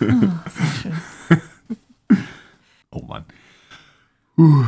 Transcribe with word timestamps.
Oh 2.92 3.02
Mann. 3.02 3.24
Puh. 4.34 4.64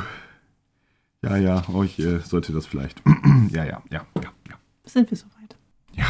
Ja, 1.22 1.36
ja, 1.36 1.64
oh, 1.72 1.82
ich 1.82 1.98
äh, 1.98 2.20
sollte 2.20 2.52
das 2.52 2.66
vielleicht. 2.66 3.02
ja, 3.50 3.64
ja, 3.64 3.82
ja, 3.90 4.06
ja, 4.16 4.32
ja. 4.48 4.54
Sind 4.84 5.10
wir 5.10 5.16
soweit? 5.16 5.56
Ja. 5.92 6.06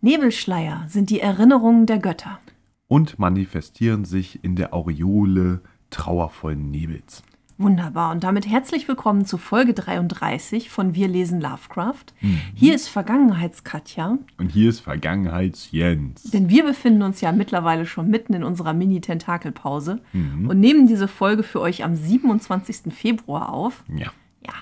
Nebelschleier 0.00 0.84
sind 0.88 1.10
die 1.10 1.20
Erinnerungen 1.20 1.86
der 1.86 1.98
Götter. 1.98 2.38
Und 2.86 3.18
manifestieren 3.18 4.04
sich 4.04 4.44
in 4.44 4.54
der 4.54 4.74
Aureole 4.74 5.60
trauervollen 5.90 6.70
Nebels. 6.70 7.22
Wunderbar. 7.56 8.10
Und 8.10 8.24
damit 8.24 8.48
herzlich 8.48 8.88
willkommen 8.88 9.24
zu 9.26 9.38
Folge 9.38 9.74
33 9.74 10.70
von 10.70 10.96
Wir 10.96 11.06
lesen 11.06 11.40
Lovecraft. 11.40 12.06
Hier 12.52 12.74
ist 12.74 12.88
Vergangenheitskatja, 12.88 14.18
Und 14.38 14.48
hier 14.50 14.68
ist 14.70 14.80
Vergangenheits-Jens. 14.80 16.24
denn 16.32 16.48
wir 16.48 16.64
befinden 16.64 17.02
uns 17.02 17.20
ja 17.20 17.30
mittlerweile 17.30 17.86
schon 17.86 18.10
mitten 18.10 18.34
in 18.34 18.42
unserer 18.42 18.72
Mini-Tentakelpause 18.72 20.00
und 20.12 20.58
nehmen 20.58 20.88
diese 20.88 21.06
Folge 21.06 21.44
für 21.44 21.60
euch 21.60 21.84
am 21.84 21.94
27. 21.94 22.92
Februar 22.92 23.52
auf. 23.52 23.84
Ja. 23.88 24.10
Ja, 24.44 24.52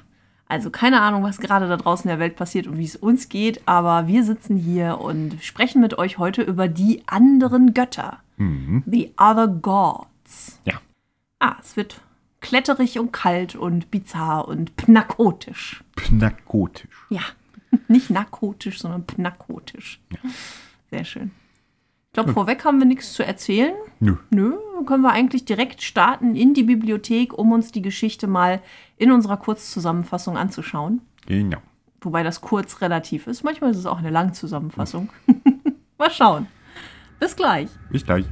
also 0.47 0.69
keine 0.69 1.01
Ahnung, 1.01 1.23
was 1.23 1.39
gerade 1.39 1.69
da 1.69 1.79
draußen 1.79 2.05
in 2.05 2.11
der 2.11 2.19
Welt 2.23 2.37
passiert 2.37 2.67
und 2.67 2.77
wie 2.77 2.85
es 2.85 2.97
uns 2.97 3.31
geht, 3.31 3.63
aber 3.67 4.07
wir 4.07 4.23
sitzen 4.23 4.57
hier 4.59 5.01
und 5.01 5.43
sprechen 5.43 5.81
mit 5.81 5.97
euch 5.97 6.19
heute 6.19 6.43
über 6.43 6.69
die 6.69 7.03
anderen 7.07 7.73
Götter. 7.73 8.19
The 8.37 9.13
Other 9.19 9.49
Gods. 9.49 10.61
Ja. 10.67 10.75
Ah, 11.39 11.57
es 11.63 11.77
wird 11.77 12.01
kletterig 12.43 12.99
und 12.99 13.13
kalt 13.13 13.57
und 13.57 13.91
bizarr 13.91 14.47
und 14.47 14.77
pnakotisch. 14.77 15.83
Pnakotisch. 15.97 17.07
Ja, 17.09 17.23
nicht 17.89 18.11
narkotisch, 18.11 18.81
sondern 18.81 19.07
pnakotisch. 19.07 20.01
Sehr 20.91 21.05
schön. 21.05 21.31
Ich 22.09 22.15
glaube, 22.15 22.35
vorweg 22.35 22.63
haben 22.67 22.79
wir 22.79 22.85
nichts 22.85 23.15
zu 23.15 23.25
erzählen. 23.25 23.73
Nö. 23.99 24.17
Nö, 24.29 24.59
können 24.85 25.03
wir 25.03 25.13
eigentlich 25.13 25.47
direkt 25.47 25.81
starten 25.81 26.37
in 26.37 26.53
die 26.53 26.65
Bibliothek, 26.65 27.33
um 27.33 27.53
uns 27.53 27.73
die 27.73 27.81
Geschichte 27.81 28.27
mal 28.27 28.61
in 28.99 29.11
unserer 29.11 29.39
Kurzzusammenfassung 29.39 30.37
anzuschauen. 30.37 31.01
Genau. 31.25 31.63
Wobei 32.03 32.23
das 32.23 32.43
kurz 32.43 32.83
relativ 32.83 33.27
ist. 33.27 33.45
Manchmal 33.45 33.71
ist 33.71 33.79
es 33.79 33.87
auch 33.87 33.99
eine 33.99 34.11
Langzusammenfassung. 34.11 35.09
mal 35.99 36.11
schauen. 36.11 36.49
Bis 37.19 37.35
gleich. 37.35 37.71
Bis 37.91 38.05
gleich. 38.05 38.27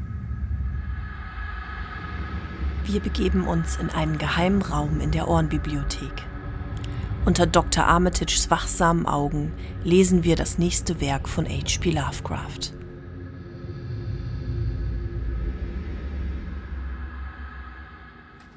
Wir 2.93 2.99
begeben 2.99 3.47
uns 3.47 3.77
in 3.77 3.89
einen 3.91 4.19
geheimen 4.19 4.63
Raum 4.63 5.01
in 5.01 5.13
der 5.13 5.29
Ohrenbibliothek. 5.29 6.27
Unter 7.25 7.47
Dr. 7.47 7.85
Armitages 7.87 8.51
wachsamen 8.51 9.07
Augen 9.07 9.53
lesen 9.85 10.25
wir 10.25 10.35
das 10.35 10.59
nächste 10.59 11.01
Werk 11.01 11.29
von 11.29 11.47
H.P. 11.47 11.93
Lovecraft. 11.93 12.73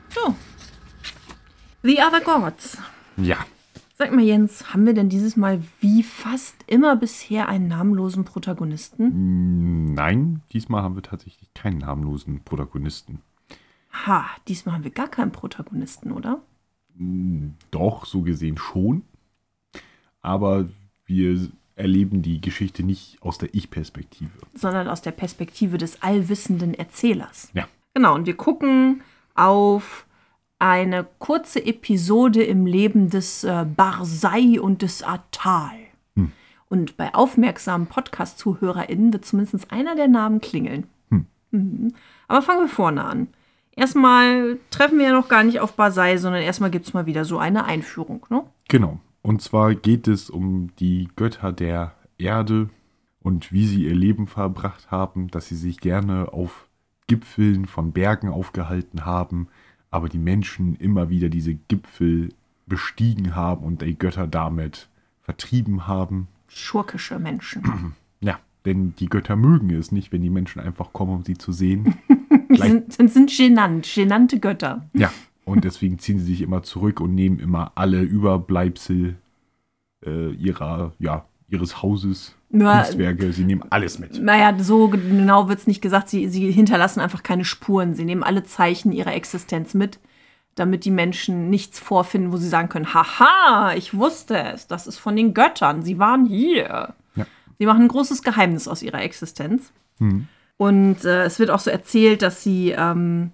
So. 0.10 0.36
The 1.84 2.00
Other 2.00 2.22
Gods. 2.22 2.80
Ja. 3.18 3.38
Sag 4.00 4.14
mal, 4.14 4.24
Jens, 4.24 4.74
haben 4.74 4.88
wir 4.88 4.96
denn 4.96 5.10
dieses 5.10 5.38
Mal 5.38 5.62
wie 5.80 6.02
fast 6.02 6.56
immer 6.66 6.96
bisher 6.96 7.50
einen 7.50 7.68
namenlosen 7.68 8.26
Protagonisten? 8.26 9.94
Nein, 9.94 10.42
diesmal 10.52 10.82
haben 10.82 10.96
wir 10.96 11.04
tatsächlich 11.04 11.54
keinen 11.54 11.78
namenlosen 11.78 12.44
Protagonisten. 12.44 13.22
Ha, 13.94 14.26
diesmal 14.48 14.76
haben 14.76 14.84
wir 14.84 14.92
gar 14.92 15.08
keinen 15.08 15.32
Protagonisten, 15.32 16.12
oder? 16.12 16.42
Doch, 17.72 18.06
so 18.06 18.22
gesehen 18.22 18.58
schon. 18.58 19.04
Aber 20.22 20.66
wir 21.06 21.48
erleben 21.76 22.22
die 22.22 22.40
Geschichte 22.40 22.84
nicht 22.84 23.18
aus 23.22 23.38
der 23.38 23.54
Ich-Perspektive. 23.54 24.32
sondern 24.54 24.88
aus 24.88 25.02
der 25.02 25.12
Perspektive 25.12 25.78
des 25.78 26.02
allwissenden 26.02 26.74
Erzählers. 26.74 27.50
Ja. 27.54 27.68
Genau, 27.94 28.16
und 28.16 28.26
wir 28.26 28.38
gucken 28.38 29.02
auf 29.36 30.06
eine 30.60 31.06
kurze 31.20 31.66
Episode 31.66 32.44
im 32.44 32.66
Leben 32.66 33.10
des 33.10 33.44
äh, 33.44 33.66
Barsai 33.66 34.60
und 34.60 34.82
des 34.82 35.04
Atal. 35.04 35.72
Und 36.70 36.98
bei 36.98 37.14
aufmerksamen 37.14 37.86
Podcast-ZuhörerInnen 37.86 39.14
wird 39.14 39.26
zumindest 39.26 39.72
einer 39.72 39.96
der 39.96 40.08
Namen 40.08 40.42
klingeln. 40.42 40.88
Mhm. 41.52 41.94
Aber 42.28 42.42
fangen 42.42 42.62
wir 42.62 42.68
vorne 42.68 43.04
an. 43.04 43.28
Erstmal 43.76 44.60
treffen 44.70 45.00
wir 45.00 45.08
ja 45.08 45.14
noch 45.14 45.30
gar 45.30 45.44
nicht 45.44 45.60
auf 45.60 45.74
Barsai, 45.74 46.18
sondern 46.18 46.42
erstmal 46.44 46.70
gibt 46.70 46.86
es 46.86 46.94
mal 46.94 47.06
wieder 47.06 47.26
so 47.26 47.40
eine 47.40 47.66
Einführung. 47.66 48.26
Ne? 48.30 48.44
Genau. 48.68 49.00
Und 49.22 49.42
zwar 49.42 49.74
geht 49.74 50.08
es 50.08 50.30
um 50.30 50.76
die 50.80 51.10
Götter 51.16 51.52
der 51.52 51.96
Erde 52.18 52.70
und 53.22 53.52
wie 53.52 53.66
sie 53.66 53.86
ihr 53.86 53.96
Leben 53.96 54.28
verbracht 54.28 54.92
haben, 54.92 55.30
dass 55.30 55.48
sie 55.48 55.56
sich 55.56 55.80
gerne 55.80 56.34
auf 56.34 56.68
Gipfeln 57.08 57.66
von 57.66 57.94
Bergen 57.94 58.30
aufgehalten 58.30 59.06
haben, 59.06 59.48
aber 59.90 60.10
die 60.10 60.20
Menschen 60.20 60.76
immer 60.76 61.10
wieder 61.10 61.30
diese 61.30 61.56
Gipfel 61.56 62.30
bestiegen 62.66 63.36
haben 63.36 63.64
und 63.64 63.82
die 63.82 63.98
Götter 63.98 64.28
damit 64.28 64.90
vertrieben 65.22 65.88
haben. 65.88 66.28
Schurkische 66.48 67.20
Menschen. 67.20 67.96
Ja, 68.26 68.40
denn 68.64 68.96
die 68.96 69.08
Götter 69.08 69.36
mögen 69.36 69.70
es 69.72 69.92
nicht, 69.92 70.14
wenn 70.14 70.22
die 70.22 70.30
Menschen 70.30 70.62
einfach 70.62 70.94
kommen, 70.94 71.12
um 71.12 71.24
sie 71.26 71.38
zu 71.38 71.52
sehen. 71.52 71.98
Sind, 72.62 72.94
sind, 72.94 73.12
sind 73.14 73.38
genannt, 73.38 73.90
genannte 73.94 74.40
Götter. 74.40 74.86
Ja, 74.94 75.12
und 75.46 75.64
deswegen 75.64 76.00
ziehen 76.00 76.20
sie 76.20 76.26
sich 76.26 76.42
immer 76.42 76.64
zurück 76.64 77.00
und 77.02 77.16
nehmen 77.16 77.40
immer 77.40 77.72
alle 77.76 78.02
Überbleibsel 78.02 79.16
äh, 80.06 80.32
ihrer, 80.34 80.94
ja, 81.00 81.26
ihres 81.50 81.82
Hauses, 81.82 82.36
Ja. 82.50 82.82
Kunstwerke, 82.82 83.32
sie 83.34 83.44
nehmen 83.44 83.64
alles 83.70 84.00
mit. 84.00 84.22
Naja, 84.22 84.56
so 84.60 84.88
genau 84.88 85.50
wird 85.50 85.60
es 85.60 85.68
nicht 85.68 85.82
gesagt. 85.82 86.10
Sie, 86.10 86.28
sie 86.28 86.52
hinterlassen 86.52 87.00
einfach 87.00 87.24
keine 87.24 87.46
Spuren. 87.46 87.94
Sie 87.94 88.06
nehmen 88.06 88.24
alle 88.24 88.44
Zeichen 88.44 88.92
ihrer 88.92 89.14
Existenz 89.14 89.74
mit, 89.74 90.00
damit 90.56 90.86
die 90.86 90.92
Menschen 90.92 91.50
nichts 91.50 91.80
vorfinden, 91.80 92.32
wo 92.32 92.38
sie 92.38 92.48
sagen 92.48 92.70
können, 92.70 92.94
haha, 92.94 93.74
ich 93.76 93.96
wusste 93.96 94.38
es, 94.38 94.68
das 94.68 94.88
ist 94.88 94.98
von 94.98 95.16
den 95.16 95.34
Göttern, 95.34 95.84
sie 95.84 96.00
waren 96.00 96.26
hier. 96.26 96.94
Ja. 97.16 97.26
Sie 97.60 97.66
machen 97.66 97.84
ein 97.84 97.88
großes 97.88 98.22
Geheimnis 98.24 98.68
aus 98.68 98.82
ihrer 98.82 99.02
Existenz. 99.02 99.72
Und 100.58 101.04
äh, 101.06 101.24
es 101.26 101.40
wird 101.40 101.50
auch 101.50 101.60
so 101.60 101.70
erzählt, 101.72 102.22
dass 102.22 102.44
sie 102.44 102.72
ähm, 102.78 103.32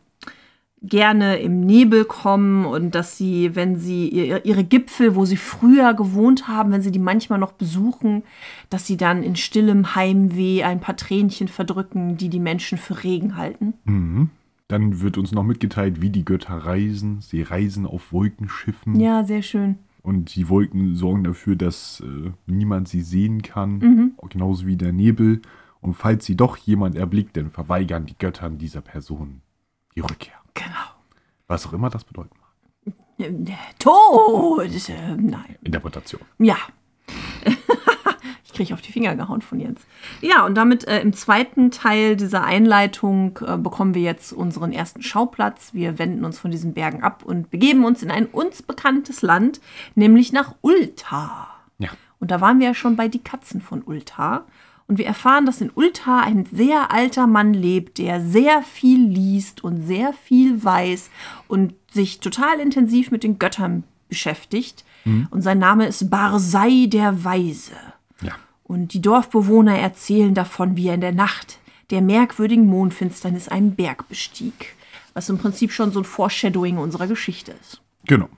gerne 0.81 1.37
im 1.39 1.59
Nebel 1.59 2.05
kommen 2.05 2.65
und 2.65 2.95
dass 2.95 3.17
sie, 3.17 3.55
wenn 3.55 3.75
sie 3.75 4.07
ihr, 4.07 4.45
ihre 4.45 4.63
Gipfel, 4.63 5.15
wo 5.15 5.25
sie 5.25 5.35
früher 5.35 5.93
gewohnt 5.93 6.47
haben, 6.47 6.71
wenn 6.71 6.81
sie 6.81 6.91
die 6.91 6.99
manchmal 6.99 7.37
noch 7.37 7.51
besuchen, 7.51 8.23
dass 8.69 8.87
sie 8.87 8.95
dann 8.95 9.21
in 9.21 9.35
stillem 9.35 9.95
Heimweh 9.95 10.63
ein 10.63 10.79
paar 10.79 10.95
Tränchen 10.95 11.49
verdrücken, 11.49 12.15
die 12.15 12.29
die 12.29 12.39
Menschen 12.39 12.77
für 12.77 13.03
Regen 13.03 13.35
halten. 13.35 14.29
Dann 14.69 15.01
wird 15.01 15.17
uns 15.17 15.33
noch 15.33 15.43
mitgeteilt, 15.43 15.99
wie 16.01 16.11
die 16.11 16.23
Götter 16.23 16.53
reisen. 16.55 17.19
Sie 17.21 17.41
reisen 17.41 17.85
auf 17.85 18.13
Wolkenschiffen 18.13 18.97
Ja, 18.99 19.23
sehr 19.25 19.41
schön. 19.41 19.75
und 20.01 20.33
die 20.35 20.47
Wolken 20.47 20.95
sorgen 20.95 21.25
dafür, 21.25 21.57
dass 21.57 22.01
äh, 22.05 22.29
niemand 22.47 22.87
sie 22.87 23.01
sehen 23.01 23.41
kann, 23.41 24.13
genauso 24.29 24.65
wie 24.65 24.77
der 24.77 24.93
Nebel. 24.93 25.41
Und 25.81 25.93
falls 25.93 26.25
sie 26.25 26.35
doch 26.35 26.57
jemand 26.57 26.95
erblickt, 26.95 27.37
dann 27.37 27.51
verweigern 27.51 28.05
die 28.05 28.17
Göttern 28.17 28.57
dieser 28.57 28.81
Person 28.81 29.41
die 29.95 30.01
Rückkehr. 30.01 30.35
Genau. 30.53 30.67
Was 31.47 31.65
auch 31.65 31.73
immer 31.73 31.89
das 31.89 32.03
bedeuten 32.03 32.35
mag. 32.39 32.49
Tod! 33.79 34.89
Äh, 34.89 35.15
nein. 35.17 35.57
Interpretation. 35.63 36.21
Ja. 36.37 36.57
ich 38.45 38.53
kriege 38.53 38.73
auf 38.73 38.81
die 38.81 38.91
Finger 38.91 39.15
gehauen 39.15 39.41
von 39.41 39.59
Jens. 39.59 39.81
Ja, 40.21 40.45
und 40.45 40.55
damit 40.55 40.87
äh, 40.87 41.01
im 41.01 41.13
zweiten 41.13 41.71
Teil 41.71 42.15
dieser 42.15 42.43
Einleitung 42.43 43.39
äh, 43.45 43.57
bekommen 43.57 43.93
wir 43.93 44.01
jetzt 44.01 44.31
unseren 44.31 44.71
ersten 44.71 45.01
Schauplatz. 45.01 45.73
Wir 45.73 45.99
wenden 45.99 46.23
uns 46.23 46.39
von 46.39 46.51
diesen 46.51 46.73
Bergen 46.73 47.03
ab 47.03 47.23
und 47.23 47.49
begeben 47.49 47.83
uns 47.83 48.03
in 48.03 48.11
ein 48.11 48.25
uns 48.25 48.61
bekanntes 48.61 49.21
Land, 49.21 49.59
nämlich 49.95 50.31
nach 50.31 50.55
Ultar. 50.61 51.49
Ja. 51.77 51.89
Und 52.19 52.31
da 52.31 52.41
waren 52.41 52.59
wir 52.59 52.67
ja 52.67 52.73
schon 52.73 52.95
bei 52.95 53.07
die 53.07 53.23
Katzen 53.23 53.61
von 53.61 53.81
Ultar. 53.83 54.45
Und 54.89 54.97
wir 54.97 55.05
erfahren, 55.05 55.45
dass 55.45 55.61
in 55.61 55.71
Ultar 55.73 56.23
ein 56.23 56.45
sehr 56.51 56.91
alter 56.91 57.27
Mann 57.27 57.53
lebt, 57.53 57.99
der 57.99 58.19
sehr 58.19 58.63
viel 58.63 59.05
liest 59.05 59.63
und 59.63 59.85
sehr 59.85 60.11
viel 60.13 60.61
weiß 60.63 61.09
und 61.47 61.75
sich 61.91 62.19
total 62.19 62.59
intensiv 62.59 63.11
mit 63.11 63.23
den 63.23 63.39
Göttern 63.39 63.83
beschäftigt. 64.09 64.83
Und 65.31 65.41
sein 65.41 65.59
Name 65.59 65.87
ist 65.87 66.09
Barsai 66.09 66.87
der 66.87 67.23
Weise. 67.23 67.73
Ja. 68.21 68.33
Und 68.63 68.93
die 68.93 69.01
Dorfbewohner 69.01 69.77
erzählen 69.77 70.33
davon, 70.33 70.75
wie 70.75 70.87
er 70.87 70.95
in 70.95 71.01
der 71.01 71.13
Nacht 71.13 71.59
der 71.89 72.01
merkwürdigen 72.01 72.65
Mondfinsternis 72.65 73.47
einen 73.47 73.75
Berg 73.75 74.09
bestieg. 74.09 74.75
Was 75.13 75.29
im 75.29 75.37
Prinzip 75.37 75.71
schon 75.71 75.91
so 75.91 75.99
ein 76.01 76.05
Foreshadowing 76.05 76.77
unserer 76.77 77.07
Geschichte 77.07 77.53
ist. 77.61 77.81
Genau. 78.05 78.29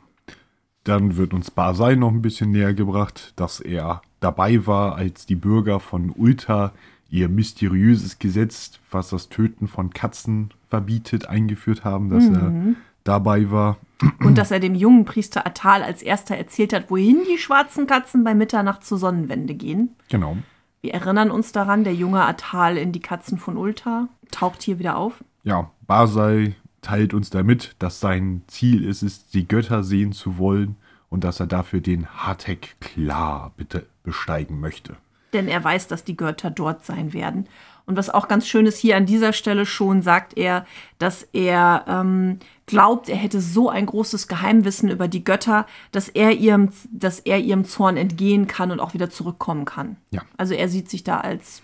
Dann 0.84 1.18
wird 1.18 1.34
uns 1.34 1.52
Basai 1.52 1.96
noch 1.96 2.10
ein 2.12 2.22
bisschen 2.22 2.52
näher 2.52 2.74
gebracht, 2.74 3.34
dass 3.36 3.60
er 3.60 4.02
dabei 4.20 4.66
war, 4.66 4.96
als 4.96 5.26
die 5.26 5.36
Bürger 5.36 5.80
von 5.80 6.10
Ulta 6.10 6.74
ihr 7.10 7.28
mysteriöses 7.30 8.20
Gesetz, 8.20 8.80
was 8.90 9.10
das 9.10 9.30
Töten 9.30 9.68
von 9.68 9.92
Katzen 9.92 10.52
verbietet, 10.70 11.28
eingeführt 11.28 11.84
haben, 11.84 12.10
dass 12.10 12.30
er 12.30 12.54
dabei 13.04 13.52
war. 13.52 13.78
Und 14.24 14.38
dass 14.38 14.50
er 14.50 14.60
dem 14.60 14.74
jungen 14.74 15.06
Priester 15.06 15.46
Atal 15.46 15.84
als 15.84 16.02
erster 16.02 16.36
erzählt 16.36 16.74
hat, 16.74 16.90
wohin 16.90 17.22
die 17.30 17.38
schwarzen 17.38 17.86
Katzen 17.86 18.24
bei 18.24 18.34
Mitternacht 18.34 18.84
zur 18.84 18.98
Sonnenwende 18.98 19.54
gehen. 19.54 19.96
Genau. 20.10 20.38
Wir 20.82 20.94
erinnern 20.96 21.30
uns 21.30 21.52
daran, 21.52 21.84
der 21.84 21.94
junge 21.94 22.22
Atal 22.22 22.78
in 22.78 22.92
die 22.92 23.02
Katzen 23.02 23.38
von 23.38 23.58
Ulta 23.58 24.08
taucht 24.32 24.64
hier 24.64 24.80
wieder 24.80 24.98
auf. 24.98 25.24
Ja, 25.44 25.70
Basai 25.86 26.56
teilt 26.82 27.14
uns 27.14 27.30
damit, 27.30 27.76
dass 27.80 28.00
sein 28.00 28.42
Ziel 28.48 28.84
ist 28.84 29.04
es, 29.04 29.28
die 29.28 29.48
Götter 29.48 29.84
sehen 29.84 30.12
zu 30.12 30.38
wollen 30.38 30.76
und 31.10 31.24
dass 31.24 31.40
er 31.40 31.48
dafür 31.48 31.82
den 31.82 32.08
Hatek 32.08 32.80
klar 32.80 33.54
bitte 33.58 33.86
besteigen 34.04 34.60
möchte. 34.60 34.98
denn 35.34 35.48
er 35.48 35.64
weiß, 35.64 35.88
dass 35.88 36.04
die 36.04 36.18
Götter 36.18 36.52
dort 36.52 36.84
sein 36.84 37.14
werden. 37.14 37.48
Und 37.86 37.98
was 37.98 38.10
auch 38.10 38.28
ganz 38.28 38.48
schön 38.48 38.66
ist, 38.66 38.78
hier 38.78 38.98
an 38.98 39.06
dieser 39.06 39.34
Stelle 39.34 39.66
schon 39.66 40.02
sagt 40.02 40.38
er, 40.38 40.66
dass 41.00 41.24
er 41.34 41.86
ähm, 41.88 42.38
glaubt, 42.66 43.10
er 43.10 43.16
hätte 43.16 43.42
so 43.42 43.70
ein 43.70 43.86
großes 43.86 44.28
Geheimwissen 44.28 44.90
über 44.90 45.08
die 45.08 45.24
Götter, 45.24 45.66
dass 45.92 46.10
er, 46.10 46.32
ihrem, 46.34 46.70
dass 46.92 47.20
er 47.20 47.40
ihrem 47.40 47.66
Zorn 47.66 47.98
entgehen 47.98 48.48
kann 48.48 48.72
und 48.72 48.80
auch 48.80 48.94
wieder 48.94 49.10
zurückkommen 49.10 49.66
kann. 49.66 49.98
Ja. 50.12 50.22
Also 50.38 50.54
er 50.54 50.70
sieht 50.70 50.90
sich 50.90 51.04
da 51.04 51.22
als 51.22 51.62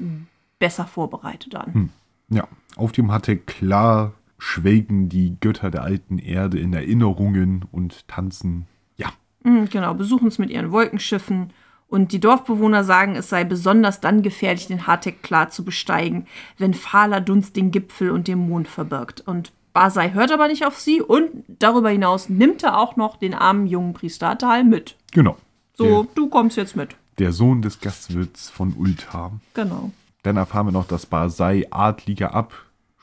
besser 0.60 0.86
vorbereitet 0.86 1.56
an. 1.56 1.92
Ja, 2.30 2.48
auf 2.76 2.92
dem 2.94 3.12
Hatek 3.12 3.48
klar 3.48 4.14
schwelgen 4.38 5.10
die 5.10 5.36
Götter 5.40 5.72
der 5.72 5.84
alten 5.84 6.20
Erde 6.20 6.60
in 6.60 6.74
Erinnerungen 6.74 7.66
und 7.72 8.08
tanzen. 8.08 8.68
Ja, 8.98 9.08
Mhm, 9.44 9.70
Genau, 9.70 9.94
besuchen 9.94 10.28
es 10.28 10.38
mit 10.40 10.50
ihren 10.50 10.72
Wolkenschiffen. 10.72 11.52
Und 11.90 12.12
die 12.12 12.20
Dorfbewohner 12.20 12.84
sagen, 12.84 13.16
es 13.16 13.30
sei 13.30 13.46
besonders 13.46 14.02
dann 14.02 14.22
gefährlich, 14.22 14.68
den 14.68 14.88
Hartek 14.88 15.24
klar 15.24 15.50
zu 15.50 15.64
besteigen, 15.64 16.26
wenn 16.58 16.74
fahler 16.74 17.22
Dunst 17.22 17.56
den 17.56 17.72
Gipfel 17.72 18.12
und 18.12 18.28
den 18.28 18.40
Mond 18.50 18.68
verbirgt. 18.68 19.22
Und 19.26 19.54
Basai 19.72 20.12
hört 20.12 20.32
aber 20.34 20.50
nicht 20.50 20.66
auf 20.66 20.78
sie 20.78 21.02
und 21.02 21.30
darüber 21.48 21.90
hinaus 21.90 22.28
nimmt 22.28 22.62
er 22.64 22.78
auch 22.78 22.98
noch 22.98 23.16
den 23.16 23.34
armen 23.34 23.68
jungen 23.68 23.94
Priester 23.94 24.30
Atal 24.30 24.64
mit. 24.66 24.98
genau. 25.14 25.38
So, 25.76 26.04
Der, 26.04 26.08
du 26.16 26.28
kommst 26.30 26.58
jetzt 26.58 26.76
mit. 26.76 26.96
der 27.20 27.32
Sohn 27.32 27.62
des 27.62 27.80
Gastwirts 27.80 28.50
von 28.50 28.74
Ulta. 28.76 29.32
Genau. 29.54 29.92
Dann 30.24 30.36
erfahren 30.36 30.66
wir 30.68 30.72
noch, 30.72 30.88
dass 30.88 31.06
Basai 31.06 31.68
adliger 31.70 32.34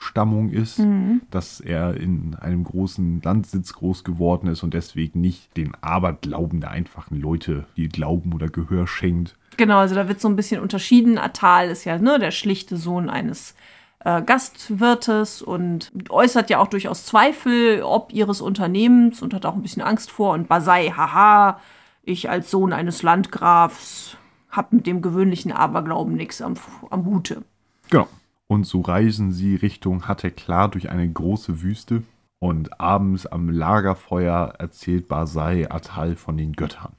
Abstammung 0.04 0.50
ist, 0.50 0.82
dass 1.30 1.60
er 1.60 1.96
in 1.96 2.36
einem 2.38 2.62
großen 2.64 3.22
Landsitz 3.22 3.72
groß 3.72 4.04
geworden 4.04 4.48
ist 4.48 4.62
und 4.62 4.74
deswegen 4.74 5.22
nicht 5.22 5.56
den 5.56 5.72
Aberglauben 5.80 6.60
der 6.60 6.72
einfachen 6.72 7.18
Leute, 7.18 7.64
die 7.78 7.88
Glauben 7.88 8.34
oder 8.34 8.48
Gehör 8.48 8.86
schenkt. 8.86 9.36
Genau, 9.56 9.78
also 9.78 9.94
da 9.94 10.06
wird 10.06 10.20
so 10.20 10.28
ein 10.28 10.36
bisschen 10.36 10.60
unterschieden. 10.60 11.16
Atal 11.16 11.70
ist 11.70 11.84
ja 11.84 11.96
ne, 11.98 12.18
der 12.18 12.32
schlichte 12.32 12.76
Sohn 12.76 13.08
eines 13.08 13.54
äh, 14.00 14.20
Gastwirtes 14.20 15.40
und 15.40 15.90
äußert 16.10 16.50
ja 16.50 16.58
auch 16.58 16.68
durchaus 16.68 17.06
Zweifel 17.06 17.82
ob 17.82 18.12
ihres 18.12 18.42
Unternehmens 18.42 19.22
und 19.22 19.32
hat 19.32 19.46
auch 19.46 19.54
ein 19.54 19.62
bisschen 19.62 19.82
Angst 19.82 20.10
vor. 20.10 20.34
Und 20.34 20.48
Basai, 20.48 20.92
haha, 20.94 21.60
ich 22.02 22.28
als 22.28 22.50
Sohn 22.50 22.74
eines 22.74 23.02
Landgrafs 23.02 24.18
hab 24.50 24.72
mit 24.74 24.86
dem 24.86 25.00
gewöhnlichen 25.00 25.50
Aberglauben 25.50 26.14
nichts 26.14 26.42
am, 26.42 26.54
am 26.90 27.06
Hute. 27.06 27.42
Genau. 27.88 28.06
Und 28.46 28.64
so 28.66 28.82
reisen 28.82 29.32
sie 29.32 29.56
Richtung 29.56 30.06
Hateklar 30.06 30.68
durch 30.70 30.90
eine 30.90 31.08
große 31.08 31.62
Wüste 31.62 32.02
und 32.38 32.78
abends 32.80 33.26
am 33.26 33.48
Lagerfeuer 33.48 34.54
erzählt 34.58 35.08
Basai 35.08 35.70
Atal 35.70 36.14
von 36.14 36.36
den 36.36 36.52
Göttern. 36.52 36.92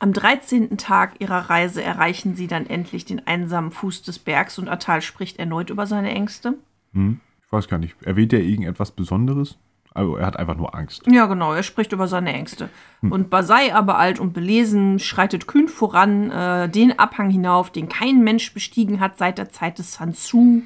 Am 0.00 0.12
13. 0.12 0.76
Tag 0.76 1.20
ihrer 1.20 1.48
Reise 1.48 1.82
erreichen 1.82 2.34
sie 2.34 2.48
dann 2.48 2.66
endlich 2.66 3.04
den 3.04 3.24
einsamen 3.26 3.70
Fuß 3.70 4.02
des 4.02 4.18
Bergs 4.18 4.58
und 4.58 4.68
Atal 4.68 5.02
spricht 5.02 5.38
erneut 5.38 5.70
über 5.70 5.86
seine 5.86 6.10
Ängste. 6.10 6.54
Hm? 6.92 7.20
Ich 7.44 7.52
weiß 7.52 7.68
gar 7.68 7.78
nicht, 7.78 8.02
erwähnt 8.02 8.32
er 8.32 8.40
irgendetwas 8.40 8.90
Besonderes? 8.90 9.58
Also 9.94 10.16
er 10.16 10.26
hat 10.26 10.38
einfach 10.38 10.56
nur 10.56 10.74
Angst. 10.74 11.02
Ja, 11.06 11.26
genau, 11.26 11.52
er 11.52 11.62
spricht 11.62 11.92
über 11.92 12.08
seine 12.08 12.32
Ängste. 12.32 12.70
Und 13.02 13.30
Basai, 13.30 13.74
aber 13.74 13.98
alt 13.98 14.20
und 14.20 14.32
belesen, 14.32 14.98
schreitet 14.98 15.46
kühn 15.46 15.68
voran, 15.68 16.30
äh, 16.30 16.68
den 16.68 16.98
Abhang 16.98 17.30
hinauf, 17.30 17.70
den 17.70 17.88
kein 17.88 18.22
Mensch 18.22 18.54
bestiegen 18.54 19.00
hat 19.00 19.18
seit 19.18 19.38
der 19.38 19.50
Zeit 19.50 19.78
des 19.78 19.94
Sansu, 19.94 20.62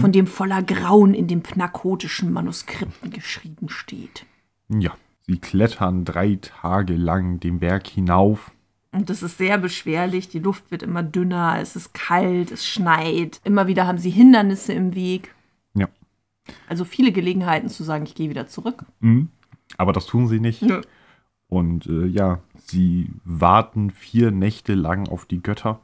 von 0.00 0.12
dem 0.12 0.26
voller 0.26 0.62
Grauen 0.62 1.14
in 1.14 1.28
den 1.28 1.42
pnakotischen 1.42 2.30
Manuskripten 2.30 3.10
geschrieben 3.10 3.70
steht. 3.70 4.26
Ja, 4.68 4.92
sie 5.26 5.38
klettern 5.38 6.04
drei 6.04 6.38
Tage 6.42 6.94
lang 6.94 7.40
den 7.40 7.60
Berg 7.60 7.86
hinauf. 7.86 8.50
Und 8.92 9.08
das 9.08 9.22
ist 9.22 9.38
sehr 9.38 9.56
beschwerlich, 9.56 10.28
die 10.28 10.40
Luft 10.40 10.70
wird 10.70 10.82
immer 10.82 11.02
dünner, 11.02 11.58
es 11.60 11.74
ist 11.74 11.94
kalt, 11.94 12.50
es 12.50 12.66
schneit, 12.66 13.40
immer 13.44 13.66
wieder 13.66 13.86
haben 13.86 13.98
sie 13.98 14.10
Hindernisse 14.10 14.74
im 14.74 14.94
Weg. 14.94 15.34
Also 16.68 16.84
viele 16.84 17.12
Gelegenheiten 17.12 17.68
zu 17.68 17.84
sagen, 17.84 18.04
ich 18.04 18.14
gehe 18.14 18.30
wieder 18.30 18.46
zurück. 18.46 18.84
Mhm. 19.00 19.28
Aber 19.76 19.92
das 19.92 20.06
tun 20.06 20.28
sie 20.28 20.40
nicht. 20.40 20.62
Nö. 20.62 20.80
Und 21.48 21.86
äh, 21.86 22.06
ja, 22.06 22.40
sie 22.56 23.10
warten 23.24 23.90
vier 23.90 24.30
Nächte 24.30 24.74
lang 24.74 25.08
auf 25.08 25.24
die 25.24 25.42
Götter. 25.42 25.80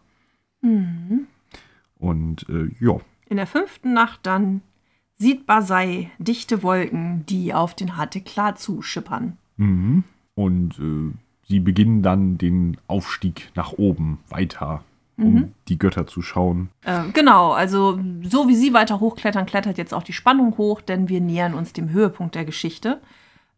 Und 1.98 2.46
äh, 2.48 2.70
ja, 2.80 3.00
In 3.28 3.36
der 3.36 3.46
fünften 3.46 3.92
Nacht 3.92 4.20
dann 4.24 4.62
sieht 5.16 5.46
Basai 5.46 6.10
dichte 6.18 6.62
Wolken, 6.62 7.24
die 7.26 7.54
auf 7.54 7.74
den 7.74 7.96
Hateklar 7.96 8.56
zuschippern. 8.56 9.38
Mhm. 9.56 10.04
Und 10.34 10.78
äh, 10.78 11.16
sie 11.46 11.60
beginnen 11.60 12.02
dann 12.02 12.38
den 12.38 12.76
Aufstieg 12.86 13.50
nach 13.54 13.72
oben 13.72 14.18
weiter, 14.28 14.84
um 15.16 15.52
die 15.68 15.78
Götter 15.78 16.06
zu 16.06 16.22
schauen. 16.22 16.70
Äh, 16.84 17.10
genau, 17.12 17.52
also 17.52 17.98
so 18.22 18.48
wie 18.48 18.56
sie 18.56 18.72
weiter 18.72 19.00
hochklettern, 19.00 19.46
klettert 19.46 19.78
jetzt 19.78 19.94
auch 19.94 20.02
die 20.02 20.12
Spannung 20.12 20.56
hoch, 20.58 20.80
denn 20.80 21.08
wir 21.08 21.20
nähern 21.20 21.54
uns 21.54 21.72
dem 21.72 21.90
Höhepunkt 21.90 22.34
der 22.34 22.44
Geschichte. 22.44 23.00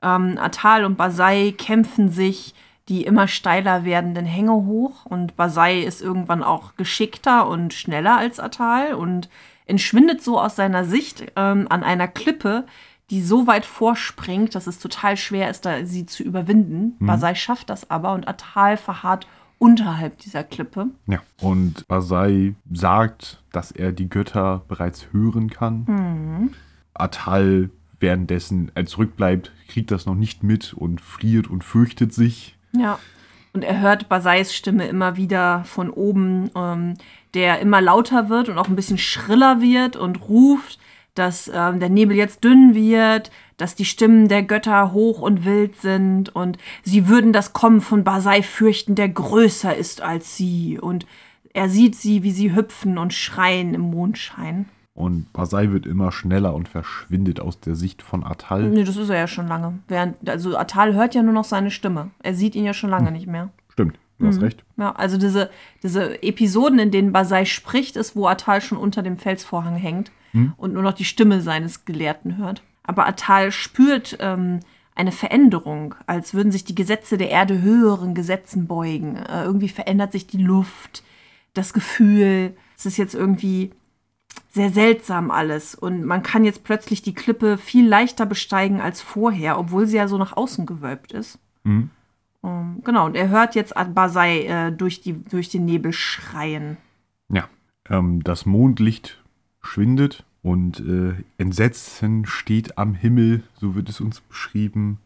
Ähm, 0.02 0.36
Atal 0.38 0.84
und 0.84 0.96
Basai 0.96 1.54
kämpfen 1.56 2.10
sich 2.10 2.54
die 2.88 3.04
immer 3.04 3.26
steiler 3.26 3.84
werdenden 3.84 4.26
Hänge 4.26 4.52
hoch 4.52 5.06
und 5.06 5.36
Basai 5.36 5.80
ist 5.80 6.02
irgendwann 6.02 6.44
auch 6.44 6.76
geschickter 6.76 7.48
und 7.48 7.74
schneller 7.74 8.16
als 8.16 8.38
Atal 8.38 8.94
und 8.94 9.28
entschwindet 9.66 10.22
so 10.22 10.40
aus 10.40 10.54
seiner 10.54 10.84
Sicht 10.84 11.32
ähm, 11.34 11.66
an 11.68 11.82
einer 11.82 12.06
Klippe, 12.06 12.64
die 13.10 13.22
so 13.22 13.46
weit 13.46 13.64
vorspringt, 13.64 14.54
dass 14.54 14.68
es 14.68 14.78
total 14.78 15.16
schwer 15.16 15.50
ist, 15.50 15.64
da 15.64 15.84
sie 15.84 16.06
zu 16.06 16.22
überwinden. 16.22 16.96
Basai 17.00 17.34
schafft 17.34 17.70
das 17.70 17.90
aber 17.90 18.12
und 18.12 18.28
Atal 18.28 18.76
verharrt 18.76 19.26
unterhalb 19.58 20.18
dieser 20.18 20.44
Klippe. 20.44 20.88
Ja. 21.06 21.20
Und 21.40 21.86
Basai 21.88 22.54
sagt, 22.72 23.42
dass 23.52 23.70
er 23.70 23.92
die 23.92 24.08
Götter 24.08 24.62
bereits 24.68 25.12
hören 25.12 25.50
kann. 25.50 26.50
Atal 26.94 27.70
währenddessen 27.98 28.70
er 28.74 28.86
zurückbleibt, 28.86 29.52
kriegt 29.68 29.90
das 29.90 30.06
noch 30.06 30.14
nicht 30.14 30.42
mit 30.42 30.74
und 30.74 31.00
friert 31.00 31.48
und 31.48 31.64
fürchtet 31.64 32.12
sich. 32.12 32.56
Ja. 32.72 32.98
Und 33.52 33.62
er 33.62 33.80
hört 33.80 34.10
Basais 34.10 34.54
Stimme 34.54 34.86
immer 34.86 35.16
wieder 35.16 35.64
von 35.64 35.88
oben, 35.88 36.50
ähm, 36.54 36.94
der 37.32 37.60
immer 37.60 37.80
lauter 37.80 38.28
wird 38.28 38.50
und 38.50 38.58
auch 38.58 38.68
ein 38.68 38.76
bisschen 38.76 38.98
schriller 38.98 39.62
wird 39.62 39.96
und 39.96 40.28
ruft, 40.28 40.78
dass 41.18 41.50
ähm, 41.52 41.80
der 41.80 41.88
Nebel 41.88 42.16
jetzt 42.16 42.44
dünn 42.44 42.74
wird, 42.74 43.30
dass 43.56 43.74
die 43.74 43.84
Stimmen 43.84 44.28
der 44.28 44.42
Götter 44.42 44.92
hoch 44.92 45.20
und 45.20 45.44
wild 45.44 45.76
sind 45.76 46.34
und 46.34 46.58
sie 46.82 47.08
würden 47.08 47.32
das 47.32 47.52
Kommen 47.52 47.80
von 47.80 48.04
Basai 48.04 48.42
fürchten, 48.42 48.94
der 48.94 49.08
größer 49.08 49.74
ist 49.74 50.02
als 50.02 50.36
sie. 50.36 50.78
Und 50.78 51.06
er 51.52 51.68
sieht 51.68 51.96
sie, 51.96 52.22
wie 52.22 52.32
sie 52.32 52.54
hüpfen 52.54 52.98
und 52.98 53.14
schreien 53.14 53.74
im 53.74 53.82
Mondschein. 53.82 54.66
Und 54.94 55.32
Basai 55.32 55.70
wird 55.72 55.86
immer 55.86 56.10
schneller 56.10 56.54
und 56.54 56.68
verschwindet 56.68 57.40
aus 57.40 57.60
der 57.60 57.74
Sicht 57.74 58.02
von 58.02 58.24
Atal. 58.24 58.64
Nee, 58.64 58.84
das 58.84 58.96
ist 58.96 59.10
er 59.10 59.18
ja 59.18 59.26
schon 59.26 59.46
lange. 59.46 59.78
Während, 59.88 60.28
also 60.28 60.56
Atal 60.56 60.94
hört 60.94 61.14
ja 61.14 61.22
nur 61.22 61.34
noch 61.34 61.44
seine 61.44 61.70
Stimme. 61.70 62.10
Er 62.22 62.34
sieht 62.34 62.54
ihn 62.54 62.64
ja 62.64 62.72
schon 62.72 62.90
lange 62.90 63.12
nicht 63.12 63.26
mehr. 63.26 63.50
Stimmt, 63.68 63.98
du 64.18 64.26
hast 64.26 64.40
recht. 64.40 64.64
Ja, 64.78 64.92
also 64.92 65.18
diese, 65.18 65.50
diese 65.82 66.22
Episoden, 66.22 66.78
in 66.78 66.90
denen 66.90 67.12
Basai 67.12 67.44
spricht, 67.44 67.96
ist, 67.96 68.16
wo 68.16 68.26
Atal 68.26 68.62
schon 68.62 68.78
unter 68.78 69.02
dem 69.02 69.18
Felsvorhang 69.18 69.76
hängt 69.76 70.10
und 70.56 70.72
nur 70.72 70.82
noch 70.82 70.92
die 70.92 71.04
Stimme 71.04 71.40
seines 71.40 71.84
Gelehrten 71.84 72.36
hört. 72.36 72.62
Aber 72.82 73.06
Atal 73.06 73.52
spürt 73.52 74.16
ähm, 74.20 74.60
eine 74.94 75.12
Veränderung, 75.12 75.94
als 76.06 76.34
würden 76.34 76.52
sich 76.52 76.64
die 76.64 76.74
Gesetze 76.74 77.18
der 77.18 77.30
Erde 77.30 77.60
höheren 77.60 78.14
Gesetzen 78.14 78.66
beugen. 78.66 79.16
Äh, 79.16 79.44
irgendwie 79.44 79.68
verändert 79.68 80.12
sich 80.12 80.26
die 80.26 80.42
Luft, 80.42 81.02
das 81.54 81.72
Gefühl. 81.72 82.56
Es 82.76 82.86
ist 82.86 82.96
jetzt 82.96 83.14
irgendwie 83.14 83.72
sehr 84.50 84.70
seltsam 84.70 85.30
alles. 85.30 85.74
Und 85.74 86.04
man 86.04 86.22
kann 86.22 86.44
jetzt 86.44 86.64
plötzlich 86.64 87.02
die 87.02 87.14
Klippe 87.14 87.58
viel 87.58 87.86
leichter 87.86 88.26
besteigen 88.26 88.80
als 88.80 89.00
vorher, 89.00 89.58
obwohl 89.58 89.86
sie 89.86 89.96
ja 89.96 90.08
so 90.08 90.16
nach 90.18 90.36
außen 90.36 90.64
gewölbt 90.66 91.12
ist. 91.12 91.38
Mhm. 91.64 91.90
Ähm, 92.42 92.80
genau, 92.84 93.06
und 93.06 93.16
er 93.16 93.28
hört 93.28 93.54
jetzt 93.54 93.74
Basai 93.94 94.46
äh, 94.46 94.72
durch, 94.72 95.00
die, 95.00 95.24
durch 95.24 95.48
den 95.50 95.64
Nebel 95.64 95.92
schreien. 95.92 96.78
Ja, 97.28 97.48
ähm, 97.90 98.22
das 98.22 98.46
Mondlicht 98.46 99.22
schwindet 99.60 100.24
und 100.46 100.78
äh, 100.78 101.24
Entsetzen 101.38 102.24
steht 102.24 102.78
am 102.78 102.94
Himmel, 102.94 103.42
so 103.56 103.74
wird 103.74 103.88
es 103.88 104.00
uns 104.00 104.20
beschrieben, 104.20 105.00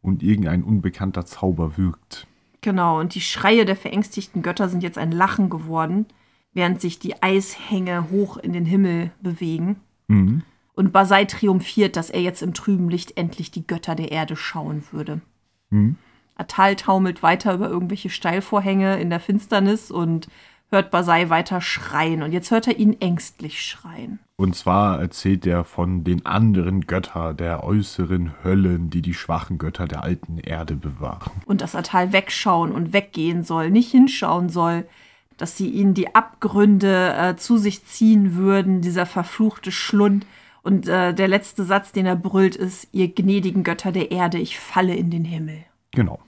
und 0.00 0.22
irgendein 0.22 0.64
unbekannter 0.64 1.26
Zauber 1.26 1.76
wirkt. 1.76 2.26
Genau, 2.62 2.98
und 2.98 3.14
die 3.14 3.20
Schreie 3.20 3.66
der 3.66 3.76
verängstigten 3.76 4.40
Götter 4.40 4.70
sind 4.70 4.82
jetzt 4.82 4.96
ein 4.96 5.12
Lachen 5.12 5.50
geworden, 5.50 6.06
während 6.54 6.80
sich 6.80 6.98
die 6.98 7.22
Eishänge 7.22 8.08
hoch 8.10 8.38
in 8.38 8.54
den 8.54 8.64
Himmel 8.64 9.10
bewegen. 9.20 9.76
Mhm. 10.08 10.44
Und 10.74 10.94
Basai 10.94 11.26
triumphiert, 11.26 11.96
dass 11.96 12.08
er 12.08 12.22
jetzt 12.22 12.40
im 12.40 12.54
trüben 12.54 12.88
Licht 12.88 13.18
endlich 13.18 13.50
die 13.50 13.66
Götter 13.66 13.96
der 13.96 14.12
Erde 14.12 14.34
schauen 14.34 14.82
würde. 14.92 15.20
Mhm. 15.68 15.96
Atal 16.36 16.74
taumelt 16.74 17.22
weiter 17.22 17.52
über 17.52 17.68
irgendwelche 17.68 18.08
Steilvorhänge 18.08 18.98
in 18.98 19.10
der 19.10 19.20
Finsternis 19.20 19.90
und 19.90 20.28
hört 20.70 20.90
Basai 20.90 21.30
weiter 21.30 21.60
schreien. 21.60 22.22
Und 22.22 22.32
jetzt 22.32 22.50
hört 22.50 22.66
er 22.66 22.78
ihn 22.78 23.00
ängstlich 23.00 23.62
schreien. 23.62 24.18
Und 24.36 24.54
zwar 24.54 25.00
erzählt 25.00 25.46
er 25.46 25.64
von 25.64 26.04
den 26.04 26.26
anderen 26.26 26.82
Göttern 26.82 27.36
der 27.36 27.64
äußeren 27.64 28.34
Höllen, 28.44 28.90
die 28.90 29.00
die 29.00 29.14
schwachen 29.14 29.56
Götter 29.58 29.86
der 29.86 30.02
alten 30.02 30.38
Erde 30.38 30.76
bewahren. 30.76 31.32
Und 31.46 31.62
dass 31.62 31.74
Atal 31.74 32.12
wegschauen 32.12 32.72
und 32.72 32.92
weggehen 32.92 33.44
soll, 33.44 33.70
nicht 33.70 33.90
hinschauen 33.90 34.50
soll, 34.50 34.86
dass 35.38 35.56
sie 35.56 35.70
ihn 35.70 35.94
die 35.94 36.14
Abgründe 36.14 37.14
äh, 37.14 37.36
zu 37.36 37.56
sich 37.56 37.84
ziehen 37.84 38.36
würden, 38.36 38.82
dieser 38.82 39.06
verfluchte 39.06 39.72
Schlund. 39.72 40.26
Und 40.62 40.88
äh, 40.88 41.14
der 41.14 41.28
letzte 41.28 41.64
Satz, 41.64 41.92
den 41.92 42.06
er 42.06 42.16
brüllt, 42.16 42.56
ist, 42.56 42.88
ihr 42.92 43.08
gnädigen 43.08 43.62
Götter 43.62 43.92
der 43.92 44.10
Erde, 44.10 44.38
ich 44.38 44.58
falle 44.58 44.94
in 44.94 45.10
den 45.10 45.24
Himmel. 45.24 45.64
Genau. 45.92 46.20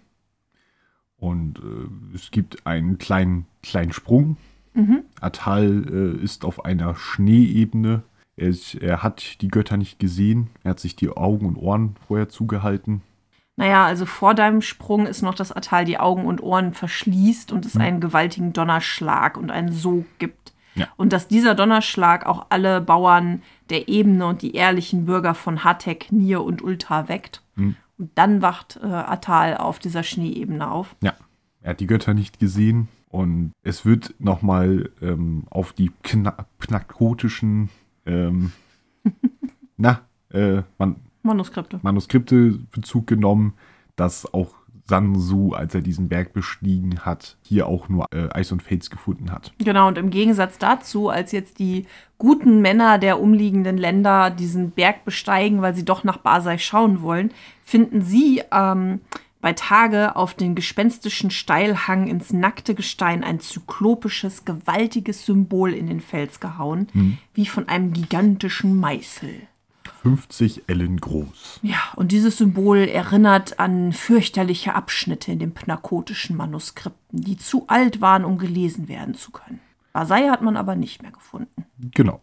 Und 1.19 1.59
äh, 1.59 2.15
es 2.15 2.31
gibt 2.31 2.67
einen 2.67 2.99
kleinen, 2.99 3.47
kleinen 3.63 3.93
Sprung. 3.93 4.37
Atal 5.21 5.85
äh, 5.91 6.23
ist 6.23 6.45
auf 6.45 6.65
einer 6.65 6.95
Schneeebene. 6.95 8.03
Er, 8.37 8.49
ist, 8.49 8.75
er 8.77 9.03
hat 9.03 9.41
die 9.41 9.49
Götter 9.49 9.77
nicht 9.77 9.99
gesehen. 9.99 10.51
Er 10.63 10.71
hat 10.71 10.81
sich 10.81 10.95
die 10.95 11.11
Augen 11.11 11.47
und 11.47 11.57
Ohren 11.57 11.97
vorher 12.07 12.29
zugehalten. 12.29 13.03
Naja, 13.57 13.85
also 13.87 14.07
vor 14.07 14.35
deinem 14.35 14.63
Sprung 14.63 15.07
ist 15.07 15.23
noch, 15.23 15.35
dass 15.35 15.51
Atal 15.51 15.85
die 15.85 15.99
Augen 15.99 16.27
und 16.27 16.41
Ohren 16.41 16.75
verschließt 16.75 17.51
und 17.51 17.67
es 17.67 17.77
einen 17.77 18.01
gewaltigen 18.01 18.53
Donnerschlag 18.53 19.37
und 19.37 19.51
einen 19.51 19.73
Sog 19.73 20.05
gibt. 20.21 20.53
Ja. 20.77 20.87
Und 20.97 21.13
dass 21.13 21.27
dieser 21.27 21.57
Donnerschlag 21.57 22.25
auch 22.25 22.47
alle 22.51 22.81
Bauern 22.81 23.43
der 23.69 23.89
Ebene 23.89 24.27
und 24.29 24.43
die 24.43 24.55
ehrlichen 24.55 25.07
Bürger 25.07 25.35
von 25.35 25.65
Hatek, 25.65 26.13
Nir 26.13 26.45
und 26.45 26.63
Ulta 26.63 27.09
weckt. 27.09 27.43
Und 27.99 28.11
dann 28.15 28.43
wacht 28.43 28.79
äh, 28.83 28.87
Atal 28.87 29.57
auf 29.57 29.79
dieser 29.79 30.03
Schneeebene 30.03 30.71
auf. 30.71 30.97
Ja, 31.03 31.15
er 31.61 31.71
hat 31.71 31.81
die 31.81 31.87
Götter 31.87 32.15
nicht 32.15 32.39
gesehen. 32.39 32.89
Und 33.09 33.53
es 33.63 33.85
wird 33.85 34.15
nochmal 34.19 34.91
ähm, 35.01 35.45
auf 35.51 35.73
die 35.73 35.91
kna 36.03 36.47
pnakotischen 36.59 37.71
ähm, 38.05 38.53
na, 39.77 40.03
äh, 40.31 40.63
man, 40.79 40.97
Manuskripte. 41.23 41.81
Manuskripte 41.83 42.59
Bezug 42.71 43.07
genommen, 43.07 43.55
dass 43.97 44.33
auch 44.33 44.55
Sansu, 44.89 45.53
als 45.53 45.75
er 45.75 45.83
diesen 45.83 46.09
Berg 46.09 46.33
bestiegen 46.33 47.01
hat, 47.01 47.37
hier 47.43 47.67
auch 47.67 47.89
nur 47.89 48.07
äh, 48.13 48.29
Eis 48.33 48.51
und 48.53 48.63
Fels 48.63 48.91
gefunden 48.91 49.31
hat. 49.31 49.53
Genau, 49.59 49.87
und 49.89 49.99
im 49.99 50.11
Gegensatz 50.11 50.59
dazu, 50.59 51.09
als 51.09 51.33
jetzt 51.33 51.59
die 51.59 51.87
guten 52.17 52.61
Männer 52.61 52.99
der 52.99 53.21
umliegenden 53.21 53.77
Länder 53.77 54.31
diesen 54.31 54.71
Berg 54.71 55.05
besteigen, 55.05 55.63
weil 55.63 55.75
sie 55.75 55.85
doch 55.85 56.05
nach 56.05 56.19
Basai 56.19 56.59
schauen 56.59 57.03
wollen, 57.03 57.33
finden 57.63 58.03
sie 58.03 58.43
ähm, 58.51 59.01
bei 59.41 59.53
Tage 59.53 60.17
auf 60.17 60.35
den 60.35 60.55
gespenstischen 60.55 61.31
Steilhang 61.31 62.09
ins 62.09 62.33
nackte 62.33 62.75
Gestein 62.75 63.23
ein 63.23 63.41
zyklopisches, 63.41 64.45
gewaltiges 64.45 65.27
Symbol 65.27 65.75
in 65.75 65.87
den 65.87 66.01
Fels 66.01 66.41
gehauen, 66.41 66.89
wie 67.35 67.47
von 67.47 67.69
einem 67.69 67.93
gigantischen 67.93 68.77
Meißel. 68.77 69.31
50 70.03 70.65
Ellen 70.69 70.99
groß. 70.99 71.61
Ja, 71.63 71.79
und 71.97 72.13
dieses 72.13 72.39
Symbol 72.39 72.79
erinnert 72.79 73.59
an 73.59 73.93
fürchterliche 73.93 74.75
Abschnitte 74.75 75.33
in 75.33 75.39
den 75.39 75.53
pnakotischen 75.53 76.37
Manuskripten, 76.37 77.21
die 77.21 77.37
zu 77.37 77.65
alt 77.67 78.01
waren, 78.01 78.25
um 78.25 78.39
gelesen 78.39 78.89
werden 78.89 79.15
zu 79.15 79.31
können. 79.33 79.61
Basai 79.93 80.29
hat 80.29 80.43
man 80.43 80.57
aber 80.57 80.77
nicht 80.77 81.03
mehr 81.03 81.11
gefunden. 81.11 81.65
Genau. 81.79 82.21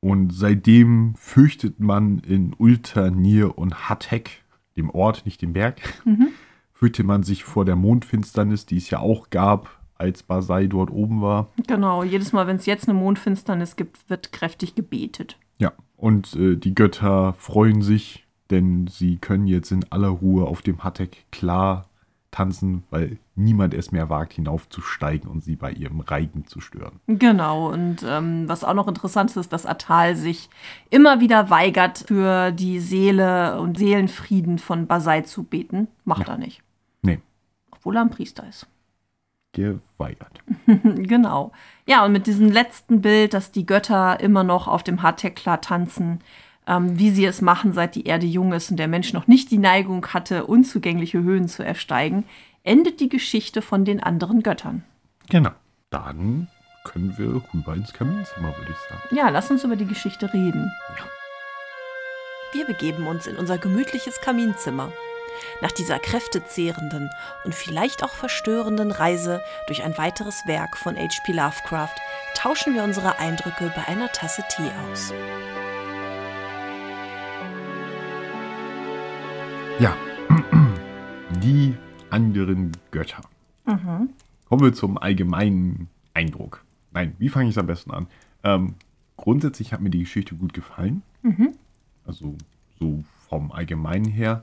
Und 0.00 0.32
seitdem 0.32 1.14
fürchtet 1.16 1.80
man 1.80 2.18
in 2.18 2.54
Ulta, 2.56 3.10
Nir 3.10 3.58
und 3.58 3.88
Hatek, 3.88 4.44
dem 4.76 4.90
Ort, 4.90 5.24
nicht 5.24 5.42
dem 5.42 5.54
Berg, 5.54 5.80
fürchtet 6.72 7.06
man 7.06 7.22
sich 7.22 7.42
vor 7.42 7.64
der 7.64 7.76
Mondfinsternis, 7.76 8.66
die 8.66 8.76
es 8.76 8.90
ja 8.90 9.00
auch 9.00 9.30
gab, 9.30 9.80
als 9.96 10.22
Basai 10.22 10.66
dort 10.66 10.90
oben 10.90 11.22
war. 11.22 11.48
Genau, 11.66 12.04
jedes 12.04 12.32
Mal, 12.32 12.46
wenn 12.46 12.56
es 12.56 12.66
jetzt 12.66 12.88
eine 12.88 12.98
Mondfinsternis 12.98 13.76
gibt, 13.76 14.10
wird 14.10 14.32
kräftig 14.32 14.74
gebetet. 14.74 15.38
Ja, 15.64 15.72
und 15.96 16.34
äh, 16.36 16.56
die 16.56 16.74
Götter 16.74 17.32
freuen 17.38 17.80
sich, 17.80 18.26
denn 18.50 18.86
sie 18.86 19.16
können 19.16 19.46
jetzt 19.46 19.72
in 19.72 19.90
aller 19.90 20.08
Ruhe 20.08 20.44
auf 20.44 20.60
dem 20.60 20.84
Hatek 20.84 21.24
klar 21.32 21.86
tanzen, 22.30 22.84
weil 22.90 23.16
niemand 23.34 23.72
es 23.72 23.90
mehr 23.90 24.10
wagt, 24.10 24.34
hinaufzusteigen 24.34 25.30
und 25.30 25.42
sie 25.42 25.56
bei 25.56 25.70
ihrem 25.72 26.00
Reigen 26.00 26.46
zu 26.46 26.60
stören. 26.60 27.00
Genau, 27.06 27.72
und 27.72 28.04
ähm, 28.06 28.46
was 28.46 28.62
auch 28.62 28.74
noch 28.74 28.88
interessant 28.88 29.30
ist, 29.30 29.36
ist, 29.38 29.54
dass 29.54 29.64
Atal 29.64 30.16
sich 30.16 30.50
immer 30.90 31.20
wieder 31.20 31.48
weigert, 31.48 32.04
für 32.08 32.52
die 32.52 32.78
Seele 32.80 33.58
und 33.58 33.78
Seelenfrieden 33.78 34.58
von 34.58 34.86
Basai 34.86 35.22
zu 35.22 35.44
beten. 35.44 35.88
Macht 36.04 36.28
er 36.28 36.36
nicht. 36.36 36.60
Nee, 37.00 37.20
Obwohl 37.70 37.96
er 37.96 38.02
ein 38.02 38.10
Priester 38.10 38.46
ist. 38.46 38.66
geweigert. 39.52 40.42
genau. 40.66 41.52
Ja, 41.86 42.04
und 42.04 42.12
mit 42.12 42.26
diesem 42.26 42.50
letzten 42.50 43.02
Bild, 43.02 43.34
dass 43.34 43.52
die 43.52 43.66
Götter 43.66 44.18
immer 44.20 44.42
noch 44.42 44.68
auf 44.68 44.82
dem 44.82 45.02
Hatekla 45.02 45.58
tanzen, 45.58 46.20
ähm, 46.66 46.98
wie 46.98 47.10
sie 47.10 47.26
es 47.26 47.42
machen, 47.42 47.72
seit 47.72 47.94
die 47.94 48.04
Erde 48.04 48.26
jung 48.26 48.52
ist 48.52 48.70
und 48.70 48.78
der 48.78 48.88
Mensch 48.88 49.12
noch 49.12 49.26
nicht 49.26 49.50
die 49.50 49.58
Neigung 49.58 50.06
hatte, 50.06 50.46
unzugängliche 50.46 51.22
Höhen 51.22 51.48
zu 51.48 51.62
ersteigen, 51.62 52.24
endet 52.62 53.00
die 53.00 53.10
Geschichte 53.10 53.60
von 53.60 53.84
den 53.84 54.02
anderen 54.02 54.42
Göttern. 54.42 54.82
Genau. 55.28 55.50
Dann 55.90 56.48
können 56.84 57.14
wir 57.18 57.42
rüber 57.52 57.74
ins 57.74 57.92
Kaminzimmer, 57.92 58.56
würde 58.56 58.72
ich 58.72 58.88
sagen. 58.88 59.14
Ja, 59.14 59.28
lass 59.28 59.50
uns 59.50 59.64
über 59.64 59.76
die 59.76 59.86
Geschichte 59.86 60.32
reden. 60.32 60.70
Wir 62.52 62.66
begeben 62.66 63.06
uns 63.06 63.26
in 63.26 63.36
unser 63.36 63.58
gemütliches 63.58 64.20
Kaminzimmer. 64.20 64.92
Nach 65.60 65.72
dieser 65.72 65.98
kräftezehrenden 65.98 67.10
und 67.44 67.54
vielleicht 67.54 68.02
auch 68.02 68.14
verstörenden 68.14 68.90
Reise 68.90 69.42
durch 69.66 69.82
ein 69.82 69.96
weiteres 69.98 70.46
Werk 70.46 70.76
von 70.76 70.96
H.P. 70.96 71.32
Lovecraft 71.32 71.94
tauschen 72.34 72.74
wir 72.74 72.84
unsere 72.84 73.18
Eindrücke 73.18 73.72
bei 73.74 73.86
einer 73.88 74.10
Tasse 74.12 74.42
Tee 74.48 74.70
aus. 74.90 75.12
Ja, 79.78 79.96
die 81.42 81.74
anderen 82.10 82.72
Götter. 82.90 83.22
Kommen 83.64 84.62
wir 84.62 84.72
zum 84.72 84.98
allgemeinen 84.98 85.88
Eindruck. 86.12 86.64
Nein, 86.92 87.14
wie 87.18 87.28
fange 87.28 87.48
ich 87.48 87.56
es 87.56 87.58
am 87.58 87.66
besten 87.66 87.90
an? 87.90 88.06
Ähm, 88.44 88.74
grundsätzlich 89.16 89.72
hat 89.72 89.80
mir 89.80 89.90
die 89.90 90.00
Geschichte 90.00 90.36
gut 90.36 90.52
gefallen. 90.52 91.02
Also 92.06 92.36
so 92.78 93.02
vom 93.28 93.50
Allgemeinen 93.50 94.04
her. 94.06 94.42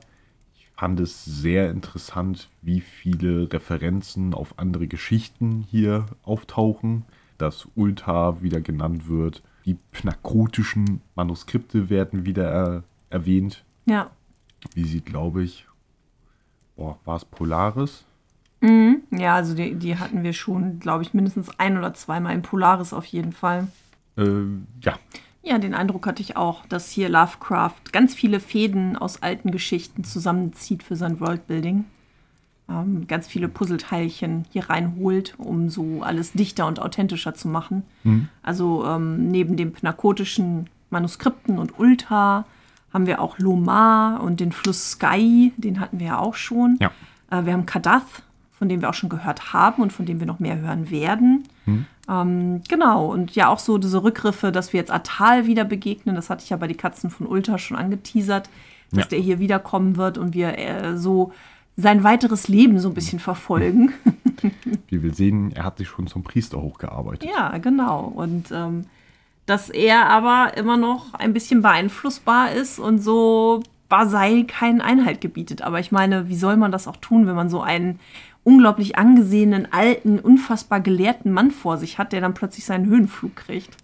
Ich 0.82 0.84
fand 0.84 0.98
es 0.98 1.24
sehr 1.24 1.70
interessant, 1.70 2.48
wie 2.60 2.80
viele 2.80 3.52
Referenzen 3.52 4.34
auf 4.34 4.58
andere 4.58 4.88
Geschichten 4.88 5.64
hier 5.70 6.06
auftauchen. 6.24 7.04
Dass 7.38 7.68
Ulta 7.76 8.42
wieder 8.42 8.60
genannt 8.60 9.08
wird. 9.08 9.44
Die 9.64 9.76
pnakotischen 9.92 11.00
Manuskripte 11.14 11.88
werden 11.88 12.26
wieder 12.26 12.78
äh, 12.78 12.82
erwähnt 13.10 13.64
Ja. 13.84 14.10
wie 14.74 14.82
sie, 14.82 15.02
glaube 15.02 15.44
ich, 15.44 15.68
boah, 16.74 16.98
war 17.04 17.14
es 17.14 17.24
Polaris? 17.26 18.04
Ja, 19.12 19.36
also 19.36 19.54
die, 19.54 19.76
die 19.76 19.98
hatten 19.98 20.24
wir 20.24 20.32
schon, 20.32 20.80
glaube 20.80 21.04
ich, 21.04 21.14
mindestens 21.14 21.48
ein 21.60 21.78
oder 21.78 21.94
zweimal 21.94 22.34
in 22.34 22.42
Polaris 22.42 22.92
auf 22.92 23.04
jeden 23.04 23.30
Fall. 23.30 23.68
Äh, 24.16 24.46
ja, 24.82 24.98
Ja, 25.42 25.58
den 25.58 25.74
Eindruck 25.74 26.06
hatte 26.06 26.22
ich 26.22 26.36
auch, 26.36 26.64
dass 26.66 26.90
hier 26.90 27.08
Lovecraft 27.08 27.92
ganz 27.92 28.14
viele 28.14 28.38
Fäden 28.38 28.96
aus 28.96 29.22
alten 29.22 29.50
Geschichten 29.50 30.04
zusammenzieht 30.04 30.82
für 30.82 30.94
sein 30.94 31.18
Worldbuilding. 31.20 31.84
Ähm, 32.68 33.06
ganz 33.08 33.26
viele 33.26 33.48
Puzzleteilchen 33.48 34.44
hier 34.50 34.70
reinholt, 34.70 35.34
um 35.38 35.68
so 35.68 36.02
alles 36.02 36.32
dichter 36.32 36.66
und 36.66 36.80
authentischer 36.80 37.34
zu 37.34 37.48
machen. 37.48 37.82
Also 38.42 38.84
ähm, 38.86 39.28
neben 39.28 39.56
den 39.56 39.72
pnakotischen 39.72 40.68
Manuskripten 40.90 41.58
und 41.58 41.78
Ulta 41.78 42.44
haben 42.92 43.06
wir 43.06 43.20
auch 43.20 43.38
Lomar 43.38 44.22
und 44.22 44.38
den 44.38 44.52
Fluss 44.52 44.92
Sky, 44.92 45.52
den 45.56 45.80
hatten 45.80 45.98
wir 45.98 46.06
ja 46.06 46.18
auch 46.18 46.34
schon. 46.34 46.78
Ja. 46.80 46.92
Äh, 47.30 47.46
wir 47.46 47.52
haben 47.54 47.66
Kadath, 47.66 48.22
von 48.52 48.68
dem 48.68 48.80
wir 48.80 48.90
auch 48.90 48.94
schon 48.94 49.08
gehört 49.08 49.52
haben 49.52 49.82
und 49.82 49.92
von 49.92 50.06
dem 50.06 50.20
wir 50.20 50.26
noch 50.26 50.38
mehr 50.38 50.58
hören 50.58 50.90
werden. 50.90 51.48
Ähm, 52.08 52.62
genau, 52.68 53.06
und 53.12 53.34
ja 53.34 53.48
auch 53.48 53.58
so 53.60 53.78
diese 53.78 54.02
Rückgriffe, 54.02 54.50
dass 54.52 54.72
wir 54.72 54.80
jetzt 54.80 54.90
Atal 54.92 55.46
wieder 55.46 55.64
begegnen, 55.64 56.14
das 56.16 56.30
hatte 56.30 56.42
ich 56.44 56.50
ja 56.50 56.56
bei 56.56 56.66
die 56.66 56.74
Katzen 56.76 57.10
von 57.10 57.26
Ulta 57.26 57.58
schon 57.58 57.76
angeteasert, 57.76 58.48
dass 58.90 59.04
Ja. 59.04 59.08
der 59.10 59.18
hier 59.20 59.38
wiederkommen 59.38 59.96
wird 59.96 60.18
und 60.18 60.34
wir 60.34 60.58
äh, 60.58 60.96
so 60.98 61.32
sein 61.76 62.04
weiteres 62.04 62.48
Leben 62.48 62.78
so 62.80 62.88
ein 62.88 62.94
bisschen 62.94 63.18
verfolgen. 63.20 63.92
Wie 64.88 65.02
wir 65.02 65.14
sehen, 65.14 65.52
er 65.54 65.64
hat 65.64 65.78
sich 65.78 65.88
schon 65.88 66.06
zum 66.06 66.22
Priester 66.22 66.60
hochgearbeitet. 66.60 67.28
Ja, 67.34 67.56
genau. 67.58 68.12
Und 68.14 68.50
ähm, 68.52 68.84
dass 69.46 69.70
er 69.70 70.06
aber 70.10 70.56
immer 70.56 70.76
noch 70.76 71.14
ein 71.14 71.32
bisschen 71.32 71.62
beeinflussbar 71.62 72.52
ist 72.52 72.78
und 72.78 72.98
so 72.98 73.62
Basai 73.88 74.44
keinen 74.46 74.80
Einhalt 74.80 75.20
gebietet. 75.20 75.62
Aber 75.62 75.80
ich 75.80 75.92
meine, 75.92 76.28
wie 76.28 76.36
soll 76.36 76.56
man 76.56 76.72
das 76.72 76.86
auch 76.88 76.96
tun, 76.96 77.26
wenn 77.26 77.34
man 77.36 77.48
so 77.48 77.60
einen 77.62 77.98
unglaublich 78.44 78.98
angesehenen, 78.98 79.68
alten, 79.72 80.18
unfassbar 80.18 80.80
gelehrten 80.80 81.32
Mann 81.32 81.50
vor 81.50 81.78
sich 81.78 81.98
hat, 81.98 82.12
der 82.12 82.20
dann 82.20 82.34
plötzlich 82.34 82.64
seinen 82.64 82.86
Höhenflug 82.86 83.36
kriegt? 83.36 83.76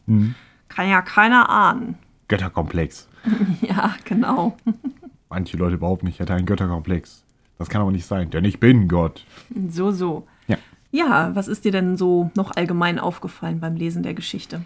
Kann 0.69 0.89
ja 0.89 1.03
keiner 1.03 1.49
ahnen. 1.49 1.97
Götterkomplex. 2.29 3.09
Ja, 3.61 3.95
genau. 4.05 4.57
Manche 5.29 5.57
Leute 5.57 5.77
behaupten, 5.77 6.07
ich 6.07 6.21
hätte 6.21 6.35
einen 6.35 6.47
Götterkomplex. 6.47 7.25
Das 7.59 7.69
kann 7.69 7.83
aber 7.83 7.91
nicht 7.91 8.07
sein, 8.07 8.31
denn 8.31 8.45
ich 8.45 8.61
bin 8.61 8.89
Gott. 8.89 9.27
So, 9.69 9.91
so. 9.91 10.27
Ja. 10.47 10.57
Ja, 10.91 11.35
was 11.35 11.49
ist 11.49 11.65
dir 11.65 11.73
denn 11.73 11.97
so 11.97 12.31
noch 12.35 12.57
allgemein 12.57 12.99
aufgefallen 12.99 13.61
beim 13.61 13.75
Lesen 13.75 14.03
der 14.03 14.15
Geschichte? 14.15 14.63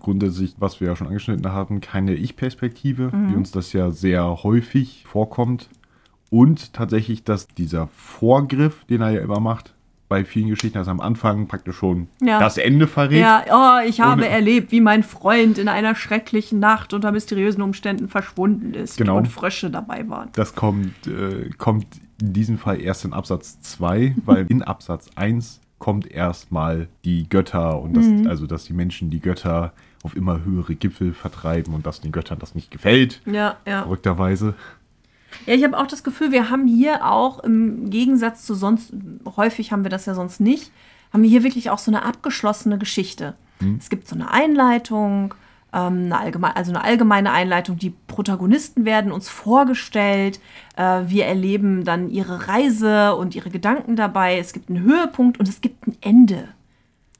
Grundsätzlich, 0.00 0.54
was 0.58 0.80
wir 0.80 0.88
ja 0.88 0.96
schon 0.96 1.06
angeschnitten 1.06 1.50
haben, 1.50 1.80
keine 1.80 2.14
Ich-Perspektive, 2.14 3.10
wie 3.12 3.34
uns 3.34 3.52
das 3.52 3.72
ja 3.72 3.90
sehr 3.90 4.42
häufig 4.42 5.04
vorkommt. 5.06 5.70
Und 6.30 6.72
tatsächlich, 6.72 7.24
dass 7.24 7.46
dieser 7.48 7.88
Vorgriff, 7.88 8.84
den 8.84 9.00
er 9.00 9.10
ja 9.10 9.20
immer 9.20 9.40
macht, 9.40 9.74
bei 10.08 10.24
vielen 10.24 10.48
Geschichten, 10.50 10.78
dass 10.78 10.86
er 10.86 10.92
am 10.92 11.00
Anfang 11.00 11.48
praktisch 11.48 11.76
schon 11.76 12.06
Ja. 12.20 12.38
das 12.38 12.58
Ende 12.58 12.86
verrät. 12.86 13.20
Ja, 13.20 13.44
oh, 13.82 13.88
ich 13.88 14.00
habe 14.00 14.28
erlebt, 14.28 14.70
wie 14.70 14.80
mein 14.80 15.02
Freund 15.02 15.58
in 15.58 15.66
einer 15.68 15.96
schrecklichen 15.96 16.60
Nacht 16.60 16.92
unter 16.94 17.10
mysteriösen 17.10 17.60
Umständen 17.60 18.08
verschwunden 18.08 18.72
ist 18.74 18.98
Genau. 18.98 19.16
und 19.16 19.26
Frösche 19.26 19.68
dabei 19.68 20.08
waren. 20.08 20.28
Das 20.34 20.54
kommt, 20.54 21.08
äh, 21.08 21.50
kommt 21.58 21.86
in 22.20 22.32
diesem 22.32 22.56
Fall 22.56 22.80
erst 22.80 23.04
in 23.04 23.12
Absatz 23.12 23.58
2, 23.60 24.14
weil 24.24 24.46
in 24.48 24.62
Absatz 24.62 25.08
1 25.16 25.60
kommt 25.78 26.08
erstmal 26.10 26.86
die 27.04 27.28
Götter 27.28 27.80
und 27.82 27.94
das, 27.94 28.06
also 28.30 28.46
dass 28.46 28.64
die 28.64 28.72
Menschen 28.72 29.10
die 29.10 29.20
Götter 29.20 29.72
auf 30.04 30.14
immer 30.16 30.44
höhere 30.44 30.76
Gipfel 30.76 31.12
vertreiben 31.14 31.74
und 31.74 31.84
dass 31.84 32.00
den 32.00 32.12
Göttern 32.12 32.38
das 32.38 32.54
nicht 32.54 32.70
gefällt, 32.70 33.20
Ja, 33.26 33.56
ja. 33.66 33.82
verrückterweise. 33.82 34.54
Ja, 35.44 35.54
ich 35.54 35.64
habe 35.64 35.78
auch 35.78 35.86
das 35.86 36.02
Gefühl, 36.02 36.32
wir 36.32 36.50
haben 36.50 36.66
hier 36.66 37.06
auch 37.06 37.40
im 37.40 37.90
Gegensatz 37.90 38.44
zu 38.44 38.54
sonst, 38.54 38.92
häufig 39.36 39.72
haben 39.72 39.84
wir 39.84 39.90
das 39.90 40.06
ja 40.06 40.14
sonst 40.14 40.40
nicht, 40.40 40.72
haben 41.12 41.22
wir 41.22 41.30
hier 41.30 41.44
wirklich 41.44 41.70
auch 41.70 41.78
so 41.78 41.90
eine 41.90 42.04
abgeschlossene 42.04 42.78
Geschichte. 42.78 43.34
Es 43.78 43.88
gibt 43.88 44.06
so 44.06 44.14
eine 44.14 44.30
Einleitung, 44.30 45.34
ähm, 45.72 46.06
eine 46.06 46.18
allgemeine, 46.18 46.56
also 46.56 46.72
eine 46.72 46.84
allgemeine 46.84 47.32
Einleitung. 47.32 47.78
Die 47.78 47.94
Protagonisten 48.06 48.84
werden 48.84 49.12
uns 49.12 49.28
vorgestellt. 49.28 50.40
Äh, 50.76 51.02
wir 51.06 51.26
erleben 51.26 51.84
dann 51.84 52.10
ihre 52.10 52.48
Reise 52.48 53.14
und 53.14 53.34
ihre 53.34 53.50
Gedanken 53.50 53.96
dabei. 53.96 54.38
Es 54.38 54.52
gibt 54.52 54.68
einen 54.68 54.82
Höhepunkt 54.82 55.38
und 55.38 55.48
es 55.48 55.60
gibt 55.60 55.86
ein 55.86 55.96
Ende. 56.00 56.48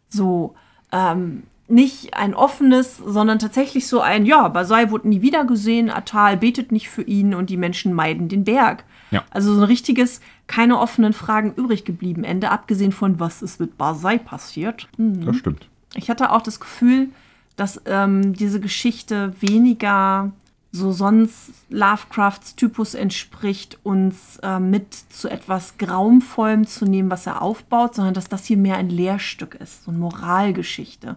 So, 0.09 0.55
ähm, 0.93 1.45
nicht 1.69 2.15
ein 2.15 2.35
offenes, 2.35 2.99
sondern 2.99 3.39
tatsächlich 3.39 3.89
so 3.89 4.01
ein, 4.01 4.25
ja, 4.25 4.49
Basai 4.49 4.91
wurde 4.91 5.09
nie 5.09 5.23
wieder 5.23 5.45
gesehen, 5.45 5.91
Atal 5.91 6.37
betet 6.37 6.71
nicht 6.71 6.89
für 6.89 7.03
ihn 7.03 7.35
und 7.35 7.51
die 7.51 7.57
Menschen 7.57 7.93
meiden 7.93 8.29
den 8.29 8.45
Berg. 8.45 8.85
Ja. 9.11 9.25
Also 9.31 9.53
so 9.55 9.61
ein 9.61 9.65
richtiges, 9.65 10.21
keine 10.47 10.79
offenen 10.79 11.13
Fragen 11.13 11.55
übrig 11.55 11.85
geblieben 11.85 12.25
Ende, 12.25 12.51
abgesehen 12.51 12.93
von, 12.93 13.19
was 13.19 13.43
ist 13.43 13.61
mit 13.61 13.77
Basai 13.77 14.19
passiert. 14.19 14.89
Das 14.97 15.37
stimmt. 15.37 15.69
Ich 15.95 16.09
hatte 16.11 16.31
auch 16.31 16.43
das 16.43 16.61
Gefühl, 16.61 17.09
dass 17.57 17.81
ähm, 17.87 18.35
diese 18.35 18.61
Geschichte 18.61 19.33
weniger 19.41 20.33
so 20.73 20.93
sonst 20.93 21.53
Lovecrafts 21.71 22.55
Typus 22.55 22.95
entspricht, 22.95 23.79
uns 23.83 24.39
äh, 24.43 24.61
mit 24.61 24.95
zu 24.95 25.29
etwas 25.29 25.79
Graumvollem 25.79 26.67
zu 26.67 26.85
nehmen, 26.85 27.11
was 27.11 27.27
er 27.27 27.41
aufbaut, 27.41 27.95
sondern 27.95 28.15
dass 28.15 28.29
das 28.29 28.45
hier 28.45 28.59
mehr 28.59 28.77
ein 28.77 28.91
Lehrstück 28.91 29.55
ist, 29.55 29.85
so 29.85 29.91
eine 29.91 29.99
Moralgeschichte. 29.99 31.17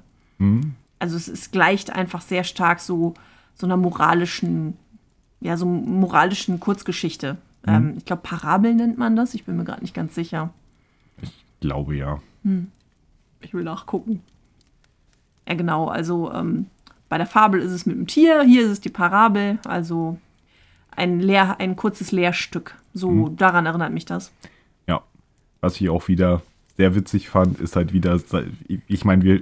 Also 0.99 1.15
es, 1.15 1.27
es 1.27 1.51
gleicht 1.51 1.91
einfach 1.91 2.21
sehr 2.21 2.43
stark 2.43 2.79
so, 2.79 3.13
so 3.53 3.65
einer 3.65 3.77
moralischen, 3.77 4.77
ja, 5.39 5.57
so 5.57 5.65
moralischen 5.65 6.59
Kurzgeschichte. 6.59 7.37
Ähm, 7.67 7.95
ich 7.97 8.05
glaube, 8.05 8.21
Parabel 8.23 8.73
nennt 8.73 8.97
man 8.97 9.15
das. 9.15 9.33
Ich 9.33 9.45
bin 9.45 9.57
mir 9.57 9.65
gerade 9.65 9.81
nicht 9.81 9.93
ganz 9.93 10.15
sicher. 10.15 10.51
Glaube 11.59 11.95
ja. 11.95 12.21
Ich 13.41 13.53
will 13.53 13.63
nachgucken. 13.63 14.21
Ja, 15.47 15.55
genau. 15.55 15.87
Also 15.87 16.31
ähm, 16.33 16.67
bei 17.09 17.17
der 17.17 17.27
Fabel 17.27 17.59
ist 17.61 17.71
es 17.71 17.85
mit 17.85 17.97
dem 17.97 18.07
Tier, 18.07 18.43
hier 18.43 18.63
ist 18.63 18.71
es 18.71 18.81
die 18.81 18.89
Parabel. 18.89 19.59
Also 19.65 20.17
ein, 20.91 21.19
Lehr 21.19 21.59
ein 21.59 21.75
kurzes 21.75 22.11
Lehrstück. 22.11 22.75
So 22.93 23.29
daran 23.29 23.65
erinnert 23.65 23.93
mich 23.93 24.05
das. 24.05 24.31
Ja. 24.87 25.03
Was 25.61 25.79
ich 25.79 25.89
auch 25.89 26.07
wieder 26.07 26.41
sehr 26.77 26.95
witzig 26.95 27.29
fand, 27.29 27.59
ist 27.59 27.75
halt 27.75 27.93
wieder, 27.93 28.19
ich 28.87 29.05
meine, 29.05 29.23
wir 29.23 29.41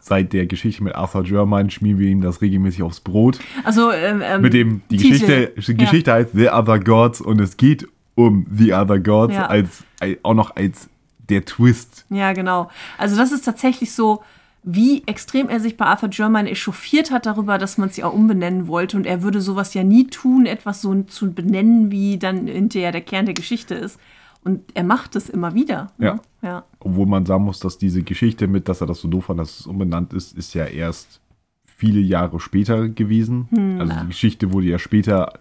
seit 0.00 0.32
der 0.32 0.46
Geschichte 0.46 0.82
mit 0.82 0.94
Arthur 0.94 1.24
German 1.24 1.70
schmieren 1.70 1.98
wir 1.98 2.08
ihm 2.08 2.20
das 2.20 2.40
regelmäßig 2.40 2.82
aufs 2.82 3.00
Brot. 3.00 3.38
Also 3.64 3.90
ähm, 3.92 4.22
ähm, 4.24 4.40
Mit 4.40 4.54
dem, 4.54 4.82
die 4.90 4.96
Titel. 4.96 5.50
Geschichte, 5.54 5.74
Geschichte 5.74 6.12
heißt 6.12 6.30
The 6.34 6.48
Other 6.50 6.78
Gods 6.80 7.20
und 7.20 7.40
es 7.40 7.56
geht 7.56 7.86
um 8.14 8.46
The 8.52 8.72
Other 8.74 8.98
Gods 9.00 9.34
Ja. 9.34 9.46
als, 9.46 9.84
auch 10.22 10.34
noch 10.34 10.56
als 10.56 10.88
der 11.28 11.44
Twist. 11.44 12.04
Ja, 12.10 12.32
genau. 12.32 12.70
Also 12.98 13.16
das 13.16 13.32
ist 13.32 13.44
tatsächlich 13.44 13.92
so, 13.92 14.22
wie 14.62 15.02
extrem 15.06 15.48
er 15.50 15.60
sich 15.60 15.76
bei 15.76 15.84
Arthur 15.84 16.08
German 16.08 16.46
echauffiert 16.46 17.10
hat 17.10 17.26
darüber, 17.26 17.58
dass 17.58 17.76
man 17.76 17.88
es 17.90 17.96
ja 17.96 18.06
umbenennen 18.06 18.66
wollte. 18.66 18.96
Und 18.96 19.06
er 19.06 19.22
würde 19.22 19.40
sowas 19.40 19.74
ja 19.74 19.84
nie 19.84 20.06
tun, 20.06 20.46
etwas 20.46 20.80
so 20.80 21.02
zu 21.02 21.32
benennen, 21.32 21.90
wie 21.90 22.18
dann 22.18 22.46
hinterher 22.46 22.92
der 22.92 23.02
Kern 23.02 23.26
der 23.26 23.34
Geschichte 23.34 23.74
ist. 23.74 23.98
Und 24.44 24.60
er 24.74 24.84
macht 24.84 25.16
es 25.16 25.30
immer 25.30 25.54
wieder. 25.54 25.90
Ja. 25.98 26.14
Ne? 26.14 26.20
ja. 26.42 26.64
Obwohl 26.80 27.06
man 27.06 27.24
sagen 27.24 27.44
muss, 27.44 27.60
dass 27.60 27.78
diese 27.78 28.02
Geschichte 28.02 28.46
mit, 28.46 28.68
dass 28.68 28.80
er 28.82 28.86
das 28.86 29.00
so 29.00 29.08
doof 29.08 29.26
fand, 29.26 29.40
dass 29.40 29.60
es 29.60 29.66
umbenannt 29.66 30.12
ist, 30.12 30.36
ist 30.36 30.54
ja 30.54 30.66
erst 30.66 31.20
viele 31.64 32.00
Jahre 32.00 32.38
später 32.40 32.88
gewesen. 32.88 33.48
Hm, 33.50 33.80
also 33.80 33.94
die 34.02 34.06
Geschichte 34.08 34.52
wurde 34.52 34.66
ja 34.66 34.78
später 34.78 35.32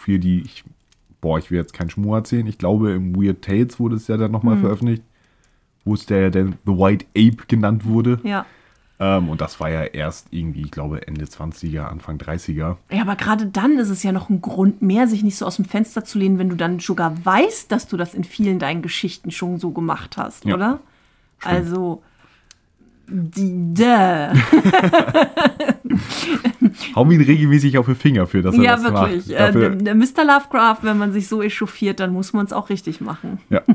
für 0.00 0.18
die, 0.18 0.40
ich, 0.40 0.64
boah, 1.20 1.38
ich 1.38 1.50
will 1.50 1.58
jetzt 1.58 1.74
keinen 1.74 1.90
Schmuh 1.90 2.14
erzählen, 2.14 2.46
ich 2.46 2.58
glaube 2.58 2.92
im 2.92 3.14
Weird 3.14 3.42
Tales 3.42 3.78
wurde 3.78 3.96
es 3.96 4.08
ja 4.08 4.16
dann 4.16 4.30
nochmal 4.32 4.54
Hm. 4.54 4.62
veröffentlicht, 4.62 5.02
wo 5.84 5.94
es 5.94 6.06
der 6.06 6.30
dann 6.30 6.56
The 6.64 6.72
White 6.72 7.06
Ape 7.16 7.46
genannt 7.46 7.84
wurde. 7.84 8.18
Ja. 8.24 8.46
Ähm, 9.00 9.28
und 9.28 9.40
das 9.40 9.60
war 9.60 9.70
ja 9.70 9.84
erst 9.84 10.26
irgendwie, 10.32 10.62
ich 10.62 10.70
glaube, 10.72 11.06
Ende 11.06 11.24
20er, 11.24 11.82
Anfang 11.82 12.16
30er. 12.18 12.76
Ja, 12.90 13.02
aber 13.02 13.14
gerade 13.16 13.46
dann 13.46 13.78
ist 13.78 13.90
es 13.90 14.02
ja 14.02 14.10
noch 14.12 14.28
ein 14.28 14.40
Grund 14.42 14.82
mehr, 14.82 15.06
sich 15.06 15.22
nicht 15.22 15.36
so 15.36 15.46
aus 15.46 15.56
dem 15.56 15.64
Fenster 15.66 16.04
zu 16.04 16.18
lehnen, 16.18 16.38
wenn 16.38 16.48
du 16.48 16.56
dann 16.56 16.80
sogar 16.80 17.24
weißt, 17.24 17.70
dass 17.70 17.86
du 17.86 17.96
das 17.96 18.14
in 18.14 18.24
vielen 18.24 18.58
deinen 18.58 18.82
Geschichten 18.82 19.30
schon 19.30 19.58
so 19.58 19.70
gemacht 19.70 20.16
hast, 20.16 20.44
Ja. 20.44 20.54
oder? 20.54 20.80
Also, 21.44 22.02
die, 23.10 23.72
duh. 23.72 23.84
Hau 26.94 27.10
ihn 27.10 27.20
regelmäßig 27.22 27.78
auf 27.78 27.86
den 27.86 27.96
Finger 27.96 28.26
für, 28.26 28.42
dass 28.42 28.54
er 28.56 28.62
Ja, 28.62 28.76
das 28.76 28.84
wirklich. 28.84 29.26
macht. 29.28 29.54
Der, 29.54 29.70
der 29.70 29.94
Mr. 29.94 30.24
Lovecraft, 30.26 30.78
wenn 30.82 30.98
man 30.98 31.12
sich 31.12 31.28
so 31.28 31.42
echauffiert, 31.42 32.00
dann 32.00 32.12
muss 32.12 32.32
man 32.32 32.44
es 32.46 32.52
auch 32.52 32.68
richtig 32.68 33.00
machen. 33.00 33.38
ja. 33.50 33.62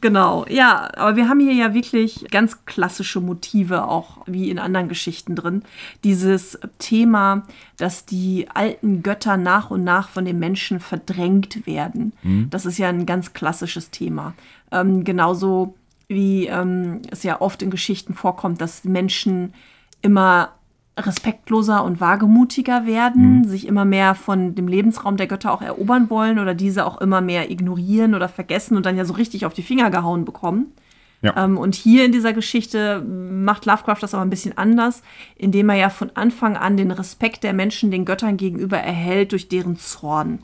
Genau, 0.00 0.44
ja, 0.48 0.90
aber 0.96 1.16
wir 1.16 1.28
haben 1.28 1.40
hier 1.40 1.52
ja 1.52 1.72
wirklich 1.72 2.26
ganz 2.30 2.64
klassische 2.64 3.20
Motive 3.20 3.86
auch 3.86 4.18
wie 4.26 4.50
in 4.50 4.58
anderen 4.58 4.88
Geschichten 4.88 5.36
drin. 5.36 5.62
Dieses 6.02 6.58
Thema, 6.78 7.46
dass 7.76 8.04
die 8.04 8.48
alten 8.52 9.02
Götter 9.02 9.36
nach 9.36 9.70
und 9.70 9.84
nach 9.84 10.08
von 10.08 10.24
den 10.24 10.38
Menschen 10.38 10.80
verdrängt 10.80 11.66
werden. 11.66 12.12
Das 12.50 12.66
ist 12.66 12.78
ja 12.78 12.88
ein 12.88 13.06
ganz 13.06 13.32
klassisches 13.32 13.90
Thema. 13.90 14.34
Ähm, 14.72 15.04
genauso 15.04 15.74
wie 16.08 16.46
ähm, 16.46 17.02
es 17.10 17.22
ja 17.22 17.40
oft 17.40 17.62
in 17.62 17.70
Geschichten 17.70 18.14
vorkommt, 18.14 18.60
dass 18.60 18.84
Menschen 18.84 19.54
immer 20.02 20.50
respektloser 20.98 21.84
und 21.84 22.00
wagemutiger 22.00 22.86
werden, 22.86 23.44
sich 23.46 23.66
immer 23.66 23.84
mehr 23.84 24.14
von 24.14 24.54
dem 24.54 24.66
Lebensraum 24.66 25.18
der 25.18 25.26
Götter 25.26 25.52
auch 25.52 25.60
erobern 25.60 26.08
wollen 26.08 26.38
oder 26.38 26.54
diese 26.54 26.86
auch 26.86 27.00
immer 27.00 27.20
mehr 27.20 27.50
ignorieren 27.50 28.14
oder 28.14 28.28
vergessen 28.28 28.76
und 28.76 28.86
dann 28.86 28.96
ja 28.96 29.04
so 29.04 29.12
richtig 29.12 29.44
auf 29.44 29.52
die 29.52 29.62
Finger 29.62 29.90
gehauen 29.90 30.24
bekommen. 30.24 30.72
Ja. 31.20 31.44
Ähm, 31.44 31.58
und 31.58 31.74
hier 31.74 32.04
in 32.04 32.12
dieser 32.12 32.32
Geschichte 32.32 33.00
macht 33.00 33.66
Lovecraft 33.66 33.98
das 34.00 34.14
aber 34.14 34.22
ein 34.22 34.30
bisschen 34.30 34.56
anders, 34.56 35.02
indem 35.36 35.68
er 35.68 35.76
ja 35.76 35.90
von 35.90 36.10
Anfang 36.14 36.56
an 36.56 36.76
den 36.76 36.90
Respekt 36.90 37.44
der 37.44 37.52
Menschen 37.52 37.90
den 37.90 38.04
Göttern 38.04 38.36
gegenüber 38.36 38.78
erhält 38.78 39.32
durch 39.32 39.48
deren 39.48 39.76
Zorn. 39.76 40.40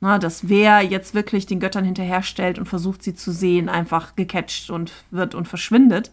Na, 0.00 0.18
dass 0.18 0.48
wer 0.48 0.82
jetzt 0.82 1.14
wirklich 1.14 1.46
den 1.46 1.60
Göttern 1.60 1.84
hinterherstellt 1.84 2.58
und 2.58 2.66
versucht, 2.66 3.02
sie 3.02 3.14
zu 3.14 3.32
sehen, 3.32 3.70
einfach 3.70 4.16
gecatcht 4.16 4.68
und 4.68 4.92
wird 5.10 5.34
und 5.34 5.48
verschwindet. 5.48 6.12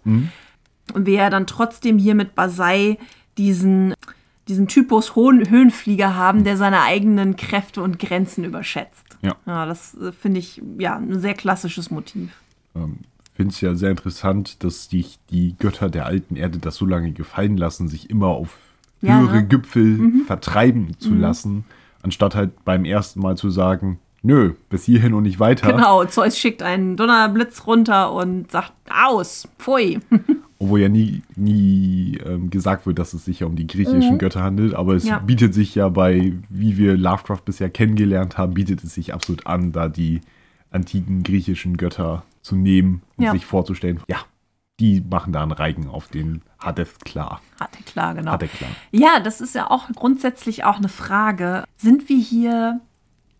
Und 0.94 1.06
wir 1.06 1.16
ja 1.16 1.30
dann 1.30 1.48
trotzdem 1.48 1.98
hier 1.98 2.16
mit 2.16 2.36
Basai 2.36 2.98
diesen, 3.38 3.94
diesen 4.48 4.68
Typus 4.68 5.16
hohen 5.16 5.50
Höhenflieger 5.50 6.16
haben, 6.16 6.44
der 6.44 6.58
seine 6.58 6.82
eigenen 6.82 7.36
Kräfte 7.36 7.82
und 7.82 8.00
Grenzen 8.00 8.44
überschätzt. 8.44 9.18
Ja. 9.22 9.66
das 9.66 9.96
äh, 9.96 10.12
finde 10.12 10.40
ich 10.40 10.62
ja 10.78 10.96
ein 10.98 11.20
sehr 11.20 11.34
klassisches 11.34 11.92
Motiv. 11.92 12.32
ähm, 12.76 13.00
finde 13.34 13.54
es 13.54 13.62
ja 13.62 13.76
sehr 13.76 13.92
interessant, 13.92 14.64
dass 14.64 14.88
die, 14.88 15.06
die 15.30 15.56
Götter 15.58 15.90
der 15.90 16.06
alten 16.06 16.36
Erde 16.36 16.60
das 16.60 16.76
so 16.76 16.86
lange 16.86 17.12
gefallen 17.12 17.58
lassen, 17.58 17.88
sich 17.88 18.10
immer 18.10 18.28
auf 18.28 18.58
Ja, 19.02 19.20
höhere 19.20 19.38
ne? 19.38 19.48
Gipfel 19.48 20.12
vertreiben 20.28 20.96
zu 21.00 21.14
lassen, 21.16 21.66
anstatt 22.04 22.36
halt 22.36 22.64
beim 22.66 22.86
ersten 22.86 23.20
Mal 23.20 23.38
zu 23.38 23.50
sagen, 23.50 24.00
nö, 24.22 24.54
bis 24.70 24.84
hierhin 24.84 25.14
und 25.14 25.24
nicht 25.24 25.40
weiter. 25.40 25.72
Genau, 25.72 26.06
Zeus 26.06 26.38
schickt 26.38 26.62
einen 26.62 26.98
Donnerblitz 26.98 27.66
runter 27.66 28.12
und 28.14 28.52
sagt, 28.52 28.74
aus, 28.90 29.48
pfui. 29.58 30.00
Obwohl 30.62 30.80
ja 30.80 30.90
nie, 30.90 31.24
nie 31.36 32.20
ähm, 32.24 32.52
gesagt 32.52 32.86
wird, 32.86 33.00
dass 33.00 33.14
es 33.14 33.26
sich 33.26 33.40
ja 33.40 33.48
um 33.48 33.56
die 33.56 33.66
griechischen 33.66 34.20
Götter 34.20 34.44
handelt, 34.44 34.76
aber 34.76 34.94
es 34.94 35.04
Mhm. 35.06 35.10
Ja. 35.10 35.18
bietet 35.20 35.54
sich 35.56 35.74
ja 35.74 35.90
bei, 35.90 36.34
wie 36.50 36.78
wir 36.78 36.96
Lovecraft 36.96 37.42
bisher 37.46 37.70
kennengelernt 37.72 38.38
haben, 38.38 38.54
bietet 38.54 38.84
es 38.84 38.94
sich 38.94 39.14
absolut 39.14 39.48
an, 39.48 39.72
da 39.72 39.90
die 39.90 40.22
antiken 40.70 41.24
griechischen 41.24 41.78
Götter 41.78 42.24
zu 42.44 42.56
nehmen 42.56 43.02
und 43.18 43.26
Ja. 43.26 43.32
sich 43.32 43.46
vorzustellen, 43.46 44.00
ja, 44.08 44.18
die 44.80 45.02
machen 45.02 45.34
da 45.34 45.42
einen 45.42 45.52
Reigen 45.52 45.88
auf 45.88 46.08
den 46.10 46.42
Hades 46.60 47.00
klar. 47.00 47.42
Hatte 47.60 47.82
klar, 47.84 48.14
genau. 48.16 48.32
Hat 48.32 48.44
er 48.44 48.48
klar. 48.48 48.70
Ja, 48.92 49.20
das 49.20 49.42
ist 49.42 49.56
ja 49.56 49.70
auch 49.70 49.90
grundsätzlich 49.96 50.64
auch 50.64 50.78
eine 50.78 50.90
Frage. 50.90 51.64
Sind 51.76 52.08
wir 52.08 52.20
hier 52.20 52.82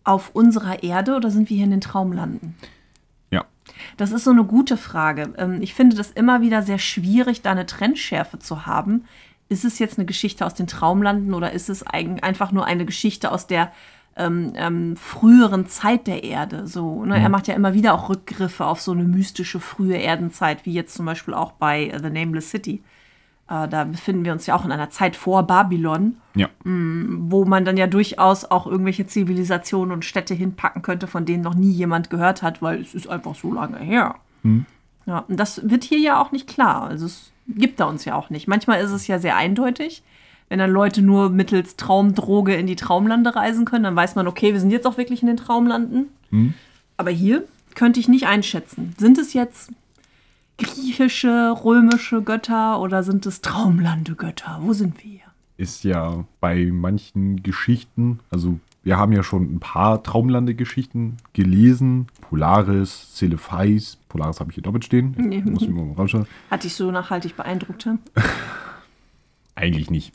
auf 0.04 0.30
unserer 0.34 0.82
Erde 0.82 1.14
oder 1.16 1.30
sind 1.30 1.48
wir 1.50 1.56
hier 1.56 1.64
in 1.66 1.70
den 1.70 1.80
Traumlanden? 1.80 2.54
Das 3.96 4.12
ist 4.12 4.24
so 4.24 4.30
eine 4.30 4.44
gute 4.44 4.76
Frage. 4.76 5.32
Ähm, 5.36 5.62
Ich 5.62 5.74
finde 5.74 5.96
das 5.96 6.10
immer 6.10 6.40
wieder 6.40 6.62
sehr 6.62 6.78
schwierig, 6.78 7.42
da 7.42 7.50
eine 7.52 7.66
Trennschärfe 7.66 8.38
zu 8.38 8.66
haben. 8.66 9.04
Ist 9.48 9.64
es 9.64 9.78
jetzt 9.78 9.98
eine 9.98 10.06
Geschichte 10.06 10.46
aus 10.46 10.54
den 10.54 10.66
Traumlanden 10.66 11.34
oder 11.34 11.52
ist 11.52 11.68
es 11.68 11.84
einfach 11.86 12.52
nur 12.52 12.64
eine 12.64 12.86
Geschichte 12.86 13.30
aus 13.30 13.46
der 13.46 13.70
ähm, 14.16 14.52
ähm, 14.56 14.96
früheren 14.96 15.66
Zeit 15.66 16.06
der 16.06 16.24
Erde? 16.24 16.66
So, 16.66 17.04
ne? 17.04 17.18
Er 17.18 17.28
macht 17.28 17.48
ja 17.48 17.54
immer 17.54 17.74
wieder 17.74 17.94
auch 17.94 18.08
Rückgriffe 18.08 18.64
auf 18.64 18.80
so 18.80 18.92
eine 18.92 19.04
mystische 19.04 19.60
frühe 19.60 19.96
Erdenzeit, 19.96 20.64
wie 20.64 20.72
jetzt 20.72 20.94
zum 20.94 21.06
Beispiel 21.06 21.34
auch 21.34 21.52
bei 21.52 21.86
äh, 21.86 21.98
The 22.02 22.10
Nameless 22.10 22.50
City. 22.50 22.82
Äh, 23.48 23.68
da 23.68 23.84
befinden 23.84 24.24
wir 24.24 24.32
uns 24.32 24.46
ja 24.46 24.54
auch 24.54 24.64
in 24.64 24.72
einer 24.72 24.90
Zeit 24.90 25.16
vor 25.16 25.42
Babylon 25.44 26.16
Ja. 26.34 26.48
wo 26.64 27.44
man 27.44 27.64
dann 27.64 27.76
ja 27.76 27.86
durchaus 27.86 28.44
auch 28.50 28.66
irgendwelche 28.66 29.06
Zivilisationen 29.06 29.92
und 29.92 30.04
Städte 30.04 30.32
hinpacken 30.34 30.80
könnte, 30.82 31.06
von 31.06 31.24
denen 31.26 31.42
noch 31.42 31.54
nie 31.54 31.70
jemand 31.70 32.08
gehört 32.10 32.42
hat, 32.42 32.62
weil 32.62 32.80
es 32.80 32.94
ist 32.94 33.08
einfach 33.08 33.34
so 33.34 33.52
lange 33.52 33.78
her. 33.78 34.14
Ja, 35.06 35.24
und 35.28 35.38
das 35.38 35.68
wird 35.68 35.84
hier 35.84 35.98
ja 35.98 36.20
auch 36.22 36.32
nicht 36.32 36.46
klar. 36.48 36.82
Also 36.84 37.06
es 37.06 37.32
gibt 37.48 37.80
da 37.80 37.84
uns 37.86 38.04
ja 38.04 38.14
auch 38.14 38.30
nicht. 38.30 38.46
Manchmal 38.48 38.80
ist 38.80 38.92
es 38.92 39.06
ja 39.08 39.18
sehr 39.18 39.36
eindeutig. 39.36 40.02
Wenn 40.48 40.58
dann 40.58 40.70
Leute 40.70 41.02
nur 41.02 41.28
mittels 41.30 41.76
Traumdroge 41.76 42.54
in 42.54 42.66
die 42.66 42.76
Traumlande 42.76 43.34
reisen 43.34 43.64
können, 43.64 43.84
dann 43.84 43.96
weiß 43.96 44.14
man, 44.16 44.26
okay, 44.28 44.52
wir 44.52 44.60
sind 44.60 44.70
jetzt 44.70 44.86
auch 44.86 44.98
wirklich 44.98 45.22
in 45.22 45.28
den 45.28 45.36
Traumlanden. 45.36 46.08
Aber 46.96 47.10
hier 47.10 47.44
könnte 47.74 48.00
ich 48.00 48.08
nicht 48.08 48.26
einschätzen. 48.26 48.94
Sind 48.98 49.18
es 49.18 49.32
jetzt 49.32 49.70
griechische, 50.62 51.54
römische 51.64 52.22
Götter 52.22 52.80
oder 52.80 53.02
sind 53.02 53.26
es 53.26 53.40
Traumlande-Götter? 53.40 54.60
Wo 54.62 54.72
sind 54.72 55.02
wir 55.02 55.10
hier? 55.10 55.22
ist 55.62 55.84
ja 55.84 56.24
bei 56.40 56.68
manchen 56.72 57.42
Geschichten, 57.42 58.18
also 58.30 58.58
wir 58.82 58.96
haben 58.98 59.12
ja 59.12 59.22
schon 59.22 59.44
ein 59.44 59.60
paar 59.60 60.02
Traumlande-Geschichten 60.02 61.18
gelesen. 61.34 62.08
Polaris, 62.20 63.14
Celephais, 63.14 63.96
Polaris 64.08 64.40
habe 64.40 64.50
ich 64.50 64.56
hier 64.56 64.64
doppelt 64.64 64.84
stehen. 64.84 65.14
Nee. 65.16 65.40
Muss 65.40 65.62
ich 65.62 65.70
mal 65.70 65.92
rausschauen. 65.92 66.26
Hat 66.50 66.64
dich 66.64 66.74
so 66.74 66.90
nachhaltig 66.90 67.36
beeindruckt? 67.36 67.88
Eigentlich 69.54 69.88
nicht. 69.88 70.12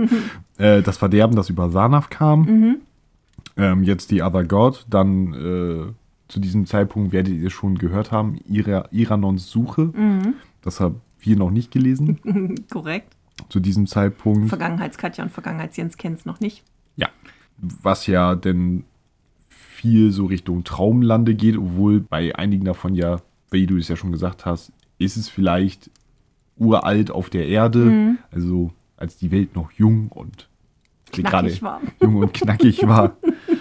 äh, 0.58 0.80
das 0.82 0.96
Verderben, 0.96 1.34
das 1.34 1.50
über 1.50 1.70
Sanav 1.70 2.08
kam. 2.08 2.82
Ähm, 3.56 3.82
jetzt 3.82 4.12
die 4.12 4.22
Other 4.22 4.44
God. 4.44 4.86
Dann 4.88 5.34
äh, 5.34 5.92
zu 6.28 6.40
diesem 6.40 6.66
Zeitpunkt 6.66 7.12
werdet 7.12 7.34
ihr 7.34 7.50
schon 7.50 7.76
gehört 7.78 8.10
haben, 8.12 8.38
Ira, 8.48 8.88
Iranons 8.90 9.50
Suche. 9.50 9.92
Das 10.62 10.80
haben 10.80 11.00
wir 11.20 11.36
noch 11.36 11.50
nicht 11.50 11.70
gelesen. 11.70 12.64
Korrekt. 12.70 13.14
zu 13.48 13.60
diesem 13.60 13.86
Zeitpunkt. 13.86 14.48
Vergangenheitskatja 14.48 15.24
und 15.24 15.30
Vergangenheitsjens 15.30 15.96
kennen 15.96 16.14
es 16.16 16.24
noch 16.24 16.40
nicht. 16.40 16.62
Ja. 16.96 17.08
Was 17.58 18.06
ja 18.06 18.34
denn 18.34 18.84
viel 19.48 20.12
so 20.12 20.26
Richtung 20.26 20.64
Traumlande 20.64 21.34
geht, 21.34 21.56
obwohl 21.58 22.00
bei 22.00 22.34
einigen 22.36 22.64
davon 22.64 22.94
ja, 22.94 23.20
wie 23.50 23.66
du 23.66 23.76
es 23.76 23.88
ja 23.88 23.96
schon 23.96 24.12
gesagt 24.12 24.46
hast, 24.46 24.72
ist 24.98 25.16
es 25.16 25.28
vielleicht 25.28 25.90
uralt 26.56 27.10
auf 27.10 27.28
der 27.30 27.48
Erde, 27.48 27.78
Mhm. 27.80 28.18
also 28.30 28.70
als 28.96 29.16
die 29.18 29.30
Welt 29.30 29.54
noch 29.56 29.72
jung 29.72 30.08
und 30.08 30.48
war. 31.62 31.80
jung 32.00 32.16
und 32.16 32.32
knackig 32.34 32.86
war. 32.86 33.16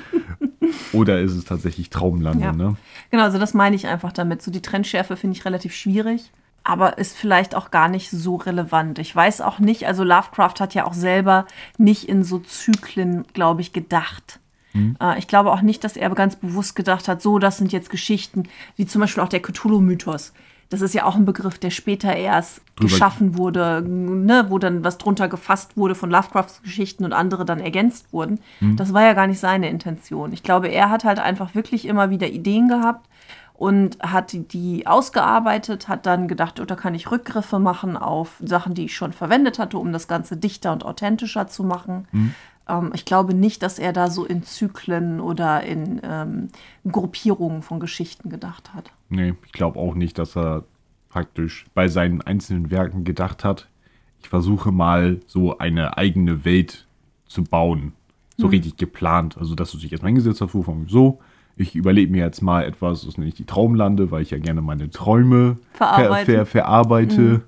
Oder 0.93 1.19
ist 1.21 1.33
es 1.33 1.45
tatsächlich 1.45 1.89
Traumlande, 1.89 2.43
Ja. 2.45 2.51
ne? 2.53 2.75
Genau, 3.11 3.23
also 3.23 3.39
das 3.39 3.53
meine 3.53 3.75
ich 3.75 3.87
einfach 3.87 4.11
damit. 4.11 4.41
So 4.41 4.51
die 4.51 4.61
Trennschärfe 4.61 5.15
finde 5.17 5.37
ich 5.37 5.45
relativ 5.45 5.73
schwierig, 5.75 6.31
aber 6.63 6.97
ist 6.97 7.15
vielleicht 7.15 7.55
auch 7.55 7.71
gar 7.71 7.87
nicht 7.89 8.09
so 8.09 8.35
relevant. 8.37 8.99
Ich 8.99 9.15
weiß 9.15 9.41
auch 9.41 9.59
nicht, 9.59 9.85
also 9.87 10.03
Lovecraft 10.03 10.55
hat 10.59 10.73
ja 10.73 10.85
auch 10.85 10.93
selber 10.93 11.45
nicht 11.77 12.07
in 12.09 12.23
so 12.23 12.39
Zyklen, 12.39 13.25
glaube 13.33 13.61
ich, 13.61 13.73
gedacht. 13.73 14.39
Äh, 14.75 15.19
Ich 15.19 15.27
glaube 15.27 15.51
auch 15.51 15.61
nicht, 15.61 15.83
dass 15.83 15.97
er 15.97 16.09
ganz 16.11 16.35
bewusst 16.35 16.75
gedacht 16.75 17.07
hat, 17.07 17.21
so, 17.21 17.37
das 17.37 17.57
sind 17.57 17.71
jetzt 17.71 17.89
Geschichten, 17.91 18.43
wie 18.75 18.85
zum 18.87 19.01
Beispiel 19.01 19.21
auch 19.21 19.29
der 19.29 19.41
Cthulhu-Mythos. 19.41 20.33
Das 20.69 20.81
ist 20.81 20.93
ja 20.93 21.05
auch 21.05 21.15
ein 21.15 21.25
Begriff, 21.25 21.59
der 21.59 21.69
später 21.69 22.15
erst 22.15 22.57
Drüber- 22.75 22.89
geschaffen 22.89 23.37
wurde, 23.37 23.83
ne, 23.87 24.45
wo 24.49 24.57
dann 24.57 24.83
was 24.83 24.97
drunter 24.97 25.27
gefasst 25.27 25.77
wurde 25.77 25.93
von 25.95 26.09
Lovecrafts 26.09 26.61
Geschichten 26.63 27.05
und 27.05 27.13
andere 27.13 27.45
dann 27.45 27.59
ergänzt 27.59 28.11
wurden. 28.11 28.39
Das 28.75 28.93
war 28.93 29.03
ja 29.03 29.13
gar 29.13 29.27
nicht 29.27 29.39
seine 29.39 29.69
Intention. 29.69 30.33
Ich 30.33 30.41
glaube, 30.43 30.67
er 30.69 30.89
hat 30.89 31.03
halt 31.03 31.19
einfach 31.19 31.53
wirklich 31.55 31.85
immer 31.85 32.09
wieder 32.09 32.27
Ideen 32.27 32.67
gehabt 32.69 33.07
und 33.53 33.99
hat 34.01 34.33
die- 34.53 34.87
ausgearbeitet, 34.87 35.87
hat 35.87 36.05
dann 36.07 36.27
gedacht, 36.27 36.59
oh, 36.59 36.65
da 36.65 36.75
kann 36.75 36.95
ich 36.95 37.11
Rückgriffe 37.11 37.59
machen 37.59 37.95
auf 37.95 38.35
Sachen, 38.43 38.73
die 38.73 38.85
ich 38.85 38.95
schon 38.95 39.13
verwendet 39.13 39.59
hatte, 39.59 39.77
um 39.77 39.93
das 39.93 40.07
Ganze 40.07 40.37
dichter 40.37 40.71
und 40.73 40.83
authentischer 40.83 41.47
zu 41.47 41.63
machen. 41.63 42.07
Ähm, 42.67 42.91
ich 42.95 43.05
glaube 43.05 43.33
nicht, 43.35 43.61
dass 43.61 43.77
er 43.77 43.93
da 43.93 44.09
so 44.09 44.25
in 44.25 44.41
Zyklen 44.43 45.19
oder 45.19 45.63
in 45.63 46.01
ähm, 46.03 46.49
Gruppierungen 46.89 47.61
von 47.61 47.79
Geschichten 47.79 48.29
gedacht 48.29 48.71
hat. 48.73 48.91
Nee, 49.13 49.33
ich 49.45 49.51
glaube 49.51 49.79
auch 49.79 49.95
nicht, 49.95 50.17
dass 50.17 50.35
er 50.35 50.63
praktisch 51.09 51.65
bei 51.73 51.87
seinen 51.87 52.21
einzelnen 52.21 52.71
Werken 52.71 53.03
gedacht 53.03 53.43
hat, 53.43 53.67
ich 54.19 54.29
versuche 54.29 54.71
mal 54.71 55.19
so 55.27 55.57
eine 55.57 55.97
eigene 55.97 56.45
Welt 56.45 56.87
zu 57.27 57.43
bauen. 57.43 57.93
So 58.35 58.47
richtig 58.47 58.77
geplant. 58.77 59.37
Also, 59.37 59.53
dass 59.53 59.71
du 59.71 59.77
dich 59.77 59.91
erstmal 59.91 60.09
hingesetzt 60.09 60.41
hast, 60.41 60.53
so 60.53 60.63
von 60.63 60.87
so, 60.87 61.19
ich 61.55 61.75
überlege 61.75 62.11
mir 62.11 62.25
jetzt 62.25 62.41
mal 62.41 62.63
etwas, 62.63 63.05
das 63.05 63.17
nenne 63.17 63.27
ich 63.27 63.35
die 63.35 63.45
Traumlande, 63.45 64.09
weil 64.09 64.23
ich 64.23 64.31
ja 64.31 64.39
gerne 64.39 64.61
meine 64.61 64.89
Träume 64.89 65.57
Verarbeite. 65.73 66.25
ver 66.25 66.33
ver 66.37 66.45
verarbeite. 66.47 67.41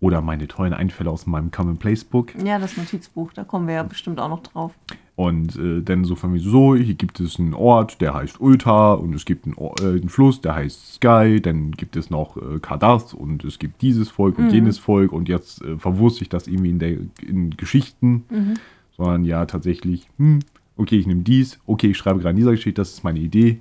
Oder 0.00 0.20
meine 0.20 0.46
tollen 0.46 0.74
Einfälle 0.74 1.10
aus 1.10 1.26
meinem 1.26 1.50
Common 1.50 1.78
Place 1.78 2.04
Book. 2.04 2.34
Ja, 2.44 2.58
das 2.58 2.76
Notizbuch, 2.76 3.32
da 3.32 3.44
kommen 3.44 3.66
wir 3.66 3.74
ja 3.74 3.82
bestimmt 3.82 4.20
auch 4.20 4.28
noch 4.28 4.42
drauf. 4.42 4.72
Und 5.14 5.56
äh, 5.56 5.80
dann 5.80 6.04
so 6.04 6.14
von 6.14 6.32
mir 6.32 6.40
so, 6.40 6.76
hier 6.76 6.94
gibt 6.94 7.20
es 7.20 7.40
einen 7.40 7.54
Ort, 7.54 8.02
der 8.02 8.12
heißt 8.12 8.38
Ulta 8.38 8.92
und 8.92 9.14
es 9.14 9.24
gibt 9.24 9.46
einen, 9.46 9.56
äh, 9.56 9.98
einen 9.98 10.10
Fluss, 10.10 10.42
der 10.42 10.54
heißt 10.54 10.96
Sky, 10.96 11.40
dann 11.40 11.70
gibt 11.70 11.96
es 11.96 12.10
noch 12.10 12.36
äh, 12.36 12.58
Kardas 12.60 13.14
und 13.14 13.42
es 13.42 13.58
gibt 13.58 13.80
dieses 13.80 14.10
Volk 14.10 14.38
und 14.38 14.52
jenes 14.52 14.78
Volk 14.78 15.12
und 15.12 15.30
jetzt 15.30 15.62
äh, 15.62 15.78
verwurst 15.78 16.20
ich 16.20 16.28
das 16.28 16.46
irgendwie 16.46 16.70
in, 16.70 16.78
der, 16.78 16.98
in 17.26 17.56
Geschichten, 17.56 18.24
sondern 18.94 19.24
ja 19.24 19.46
tatsächlich, 19.46 20.06
hm, 20.18 20.40
okay, 20.76 20.98
ich 20.98 21.06
nehme 21.06 21.22
dies, 21.22 21.58
okay, 21.66 21.88
ich 21.92 21.96
schreibe 21.96 22.20
gerade 22.20 22.30
in 22.30 22.36
dieser 22.36 22.50
Geschichte, 22.50 22.80
das 22.80 22.92
ist 22.92 23.04
meine 23.04 23.18
Idee. 23.18 23.60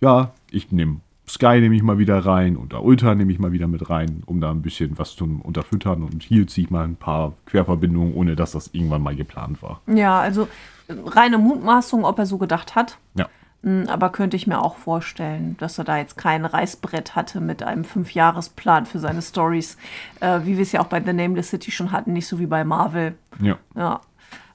Ja, 0.00 0.32
ich 0.52 0.70
nehme 0.70 1.00
Sky 1.32 1.60
nehme 1.60 1.74
ich 1.74 1.82
mal 1.82 1.96
wieder 1.98 2.18
rein 2.18 2.56
und 2.56 2.74
da 2.74 2.78
Ulta 2.78 3.14
nehme 3.14 3.32
ich 3.32 3.38
mal 3.38 3.52
wieder 3.52 3.66
mit 3.66 3.88
rein, 3.88 4.22
um 4.26 4.42
da 4.42 4.50
ein 4.50 4.60
bisschen 4.60 4.98
was 4.98 5.16
zu 5.16 5.24
unterfüttern 5.42 6.02
und 6.02 6.22
hier 6.22 6.46
ziehe 6.46 6.66
ich 6.66 6.70
mal 6.70 6.84
ein 6.84 6.96
paar 6.96 7.32
Querverbindungen, 7.46 8.12
ohne 8.12 8.36
dass 8.36 8.52
das 8.52 8.68
irgendwann 8.72 9.02
mal 9.02 9.16
geplant 9.16 9.62
war. 9.62 9.80
Ja, 9.86 10.20
also 10.20 10.46
äh, 10.88 10.94
reine 11.06 11.38
Mutmaßung, 11.38 12.04
ob 12.04 12.18
er 12.18 12.26
so 12.26 12.36
gedacht 12.36 12.74
hat. 12.74 12.98
Ja. 13.14 13.28
Mm, 13.62 13.84
Aber 13.88 14.10
könnte 14.10 14.36
ich 14.36 14.46
mir 14.46 14.60
auch 14.60 14.76
vorstellen, 14.76 15.56
dass 15.58 15.78
er 15.78 15.84
da 15.84 15.96
jetzt 15.96 16.18
kein 16.18 16.44
Reißbrett 16.44 17.16
hatte 17.16 17.40
mit 17.40 17.62
einem 17.62 17.84
Fünfjahresplan 17.84 18.84
für 18.84 18.98
seine 18.98 19.22
Stories, 19.22 19.78
äh, 20.20 20.40
wie 20.44 20.56
wir 20.56 20.62
es 20.62 20.72
ja 20.72 20.80
auch 20.80 20.88
bei 20.88 21.02
The 21.02 21.14
Nameless 21.14 21.48
City 21.48 21.70
schon 21.70 21.92
hatten, 21.92 22.12
nicht 22.12 22.26
so 22.26 22.40
wie 22.40 22.46
bei 22.46 22.62
Marvel. 22.62 23.14
Ja. 23.40 23.56
Ja. 23.74 24.00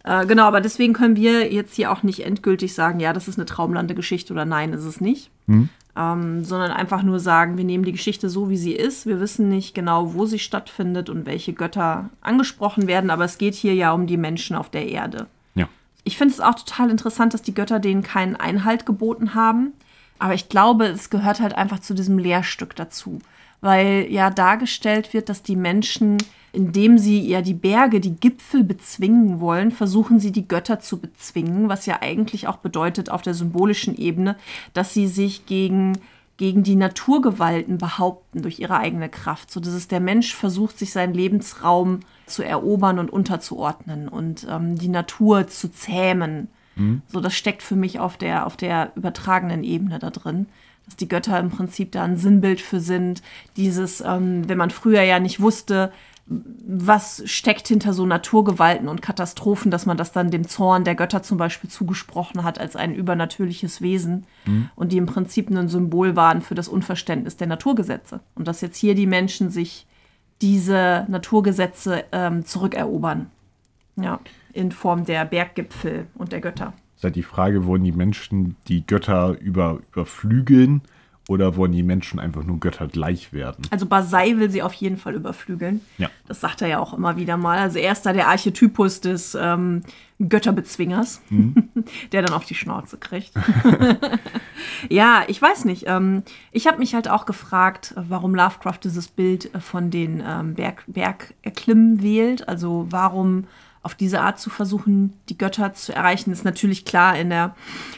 Äh, 0.03 0.27
genau, 0.27 0.43
aber 0.43 0.61
deswegen 0.61 0.93
können 0.93 1.15
wir 1.15 1.51
jetzt 1.51 1.73
hier 1.73 1.91
auch 1.91 2.03
nicht 2.03 2.25
endgültig 2.25 2.75
sagen, 2.75 2.99
ja, 2.99 3.13
das 3.13 3.27
ist 3.27 3.39
eine 3.39 3.45
Traumlande-Geschichte 3.45 4.31
oder 4.31 4.45
nein, 4.45 4.73
ist 4.73 4.85
es 4.85 5.01
nicht. 5.01 5.31
Ähm, 5.97 6.43
sondern 6.45 6.71
einfach 6.71 7.01
nur 7.01 7.19
sagen, 7.19 7.57
wir 7.57 7.63
nehmen 7.63 7.83
die 7.83 7.91
Geschichte 7.91 8.29
so, 8.29 8.49
wie 8.49 8.57
sie 8.57 8.73
ist. 8.73 9.07
Wir 9.07 9.19
wissen 9.19 9.49
nicht 9.49 9.73
genau, 9.73 10.13
wo 10.13 10.27
sie 10.27 10.37
stattfindet 10.37 11.09
und 11.09 11.25
welche 11.25 11.53
Götter 11.53 12.11
angesprochen 12.21 12.85
werden, 12.85 13.09
aber 13.09 13.25
es 13.25 13.39
geht 13.39 13.55
hier 13.55 13.73
ja 13.73 13.93
um 13.93 14.05
die 14.05 14.17
Menschen 14.17 14.55
auf 14.55 14.69
der 14.69 14.87
Erde. 14.87 15.25
Ja. 15.55 15.67
Ich 16.03 16.15
finde 16.15 16.35
es 16.35 16.39
auch 16.39 16.53
total 16.53 16.91
interessant, 16.91 17.33
dass 17.33 17.41
die 17.41 17.55
Götter 17.55 17.79
denen 17.79 18.03
keinen 18.03 18.35
Einhalt 18.35 18.85
geboten 18.85 19.33
haben. 19.33 19.73
Aber 20.19 20.35
ich 20.35 20.49
glaube, 20.49 20.85
es 20.85 21.09
gehört 21.09 21.39
halt 21.39 21.55
einfach 21.55 21.79
zu 21.79 21.95
diesem 21.95 22.19
Lehrstück 22.19 22.75
dazu. 22.75 23.19
Weil 23.61 24.07
ja 24.09 24.29
dargestellt 24.29 25.13
wird, 25.13 25.29
dass 25.29 25.41
die 25.41 25.55
Menschen, 25.55 26.17
indem 26.53 26.97
sie 26.97 27.27
ja 27.27 27.41
die 27.41 27.53
Berge, 27.53 27.99
die 27.99 28.15
Gipfel 28.15 28.63
bezwingen 28.63 29.39
wollen, 29.39 29.71
versuchen 29.71 30.19
sie 30.19 30.31
die 30.31 30.47
Götter 30.47 30.79
zu 30.79 30.99
bezwingen, 30.99 31.67
was 31.67 31.85
ja 31.85 32.01
eigentlich 32.01 32.47
auch 32.47 32.57
bedeutet 32.57 33.09
auf 33.09 33.21
der 33.21 33.33
symbolischen 33.33 33.97
Ebene, 33.97 34.35
dass 34.73 34.93
sie 34.93 35.07
sich 35.07 35.45
gegen 35.45 35.97
gegen 36.37 36.61
die 36.61 36.75
Naturgewalten 36.75 37.79
behaupten 37.79 38.43
durch 38.43 38.59
ihre 38.59 38.77
eigene 38.77 39.09
Kraft, 39.09 39.49
so 39.51 39.59
dass 39.59 39.73
es 39.73 39.87
der 39.87 39.99
Mensch 39.99 40.35
versucht, 40.35 40.77
sich 40.77 40.91
seinen 40.91 41.15
Lebensraum 41.15 42.01
zu 42.27 42.43
erobern 42.43 42.99
und 42.99 43.11
unterzuordnen 43.11 44.07
und 44.07 44.45
ähm, 44.47 44.77
die 44.77 44.87
Natur 44.87 45.47
zu 45.47 45.71
zähmen. 45.71 46.49
So, 47.07 47.21
das 47.21 47.33
steckt 47.33 47.63
für 47.63 47.75
mich 47.75 47.99
auf 47.99 48.17
der, 48.17 48.45
auf 48.45 48.55
der 48.55 48.91
übertragenen 48.95 49.63
Ebene 49.63 49.97
da 49.97 50.11
drin. 50.11 50.45
Dass 50.87 50.95
die 50.95 51.07
Götter 51.07 51.39
im 51.39 51.51
Prinzip 51.51 51.91
da 51.91 52.03
ein 52.03 52.17
Sinnbild 52.17 52.59
für 52.59 52.79
sind. 52.79 53.21
Dieses, 53.55 54.01
ähm, 54.01 54.49
wenn 54.49 54.57
man 54.57 54.71
früher 54.71 55.03
ja 55.03 55.19
nicht 55.19 55.39
wusste, 55.39 55.91
was 56.29 57.23
steckt 57.25 57.69
hinter 57.69 57.93
so 57.93 58.05
Naturgewalten 58.05 58.89
und 58.89 59.01
Katastrophen, 59.01 59.71
dass 59.71 59.85
man 59.85 59.95
das 59.95 60.11
dann 60.11 60.29
dem 60.29 60.45
Zorn 60.47 60.83
der 60.83 60.95
Götter 60.95 61.23
zum 61.23 61.37
Beispiel 61.37 61.69
zugesprochen 61.69 62.43
hat 62.43 62.59
als 62.59 62.75
ein 62.75 62.93
übernatürliches 62.93 63.81
Wesen 63.81 64.25
und 64.75 64.91
die 64.91 64.97
im 64.97 65.05
Prinzip 65.05 65.49
ein 65.49 65.69
Symbol 65.69 66.17
waren 66.17 66.41
für 66.41 66.55
das 66.55 66.67
Unverständnis 66.67 67.37
der 67.37 67.47
Naturgesetze. 67.47 68.19
Und 68.35 68.47
dass 68.47 68.59
jetzt 68.59 68.77
hier 68.77 68.93
die 68.93 69.07
Menschen 69.07 69.49
sich 69.49 69.87
diese 70.41 71.05
Naturgesetze 71.07 72.03
ähm, 72.11 72.45
zurückerobern. 72.45 73.31
Ja, 73.95 74.19
in 74.53 74.71
Form 74.71 75.05
der 75.05 75.25
Berggipfel 75.25 76.07
und 76.15 76.31
der 76.31 76.41
Götter. 76.41 76.73
Ist 76.97 77.03
halt 77.03 77.15
die 77.15 77.23
Frage, 77.23 77.65
wollen 77.67 77.83
die 77.83 77.91
Menschen 77.91 78.55
die 78.67 78.85
Götter 78.85 79.39
über, 79.39 79.79
überflügeln 79.93 80.81
oder 81.27 81.55
wollen 81.55 81.71
die 81.71 81.83
Menschen 81.83 82.19
einfach 82.19 82.43
nur 82.43 82.59
Götter 82.59 82.87
gleich 82.87 83.33
werden? 83.33 83.67
Also 83.69 83.85
Basai 83.85 84.37
will 84.37 84.49
sie 84.49 84.63
auf 84.63 84.73
jeden 84.73 84.97
Fall 84.97 85.13
überflügeln. 85.13 85.81
Ja. 85.99 86.09
Das 86.27 86.41
sagt 86.41 86.63
er 86.63 86.69
ja 86.69 86.79
auch 86.79 86.93
immer 86.93 87.17
wieder 87.17 87.37
mal. 87.37 87.59
Also 87.59 87.77
er 87.77 87.91
ist 87.91 88.03
da 88.03 88.13
der 88.13 88.29
Archetypus 88.29 89.01
des 89.01 89.35
ähm, 89.39 89.83
Götterbezwingers, 90.17 91.21
der 92.11 92.23
dann 92.23 92.33
auf 92.33 92.45
die 92.45 92.55
Schnauze 92.55 92.97
kriegt. 92.97 93.31
ja, 94.89 95.23
ich 95.27 95.39
weiß 95.39 95.65
nicht. 95.65 95.83
Ähm, 95.85 96.23
ich 96.51 96.65
habe 96.65 96.79
mich 96.79 96.95
halt 96.95 97.09
auch 97.09 97.27
gefragt, 97.27 97.93
warum 97.95 98.33
Lovecraft 98.33 98.79
dieses 98.83 99.07
Bild 99.07 99.51
von 99.59 99.91
den 99.91 100.23
ähm, 100.25 100.55
Berg, 100.55 100.83
Bergerklimmen 100.87 102.01
wählt. 102.01 102.49
Also 102.49 102.87
warum 102.89 103.45
auf 103.87 103.95
diese 103.95 104.19
Art 104.19 104.37
zu 104.37 104.49
versuchen, 104.49 105.13
die 105.29 105.37
Götter 105.37 105.73
zu 105.73 105.95
erreichen, 105.95 106.33
ist 106.33 106.43
natürlich 106.43 106.83
klar 106.83 107.17
in 107.17 107.29
der 107.29 107.55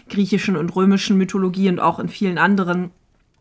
griechischen 0.08 0.56
und 0.56 0.76
römischen 0.76 1.18
Mythologie 1.18 1.68
und 1.68 1.80
auch 1.80 1.98
in 1.98 2.10
vielen 2.10 2.38
anderen 2.38 2.92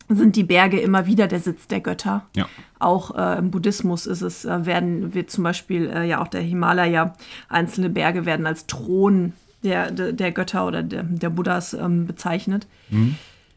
sind 0.09 0.35
die 0.35 0.45
Berge 0.45 0.81
immer 0.81 1.05
wieder 1.05 1.27
der 1.27 1.41
Sitz 1.41 1.67
der 1.67 1.83
Götter. 1.83 2.25
Ja. 2.35 2.49
Auch 2.79 3.15
äh, 3.15 3.39
im 3.39 3.51
Buddhismus 3.51 4.07
ist 4.07 4.23
es, 4.23 4.47
äh, 4.47 4.65
werden, 4.65 5.13
wird 5.13 5.31
zum 5.31 5.45
Beispiel 5.45 5.91
äh, 5.91 6.09
ja 6.09 6.23
auch 6.23 6.29
der 6.29 6.41
Himalaya, 6.41 7.13
einzelne 7.51 7.91
Berge 7.91 8.25
werden 8.25 8.47
als 8.47 8.65
Thron 8.67 9.35
der, 9.63 9.91
der, 9.91 10.15
der 10.15 10.33
Götter 10.33 10.67
oder 10.67 10.83
der, 10.83 11.03
der 11.03 11.29
Buddhas 11.29 11.75
ähm, 11.75 12.07
bezeichnet. 12.07 12.67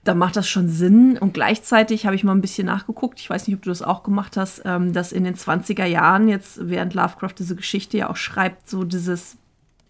Da 0.04 0.16
macht 0.16 0.36
das 0.36 0.50
schon 0.50 0.68
Sinn. 0.68 1.18
Und 1.18 1.34
gleichzeitig 1.34 2.06
habe 2.06 2.16
ich 2.16 2.24
mal 2.24 2.34
ein 2.34 2.42
bisschen 2.42 2.66
nachgeguckt, 2.66 3.20
ich 3.20 3.30
weiß 3.30 3.48
nicht, 3.48 3.56
ob 3.56 3.62
du 3.62 3.70
das 3.70 3.82
auch 3.82 4.04
gemacht 4.04 4.36
hast, 4.38 4.64
ähm, 4.66 4.94
dass 4.94 5.12
in 5.12 5.24
den 5.24 5.36
20er 5.36 5.86
Jahren, 5.86 6.28
jetzt 6.28 6.70
während 6.70 6.94
Lovecraft 6.94 7.36
diese 7.38 7.56
Geschichte 7.56 7.98
ja 7.98 8.10
auch 8.10 8.16
schreibt, 8.16 8.70
so 8.70 8.84
dieses 8.84 9.38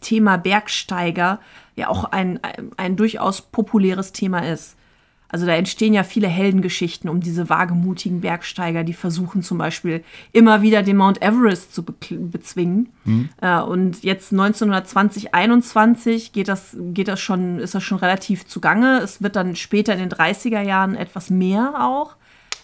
Thema 0.01 0.37
Bergsteiger 0.37 1.39
ja 1.75 1.87
auch 1.87 2.05
ein, 2.05 2.43
ein, 2.43 2.71
ein 2.75 2.95
durchaus 2.97 3.41
populäres 3.41 4.11
Thema 4.11 4.39
ist. 4.39 4.75
Also 5.31 5.45
da 5.45 5.53
entstehen 5.53 5.93
ja 5.93 6.03
viele 6.03 6.27
Heldengeschichten 6.27 7.09
um 7.09 7.21
diese 7.21 7.49
wagemutigen 7.49 8.19
Bergsteiger, 8.19 8.83
die 8.83 8.93
versuchen 8.93 9.41
zum 9.41 9.57
Beispiel 9.57 10.03
immer 10.33 10.61
wieder 10.61 10.83
den 10.83 10.97
Mount 10.97 11.21
Everest 11.21 11.73
zu 11.73 11.83
be 11.83 11.93
bezwingen. 12.09 12.89
Äh, 13.41 13.61
und 13.61 14.03
jetzt 14.03 14.33
1920, 14.33 15.33
21 15.33 16.33
geht 16.33 16.49
das, 16.49 16.75
geht 16.77 17.07
das 17.07 17.21
schon, 17.21 17.59
ist 17.59 17.73
das 17.73 17.83
schon 17.83 17.99
relativ 17.99 18.45
zugange. 18.45 18.99
Es 18.99 19.21
wird 19.23 19.37
dann 19.37 19.55
später 19.55 19.93
in 19.93 19.99
den 19.99 20.09
30er 20.09 20.61
Jahren 20.61 20.95
etwas 20.95 21.29
mehr 21.29 21.75
auch. 21.79 22.15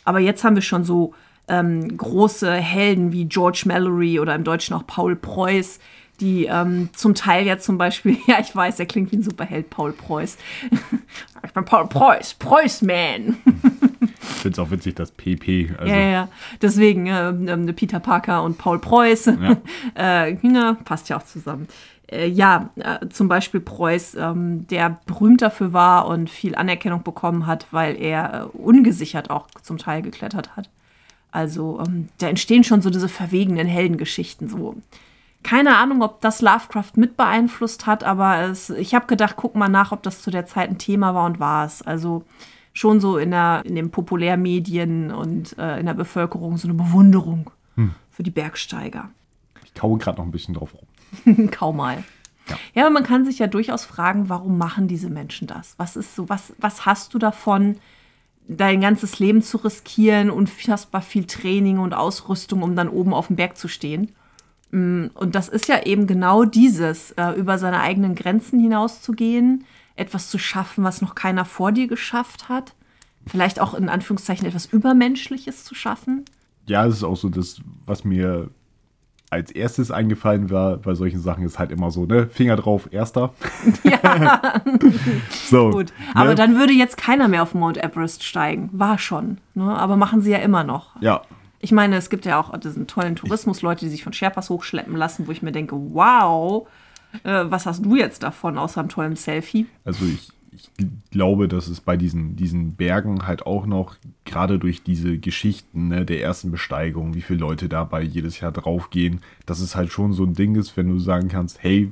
Aber 0.03 0.19
jetzt 0.19 0.43
haben 0.43 0.55
wir 0.55 0.61
schon 0.61 0.83
so 0.83 1.13
ähm, 1.47 1.97
große 1.97 2.51
Helden 2.51 3.13
wie 3.13 3.25
George 3.25 3.63
Mallory 3.65 4.19
oder 4.19 4.35
im 4.35 4.43
Deutschen 4.43 4.75
auch 4.75 4.85
Paul 4.85 5.15
Preuß, 5.15 5.79
die 6.19 6.45
ähm, 6.45 6.89
zum 6.95 7.15
Teil 7.15 7.45
ja 7.45 7.59
zum 7.59 7.77
Beispiel, 7.77 8.17
ja, 8.27 8.39
ich 8.39 8.55
weiß, 8.55 8.79
er 8.79 8.85
klingt 8.85 9.11
wie 9.11 9.17
ein 9.17 9.23
Superheld, 9.23 9.69
Paul 9.69 9.93
Preuß. 9.93 10.37
ich 11.45 11.51
bin 11.51 11.65
Paul 11.65 11.87
Preuß, 11.87 12.35
Preuß-Man. 12.35 13.37
Ich 14.21 14.27
finde 14.41 14.53
es 14.53 14.59
auch 14.59 14.71
witzig, 14.71 14.95
dass 14.95 15.11
PP, 15.11 15.71
also 15.77 15.91
ja, 15.91 15.99
ja, 15.99 16.09
ja. 16.09 16.29
Deswegen 16.61 17.07
ähm, 17.07 17.47
ähm, 17.47 17.75
Peter 17.75 17.99
Parker 17.99 18.43
und 18.43 18.57
Paul 18.57 18.79
Preuß. 18.79 19.27
äh, 19.97 20.33
ja, 20.35 20.77
passt 20.85 21.09
ja 21.09 21.17
auch 21.17 21.23
zusammen. 21.23 21.67
Äh, 22.09 22.27
ja, 22.27 22.69
äh, 22.75 23.07
zum 23.09 23.27
Beispiel 23.27 23.59
Preuß, 23.59 24.15
ähm, 24.15 24.67
der 24.67 24.99
berühmt 25.05 25.41
dafür 25.41 25.73
war 25.73 26.07
und 26.07 26.29
viel 26.29 26.55
Anerkennung 26.55 27.03
bekommen 27.03 27.47
hat, 27.47 27.67
weil 27.71 27.99
er 28.01 28.49
äh, 28.53 28.57
ungesichert 28.57 29.29
auch 29.29 29.47
zum 29.61 29.77
Teil 29.77 30.01
geklettert 30.01 30.55
hat. 30.55 30.69
Also 31.31 31.81
ähm, 31.85 32.09
da 32.19 32.27
entstehen 32.27 32.63
schon 32.63 32.81
so 32.81 32.89
diese 32.89 33.09
verwegenen 33.09 33.67
Heldengeschichten. 33.67 34.47
So. 34.47 34.75
Keine 35.43 35.77
Ahnung, 35.77 36.01
ob 36.01 36.19
das 36.21 36.41
Lovecraft 36.41 36.93
mit 36.95 37.15
beeinflusst 37.15 37.85
hat, 37.85 38.03
aber 38.03 38.41
es, 38.41 38.69
ich 38.69 38.93
habe 38.95 39.07
gedacht, 39.07 39.35
guck 39.37 39.55
mal 39.55 39.69
nach, 39.69 39.91
ob 39.91 40.03
das 40.03 40.21
zu 40.21 40.31
der 40.31 40.45
Zeit 40.45 40.69
ein 40.69 40.77
Thema 40.77 41.13
war 41.15 41.25
und 41.25 41.39
war 41.39 41.65
es. 41.65 41.81
Also 41.81 42.25
schon 42.73 42.99
so 42.99 43.17
in, 43.17 43.31
der, 43.31 43.63
in 43.65 43.75
den 43.75 43.91
Populärmedien 43.91 45.11
und 45.11 45.57
äh, 45.57 45.79
in 45.79 45.85
der 45.85 45.93
Bevölkerung 45.93 46.57
so 46.57 46.67
eine 46.67 46.75
Bewunderung 46.75 47.49
für 48.11 48.23
die 48.23 48.31
Bergsteiger. 48.31 49.09
ich 49.63 49.73
kaue 49.73 49.99
gerade 49.99 50.17
noch 50.17 50.25
ein 50.25 50.31
bisschen 50.31 50.55
drauf 50.55 50.73
rum. 50.73 51.47
Kaum 51.51 51.77
mal. 51.77 52.03
Ja. 52.73 52.83
aber 52.83 52.91
man 52.91 53.03
kann 53.03 53.25
sich 53.25 53.39
ja 53.39 53.47
durchaus 53.47 53.85
fragen, 53.85 54.29
warum 54.29 54.57
machen 54.57 54.87
diese 54.87 55.09
Menschen 55.09 55.47
das? 55.47 55.75
Was 55.77 55.95
ist 55.95 56.15
so, 56.15 56.29
was, 56.29 56.53
was 56.57 56.85
hast 56.85 57.13
du 57.13 57.19
davon, 57.19 57.77
dein 58.47 58.81
ganzes 58.81 59.19
Leben 59.19 59.41
zu 59.41 59.57
riskieren, 59.57 60.29
unfassbar 60.29 61.01
viel 61.01 61.25
Training 61.25 61.77
und 61.77 61.93
Ausrüstung, 61.93 62.63
um 62.63 62.75
dann 62.75 62.89
oben 62.89 63.13
auf 63.13 63.27
dem 63.27 63.35
Berg 63.35 63.57
zu 63.57 63.67
stehen? 63.67 64.13
Mm, 64.71 65.05
Und 65.13 65.35
das 65.35 65.47
ist 65.49 65.67
ja 65.67 65.83
eben 65.85 66.07
genau 66.07 66.43
dieses, 66.43 67.11
äh, 67.11 67.31
über 67.31 67.57
seine 67.57 67.79
eigenen 67.79 68.15
Grenzen 68.15 68.59
hinauszugehen, 68.59 69.63
etwas 69.95 70.29
zu 70.29 70.37
schaffen, 70.37 70.83
was 70.83 71.01
noch 71.01 71.15
keiner 71.15 71.45
vor 71.45 71.71
dir 71.71 71.87
geschafft 71.87 72.49
hat. 72.49 72.73
Vielleicht 73.25 73.59
auch 73.59 73.73
in 73.73 73.89
Anführungszeichen 73.89 74.45
etwas 74.47 74.65
Übermenschliches 74.67 75.63
zu 75.65 75.75
schaffen. 75.75 76.23
Ja, 76.67 76.85
es 76.85 76.95
ist 76.97 77.03
auch 77.03 77.17
so, 77.17 77.29
das, 77.29 77.61
was 77.85 78.03
mir 78.03 78.49
als 79.29 79.51
erstes 79.51 79.91
eingefallen 79.91 80.49
war 80.51 80.77
bei 80.77 80.95
solchen 80.95 81.19
Sachen, 81.19 81.43
ist 81.43 81.59
halt 81.59 81.71
immer 81.71 81.91
so, 81.91 82.05
ne, 82.05 82.27
Finger 82.27 82.55
drauf, 82.55 82.87
erster. 82.91 83.33
Ja, 83.83 84.53
So, 85.49 85.71
gut. 85.71 85.87
ne? 86.07 86.15
Aber 86.15 86.35
dann 86.35 86.55
würde 86.57 86.71
jetzt 86.73 86.95
keiner 86.97 87.27
mehr 87.27 87.43
auf 87.43 87.53
Mount 87.53 87.77
Everest 87.77 88.23
steigen. 88.23 88.69
War 88.71 88.97
schon. 88.97 89.39
Ne? 89.53 89.63
Aber 89.63 89.97
machen 89.97 90.21
sie 90.21 90.31
ja 90.31 90.37
immer 90.37 90.63
noch. 90.63 91.01
Ja, 91.01 91.21
Ich 91.59 91.71
meine, 91.71 91.95
es 91.95 92.09
gibt 92.09 92.25
ja 92.25 92.39
auch 92.39 92.55
diesen 92.57 92.87
tollen 92.87 93.15
Tourismusleute, 93.15 93.85
die 93.85 93.91
sich 93.91 94.03
von 94.03 94.13
Sherpas 94.13 94.49
hochschleppen 94.49 94.95
lassen, 94.95 95.27
wo 95.27 95.31
ich 95.31 95.41
mir 95.41 95.51
denke, 95.51 95.75
wow, 95.75 96.67
äh, 97.23 97.45
was 97.45 97.65
hast 97.65 97.83
du 97.83 97.95
jetzt 97.95 98.23
davon, 98.23 98.57
außer 98.57 98.79
einem 98.79 98.89
tollen 98.89 99.15
Selfie? 99.15 99.65
Also 99.83 100.05
ich, 100.05 100.29
ich 100.51 100.69
glaube, 101.11 101.47
dass 101.47 101.67
es 101.67 101.81
bei 101.81 101.97
diesen, 101.97 102.35
diesen 102.35 102.75
Bergen 102.75 103.25
halt 103.25 103.45
auch 103.45 103.65
noch, 103.65 103.95
gerade 104.25 104.59
durch 104.59 104.83
diese 104.83 105.17
Geschichten 105.17 105.89
ne, 105.89 106.05
der 106.05 106.21
ersten 106.21 106.51
Besteigung, 106.51 107.13
wie 107.15 107.21
viele 107.21 107.39
Leute 107.39 107.69
dabei 107.69 108.01
jedes 108.01 108.39
Jahr 108.39 108.51
draufgehen, 108.51 109.21
dass 109.45 109.59
es 109.59 109.75
halt 109.75 109.91
schon 109.91 110.13
so 110.13 110.23
ein 110.23 110.33
Ding 110.33 110.55
ist, 110.55 110.77
wenn 110.77 110.89
du 110.89 110.99
sagen 110.99 111.27
kannst, 111.27 111.63
hey, 111.63 111.91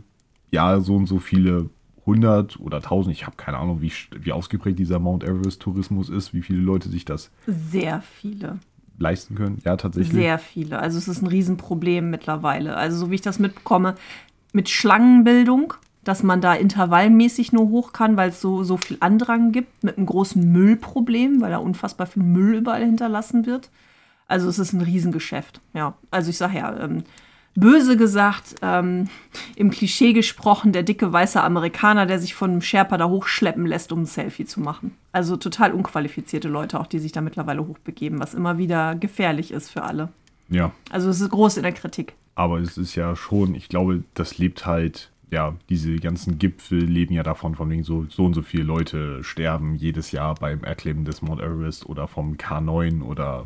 ja, 0.52 0.80
so 0.80 0.96
und 0.96 1.08
so 1.08 1.20
viele 1.20 1.70
hundert 2.06 2.60
oder 2.60 2.82
tausend, 2.82 3.16
ich 3.16 3.26
habe 3.26 3.36
keine 3.36 3.58
Ahnung, 3.58 3.82
wie, 3.82 3.92
wie 4.20 4.32
ausgeprägt 4.32 4.78
dieser 4.78 5.00
Mount 5.00 5.24
Everest-Tourismus 5.24 6.10
ist, 6.10 6.34
wie 6.34 6.44
viele 6.44 6.60
Leute 6.60 6.90
sich 6.90 7.04
das 7.04 7.32
Sehr 7.48 8.02
viele. 8.02 8.60
Leisten 8.98 9.36
können. 9.36 9.62
Ja, 9.66 9.78
tatsächlich. 9.78 10.14
Sehr 10.14 10.40
viele. 10.40 10.80
Also 10.80 10.98
es 10.98 11.08
ist 11.08 11.22
ein 11.22 11.28
Riesenproblem 11.28 12.10
mittlerweile. 12.10 12.76
Also 12.76 12.98
so 12.98 13.12
wie 13.12 13.16
ich 13.16 13.22
das 13.22 13.40
mitbekomme, 13.40 13.96
mit 14.54 14.70
Schlangenbildung, 14.70 15.74
dass 16.04 16.24
man 16.24 16.40
da 16.40 16.54
intervallmäßig 16.54 17.52
nur 17.52 17.70
hoch 17.70 17.92
kann, 17.92 18.16
weil 18.16 18.30
es 18.30 18.40
so, 18.40 18.64
so 18.64 18.78
viel 18.78 18.98
Andrang 19.00 19.52
gibt, 19.52 19.84
mit 19.84 19.98
einem 19.98 20.06
großen 20.06 20.52
Müllproblem, 20.52 21.42
weil 21.42 21.52
da 21.52 21.58
unfassbar 21.58 22.08
viel 22.08 22.24
Müll 22.24 22.56
überall 22.56 22.86
hinterlassen 22.86 23.46
wird. 23.46 23.70
Also 24.28 24.48
es 24.48 24.60
ist 24.60 24.74
ein 24.74 24.82
Riesengeschäft. 24.82 25.62
Ja, 25.74 25.96
also 26.12 26.30
ich 26.30 26.38
sage 26.38 26.58
ja, 26.58 26.80
ähm, 26.80 27.04
böse 27.56 27.98
gesagt, 27.98 28.56
ähm, 28.62 29.08
im 29.56 29.72
Klischee 29.72 30.14
gesprochen, 30.14 30.72
der 30.74 30.84
dicke 30.84 31.12
weiße 31.12 31.42
Amerikaner, 31.42 32.06
der 32.06 32.20
sich 32.20 32.36
von 32.36 32.52
einem 32.52 32.62
Sherpa 32.62 32.98
da 32.98 33.08
hochschleppen 33.08 33.66
lässt, 33.66 33.92
um 33.92 34.02
ein 34.02 34.06
Selfie 34.06 34.46
zu 34.46 34.60
machen. 34.60 34.96
Also 35.12 35.38
total 35.38 35.72
unqualifizierte 35.72 36.48
Leute 36.50 36.80
auch, 36.80 36.88
die 36.88 37.00
sich 37.00 37.12
da 37.12 37.22
mittlerweile 37.22 37.66
hochbegeben, 37.66 38.20
was 38.20 38.34
immer 38.34 38.58
wieder 38.58 38.96
gefährlich 38.96 39.52
ist 39.52 39.70
für 39.72 39.84
alle. 39.84 40.10
Ja, 40.50 40.72
Also 40.92 41.10
es 41.10 41.22
ist 41.22 41.32
groß 41.32 41.58
in 41.58 41.64
der 41.64 41.72
Kritik. 41.72 42.14
aber 42.36 42.60
es 42.60 42.78
ist 42.78 42.96
ja 42.96 43.16
schon, 43.16 43.56
ich 43.56 43.70
glaube, 43.70 44.04
das 44.14 44.38
lebt 44.38 44.66
halt, 44.66 45.10
ja, 45.32 45.56
diese 45.70 45.96
ganzen 45.96 46.38
Gipfel 46.38 46.84
leben 46.84 47.14
ja 47.16 47.24
davon, 47.24 47.56
von 47.56 47.70
wegen 47.70 47.84
so, 47.84 48.06
so 48.10 48.26
und 48.26 48.34
so 48.36 48.42
viele 48.44 48.64
Leute 48.64 49.24
sterben 49.24 49.76
jedes 49.76 50.12
Jahr 50.12 50.36
beim 50.36 50.64
Erklimmen 50.64 51.04
des 51.06 51.22
Mount 51.22 51.42
Everest 51.42 51.88
oder 51.88 52.08
vom 52.08 52.34
K9 52.36 53.02
oder 53.02 53.46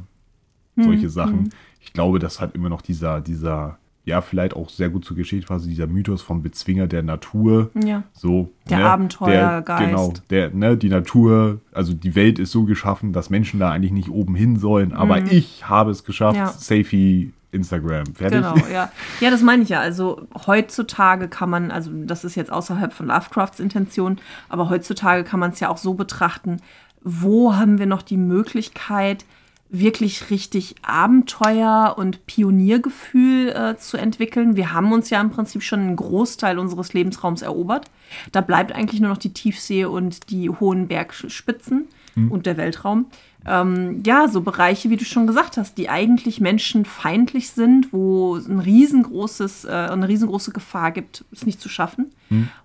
solche 0.75 1.09
Sachen. 1.09 1.53
Ich 1.81 1.93
glaube, 1.93 2.19
das 2.19 2.39
hat 2.41 2.55
immer 2.55 2.69
noch 2.69 2.81
dieser, 2.81 3.21
dieser, 3.21 3.77
ja, 4.09 4.21
vielleicht 4.21 4.55
auch 4.55 4.69
sehr 4.69 4.89
gut 4.89 5.05
zur 5.05 5.15
Geschichte 5.15 5.47
passt, 5.47 5.65
dieser 5.65 5.87
Mythos 5.87 6.21
vom 6.21 6.41
Bezwinger 6.43 6.87
der 6.87 7.03
Natur. 7.03 7.69
Ja. 7.81 8.03
So, 8.13 8.49
Der 8.69 8.79
ne, 8.79 8.85
Abenteuergeist. 8.85 9.79
Der, 9.79 9.87
genau, 9.87 10.13
der, 10.29 10.49
ne, 10.51 10.77
die 10.77 10.89
Natur, 10.89 11.61
also 11.71 11.93
die 11.93 12.15
Welt 12.15 12.39
ist 12.39 12.51
so 12.51 12.63
geschaffen, 12.63 13.13
dass 13.13 13.29
Menschen 13.29 13.59
da 13.59 13.71
eigentlich 13.71 13.93
nicht 13.93 14.09
oben 14.09 14.35
hin 14.35 14.57
sollen, 14.57 14.91
aber 14.93 15.31
ich 15.31 15.67
habe 15.69 15.91
es 15.91 16.03
geschafft, 16.03 16.35
Mhm. 16.35 16.45
Ja. 16.45 16.47
Safety 16.47 17.33
Instagram. 17.51 18.05
Fertig? 18.13 18.41
Genau, 18.41 18.55
ja. 18.71 18.91
Ja, 19.19 19.31
das 19.31 19.41
meine 19.41 19.63
ich 19.63 19.69
ja. 19.69 19.79
Also 19.79 20.27
heutzutage 20.45 21.27
kann 21.27 21.49
man, 21.49 21.71
also 21.71 21.89
das 22.05 22.23
ist 22.23 22.35
jetzt 22.35 22.51
außerhalb 22.51 22.93
von 22.93 23.07
Lovecrafts 23.07 23.59
Intention, 23.59 24.19
aber 24.49 24.69
heutzutage 24.69 25.23
kann 25.23 25.39
man 25.39 25.51
es 25.51 25.59
ja 25.59 25.69
auch 25.69 25.77
so 25.77 25.95
betrachten, 25.95 26.57
wo 27.01 27.55
haben 27.55 27.79
wir 27.79 27.85
noch 27.85 28.01
die 28.01 28.17
Möglichkeit, 28.17 29.25
wirklich 29.69 30.31
richtig 30.31 30.75
Abenteuer 30.81 31.95
und 31.97 32.25
Pioniergefühl 32.25 33.49
äh, 33.49 33.77
zu 33.77 33.97
entwickeln. 33.97 34.55
Wir 34.55 34.73
haben 34.73 34.91
uns 34.91 35.09
ja 35.09 35.21
im 35.21 35.29
Prinzip 35.29 35.61
schon 35.61 35.79
einen 35.81 35.95
Großteil 35.95 36.57
unseres 36.57 36.93
Lebensraums 36.93 37.43
erobert. 37.43 37.89
Da 38.31 38.41
bleibt 38.41 38.71
eigentlich 38.71 38.99
nur 38.99 39.11
noch 39.11 39.17
die 39.17 39.33
Tiefsee 39.33 39.85
und 39.85 40.31
die 40.31 40.49
hohen 40.49 40.87
Bergspitzen 40.87 41.87
und 42.29 42.45
der 42.45 42.57
Weltraum. 42.57 43.05
Ähm, 43.45 44.01
ja, 44.05 44.27
so 44.27 44.41
Bereiche, 44.41 44.89
wie 44.89 44.97
du 44.97 45.05
schon 45.05 45.27
gesagt 45.27 45.57
hast, 45.57 45.77
die 45.77 45.89
eigentlich 45.89 46.41
menschenfeindlich 46.41 47.51
sind, 47.51 47.93
wo 47.93 48.35
es 48.35 48.47
ein 48.47 48.59
riesengroßes, 48.59 49.65
äh, 49.65 49.69
eine 49.69 50.07
riesengroße 50.07 50.51
Gefahr 50.51 50.91
gibt, 50.91 51.23
es 51.31 51.45
nicht 51.45 51.61
zu 51.61 51.69
schaffen. 51.69 52.11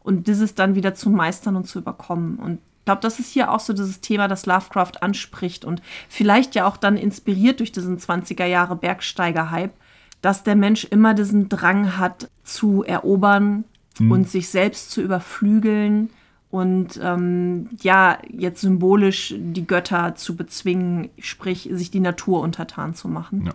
Und 0.03 0.27
dieses 0.27 0.55
dann 0.55 0.75
wieder 0.75 0.95
zu 0.95 1.11
meistern 1.11 1.57
und 1.57 1.67
zu 1.67 1.79
überkommen. 1.79 2.37
Und 2.37 2.59
ich 2.85 2.87
glaube, 2.87 3.01
das 3.01 3.18
ist 3.18 3.33
hier 3.33 3.51
auch 3.51 3.61
so 3.61 3.73
dieses 3.73 4.03
Thema, 4.03 4.29
das 4.29 4.44
Lovecraft 4.44 5.01
anspricht 5.03 5.64
und 5.64 5.81
vielleicht 6.11 6.55
ja 6.55 6.66
auch 6.66 6.77
dann 6.77 6.99
inspiriert 6.99 7.61
durch 7.61 7.73
diesen 7.73 7.99
20er 7.99 8.44
Jahre 8.44 8.77
Bergsteiger-Hype, 8.77 9.73
dass 10.20 10.42
der 10.42 10.55
Mensch 10.55 10.85
immer 10.85 11.14
diesen 11.14 11.49
Drang 11.49 11.97
hat 11.97 12.29
zu 12.42 12.85
erobern 12.85 13.64
und 13.99 14.29
sich 14.29 14.51
selbst 14.51 14.90
zu 14.90 15.01
überflügeln 15.01 16.11
und 16.51 17.01
ähm, 17.03 17.70
ja, 17.81 18.18
jetzt 18.29 18.61
symbolisch 18.61 19.35
die 19.35 19.66
Götter 19.66 20.14
zu 20.14 20.37
bezwingen, 20.37 21.09
sprich 21.18 21.70
sich 21.73 21.90
die 21.90 22.01
Natur 22.01 22.42
untertan 22.42 22.94
zu 22.94 23.09
machen. 23.09 23.47
Ja. 23.47 23.55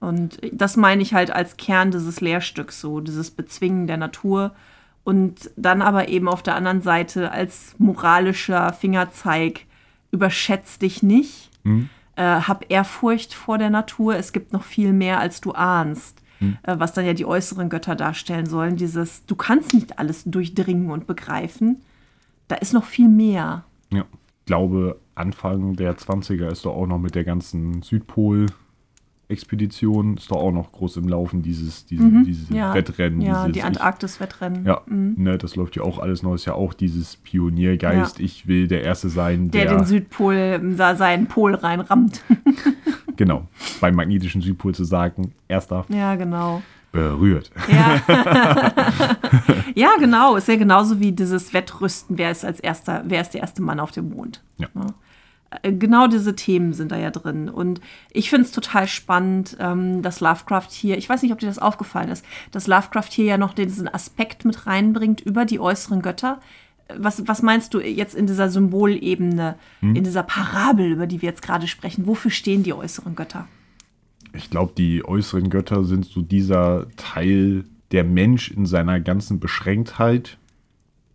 Und 0.00 0.40
das 0.52 0.78
meine 0.78 1.02
ich 1.02 1.12
halt 1.12 1.30
als 1.30 1.58
Kern 1.58 1.90
dieses 1.90 2.22
Lehrstücks, 2.22 2.80
so 2.80 3.00
dieses 3.00 3.30
Bezwingen 3.30 3.86
der 3.86 3.98
Natur. 3.98 4.54
Und 5.04 5.50
dann 5.56 5.82
aber 5.82 6.08
eben 6.08 6.28
auf 6.28 6.42
der 6.42 6.54
anderen 6.54 6.80
Seite 6.80 7.30
als 7.30 7.74
moralischer 7.78 8.72
Fingerzeig, 8.72 9.66
überschätz 10.10 10.78
dich 10.78 11.02
nicht, 11.02 11.50
äh, 12.16 12.22
hab 12.22 12.70
Ehrfurcht 12.70 13.34
vor 13.34 13.58
der 13.58 13.70
Natur, 13.70 14.16
es 14.16 14.32
gibt 14.32 14.52
noch 14.52 14.62
viel 14.62 14.92
mehr, 14.92 15.20
als 15.20 15.40
du 15.40 15.52
ahnst. 15.52 16.24
Äh, 16.62 16.76
was 16.78 16.92
dann 16.92 17.06
ja 17.06 17.14
die 17.14 17.26
äußeren 17.26 17.68
Götter 17.68 17.94
darstellen 17.96 18.46
sollen, 18.46 18.76
dieses, 18.76 19.24
du 19.26 19.36
kannst 19.36 19.72
nicht 19.72 19.98
alles 19.98 20.24
durchdringen 20.24 20.90
und 20.90 21.06
begreifen, 21.06 21.80
da 22.48 22.56
ist 22.56 22.72
noch 22.72 22.84
viel 22.84 23.08
mehr. 23.08 23.64
Ja. 23.90 24.04
Ich 24.40 24.46
glaube, 24.46 25.00
Anfang 25.14 25.74
der 25.74 25.96
20er 25.96 26.50
ist 26.50 26.66
doch 26.66 26.74
auch 26.74 26.86
noch 26.86 26.98
mit 26.98 27.14
der 27.14 27.24
ganzen 27.24 27.82
Südpol-Expedition, 29.28 30.16
ist 30.16 30.30
doch 30.30 30.36
auch 30.36 30.52
noch 30.52 30.72
groß 30.72 30.98
im 30.98 31.08
Laufen, 31.08 31.42
dieses, 31.42 31.86
diese, 31.86 32.08
dieses 32.22 32.50
Mhm. 32.50 32.56
Ja, 32.56 32.74
Wettrennen. 32.74 33.20
ja 33.20 33.46
dieses, 33.46 33.52
die 33.52 33.62
Antarktis-Wettrennen. 33.62 34.64
Ja, 34.64 34.82
ne, 34.86 35.38
das 35.38 35.56
läuft 35.56 35.76
ja 35.76 35.82
auch 35.82 35.98
alles 35.98 36.22
neu. 36.22 36.34
Ist 36.34 36.44
ja 36.44 36.54
auch 36.54 36.74
dieses 36.74 37.16
Pioniergeist. 37.16 38.18
Ja. 38.18 38.24
Ich 38.24 38.46
will 38.46 38.68
der 38.68 38.82
Erste 38.82 39.08
sein, 39.08 39.50
Der, 39.50 39.66
der, 39.66 39.76
den 39.78 39.84
Südpol, 39.84 40.74
da 40.76 40.94
seinen 40.96 41.26
Pol 41.26 41.54
reinrammt. 41.54 42.22
genau, 43.16 43.46
beim 43.80 43.94
magnetischen 43.94 44.40
Südpol 44.42 44.74
zu 44.74 44.84
sagen, 44.84 45.32
Erster 45.48 45.84
ja, 45.88 46.14
genau. 46.16 46.62
berührt. 46.92 47.50
Ja. 47.68 48.00
ja, 49.74 49.90
genau. 49.98 50.36
Ist 50.36 50.48
ja 50.48 50.56
genauso 50.56 51.00
wie 51.00 51.12
dieses 51.12 51.52
Wettrüsten, 51.52 52.18
wer 52.18 52.30
ist 52.30 52.44
als 52.44 52.60
erster, 52.60 53.02
wer 53.06 53.20
ist 53.20 53.34
der 53.34 53.40
erste 53.42 53.62
Mann 53.62 53.80
auf 53.80 53.90
dem 53.90 54.10
Mond. 54.10 54.42
Ja. 54.58 54.66
Äh, 54.66 54.86
Genau 55.62 56.06
diese 56.06 56.34
Themen 56.34 56.72
sind 56.72 56.92
da 56.92 56.96
ja 56.96 57.10
drin. 57.10 57.48
Und 57.48 57.80
ich 58.10 58.30
finde 58.30 58.46
es 58.46 58.52
total 58.52 58.88
spannend, 58.88 59.56
ähm, 59.60 60.02
dass 60.02 60.20
Lovecraft 60.20 60.68
hier, 60.70 60.98
ich 60.98 61.08
weiß 61.08 61.22
nicht, 61.22 61.32
ob 61.32 61.38
dir 61.38 61.46
das 61.46 61.58
aufgefallen 61.58 62.08
ist, 62.08 62.24
dass 62.50 62.66
Lovecraft 62.66 63.08
hier 63.10 63.24
ja 63.24 63.38
noch 63.38 63.54
diesen 63.54 63.92
Aspekt 63.92 64.44
mit 64.44 64.66
reinbringt 64.66 65.20
über 65.20 65.44
die 65.44 65.60
äußeren 65.60 66.02
Götter. 66.02 66.40
Was, 66.98 67.26
was 67.26 67.40
meinst 67.40 67.72
du 67.72 67.80
jetzt 67.80 68.14
in 68.14 68.26
dieser 68.26 68.50
Symbolebene, 68.50 69.56
in 69.80 70.04
dieser 70.04 70.22
Parabel, 70.22 70.92
über 70.92 71.06
die 71.06 71.22
wir 71.22 71.30
jetzt 71.30 71.40
gerade 71.40 71.66
sprechen? 71.66 72.06
Wofür 72.06 72.30
stehen 72.30 72.62
die 72.62 72.74
äußeren 72.74 73.14
Götter? 73.14 73.48
Ich 74.34 74.50
glaube, 74.50 74.74
die 74.76 75.02
äußeren 75.02 75.48
Götter 75.48 75.84
sind 75.84 76.04
so 76.04 76.20
dieser 76.20 76.86
Teil, 76.96 77.64
der 77.90 78.04
Mensch 78.04 78.50
in 78.50 78.66
seiner 78.66 79.00
ganzen 79.00 79.40
Beschränktheit, 79.40 80.36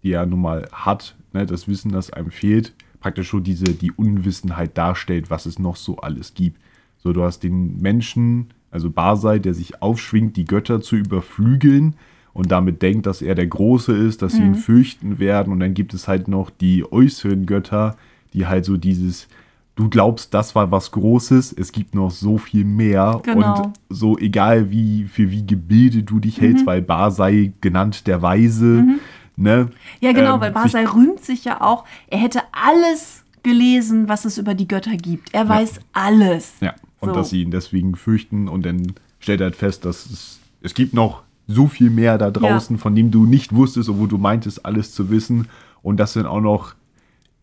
die 0.02 0.14
er 0.14 0.26
nun 0.26 0.42
mal 0.42 0.68
hat, 0.72 1.16
ne, 1.34 1.46
das 1.46 1.68
Wissen, 1.68 1.92
das 1.92 2.12
einem 2.12 2.32
fehlt, 2.32 2.74
praktisch 3.00 3.32
so 3.32 3.40
diese, 3.40 3.66
die 3.66 3.92
Unwissenheit 3.92 4.78
darstellt, 4.78 5.30
was 5.30 5.46
es 5.46 5.60
noch 5.60 5.76
so 5.76 5.98
alles 5.98 6.34
gibt. 6.34 6.60
So, 6.98 7.14
du 7.14 7.24
hast 7.24 7.44
den 7.44 7.80
Menschen, 7.82 8.48
also 8.72 8.90
Basai, 8.90 9.40
der 9.40 9.54
sich 9.54 9.82
aufschwingt, 9.82 10.36
die 10.36 10.46
Götter 10.46 10.82
zu 10.82 10.96
überflügeln 10.96 11.96
und 12.34 12.52
damit 12.52 12.82
denkt, 12.82 13.06
dass 13.06 13.22
er 13.22 13.36
der 13.36 13.48
Große 13.48 13.94
ist, 13.94 14.22
dass 14.22 14.34
sie 14.34 14.44
ihn 14.44 14.56
fürchten 14.56 15.20
werden. 15.20 15.52
Und 15.52 15.60
dann 15.60 15.74
gibt 15.74 15.94
es 15.94 16.08
halt 16.08 16.28
noch 16.28 16.50
die 16.50 16.90
äußeren 16.90 17.46
Götter, 17.46 17.98
die 18.34 18.48
halt 18.48 18.66
so 18.66 18.78
dieses, 18.78 19.28
du 19.76 19.90
glaubst, 19.90 20.34
das 20.34 20.56
war 20.56 20.72
was 20.72 20.92
Großes, 20.92 21.54
es 21.54 21.72
gibt 21.72 21.96
noch 21.96 22.12
so 22.12 22.38
viel 22.38 22.66
mehr. 22.66 23.22
Genau. 23.24 23.64
Und 23.64 23.74
so 23.90 24.18
egal 24.18 24.70
wie, 24.72 25.06
für 25.06 25.32
wie 25.32 25.46
gebildet 25.46 26.10
du 26.10 26.20
dich 26.20 26.40
hältst, 26.40 26.66
weil 26.66 26.82
Basai 26.82 27.54
genannt 27.62 28.08
der 28.08 28.22
Weise, 28.22 28.86
ne? 29.40 29.70
Ja, 30.00 30.12
genau, 30.12 30.36
ähm, 30.36 30.42
weil 30.42 30.52
Basai 30.52 30.86
rühmt 30.86 31.24
sich 31.24 31.46
ja 31.46 31.62
auch, 31.62 31.86
er 32.08 32.20
hätte 32.20 32.42
alles 32.52 33.24
gelesen, 33.44 34.10
was 34.10 34.26
es 34.26 34.38
über 34.38 34.54
die 34.54 34.68
Götter 34.68 34.96
gibt. 34.98 35.34
Er 35.34 35.48
weiß 35.48 35.80
alles. 35.94 36.54
Ja, 36.62 36.74
und 37.00 37.10
So. 37.10 37.16
dass 37.16 37.30
sie 37.30 37.42
ihn 37.42 37.52
deswegen 37.52 37.96
fürchten 37.96 38.48
und 38.48 38.66
dann 38.66 38.94
stellt 39.20 39.42
er 39.42 39.46
halt 39.46 39.56
fest, 39.56 39.86
dass 39.86 40.06
es, 40.06 40.40
es 40.62 40.74
gibt 40.74 40.94
noch 40.94 41.24
so 41.48 41.68
viel 41.68 41.90
mehr 41.90 42.18
da 42.18 42.30
draußen, 42.32 42.78
von 42.78 42.96
dem 42.96 43.10
du 43.12 43.26
nicht 43.26 43.56
wusstest, 43.56 43.90
obwohl 43.90 44.08
du 44.08 44.18
meintest, 44.18 44.66
alles 44.66 44.94
zu 44.94 45.10
wissen. 45.10 45.48
Und 45.82 45.98
das 46.00 46.14
sind 46.14 46.26
auch 46.26 46.42
noch 46.42 46.76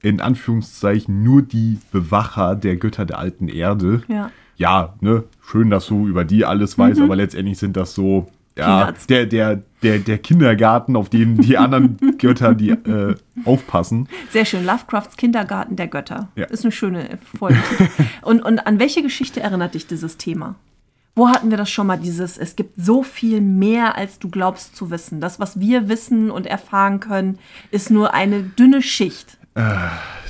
in 0.01 0.21
Anführungszeichen 0.21 1.23
nur 1.25 1.43
die 1.43 1.79
Bewacher 1.91 2.55
der 2.55 2.77
Götter 2.77 3.05
der 3.05 3.19
alten 3.19 3.49
Erde. 3.49 4.03
Ja. 4.09 4.31
Ja, 4.59 4.95
ne, 5.01 5.25
schön, 5.45 5.69
dass 5.71 5.87
du 5.87 6.07
über 6.07 6.25
die 6.25 6.45
alles 6.45 6.79
weißt, 6.79 7.01
aber 7.01 7.17
letztendlich 7.17 7.59
sind 7.59 7.77
das 7.77 7.95
so, 7.95 8.29
ja, 8.57 8.93
der, 9.09 9.27
der, 9.27 9.63
der, 9.83 9.99
der 9.99 10.19
Kindergarten, 10.19 10.97
auf 10.97 11.11
dem 11.11 11.41
die 11.41 11.59
anderen 11.59 11.99
Götter, 12.19 12.55
die 12.55 12.71
äh, 12.71 13.15
aufpassen. 13.45 14.09
Sehr 14.31 14.45
schön. 14.45 14.65
Lovecrafts 14.65 15.17
Kindergarten 15.17 15.77
der 15.77 15.89
Götter. 15.89 16.29
Ja. 16.37 16.47
Ist 16.47 16.65
eine 16.65 16.73
schöne 16.73 17.19
Folge. 17.39 17.59
und, 18.23 18.43
und 18.43 18.67
an 18.67 18.79
welche 18.79 19.03
Geschichte 19.03 19.41
erinnert 19.41 19.75
dich 19.75 19.87
dieses 19.87 20.17
Thema? 20.17 20.55
Wo 21.15 21.29
hatten 21.29 21.51
wir 21.51 21.57
das 21.57 21.71
schon 21.71 21.87
mal, 21.87 21.97
dieses, 21.97 22.37
es 22.37 22.57
gibt 22.57 22.75
so 22.77 23.03
viel 23.03 23.41
mehr, 23.41 23.97
als 23.97 24.19
du 24.19 24.29
glaubst 24.29 24.77
zu 24.77 24.91
wissen. 24.91 25.21
Das, 25.21 25.41
was 25.41 25.59
wir 25.59 25.89
wissen 25.89 26.31
und 26.31 26.47
erfahren 26.47 27.01
können, 27.01 27.39
ist 27.71 27.91
nur 27.91 28.13
eine 28.13 28.43
dünne 28.43 28.83
Schicht. 28.83 29.39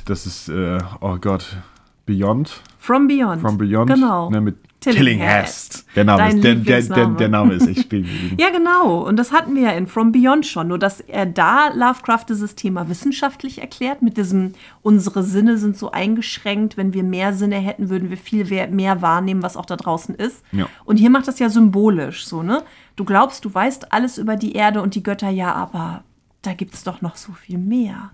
Das 0.05 0.25
ist, 0.25 0.47
äh, 0.47 0.77
oh 1.01 1.17
Gott, 1.19 1.57
Beyond. 2.05 2.61
From 2.79 3.07
Beyond. 3.09 3.41
From 3.41 3.57
Beyond. 3.57 3.93
Genau. 3.93 4.29
Ne, 4.29 4.39
mit 4.39 4.55
Tillinghast. 4.93 5.85
Der 5.95 6.03
Name, 6.03 6.29
ist, 6.29 6.43
der, 6.43 6.55
der, 6.55 6.81
der, 6.81 7.05
der 7.07 7.29
Name 7.29 7.53
ist 7.53 7.67
echt. 7.67 7.91
Ja, 8.37 8.49
genau. 8.49 9.07
Und 9.07 9.17
das 9.17 9.31
hatten 9.31 9.55
wir 9.55 9.63
ja 9.63 9.71
in 9.71 9.87
From 9.87 10.11
Beyond 10.11 10.45
schon. 10.45 10.67
Nur, 10.67 10.79
dass 10.79 11.01
er 11.01 11.25
da 11.25 11.69
Lovecraft 11.73 12.25
dieses 12.29 12.55
Thema 12.55 12.89
wissenschaftlich 12.89 13.59
erklärt, 13.59 14.01
mit 14.01 14.17
diesem, 14.17 14.53
unsere 14.81 15.23
Sinne 15.23 15.57
sind 15.57 15.77
so 15.77 15.91
eingeschränkt. 15.91 16.77
Wenn 16.77 16.93
wir 16.93 17.03
mehr 17.03 17.33
Sinne 17.33 17.57
hätten, 17.57 17.89
würden 17.89 18.09
wir 18.09 18.17
viel 18.17 18.45
mehr 18.69 19.01
wahrnehmen, 19.01 19.43
was 19.43 19.57
auch 19.57 19.65
da 19.65 19.75
draußen 19.75 20.15
ist. 20.15 20.43
Ja. 20.51 20.67
Und 20.85 20.97
hier 20.97 21.09
macht 21.09 21.27
das 21.27 21.39
ja 21.39 21.49
symbolisch 21.49 22.25
so, 22.25 22.43
ne? 22.43 22.63
Du 22.95 23.05
glaubst, 23.05 23.45
du 23.45 23.53
weißt 23.53 23.93
alles 23.93 24.17
über 24.17 24.35
die 24.35 24.53
Erde 24.53 24.81
und 24.81 24.95
die 24.95 25.03
Götter, 25.03 25.29
ja, 25.29 25.53
aber 25.53 26.03
da 26.41 26.53
gibt 26.53 26.73
es 26.73 26.83
doch 26.83 27.01
noch 27.01 27.15
so 27.15 27.31
viel 27.33 27.57
mehr. 27.57 28.09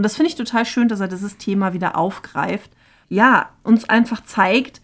Und 0.00 0.02
das 0.04 0.16
finde 0.16 0.28
ich 0.28 0.34
total 0.34 0.64
schön, 0.64 0.88
dass 0.88 1.00
er 1.00 1.08
dieses 1.08 1.36
Thema 1.36 1.74
wieder 1.74 1.94
aufgreift. 1.96 2.70
Ja, 3.10 3.50
uns 3.64 3.88
einfach 3.88 4.24
zeigt, 4.24 4.80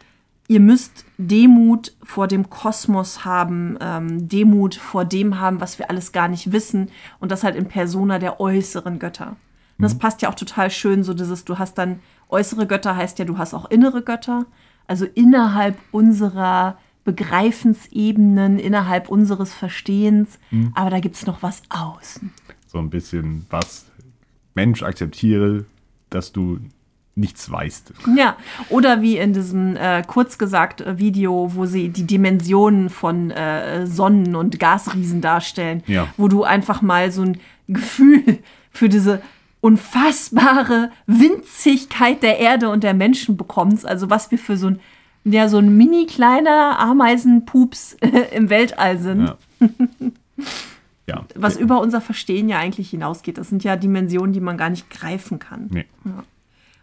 ihr 0.47 0.61
müsst 0.61 1.06
Demut 1.19 1.97
vor 2.03 2.29
dem 2.29 2.51
Kosmos 2.51 3.25
haben, 3.25 3.79
ähm, 3.81 4.29
Demut 4.29 4.75
vor 4.75 5.05
dem 5.05 5.41
haben, 5.41 5.61
was 5.61 5.79
wir 5.79 5.89
alles 5.91 6.13
gar 6.13 6.29
nicht 6.29 6.53
wissen 6.53 6.91
und 7.21 7.33
das 7.33 7.43
halt 7.43 7.57
in 7.57 7.67
Persona 7.67 8.19
der 8.19 8.41
äußeren 8.41 8.99
Götter. 8.99 9.37
Und 9.79 9.83
das 9.83 9.99
passt 9.99 10.23
ja 10.23 10.31
auch 10.31 10.35
total 10.35 10.71
schön, 10.71 11.05
so 11.05 11.13
dieses, 11.13 11.45
du 11.45 11.59
hast 11.59 11.77
dann 11.77 12.01
äußere 12.29 12.67
Götter 12.67 12.97
heißt 12.97 13.19
ja, 13.19 13.25
du 13.25 13.37
hast 13.39 13.53
auch 13.53 13.71
innere 13.71 14.03
Götter, 14.03 14.47
also 14.87 15.05
innerhalb 15.05 15.77
unserer 15.91 16.79
Begreifensebenen, 17.05 18.59
innerhalb 18.59 19.09
unseres 19.09 19.53
Verstehens, 19.53 20.39
aber 20.75 20.91
da 20.91 21.01
gibt 21.01 21.17
es 21.17 21.27
noch 21.27 21.43
was 21.43 21.63
außen. 21.69 22.33
So 22.67 22.79
ein 22.79 22.91
bisschen 22.91 23.47
was. 23.51 23.87
Mensch, 24.55 24.83
akzeptiere, 24.83 25.67
dass 26.11 26.33
du 26.33 26.59
nichts 27.17 27.51
weißt. 27.51 27.93
Ja, 28.17 28.37
oder 28.69 29.01
wie 29.03 29.17
in 29.17 29.33
diesem 29.33 29.75
äh, 29.77 30.03
kurz 30.07 30.37
gesagt 30.39 30.83
äh, 30.83 30.99
Video, 30.99 31.51
wo 31.55 31.65
sie 31.67 31.89
die 31.89 32.07
Dimensionen 32.07 32.91
von 32.91 33.31
äh, 33.31 33.87
Sonnen- 33.87 34.37
und 34.37 34.61
Gasriesen 34.61 35.21
darstellen, 35.23 35.83
Ja. 35.87 36.09
wo 36.17 36.29
du 36.29 36.45
einfach 36.45 36.83
mal 36.83 37.11
so 37.11 37.23
ein 37.23 37.39
Gefühl 37.69 38.39
für 38.71 38.89
diese 38.91 39.23
unfassbare 39.63 40.91
Winzigkeit 41.07 42.23
der 42.23 42.39
Erde 42.39 42.69
und 42.69 42.85
der 42.85 42.95
Menschen 42.95 43.37
bekommst, 43.37 43.87
also 43.87 44.11
was 44.11 44.31
wir 44.31 44.39
für 44.39 44.57
so 44.57 44.69
ein 44.69 44.81
ja 45.25 45.49
so 45.49 45.59
ein 45.59 45.77
mini 45.77 46.07
kleiner 46.07 46.79
Ameisenpups 46.79 47.97
im 48.33 48.49
Weltall 48.49 48.99
sind. 48.99 49.25
Ja. 49.25 49.37
ja. 51.09 51.25
Was 51.35 51.57
über 51.57 51.81
unser 51.81 52.01
Verstehen 52.01 52.49
ja 52.49 52.59
eigentlich 52.59 52.91
hinausgeht. 52.91 53.37
Das 53.37 53.49
sind 53.49 53.65
ja 53.65 53.75
Dimensionen, 53.75 54.33
die 54.33 54.41
man 54.41 54.57
gar 54.57 54.71
nicht 54.71 54.89
greifen 54.89 55.41
kann. 55.41 55.67
Nee. 55.71 55.87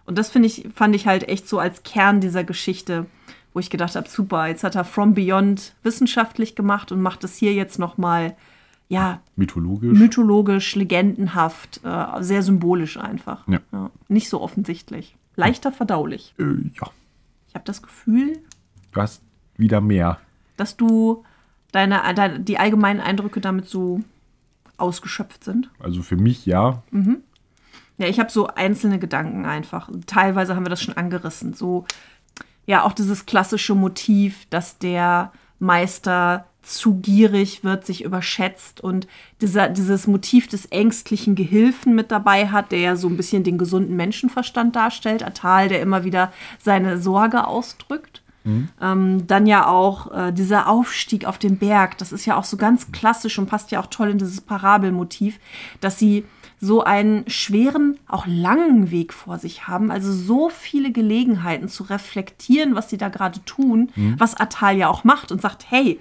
Und 0.06 0.18
das 0.18 0.30
finde 0.30 0.47
ich, 0.47 0.68
fand 0.76 0.95
ich 0.95 1.08
halt 1.08 1.28
echt 1.30 1.47
so 1.47 1.60
als 1.60 1.84
Kern 1.84 2.20
dieser 2.20 2.43
Geschichte, 2.43 3.06
wo 3.54 3.60
ich 3.60 3.70
gedacht 3.70 3.95
habe, 3.95 4.10
super, 4.10 4.47
jetzt 4.47 4.64
hat 4.64 4.76
er 4.76 4.84
From 4.84 5.14
Beyond 5.14 5.74
wissenschaftlich 5.84 6.56
gemacht 6.56 6.91
und 6.91 7.01
macht 7.01 7.24
es 7.24 7.38
hier 7.38 7.54
jetzt 7.54 7.80
noch 7.80 7.97
mal, 7.97 8.36
ja, 8.89 9.22
Mythologisch. 9.36 9.97
mythologisch, 9.97 10.76
legendenhaft, 10.76 11.80
äh, 11.84 12.22
sehr 12.22 12.43
symbolisch 12.43 12.97
einfach. 12.97 13.47
Ja. 13.47 13.60
Nicht 14.08 14.30
so 14.30 14.41
offensichtlich. 14.41 15.16
Leichter 15.36 15.72
verdaulich. 15.72 16.34
äh, 16.38 16.43
ja. 16.43 16.89
Ich 17.47 17.56
habe 17.56 17.66
das 17.66 17.82
Gefühl, 17.82 18.39
Du 18.91 19.01
hast 19.01 19.22
wieder 19.58 19.82
mehr. 19.82 20.20
dass 20.58 20.76
du 20.78 21.24
deine, 21.72 22.01
deine 22.16 22.39
die 22.41 22.58
allgemeinen 22.60 22.99
Eindrücke 22.99 23.39
damit 23.41 23.68
so 23.70 24.01
ausgeschöpft 24.78 25.43
sind. 25.43 25.70
Also 25.80 26.01
für 26.01 26.18
mich 26.18 26.45
ja. 26.45 26.84
Ja, 27.98 28.08
ich 28.08 28.20
habe 28.20 28.32
so 28.32 28.48
einzelne 28.48 29.00
Gedanken 29.00 29.46
einfach. 29.46 29.89
Teilweise 30.08 30.56
haben 30.56 30.66
wir 30.66 30.70
das 30.70 30.82
schon 30.82 30.98
angerissen. 30.98 31.54
So, 31.54 31.86
ja, 32.66 32.84
auch 32.84 32.94
dieses 32.94 33.26
klassische 33.26 33.76
Motiv, 33.76 34.48
dass 34.50 34.78
der 34.80 35.32
Meister 35.60 36.46
zu 36.64 36.96
gierig 36.96 37.64
wird, 37.64 37.86
sich 37.86 38.04
überschätzt 38.04 38.82
und 38.82 39.06
dieser, 39.41 39.68
dieses 39.68 40.08
Motiv 40.08 40.48
des 40.48 40.66
ängstlichen 40.68 41.36
Gehilfen 41.36 41.94
mit 41.94 42.10
dabei 42.10 42.48
hat, 42.48 42.72
der 42.72 42.80
ja 42.80 42.96
so 42.96 43.10
ein 43.10 43.18
bisschen 43.18 43.44
den 43.44 43.58
gesunden 43.58 43.96
Menschenverstand 43.98 44.76
darstellt. 44.76 45.24
Atal, 45.24 45.68
der 45.68 45.82
immer 45.82 46.06
wieder 46.06 46.32
seine 46.60 46.98
Sorge 46.98 47.46
ausdrückt. 47.46 48.22
Ähm, 48.82 49.26
dann 49.28 49.48
ja 49.48 49.68
auch 49.68 50.12
äh, 50.12 50.32
dieser 50.34 50.68
Aufstieg 50.68 51.26
auf 51.26 51.38
den 51.38 51.58
Berg, 51.58 51.98
das 51.98 52.12
ist 52.12 52.26
ja 52.26 52.36
auch 52.36 52.44
so 52.44 52.58
ganz 52.58 52.91
klassisch 52.91 53.39
und 53.39 53.46
passt 53.46 53.72
ja 53.72 53.80
auch 53.80 53.88
toll 53.88 54.10
in 54.10 54.18
dieses 54.18 54.41
Parabelmotiv, 54.41 55.39
dass 55.80 55.98
sie 55.98 56.26
so 56.64 56.82
einen 56.82 57.30
schweren, 57.30 57.99
auch 58.07 58.26
langen 58.26 58.89
Weg 58.89 59.14
vor 59.14 59.38
sich 59.38 59.68
haben, 59.68 59.91
also 59.91 60.14
so 60.14 60.47
viele 60.47 60.93
Gelegenheiten 60.93 61.68
zu 61.68 61.84
reflektieren, 61.84 62.74
was 62.74 62.89
sie 62.89 62.95
da 62.95 63.09
gerade 63.09 63.43
tun, 63.43 63.89
was 64.18 64.36
Atal 64.36 64.78
ja 64.78 64.88
auch 64.88 65.03
macht 65.03 65.34
und 65.34 65.41
sagt, 65.41 65.66
hey, 65.70 65.99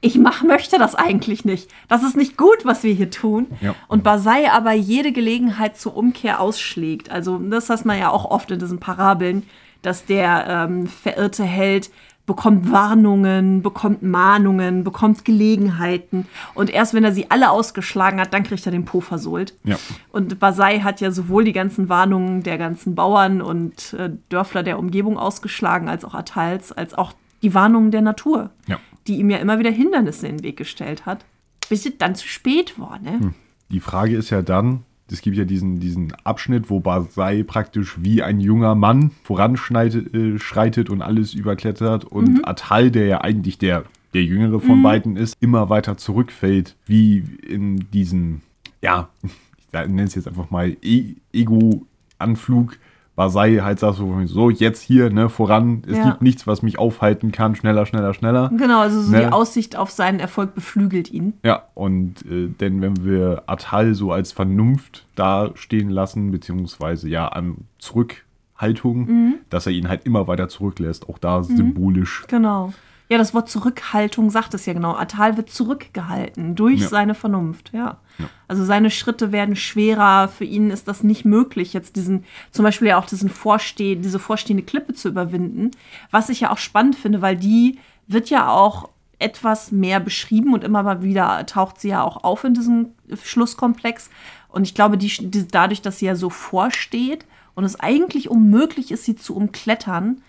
ich 0.00 0.18
mach, 0.18 0.42
möchte 0.42 0.78
das 0.78 0.96
eigentlich 0.96 1.44
nicht. 1.44 1.70
Das 1.86 2.02
ist 2.02 2.16
nicht 2.16 2.36
gut, 2.36 2.64
was 2.64 2.82
wir 2.82 2.92
hier 2.92 3.10
tun. 3.10 3.46
Ja. 3.60 3.76
Und 3.86 4.02
Basai 4.02 4.50
aber 4.50 4.72
jede 4.72 5.12
Gelegenheit 5.12 5.78
zur 5.78 5.96
Umkehr 5.96 6.40
ausschlägt. 6.40 7.08
Also 7.10 7.38
das 7.38 7.70
hat 7.70 7.84
man 7.84 7.98
ja 7.98 8.10
auch 8.10 8.24
oft 8.24 8.50
in 8.50 8.58
diesen 8.58 8.80
Parabeln, 8.80 9.44
dass 9.82 10.06
der 10.06 10.46
ähm, 10.48 10.86
verirrte 10.86 11.44
Held 11.44 11.90
bekommt 12.30 12.70
Warnungen, 12.70 13.60
bekommt 13.60 14.04
Mahnungen, 14.04 14.84
bekommt 14.84 15.24
Gelegenheiten. 15.24 16.28
Und 16.54 16.70
erst 16.70 16.94
wenn 16.94 17.02
er 17.02 17.10
sie 17.10 17.28
alle 17.28 17.50
ausgeschlagen 17.50 18.20
hat, 18.20 18.32
dann 18.32 18.44
kriegt 18.44 18.64
er 18.66 18.70
den 18.70 18.84
Po 18.84 19.00
versohlt. 19.00 19.56
Ja. 19.64 19.76
Und 20.12 20.38
Basai 20.38 20.78
hat 20.78 21.00
ja 21.00 21.10
sowohl 21.10 21.42
die 21.42 21.52
ganzen 21.52 21.88
Warnungen 21.88 22.44
der 22.44 22.56
ganzen 22.56 22.94
Bauern 22.94 23.42
und 23.42 23.94
äh, 23.94 24.10
Dörfler 24.28 24.62
der 24.62 24.78
Umgebung 24.78 25.18
ausgeschlagen, 25.18 25.88
als 25.88 26.04
auch 26.04 26.14
Atals, 26.14 26.70
als 26.70 26.94
auch 26.94 27.14
die 27.42 27.52
Warnungen 27.52 27.90
der 27.90 28.02
Natur, 28.02 28.50
Ja. 28.68 28.78
die 29.08 29.16
ihm 29.16 29.28
ja 29.28 29.38
immer 29.38 29.58
wieder 29.58 29.72
Hindernisse 29.72 30.28
in 30.28 30.36
den 30.36 30.44
Weg 30.44 30.56
gestellt 30.56 31.06
hat. 31.06 31.24
Bis 31.68 31.84
es 31.84 31.98
dann 31.98 32.14
zu 32.14 32.28
spät 32.28 32.78
war, 32.78 33.00
ne? 33.00 33.34
Die 33.70 33.80
Frage 33.80 34.16
ist 34.16 34.30
ja 34.30 34.42
dann, 34.42 34.84
es 35.12 35.22
gibt 35.22 35.36
ja 35.36 35.44
diesen, 35.44 35.80
diesen 35.80 36.12
Abschnitt, 36.24 36.70
wo 36.70 36.80
Basai 36.80 37.42
praktisch 37.42 38.02
wie 38.02 38.22
ein 38.22 38.40
junger 38.40 38.74
Mann 38.74 39.10
voranschreitet 39.24 40.14
äh, 40.14 40.38
schreitet 40.38 40.90
und 40.90 41.02
alles 41.02 41.34
überklettert 41.34 42.04
und 42.04 42.46
Atal, 42.46 42.90
der 42.90 43.06
ja 43.06 43.20
eigentlich 43.20 43.58
der, 43.58 43.84
der 44.14 44.24
jüngere 44.24 44.60
von 44.60 44.82
beiden 44.82 45.16
ist, 45.16 45.36
immer 45.40 45.68
weiter 45.68 45.96
zurückfällt, 45.96 46.76
wie 46.86 47.24
in 47.46 47.90
diesen, 47.90 48.42
ja, 48.82 49.08
ich 49.22 49.72
nenne 49.72 50.04
es 50.04 50.14
jetzt 50.14 50.28
einfach 50.28 50.50
mal 50.50 50.76
e 50.82 51.14
Ego-Anflug. 51.32 52.78
Basai 53.20 53.58
halt 53.62 53.78
sagt 53.78 53.96
so, 53.98 54.18
so 54.24 54.48
jetzt 54.48 54.80
hier, 54.80 55.10
ne, 55.10 55.28
voran, 55.28 55.82
es 55.86 55.98
Ja. 55.98 56.04
gibt 56.08 56.22
nichts, 56.22 56.46
was 56.46 56.62
mich 56.62 56.78
aufhalten 56.78 57.32
kann, 57.32 57.54
schneller, 57.54 57.84
schneller, 57.84 58.14
schneller. 58.14 58.50
Genau, 58.56 58.80
also 58.80 59.02
so 59.02 59.12
Ne? 59.12 59.20
die 59.26 59.26
Aussicht 59.26 59.76
auf 59.76 59.90
seinen 59.90 60.20
Erfolg 60.20 60.54
beflügelt 60.54 61.10
ihn. 61.10 61.34
Ja, 61.44 61.64
und 61.74 62.24
äh, 62.24 62.48
denn 62.48 62.80
wenn 62.80 63.04
wir 63.04 63.42
Atal 63.46 63.92
so 63.92 64.10
als 64.10 64.32
Vernunft 64.32 65.04
dastehen 65.16 65.90
lassen, 65.90 66.30
beziehungsweise 66.30 67.10
ja 67.10 67.28
an 67.28 67.56
Zurückhaltung, 67.78 69.34
dass 69.50 69.66
er 69.66 69.72
ihn 69.72 69.88
halt 69.90 70.06
immer 70.06 70.26
weiter 70.26 70.48
zurücklässt, 70.48 71.06
auch 71.06 71.18
da 71.18 71.42
symbolisch. 71.42 72.24
Genau. 72.28 72.72
Ja, 73.10 73.18
das 73.18 73.34
Wort 73.34 73.50
Zurückhaltung 73.50 74.30
sagt 74.30 74.54
es 74.54 74.66
ja 74.66 74.72
genau. 74.72 74.94
Atal 74.94 75.36
wird 75.36 75.50
zurückgehalten 75.50 76.54
durch 76.54 76.80
Ja. 76.82 76.88
seine 76.88 77.14
Vernunft, 77.14 77.72
ja. 77.74 77.98
Also 78.46 78.64
seine 78.64 78.90
Schritte 78.90 79.32
werden 79.32 79.56
schwerer. 79.56 80.28
Für 80.28 80.44
ihn 80.44 80.70
ist 80.70 80.86
das 80.86 81.02
nicht 81.02 81.24
möglich, 81.24 81.72
jetzt 81.72 81.96
diesen, 81.96 82.24
zum 82.52 82.62
Beispiel 82.64 82.88
ja 82.88 82.98
auch 82.98 83.06
diesen 83.06 83.28
Vorsteh, 83.28 83.96
diese 83.96 84.18
vorstehende 84.20 84.62
Klippe 84.62 84.94
zu 84.94 85.08
überwinden. 85.08 85.72
Was 86.12 86.28
ich 86.28 86.40
ja 86.40 86.52
auch 86.52 86.58
spannend 86.58 86.94
finde, 86.94 87.20
weil 87.20 87.36
die 87.36 87.78
wird 88.06 88.30
ja 88.30 88.48
auch 88.48 88.88
etwas 89.18 89.72
mehr 89.72 89.98
beschrieben 90.00 90.54
und 90.54 90.62
immer 90.64 90.82
mal 90.82 91.02
wieder 91.02 91.44
taucht 91.46 91.80
sie 91.80 91.88
ja 91.88 92.02
auch 92.02 92.22
auf 92.22 92.44
in 92.44 92.54
diesem 92.54 92.90
Schlusskomplex. 93.22 94.08
Und 94.48 94.62
ich 94.62 94.74
glaube, 94.74 94.96
die, 94.96 95.08
die, 95.30 95.48
dadurch, 95.48 95.82
dass 95.82 95.98
sie 95.98 96.06
ja 96.06 96.14
so 96.14 96.30
vorsteht 96.30 97.26
und 97.54 97.64
es 97.64 97.78
eigentlich 97.80 98.30
unmöglich 98.30 98.90
ist, 98.92 99.04
sie 99.04 99.16
zu 99.16 99.34
umklettern, 99.34 100.22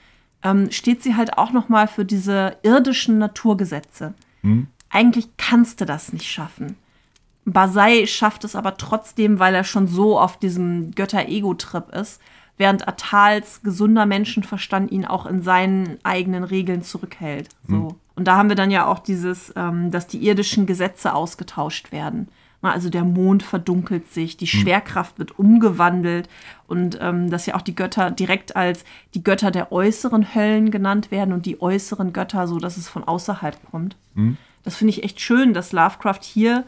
ähm, 0.43 0.71
steht 0.71 1.03
sie 1.03 1.15
halt 1.15 1.37
auch 1.37 1.51
noch 1.51 1.69
mal 1.69 1.87
für 1.87 2.05
diese 2.05 2.57
irdischen 2.63 3.17
Naturgesetze. 3.17 4.13
Eigentlich 4.89 5.29
kannst 5.37 5.81
du 5.81 5.85
das 5.85 6.13
nicht 6.13 6.29
schaffen. 6.29 6.75
Basai 7.45 8.05
schafft 8.05 8.43
es 8.43 8.55
aber 8.55 8.77
trotzdem, 8.77 9.39
weil 9.39 9.55
er 9.55 9.63
schon 9.63 9.87
so 9.87 10.19
auf 10.19 10.37
diesem 10.37 10.91
Götter-Ego-Trip 10.91 11.89
ist, 11.93 12.21
während 12.57 12.87
Atals 12.87 13.63
gesunder 13.63 14.05
Menschenverstand 14.05 14.91
ihn 14.91 15.05
auch 15.05 15.25
in 15.25 15.41
seinen 15.41 15.97
eigenen 16.03 16.43
Regeln 16.43 16.83
zurückhält. 16.83 17.49
So. 17.67 17.95
Und 18.15 18.27
da 18.27 18.37
haben 18.37 18.49
wir 18.49 18.55
dann 18.55 18.69
ja 18.69 18.85
auch 18.85 18.99
dieses, 18.99 19.51
ähm, 19.55 19.89
dass 19.89 20.05
die 20.05 20.23
irdischen 20.23 20.67
Gesetze 20.67 21.15
ausgetauscht 21.15 21.91
werden. 21.91 22.27
Na, 22.61 22.71
Also 22.71 22.89
der 22.89 23.03
Mond 23.03 23.43
verdunkelt 23.43 24.11
sich, 24.11 24.37
die 24.37 24.47
Schwerkraft 24.47 25.17
wird 25.19 25.37
umgewandelt 25.39 26.29
und 26.67 26.97
ähm, 27.01 27.29
dass 27.29 27.45
ja 27.47 27.55
auch 27.55 27.61
die 27.61 27.75
Götter 27.75 28.11
direkt 28.11 28.55
als 28.55 28.85
die 29.13 29.23
Götter 29.23 29.51
der 29.51 29.71
äußeren 29.71 30.35
Höllen 30.35 30.69
genannt 30.71 31.11
werden 31.11 31.33
und 31.33 31.45
die 31.45 31.61
äußeren 31.61 32.13
Götter 32.13 32.47
so, 32.47 32.59
dass 32.59 32.77
es 32.77 32.87
von 32.87 33.03
außerhalb 33.03 33.57
kommt. 33.71 33.95
Das 34.63 34.75
finde 34.75 34.91
ich 34.91 35.03
echt 35.03 35.19
schön, 35.19 35.53
dass 35.53 35.71
Lovecraft 35.71 36.21
hier 36.21 36.65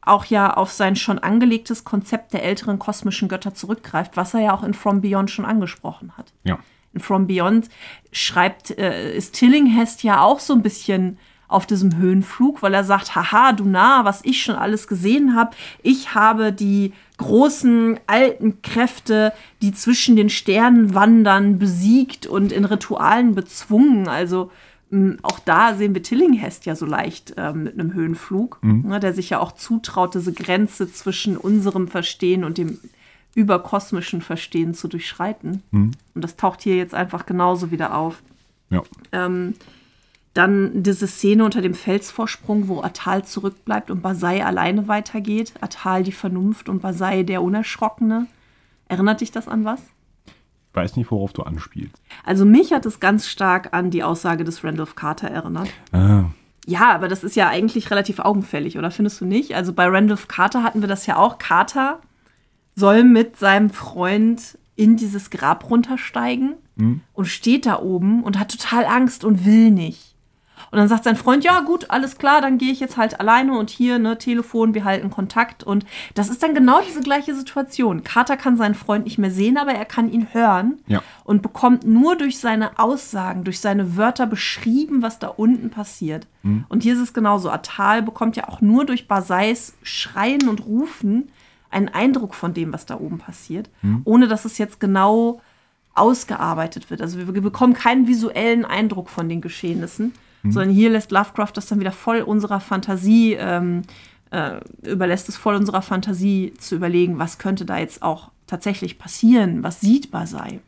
auch 0.00 0.24
ja 0.24 0.54
auf 0.54 0.72
sein 0.72 0.96
schon 0.96 1.18
angelegtes 1.18 1.84
Konzept 1.84 2.32
der 2.32 2.42
älteren 2.42 2.78
kosmischen 2.78 3.28
Götter 3.28 3.54
zurückgreift, 3.54 4.16
was 4.16 4.34
er 4.34 4.40
ja 4.40 4.54
auch 4.54 4.64
in 4.64 4.74
From 4.74 5.02
Beyond 5.02 5.30
schon 5.30 5.44
angesprochen 5.44 6.16
hat. 6.16 6.32
Ja. 6.44 6.58
In 6.94 7.00
From 7.00 7.26
Beyond 7.26 7.68
schreibt, 8.10 8.76
äh, 8.76 9.14
ist 9.14 9.34
Tillinghast 9.34 10.02
ja 10.02 10.22
auch 10.22 10.40
so 10.40 10.54
ein 10.54 10.62
bisschen 10.62 11.18
auf 11.48 11.66
diesem 11.66 11.96
Höhenflug, 11.96 12.62
weil 12.62 12.74
er 12.74 12.84
sagt, 12.84 13.16
haha, 13.16 13.52
du 13.52 13.64
nah, 13.64 14.04
was 14.04 14.20
ich 14.24 14.42
schon 14.42 14.54
alles 14.54 14.86
gesehen 14.86 15.34
habe. 15.34 15.56
Ich 15.82 16.14
habe 16.14 16.52
die 16.52 16.92
großen 17.16 17.98
alten 18.06 18.60
Kräfte, 18.62 19.32
die 19.62 19.72
zwischen 19.72 20.14
den 20.14 20.30
Sternen 20.30 20.94
wandern, 20.94 21.58
besiegt 21.58 22.26
und 22.26 22.52
in 22.52 22.66
Ritualen 22.66 23.34
bezwungen. 23.34 24.08
Also 24.08 24.50
mh, 24.90 25.16
auch 25.22 25.38
da 25.38 25.74
sehen 25.74 25.94
wir 25.94 26.02
Tillinghast 26.02 26.66
ja 26.66 26.76
so 26.76 26.84
leicht 26.84 27.34
ähm, 27.38 27.64
mit 27.64 27.74
einem 27.74 27.94
Höhenflug, 27.94 28.58
ne, 28.88 29.00
der 29.00 29.14
sich 29.14 29.30
ja 29.30 29.40
auch 29.40 29.52
zutraut, 29.52 30.14
diese 30.14 30.32
Grenze 30.32 30.92
zwischen 30.92 31.36
unserem 31.36 31.88
Verstehen 31.88 32.44
und 32.44 32.58
dem 32.58 32.78
überkosmischen 33.34 34.20
Verstehen 34.20 34.74
zu 34.74 34.86
durchschreiten. 34.88 35.62
Und 36.14 36.22
das 36.22 36.36
taucht 36.36 36.60
hier 36.62 36.76
jetzt 36.76 36.94
einfach 36.94 37.24
genauso 37.24 37.70
wieder 37.70 37.94
auf. 37.96 38.22
Ja. 38.70 38.82
Ähm, 39.12 39.54
dann 40.38 40.82
diese 40.82 41.06
Szene 41.08 41.44
unter 41.44 41.60
dem 41.60 41.74
Felsvorsprung, 41.74 42.68
wo 42.68 42.80
Atal 42.80 43.24
zurückbleibt 43.24 43.90
und 43.90 44.02
Basai 44.02 44.44
alleine 44.44 44.86
weitergeht. 44.86 45.52
Atal 45.60 46.04
die 46.04 46.12
Vernunft 46.12 46.68
und 46.68 46.80
Basai 46.80 47.24
der 47.24 47.42
Unerschrockene. 47.42 48.26
Erinnert 48.86 49.20
dich 49.20 49.32
das 49.32 49.48
an 49.48 49.64
was? 49.64 49.80
Ich 50.70 50.76
weiß 50.76 50.96
nicht, 50.96 51.10
worauf 51.10 51.32
du 51.32 51.42
anspielst. 51.42 52.00
Also 52.24 52.44
mich 52.44 52.72
hat 52.72 52.86
es 52.86 53.00
ganz 53.00 53.26
stark 53.26 53.74
an 53.74 53.90
die 53.90 54.04
Aussage 54.04 54.44
des 54.44 54.62
Randolph 54.62 54.94
Carter 54.94 55.28
erinnert. 55.28 55.68
Ah, 55.92 56.26
Ja, 56.66 56.92
aber 56.94 57.08
das 57.08 57.24
ist 57.24 57.34
ja 57.34 57.48
eigentlich 57.48 57.90
relativ 57.90 58.20
augenfällig, 58.20 58.78
oder 58.78 58.90
findest 58.90 59.20
du 59.20 59.24
nicht? 59.24 59.54
Also 59.56 59.72
bei 59.72 59.86
Randolph 59.88 60.28
Carter 60.28 60.62
hatten 60.62 60.82
wir 60.82 60.88
das 60.88 61.06
ja 61.06 61.16
auch. 61.16 61.38
Carter 61.38 61.98
soll 62.76 63.02
mit 63.02 63.36
seinem 63.38 63.70
Freund 63.70 64.56
in 64.76 64.96
dieses 64.96 65.30
Grab 65.30 65.68
runtersteigen 65.68 66.54
und 67.14 67.24
steht 67.24 67.66
da 67.66 67.80
oben 67.80 68.22
und 68.22 68.38
hat 68.38 68.52
total 68.52 68.84
Angst 68.84 69.24
und 69.24 69.44
will 69.44 69.72
nicht. 69.72 70.07
Und 70.70 70.78
dann 70.78 70.88
sagt 70.88 71.04
sein 71.04 71.16
Freund, 71.16 71.44
ja 71.44 71.60
gut, 71.60 71.90
alles 71.90 72.18
klar, 72.18 72.40
dann 72.40 72.58
gehe 72.58 72.70
ich 72.72 72.80
jetzt 72.80 72.96
halt 72.96 73.20
alleine 73.20 73.56
und 73.58 73.70
hier, 73.70 73.98
ne, 73.98 74.18
Telefon, 74.18 74.74
wir 74.74 74.84
halten 74.84 75.10
Kontakt. 75.10 75.64
Und 75.64 75.86
das 76.14 76.28
ist 76.28 76.42
dann 76.42 76.54
genau 76.54 76.80
diese 76.86 77.00
gleiche 77.00 77.34
Situation. 77.34 78.04
Carter 78.04 78.36
kann 78.36 78.56
seinen 78.56 78.74
Freund 78.74 79.04
nicht 79.04 79.18
mehr 79.18 79.30
sehen, 79.30 79.56
aber 79.56 79.72
er 79.72 79.84
kann 79.86 80.10
ihn 80.12 80.28
hören 80.32 80.78
Ja. 80.86 81.02
und 81.24 81.40
bekommt 81.42 81.86
nur 81.86 82.16
durch 82.16 82.38
seine 82.38 82.78
Aussagen, 82.78 83.44
durch 83.44 83.60
seine 83.60 83.96
Wörter 83.96 84.26
beschrieben, 84.26 85.00
was 85.02 85.18
da 85.18 85.28
unten 85.28 85.70
passiert. 85.70 86.26
Und 86.68 86.82
hier 86.82 86.94
ist 86.94 87.00
es 87.00 87.12
genauso. 87.12 87.50
Atal 87.50 88.00
bekommt 88.02 88.36
ja 88.36 88.48
auch 88.48 88.60
nur 88.62 88.86
durch 88.86 89.06
Basais 89.08 89.74
Schreien 89.82 90.48
und 90.48 90.64
Rufen 90.64 91.30
einen 91.70 91.88
Eindruck 91.90 92.34
von 92.34 92.54
dem, 92.54 92.72
was 92.72 92.86
da 92.86 92.98
oben 92.98 93.18
passiert, 93.18 93.68
ohne 94.04 94.28
dass 94.28 94.44
es 94.46 94.56
jetzt 94.56 94.80
genau 94.80 95.40
ausgearbeitet 95.94 96.90
wird. 96.90 97.02
Also 97.02 97.18
wir 97.18 97.42
bekommen 97.42 97.74
keinen 97.74 98.06
visuellen 98.06 98.64
Eindruck 98.64 99.10
von 99.10 99.28
den 99.28 99.40
Geschehnissen, 99.40 100.14
sondern 100.52 100.70
hier 100.74 100.90
lässt 100.90 101.10
Lovecraft 101.10 101.52
das 101.54 101.66
dann 101.66 101.80
wieder 101.80 101.92
voll 101.92 102.20
unserer 102.22 102.60
Fantasie, 102.60 103.34
ähm, 103.38 103.82
äh, 104.30 104.60
überlässt 104.82 105.28
es 105.28 105.36
voll 105.36 105.54
unserer 105.54 105.82
Fantasie 105.82 106.52
zu 106.58 106.76
überlegen, 106.76 107.18
was 107.18 107.38
könnte 107.38 107.64
da 107.64 107.78
jetzt 107.78 108.02
auch 108.02 108.30
tatsächlich 108.46 108.98
passieren, 108.98 109.62
was 109.62 109.80
sichtbar 109.80 110.26
sei. 110.26 110.60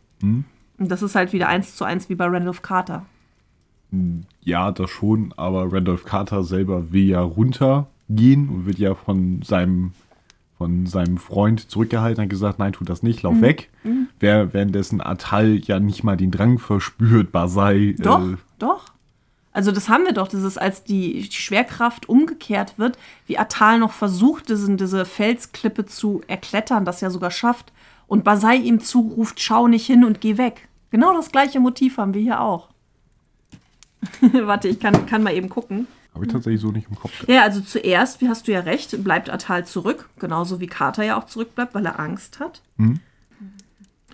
Und 0.78 0.90
das 0.90 1.02
ist 1.02 1.14
halt 1.14 1.32
wieder 1.32 1.48
eins 1.48 1.76
zu 1.76 1.84
eins 1.84 2.08
wie 2.08 2.14
bei 2.14 2.26
Randolph 2.26 2.62
Carter. 2.62 3.04
Ja, 4.44 4.70
das 4.70 4.88
schon, 4.90 5.34
aber 5.36 5.72
Randolph 5.72 6.04
Carter 6.04 6.44
selber 6.44 6.92
will 6.92 7.04
ja 7.08 7.20
runtergehen 7.20 8.48
und 8.48 8.66
wird 8.66 8.78
ja 8.78 8.94
von 8.94 9.42
seinem, 9.42 9.92
von 10.56 10.86
seinem 10.86 11.16
Freund 11.18 11.70
zurückgehalten, 11.70 12.22
hat 12.22 12.30
gesagt, 12.30 12.58
nein, 12.60 12.72
tu 12.72 12.84
das 12.84 13.02
nicht, 13.02 13.22
lauf 13.22 13.40
weg. 13.40 13.68
Wer, 14.20 14.52
währenddessen 14.54 15.00
Atal 15.00 15.56
ja 15.56 15.80
nicht 15.80 16.04
mal 16.04 16.16
den 16.16 16.30
Drang 16.30 16.58
verspürt, 16.58 17.32
Basai. 17.32 17.96
Doch, 17.98 18.20
Äh, 18.20 18.36
doch. 18.58 18.84
Also 19.52 19.72
das 19.72 19.88
haben 19.88 20.04
wir 20.04 20.12
doch, 20.12 20.28
das 20.28 20.42
ist, 20.42 20.58
als 20.58 20.84
die, 20.84 21.28
Schwerkraft 21.30 22.08
umgekehrt 22.08 22.78
wird, 22.78 22.98
wie 23.26 23.38
Atal 23.38 23.78
noch 23.78 23.92
versucht, 23.92 24.48
diese, 24.48 24.76
diese 24.76 25.04
Felsklippe 25.04 25.86
zu 25.86 26.22
erklettern, 26.28 26.84
das 26.84 27.00
ja 27.00 27.10
sogar 27.10 27.30
schafft, 27.30 27.72
und 28.06 28.24
Basai 28.24 28.56
ihm 28.56 28.80
zuruft, 28.80 29.40
schau 29.40 29.68
nicht 29.68 29.86
hin 29.86 30.04
und 30.04 30.20
geh 30.20 30.36
weg. 30.36 30.68
Genau 30.90 31.14
das 31.14 31.30
gleiche 31.30 31.60
Motiv 31.60 31.96
haben 31.96 32.14
wir 32.14 32.20
hier 32.20 32.40
auch. 32.40 32.68
Warte, 34.20 34.68
ich 34.68 34.80
kann, 34.80 35.06
kann 35.06 35.22
mal 35.22 35.34
eben 35.34 35.48
gucken. 35.48 35.86
Habe 36.14 36.26
ich 36.26 36.32
tatsächlich 36.32 36.60
so 36.60 36.72
nicht 36.72 36.88
im 36.90 36.96
Kopf. 36.96 37.12
Ja, 37.28 37.42
also 37.42 37.60
zuerst, 37.60 38.20
wie 38.20 38.28
hast 38.28 38.48
du 38.48 38.52
ja 38.52 38.60
recht, 38.60 39.04
bleibt 39.04 39.30
Atal 39.30 39.64
zurück, 39.64 40.08
genauso 40.18 40.58
wie 40.58 40.66
Carter 40.66 41.04
ja 41.04 41.16
auch 41.16 41.26
zurückbleibt, 41.26 41.74
weil 41.74 41.86
er 41.86 42.00
Angst 42.00 42.40
hat. 42.40 42.62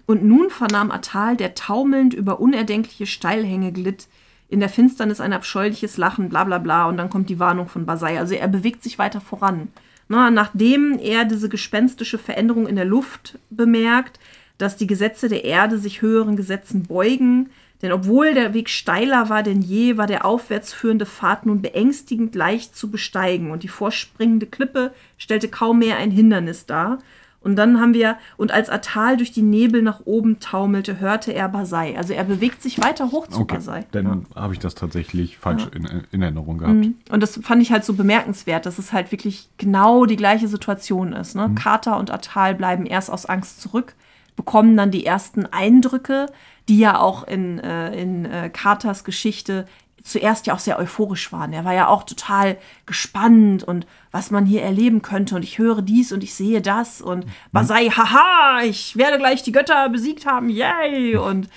Und 0.06 0.24
nun 0.24 0.50
vernahm 0.50 0.90
Atal, 0.90 1.36
der 1.36 1.54
taumelnd 1.54 2.12
über 2.14 2.38
unerdenkliche 2.40 3.06
Steilhänge 3.06 3.72
glitt, 3.72 4.08
in 4.48 4.60
der 4.60 4.68
Finsternis 4.68 5.20
ein 5.20 5.32
abscheuliches 5.32 5.96
Lachen, 5.96 6.28
bla 6.28 6.44
bla 6.44 6.58
bla, 6.58 6.86
und 6.86 6.96
dann 6.96 7.10
kommt 7.10 7.28
die 7.28 7.38
Warnung 7.38 7.68
von 7.68 7.86
Basai. 7.86 8.18
Also 8.18 8.34
er 8.34 8.48
bewegt 8.48 8.82
sich 8.82 8.98
weiter 8.98 9.20
voran. 9.20 9.68
Na, 10.08 10.30
nachdem 10.30 10.98
er 11.00 11.24
diese 11.24 11.48
gespenstische 11.48 12.18
Veränderung 12.18 12.68
in 12.68 12.76
der 12.76 12.84
Luft 12.84 13.38
bemerkt, 13.50 14.20
dass 14.58 14.76
die 14.76 14.86
Gesetze 14.86 15.28
der 15.28 15.44
Erde 15.44 15.78
sich 15.78 16.00
höheren 16.00 16.36
Gesetzen 16.36 16.84
beugen, 16.84 17.50
denn 17.82 17.92
obwohl 17.92 18.32
der 18.32 18.54
Weg 18.54 18.70
steiler 18.70 19.28
war 19.28 19.42
denn 19.42 19.60
je, 19.60 19.98
war 19.98 20.06
der 20.06 20.24
aufwärts 20.24 20.72
führende 20.72 21.04
Pfad 21.04 21.44
nun 21.44 21.60
beängstigend 21.60 22.34
leicht 22.34 22.74
zu 22.74 22.90
besteigen 22.90 23.50
und 23.50 23.64
die 23.64 23.68
vorspringende 23.68 24.46
Klippe 24.46 24.94
stellte 25.18 25.48
kaum 25.48 25.80
mehr 25.80 25.98
ein 25.98 26.10
Hindernis 26.10 26.64
dar. 26.64 26.98
Und 27.46 27.54
dann 27.54 27.80
haben 27.80 27.94
wir, 27.94 28.16
und 28.36 28.50
als 28.50 28.68
Atal 28.68 29.16
durch 29.16 29.30
die 29.30 29.42
Nebel 29.42 29.80
nach 29.80 30.00
oben 30.04 30.40
taumelte, 30.40 30.98
hörte 30.98 31.32
er 31.32 31.48
Basai. 31.48 31.96
Also 31.96 32.12
er 32.12 32.24
bewegt 32.24 32.60
sich 32.60 32.82
weiter 32.82 33.12
hoch 33.12 33.28
zu 33.28 33.42
Okay, 33.42 33.54
Basai. 33.54 33.86
dann 33.92 34.26
habe 34.34 34.52
ich 34.52 34.58
das 34.58 34.74
tatsächlich 34.74 35.38
falsch 35.38 35.68
in, 35.72 35.88
in 36.10 36.22
Erinnerung 36.22 36.58
gehabt. 36.58 36.86
Und 37.08 37.22
das 37.22 37.38
fand 37.44 37.62
ich 37.62 37.70
halt 37.70 37.84
so 37.84 37.94
bemerkenswert, 37.94 38.66
dass 38.66 38.80
es 38.80 38.92
halt 38.92 39.12
wirklich 39.12 39.48
genau 39.58 40.06
die 40.06 40.16
gleiche 40.16 40.48
Situation 40.48 41.12
ist. 41.12 41.36
Ne? 41.36 41.52
Carter 41.54 41.98
und 42.00 42.10
Atal 42.10 42.56
bleiben 42.56 42.84
erst 42.84 43.12
aus 43.12 43.26
Angst 43.26 43.60
zurück, 43.60 43.94
bekommen 44.34 44.76
dann 44.76 44.90
die 44.90 45.06
ersten 45.06 45.46
Eindrücke, 45.46 46.26
die 46.68 46.80
ja 46.80 46.98
auch 46.98 47.28
in, 47.28 47.60
äh, 47.60 47.94
in 47.94 48.24
äh, 48.24 48.50
Carters 48.50 49.04
Geschichte 49.04 49.66
zuerst 50.06 50.46
ja 50.46 50.54
auch 50.54 50.58
sehr 50.58 50.78
euphorisch 50.78 51.32
waren. 51.32 51.52
Er 51.52 51.64
war 51.64 51.74
ja 51.74 51.88
auch 51.88 52.04
total 52.04 52.56
gespannt 52.86 53.64
und 53.64 53.86
was 54.12 54.30
man 54.30 54.46
hier 54.46 54.62
erleben 54.62 55.02
könnte 55.02 55.34
und 55.34 55.42
ich 55.42 55.58
höre 55.58 55.82
dies 55.82 56.12
und 56.12 56.22
ich 56.22 56.34
sehe 56.34 56.62
das 56.62 57.00
und 57.00 57.26
Basai, 57.52 57.88
haha, 57.88 58.62
ich 58.62 58.96
werde 58.96 59.18
gleich 59.18 59.42
die 59.42 59.52
Götter 59.52 59.88
besiegt 59.88 60.26
haben, 60.26 60.48
yay! 60.48 61.16
Und 61.16 61.48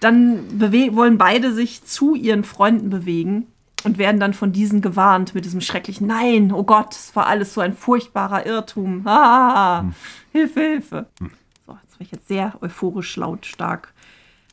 dann 0.00 0.60
wollen 0.60 1.16
beide 1.16 1.52
sich 1.52 1.84
zu 1.84 2.14
ihren 2.14 2.44
Freunden 2.44 2.90
bewegen 2.90 3.46
und 3.84 3.96
werden 3.96 4.20
dann 4.20 4.34
von 4.34 4.52
diesen 4.52 4.82
gewarnt 4.82 5.34
mit 5.34 5.46
diesem 5.46 5.62
schrecklichen 5.62 6.06
Nein, 6.06 6.52
oh 6.52 6.64
Gott, 6.64 6.94
es 6.94 7.16
war 7.16 7.26
alles 7.26 7.54
so 7.54 7.62
ein 7.62 7.74
furchtbarer 7.74 8.44
Irrtum. 8.44 9.06
Ah, 9.06 9.86
Hilfe, 10.32 10.60
Hilfe. 10.60 11.06
So, 11.66 11.78
jetzt 11.82 11.92
war 11.92 12.00
ich 12.00 12.12
jetzt 12.12 12.28
sehr 12.28 12.52
euphorisch, 12.60 13.16
lautstark 13.16 13.94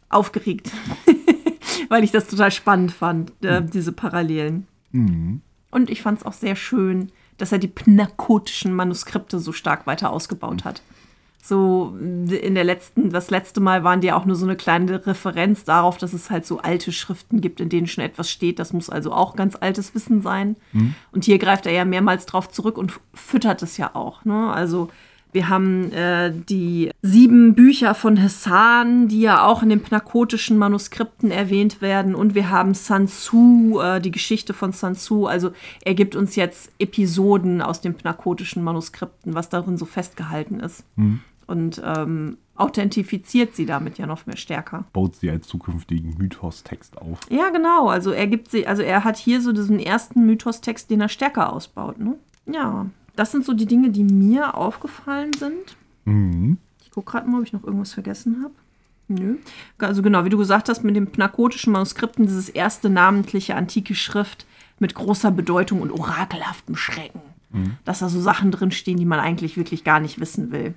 aufgeregt, 0.09 0.71
weil 1.91 2.05
ich 2.05 2.11
das 2.11 2.25
total 2.25 2.51
spannend 2.51 2.93
fand, 2.93 3.33
äh, 3.43 3.61
diese 3.61 3.91
Parallelen. 3.91 4.65
Und 5.71 5.89
ich 5.89 6.01
fand 6.01 6.19
es 6.19 6.25
auch 6.25 6.31
sehr 6.31 6.55
schön, 6.55 7.11
dass 7.37 7.51
er 7.51 7.57
die 7.57 7.67
pnakotischen 7.67 8.73
Manuskripte 8.73 9.39
so 9.39 9.51
stark 9.51 9.87
weiter 9.87 10.09
ausgebaut 10.11 10.63
hat. 10.63 10.81
So 11.43 11.97
in 11.99 12.55
der 12.55 12.63
letzten, 12.63 13.09
das 13.09 13.29
letzte 13.29 13.59
Mal 13.59 13.83
waren 13.83 13.99
die 13.99 14.07
ja 14.07 14.15
auch 14.15 14.23
nur 14.23 14.37
so 14.37 14.45
eine 14.45 14.55
kleine 14.55 15.05
Referenz 15.05 15.65
darauf, 15.65 15.97
dass 15.97 16.13
es 16.13 16.29
halt 16.29 16.45
so 16.45 16.59
alte 16.59 16.93
Schriften 16.93 17.41
gibt, 17.41 17.59
in 17.59 17.67
denen 17.67 17.87
schon 17.87 18.05
etwas 18.05 18.31
steht. 18.31 18.59
Das 18.59 18.71
muss 18.71 18.89
also 18.89 19.11
auch 19.11 19.35
ganz 19.35 19.57
altes 19.59 19.93
Wissen 19.93 20.21
sein. 20.21 20.55
Und 21.11 21.25
hier 21.25 21.39
greift 21.39 21.65
er 21.65 21.73
ja 21.73 21.83
mehrmals 21.83 22.25
drauf 22.25 22.49
zurück 22.49 22.77
und 22.77 22.93
füttert 23.13 23.63
es 23.63 23.75
ja 23.75 23.95
auch. 23.95 24.23
Ne? 24.23 24.53
Also 24.53 24.89
wir 25.31 25.49
haben 25.49 25.91
äh, 25.91 26.31
die 26.31 26.91
sieben 27.01 27.55
Bücher 27.55 27.95
von 27.95 28.21
Hassan, 28.21 29.07
die 29.07 29.21
ja 29.21 29.45
auch 29.45 29.63
in 29.63 29.69
den 29.69 29.81
pnakotischen 29.81 30.57
Manuskripten 30.57 31.31
erwähnt 31.31 31.81
werden. 31.81 32.15
Und 32.15 32.35
wir 32.35 32.49
haben 32.49 32.73
Sun 32.73 33.07
Tzu, 33.07 33.79
äh, 33.81 34.01
die 34.01 34.11
Geschichte 34.11 34.53
von 34.53 34.73
Sun 34.73 34.95
Tzu. 34.95 35.27
Also 35.27 35.51
er 35.83 35.93
gibt 35.93 36.15
uns 36.15 36.35
jetzt 36.35 36.71
Episoden 36.79 37.61
aus 37.61 37.81
den 37.81 37.93
pnakotischen 37.95 38.63
Manuskripten, 38.63 39.33
was 39.33 39.49
darin 39.49 39.77
so 39.77 39.85
festgehalten 39.85 40.59
ist. 40.59 40.83
Und 41.47 41.81
ähm, 41.83 42.37
authentifiziert 42.55 43.55
sie 43.55 43.65
damit 43.65 43.97
ja 43.97 44.05
noch 44.05 44.25
mehr 44.25 44.37
stärker. 44.37 44.85
Baut 44.93 45.15
sie 45.15 45.29
als 45.29 45.47
zukünftigen 45.47 46.15
Mythos-Text 46.17 46.97
auf. 46.97 47.19
Ja, 47.29 47.49
genau. 47.49 47.89
Also 47.89 48.11
er 48.11 48.27
gibt 48.27 48.51
sie, 48.51 48.67
also 48.67 48.83
er 48.83 49.03
hat 49.03 49.17
hier 49.17 49.41
so 49.41 49.51
diesen 49.51 49.79
ersten 49.79 50.25
Mythos-Text, 50.25 50.89
den 50.89 51.01
er 51.01 51.09
stärker 51.09 51.51
ausbaut. 51.51 51.99
Ne? 51.99 52.15
Ja, 52.45 52.85
das 53.15 53.31
sind 53.31 53.45
so 53.45 53.53
die 53.53 53.65
Dinge, 53.65 53.89
die 53.89 54.03
mir 54.03 54.55
aufgefallen 54.55 55.31
sind. 55.33 55.75
Mhm. 56.05 56.57
Ich 56.83 56.91
gucke 56.91 57.11
gerade 57.11 57.29
mal, 57.29 57.39
ob 57.39 57.45
ich 57.45 57.53
noch 57.53 57.63
irgendwas 57.63 57.93
vergessen 57.93 58.43
habe. 58.43 58.53
Nö. 59.07 59.37
Also 59.77 60.01
genau, 60.01 60.25
wie 60.25 60.29
du 60.29 60.37
gesagt 60.37 60.69
hast, 60.69 60.83
mit 60.83 60.95
den 60.95 61.07
pnakotischen 61.07 61.73
Manuskripten, 61.73 62.25
dieses 62.25 62.49
erste 62.49 62.89
namentliche 62.89 63.55
antike 63.55 63.95
Schrift 63.95 64.45
mit 64.79 64.95
großer 64.95 65.31
Bedeutung 65.31 65.81
und 65.81 65.91
orakelhaftem 65.91 66.75
Schrecken. 66.75 67.21
Dass 67.83 67.99
da 67.99 68.07
so 68.07 68.21
Sachen 68.21 68.49
drinstehen, 68.49 68.97
die 68.97 69.05
man 69.05 69.19
eigentlich 69.19 69.57
wirklich 69.57 69.83
gar 69.83 69.99
nicht 69.99 70.21
wissen 70.21 70.51
will. 70.51 70.73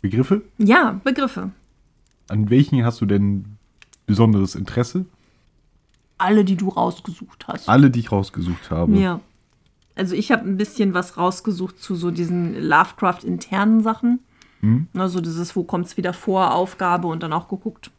Begriffe? 0.00 0.42
Ja, 0.58 1.00
Begriffe. 1.04 1.52
An 2.28 2.50
welchen 2.50 2.84
hast 2.84 3.00
du 3.00 3.06
denn 3.06 3.44
besonderes 4.06 4.56
Interesse? 4.56 5.06
Alle, 6.18 6.44
die 6.44 6.56
du 6.56 6.70
rausgesucht 6.70 7.46
hast. 7.46 7.68
Alle, 7.68 7.88
die 7.88 8.00
ich 8.00 8.10
rausgesucht 8.10 8.70
habe. 8.70 8.96
Ja. 8.96 9.20
Also 9.94 10.14
ich 10.14 10.32
habe 10.32 10.48
ein 10.48 10.56
bisschen 10.56 10.94
was 10.94 11.16
rausgesucht 11.16 11.78
zu 11.78 11.94
so 11.94 12.10
diesen 12.10 12.54
Lovecraft-internen 12.54 13.82
Sachen. 13.82 14.20
Also 14.94 15.20
dieses, 15.20 15.56
wo 15.56 15.64
kommt 15.64 15.86
es 15.86 15.96
wieder 15.96 16.12
vor, 16.12 16.54
Aufgabe 16.54 17.08
und 17.08 17.22
dann 17.24 17.32
auch 17.32 17.48
geguckt, 17.48 17.90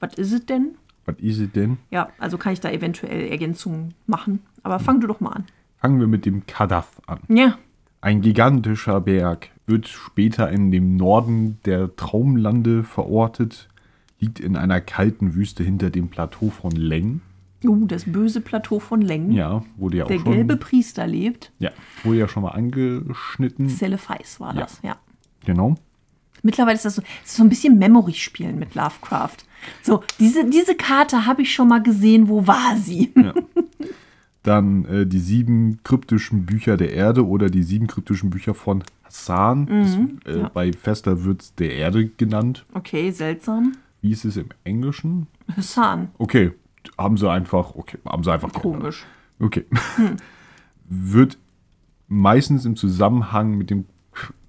was 0.00 0.14
ist 0.14 0.32
es 0.32 0.46
denn? 0.46 0.76
Was 1.04 1.16
ist 1.18 1.38
es 1.38 1.52
denn? 1.52 1.76
Ja, 1.90 2.08
also 2.18 2.38
kann 2.38 2.54
ich 2.54 2.60
da 2.60 2.70
eventuell 2.70 3.28
Ergänzungen 3.28 3.94
machen. 4.06 4.40
Aber 4.62 4.78
fang 4.78 5.00
du 5.00 5.06
doch 5.06 5.20
mal 5.20 5.32
an. 5.32 5.44
Fangen 5.76 6.00
wir 6.00 6.06
mit 6.06 6.24
dem 6.24 6.46
Kadath 6.46 6.88
an. 7.06 7.20
Ja. 7.28 7.58
Ein 8.00 8.22
gigantischer 8.22 9.02
Berg 9.02 9.50
wird 9.66 9.86
später 9.86 10.50
in 10.50 10.70
dem 10.70 10.96
Norden 10.96 11.58
der 11.66 11.94
Traumlande 11.94 12.82
verortet, 12.82 13.68
liegt 14.18 14.40
in 14.40 14.56
einer 14.56 14.80
kalten 14.80 15.34
Wüste 15.34 15.62
hinter 15.62 15.90
dem 15.90 16.08
Plateau 16.08 16.48
von 16.48 16.72
Leng. 16.72 17.20
Uh, 17.68 17.86
das 17.86 18.04
böse 18.04 18.40
Plateau 18.40 18.78
von 18.80 19.00
Längen. 19.02 19.32
Ja, 19.32 19.62
wurde 19.76 19.98
ja 19.98 20.04
auch 20.04 20.08
Der 20.08 20.18
schon. 20.20 20.32
gelbe 20.32 20.56
Priester 20.56 21.06
lebt. 21.06 21.52
Ja, 21.58 21.70
wurde 22.04 22.18
ja 22.18 22.28
schon 22.28 22.42
mal 22.42 22.50
angeschnitten. 22.52 23.68
Celefeis 23.68 24.40
war 24.40 24.54
Ja. 24.54 24.60
das, 24.62 24.80
ja. 24.82 24.96
Genau. 25.44 25.76
Mittlerweile 26.42 26.76
ist 26.76 26.84
das 26.84 26.94
so, 26.96 27.02
das 27.02 27.30
ist 27.30 27.36
so 27.36 27.42
ein 27.42 27.48
bisschen 27.48 27.78
Memory-Spielen 27.78 28.58
mit 28.58 28.74
Lovecraft. 28.74 29.38
So, 29.82 30.02
diese, 30.20 30.48
diese 30.48 30.74
Karte 30.76 31.26
habe 31.26 31.42
ich 31.42 31.52
schon 31.52 31.68
mal 31.68 31.82
gesehen, 31.82 32.28
wo 32.28 32.46
war 32.46 32.76
sie? 32.76 33.12
Dann 34.42 34.84
äh, 34.84 35.06
die 35.06 35.18
sieben 35.18 35.80
kryptischen 35.82 36.46
Bücher 36.46 36.76
der 36.76 36.92
Erde 36.92 37.26
oder 37.26 37.48
die 37.48 37.64
sieben 37.64 37.88
kryptischen 37.88 38.30
Bücher 38.30 38.54
von 38.54 38.84
Hassan. 39.02 39.66
das, 40.24 40.34
äh, 40.34 40.38
ja. 40.40 40.48
Bei 40.54 40.72
Fester 40.72 41.24
wird 41.24 41.42
es 41.42 41.54
der 41.56 41.72
Erde 41.74 42.06
genannt. 42.08 42.64
Okay, 42.74 43.10
seltsam. 43.10 43.72
Wie 44.02 44.12
ist 44.12 44.24
es 44.24 44.36
im 44.36 44.50
Englischen? 44.62 45.26
Hassan. 45.56 46.08
Okay, 46.18 46.52
haben 46.98 47.16
sie 47.16 47.30
einfach, 47.30 47.74
okay, 47.74 47.98
haben 48.06 48.22
sie 48.24 48.32
einfach 48.32 48.52
geändert. 48.52 48.80
Komisch. 48.80 49.06
Okay. 49.40 49.64
Wird 50.88 51.38
meistens 52.08 52.64
im 52.64 52.76
Zusammenhang 52.76 53.56
mit 53.58 53.70
dem 53.70 53.86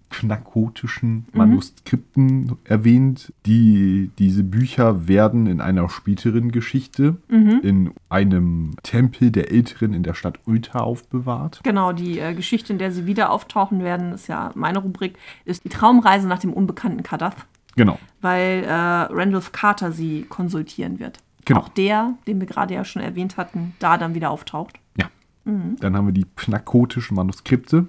knackotischen 0.09 1.25
Manuskripten 1.33 2.55
erwähnt. 2.63 3.33
Die, 3.45 4.09
diese 4.17 4.43
Bücher 4.43 5.07
werden 5.07 5.47
in 5.47 5.59
einer 5.59 5.89
späteren 5.89 6.51
Geschichte 6.51 7.17
in 7.29 7.91
einem 8.09 8.75
Tempel 8.83 9.31
der 9.31 9.51
Älteren 9.51 9.93
in 9.93 10.03
der 10.03 10.13
Stadt 10.13 10.39
Ulta 10.45 10.79
aufbewahrt. 10.79 11.59
Genau, 11.63 11.91
die 11.91 12.19
äh, 12.19 12.33
Geschichte, 12.33 12.71
in 12.73 12.79
der 12.79 12.91
sie 12.91 13.05
wieder 13.05 13.31
auftauchen 13.31 13.83
werden, 13.83 14.13
ist 14.13 14.27
ja 14.27 14.51
meine 14.55 14.79
Rubrik, 14.79 15.17
ist 15.45 15.65
die 15.65 15.69
Traumreise 15.69 16.27
nach 16.27 16.39
dem 16.39 16.53
unbekannten 16.53 17.03
Kadath, 17.03 17.35
Genau. 17.75 17.99
weil 18.21 18.63
äh, 18.63 18.71
Randolph 18.71 19.51
Carter 19.51 19.91
sie 19.91 20.23
konsultieren 20.23 20.99
wird. 20.99 21.19
Genau. 21.47 21.61
Auch 21.61 21.69
der, 21.69 22.13
den 22.27 22.41
wir 22.41 22.45
gerade 22.47 22.73
ja 22.73 22.83
schon 22.83 23.01
erwähnt 23.01 23.37
hatten, 23.37 23.73
da 23.79 23.97
dann 23.97 24.13
wieder 24.15 24.31
auftaucht. 24.31 24.77
Ja. 24.97 25.09
Dann 25.45 25.95
haben 25.95 26.07
wir 26.07 26.13
die 26.13 26.25
pnakotischen 26.25 27.15
Manuskripte. 27.15 27.87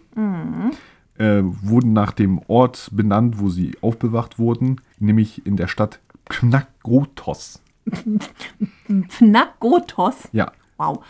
Äh, 1.19 1.41
wurden 1.43 1.93
nach 1.93 2.13
dem 2.13 2.39
Ort 2.47 2.89
benannt, 2.93 3.41
wo 3.41 3.49
sie 3.51 3.77
aufbewahrt 3.81 4.39
wurden, 4.39 4.81
nämlich 5.01 5.45
in 5.45 5.57
der 5.57 5.67
Stadt 5.67 5.99
Knakotos. 6.29 7.61
Pnakotos. 9.09 10.29
Ja. 10.31 10.53
Wow, 10.77 11.01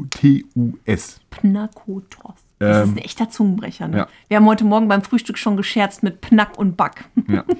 P-N-A-K-O-T-U-S. 0.00 1.20
Pnakotos. 1.30 2.34
Das 2.58 2.76
Ähm, 2.78 2.82
ist 2.84 2.90
ein 2.96 2.98
echter 3.04 3.28
Zungenbrecher. 3.28 3.88
Ne? 3.88 3.98
ja. 3.98 4.08
Wir 4.28 4.38
haben 4.38 4.46
heute 4.46 4.64
Morgen 4.64 4.88
beim 4.88 5.02
Frühstück 5.02 5.36
schon 5.36 5.58
gescherzt 5.58 6.02
mit 6.02 6.22
Pnack 6.22 6.58
und 6.58 6.76
Back. 6.78 7.04
Ja. 7.28 7.44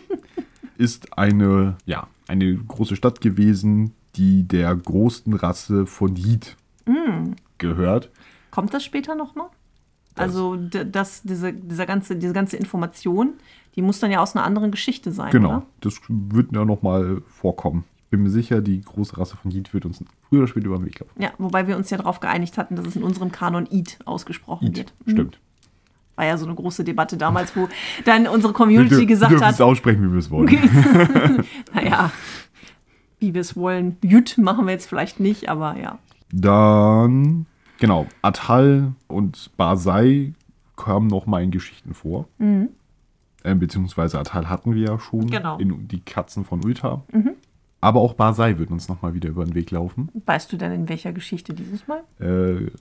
Ist 0.79 1.19
eine, 1.19 1.77
ja, 1.87 2.07
eine 2.29 2.55
große 2.57 2.95
Stadt 2.97 3.21
gewesen, 3.21 3.93
die 4.17 4.47
der 4.47 4.75
großen 4.77 5.33
Rasse 5.35 5.87
von 5.87 6.15
Yid 6.17 6.57
gehört. 7.59 8.11
Kommt 8.51 8.73
das 8.75 8.85
später 8.85 9.15
nochmal? 9.15 9.49
Also 10.15 10.57
das, 10.57 11.23
diese, 11.23 11.53
dieser 11.53 11.87
ganze, 11.87 12.17
diese 12.17 12.33
ganze 12.33 12.57
Information, 12.57 13.35
die 13.77 13.83
muss 13.83 14.01
dann 14.01 14.11
ja 14.11 14.21
aus 14.21 14.35
einer 14.35 14.45
anderen 14.45 14.73
Geschichte 14.73 15.13
sein, 15.13 15.31
Genau, 15.31 15.49
oder? 15.49 15.67
das 15.81 16.01
wird 16.09 16.53
ja 16.53 16.65
nochmal 16.65 17.23
vorkommen. 17.29 17.85
Ich 18.05 18.11
bin 18.11 18.23
mir 18.25 18.31
sicher, 18.31 18.61
die 18.61 18.81
große 18.81 19.17
Rasse 19.17 19.37
von 19.37 19.51
Yid 19.53 19.73
wird 19.75 19.85
uns 19.85 20.03
früher 20.29 20.41
oder 20.41 20.49
später 20.49 20.67
über 20.67 20.79
den 20.79 20.87
Weg 20.87 20.99
laufen. 20.99 21.23
Ja, 21.23 21.31
wobei 21.39 21.69
wir 21.69 21.77
uns 21.77 21.91
ja 21.91 21.99
darauf 21.99 22.19
geeinigt 22.21 22.59
hatten, 22.59 22.75
dass 22.75 22.87
es 22.87 22.97
in 22.97 23.05
unserem 23.05 23.31
Kanon 23.31 23.69
Eid 23.71 23.99
ausgesprochen 24.07 24.67
Yid, 24.69 24.77
wird. 24.79 24.93
stimmt. 25.07 25.39
War 26.19 26.25
ja 26.27 26.37
so 26.37 26.47
eine 26.47 26.55
große 26.57 26.83
Debatte 26.83 27.17
damals, 27.17 27.55
wo 27.57 27.69
dann 28.05 28.27
unsere 28.27 28.53
Community 28.53 29.07
gesagt 29.07 29.31
wir 29.31 29.39
dürfen 29.39 29.51
es 29.53 29.61
hat, 29.61 29.65
aussprechen, 29.65 30.03
wie 30.03 30.11
wir 30.11 30.19
es 30.19 30.31
wollen. 30.33 30.49
naja, 31.73 32.11
wie 33.21 33.35
wir 33.35 33.41
es 33.41 33.57
wollen. 33.57 33.97
Jüt 34.03 34.37
machen 34.37 34.67
wir 34.67 34.73
jetzt 34.73 34.89
vielleicht 34.89 35.21
nicht, 35.21 35.49
aber 35.49 35.77
ja. 35.81 35.99
Dann, 36.33 37.47
genau, 37.79 38.07
Atal 38.21 38.95
und 39.07 39.53
Basai 39.57 40.35
kamen 40.77 41.07
nochmal 41.07 41.45
in 41.45 41.53
Geschichten 41.53 41.95
vor. 41.95 42.27
Äh, 42.41 43.55
beziehungsweise 43.55 44.19
Atal 44.19 44.49
hatten 44.51 44.75
wir 44.75 44.83
ja 44.91 44.99
schon 44.99 45.29
Genau. 45.29 45.57
in 45.59 45.87
die 45.87 46.01
Katzen 46.01 46.45
von 46.45 46.65
Ulta. 46.65 47.05
Aber 47.81 48.01
auch 48.01 48.15
Basai 48.15 48.59
wird 48.59 48.73
uns 48.73 48.89
nochmal 48.89 49.15
wieder 49.15 49.29
über 49.29 49.45
den 49.45 49.55
Weg 49.55 49.71
laufen. 49.71 50.11
Weißt 50.27 50.53
du 50.53 50.57
denn 50.57 50.73
in 50.73 50.89
welcher 50.89 51.13
Geschichte 51.13 51.55
dieses 51.55 51.87
Mal? 51.87 52.01
Äh, 52.19 52.73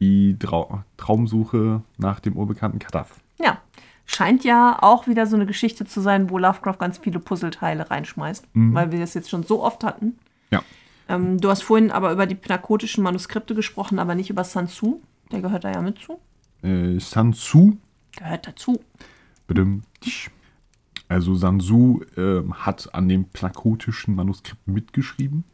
die 0.00 0.38
Trau 0.38 0.82
Traumsuche 0.96 1.82
nach 1.96 2.20
dem 2.20 2.36
unbekannten 2.36 2.78
Kadath. 2.78 3.10
Ja, 3.40 3.58
scheint 4.06 4.44
ja 4.44 4.78
auch 4.80 5.06
wieder 5.06 5.26
so 5.26 5.36
eine 5.36 5.46
Geschichte 5.46 5.84
zu 5.84 6.00
sein, 6.00 6.30
wo 6.30 6.38
Lovecraft 6.38 6.78
ganz 6.78 6.98
viele 6.98 7.18
Puzzleteile 7.18 7.90
reinschmeißt, 7.90 8.48
weil 8.54 8.92
wir 8.92 8.98
das 9.00 9.14
jetzt 9.14 9.30
schon 9.30 9.42
so 9.42 9.62
oft 9.62 9.84
hatten. 9.84 10.18
Ja. 10.50 10.62
Ähm, 11.08 11.40
du 11.40 11.50
hast 11.50 11.62
vorhin 11.62 11.90
aber 11.90 12.12
über 12.12 12.26
die 12.26 12.34
pnakotischen 12.34 13.02
Manuskripte 13.04 13.54
gesprochen, 13.54 13.98
aber 13.98 14.14
nicht 14.14 14.30
über 14.30 14.44
Sansu. 14.44 15.00
Der 15.30 15.40
gehört 15.40 15.64
da 15.64 15.70
ja 15.70 15.82
mit 15.82 15.98
zu. 15.98 16.18
Äh, 16.62 16.98
Sansu 16.98 17.76
Gehört 18.16 18.46
dazu. 18.48 18.80
Also 21.08 21.34
Sansu 21.34 22.00
ähm, 22.16 22.54
hat 22.54 22.92
an 22.94 23.08
dem 23.08 23.24
plakotischen 23.26 24.14
Manuskript 24.14 24.66
mitgeschrieben. 24.66 25.44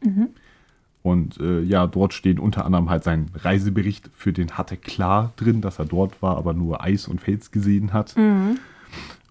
Und 1.04 1.38
äh, 1.38 1.60
ja, 1.60 1.86
dort 1.86 2.14
steht 2.14 2.40
unter 2.40 2.64
anderem 2.64 2.88
halt 2.88 3.04
sein 3.04 3.30
Reisebericht. 3.34 4.08
Für 4.16 4.32
den 4.32 4.52
hatte 4.52 4.78
klar 4.78 5.34
drin, 5.36 5.60
dass 5.60 5.78
er 5.78 5.84
dort 5.84 6.22
war, 6.22 6.38
aber 6.38 6.54
nur 6.54 6.82
Eis 6.82 7.08
und 7.08 7.20
Fels 7.20 7.50
gesehen 7.50 7.92
hat. 7.92 8.16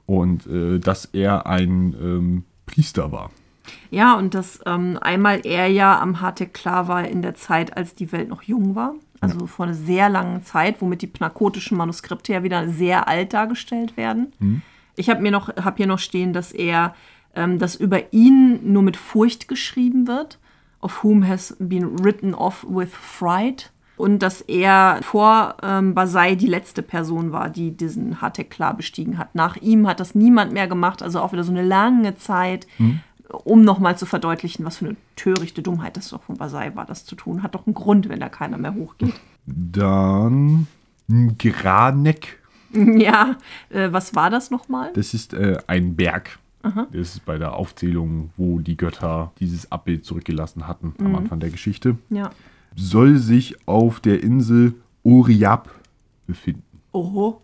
Und 0.06 0.46
äh, 0.46 0.78
dass 0.78 1.06
er 1.06 1.48
ein 1.48 1.96
ähm, 2.00 2.44
Priester 2.68 3.12
war. 3.12 3.32
Ja, 3.90 4.16
und 4.16 4.36
dass 4.36 4.60
ähm, 4.68 5.00
einmal 5.02 5.42
er 5.48 5.66
ja 5.66 6.00
am 6.00 6.22
Hartek 6.22 6.54
klar 6.54 6.88
war 6.88 7.08
in 7.08 7.24
der 7.24 7.34
Zeit, 7.34 7.76
als 7.76 7.96
die 7.96 8.12
Welt 8.12 8.30
noch 8.30 8.44
jung 8.44 8.76
war. 8.76 8.94
Also 9.20 9.48
vor 9.48 9.66
einer 9.66 9.74
sehr 9.74 10.10
langen 10.10 10.44
Zeit, 10.44 10.80
womit 10.80 11.02
die 11.02 11.08
pnakotischen 11.08 11.76
Manuskripte 11.76 12.34
ja 12.34 12.44
wieder 12.44 12.70
sehr 12.70 13.08
alt 13.08 13.34
dargestellt 13.34 13.98
werden. 13.98 14.32
Ich 14.96 15.10
habe 15.10 15.24
mir 15.24 15.32
noch, 15.32 15.50
hab 15.56 15.78
hier 15.78 15.88
noch 15.88 15.98
stehen, 15.98 16.34
dass 16.34 16.52
er, 16.52 16.94
ähm, 17.34 17.58
dass 17.58 17.76
über 17.76 18.14
ihn 18.14 18.72
nur 18.72 18.84
mit 18.84 18.96
Furcht 18.96 19.48
geschrieben 19.48 20.06
wird. 20.06 20.38
Of 20.84 21.04
whom 21.04 21.28
has 21.28 21.56
been 21.60 22.04
written 22.04 22.34
off 22.34 22.66
with 22.68 22.90
fright. 22.92 23.72
Und 23.96 24.20
dass 24.20 24.42
er 24.42 25.00
vor 25.04 25.58
ähm, 25.62 25.94
Basai 25.94 26.36
die 26.36 26.48
letzte 26.48 26.82
Person 26.82 27.32
war, 27.32 27.50
die 27.50 27.78
diesen 27.78 28.22
Hartek 28.22 28.50
klar 28.50 28.76
bestiegen 28.76 29.18
hat. 29.18 29.36
Nach 29.36 29.56
ihm 29.58 29.88
hat 29.88 30.00
das 30.00 30.16
niemand 30.16 30.52
mehr 30.52 30.68
gemacht, 30.68 31.04
also 31.04 31.22
auch 31.22 31.32
wieder 31.32 31.44
so 31.44 31.52
eine 31.52 31.62
lange 31.62 32.16
Zeit, 32.16 32.68
um 33.44 33.64
nochmal 33.64 33.98
zu 33.98 34.06
verdeutlichen, 34.06 34.66
was 34.66 34.78
für 34.78 34.86
eine 34.86 34.96
törichte 35.16 35.62
Dummheit 35.62 35.98
das 35.98 36.10
doch 36.10 36.24
von 36.24 36.38
Basai 36.38 36.76
war, 36.76 36.86
das 36.86 37.06
zu 37.06 37.16
tun. 37.16 37.44
Hat 37.44 37.56
doch 37.56 37.66
einen 37.66 37.74
Grund, 37.74 38.10
wenn 38.10 38.20
da 38.20 38.30
keiner 38.30 38.58
mehr 38.58 38.76
hochgeht. 38.76 39.14
Dann 39.46 40.68
Granek. 41.38 42.40
ja, 42.74 43.38
äh, 43.70 43.92
was 43.92 44.16
war 44.16 44.30
das 44.30 44.52
nochmal? 44.52 44.92
Das 44.94 45.14
ist 45.14 45.34
äh, 45.34 45.58
ein 45.68 45.96
Berg. 45.96 46.40
Das 46.64 46.86
ist 47.16 47.26
bei 47.26 47.38
der 47.38 47.54
Aufzählung, 47.56 48.30
wo 48.38 48.60
die 48.60 48.78
Götter 48.78 49.32
dieses 49.40 49.72
Abbild 49.72 50.06
zurückgelassen 50.06 50.68
hatten 50.68 50.94
am 51.00 51.16
Anfang 51.16 51.40
der 51.42 51.50
Geschichte. 51.50 51.98
Ja. 52.10 52.32
soll 52.76 53.18
sich 53.18 53.56
auf 53.68 54.00
der 54.00 54.24
Insel 54.24 54.74
Oriab 55.04 55.70
befinden. 56.26 56.64
Oho, 56.94 57.42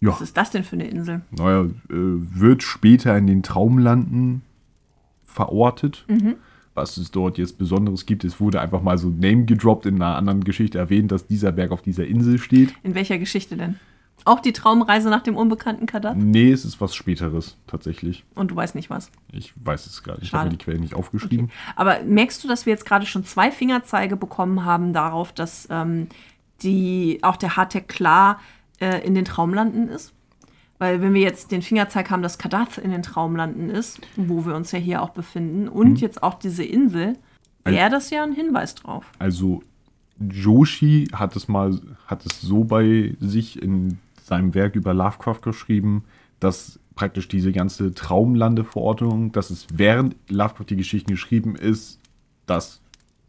Ja, 0.00 0.10
was 0.12 0.20
ist 0.20 0.36
das 0.36 0.50
denn 0.52 0.62
für 0.64 0.76
eine 0.76 0.86
Insel? 0.88 1.22
naja, 1.32 1.62
äh, 1.62 1.68
wird 1.90 2.62
später 2.62 3.16
in 3.18 3.26
den 3.26 3.42
Traumlanden 3.42 4.42
verortet. 5.24 6.06
Was 6.74 6.98
es 6.98 7.10
dort 7.10 7.38
jetzt 7.38 7.58
Besonderes 7.58 8.04
gibt, 8.06 8.22
es 8.24 8.38
wurde 8.38 8.60
einfach 8.60 8.82
mal 8.82 8.98
so 8.98 9.08
Name 9.08 9.44
gedroppt 9.46 9.86
in 9.86 9.96
einer 9.96 10.14
anderen 10.16 10.44
Geschichte 10.44 10.78
erwähnt, 10.78 11.10
dass 11.10 11.26
dieser 11.26 11.50
Berg 11.52 11.70
auf 11.72 11.82
dieser 11.82 12.06
Insel 12.06 12.38
steht. 12.38 12.74
In 12.82 12.94
welcher 12.94 13.18
Geschichte 13.18 13.56
denn? 13.56 13.76
Auch 14.26 14.40
die 14.40 14.52
Traumreise 14.52 15.08
nach 15.08 15.22
dem 15.22 15.36
unbekannten 15.36 15.86
Kadath? 15.86 16.16
Nee, 16.16 16.50
es 16.50 16.64
ist 16.64 16.80
was 16.80 16.96
Späteres 16.96 17.56
tatsächlich. 17.68 18.24
Und 18.34 18.50
du 18.50 18.56
weißt 18.56 18.74
nicht 18.74 18.90
was. 18.90 19.12
Ich 19.30 19.54
weiß 19.54 19.86
es 19.86 20.02
gar 20.02 20.14
nicht. 20.14 20.24
Ich 20.24 20.32
habe 20.32 20.50
die 20.50 20.58
Quelle 20.58 20.80
nicht 20.80 20.94
aufgeschrieben. 20.94 21.52
Aber 21.76 22.02
merkst 22.02 22.42
du, 22.42 22.48
dass 22.48 22.66
wir 22.66 22.72
jetzt 22.72 22.84
gerade 22.84 23.06
schon 23.06 23.24
zwei 23.24 23.52
Fingerzeige 23.52 24.16
bekommen 24.16 24.64
haben 24.64 24.92
darauf, 24.92 25.32
dass 25.32 25.68
ähm, 25.70 26.08
die, 26.62 27.20
auch 27.22 27.36
der 27.36 27.56
Hartek 27.56 27.86
klar 27.86 28.40
äh, 28.80 29.06
in 29.06 29.14
den 29.14 29.24
Traumlanden 29.24 29.88
ist? 29.88 30.12
Weil 30.78 31.00
wenn 31.00 31.14
wir 31.14 31.22
jetzt 31.22 31.52
den 31.52 31.62
Fingerzeig 31.62 32.10
haben, 32.10 32.22
dass 32.22 32.36
Kadath 32.36 32.78
in 32.78 32.90
den 32.90 33.04
Traumlanden 33.04 33.70
ist, 33.70 34.00
wo 34.16 34.44
wir 34.44 34.56
uns 34.56 34.72
ja 34.72 34.80
hier 34.80 35.02
auch 35.02 35.10
befinden, 35.10 35.68
und 35.68 36.00
jetzt 36.00 36.24
auch 36.24 36.34
diese 36.34 36.64
Insel, 36.64 37.16
wäre 37.64 37.90
das 37.90 38.10
ja 38.10 38.24
ein 38.24 38.32
Hinweis 38.32 38.74
drauf. 38.74 39.12
Also 39.20 39.62
Joshi 40.18 41.08
hat 41.12 41.36
es 41.36 41.46
mal, 41.46 41.80
hat 42.08 42.26
es 42.26 42.40
so 42.40 42.64
bei 42.64 43.14
sich 43.20 43.62
in 43.62 43.98
seinem 44.26 44.54
Werk 44.54 44.74
über 44.74 44.92
Lovecraft 44.92 45.40
geschrieben, 45.42 46.04
dass 46.40 46.80
praktisch 46.96 47.28
diese 47.28 47.52
ganze 47.52 47.94
Traumlandeverordnung, 47.94 49.30
dass 49.32 49.50
es 49.50 49.66
während 49.72 50.16
Lovecraft 50.28 50.66
die 50.70 50.76
Geschichten 50.76 51.12
geschrieben 51.12 51.54
ist, 51.54 52.00
dass 52.46 52.80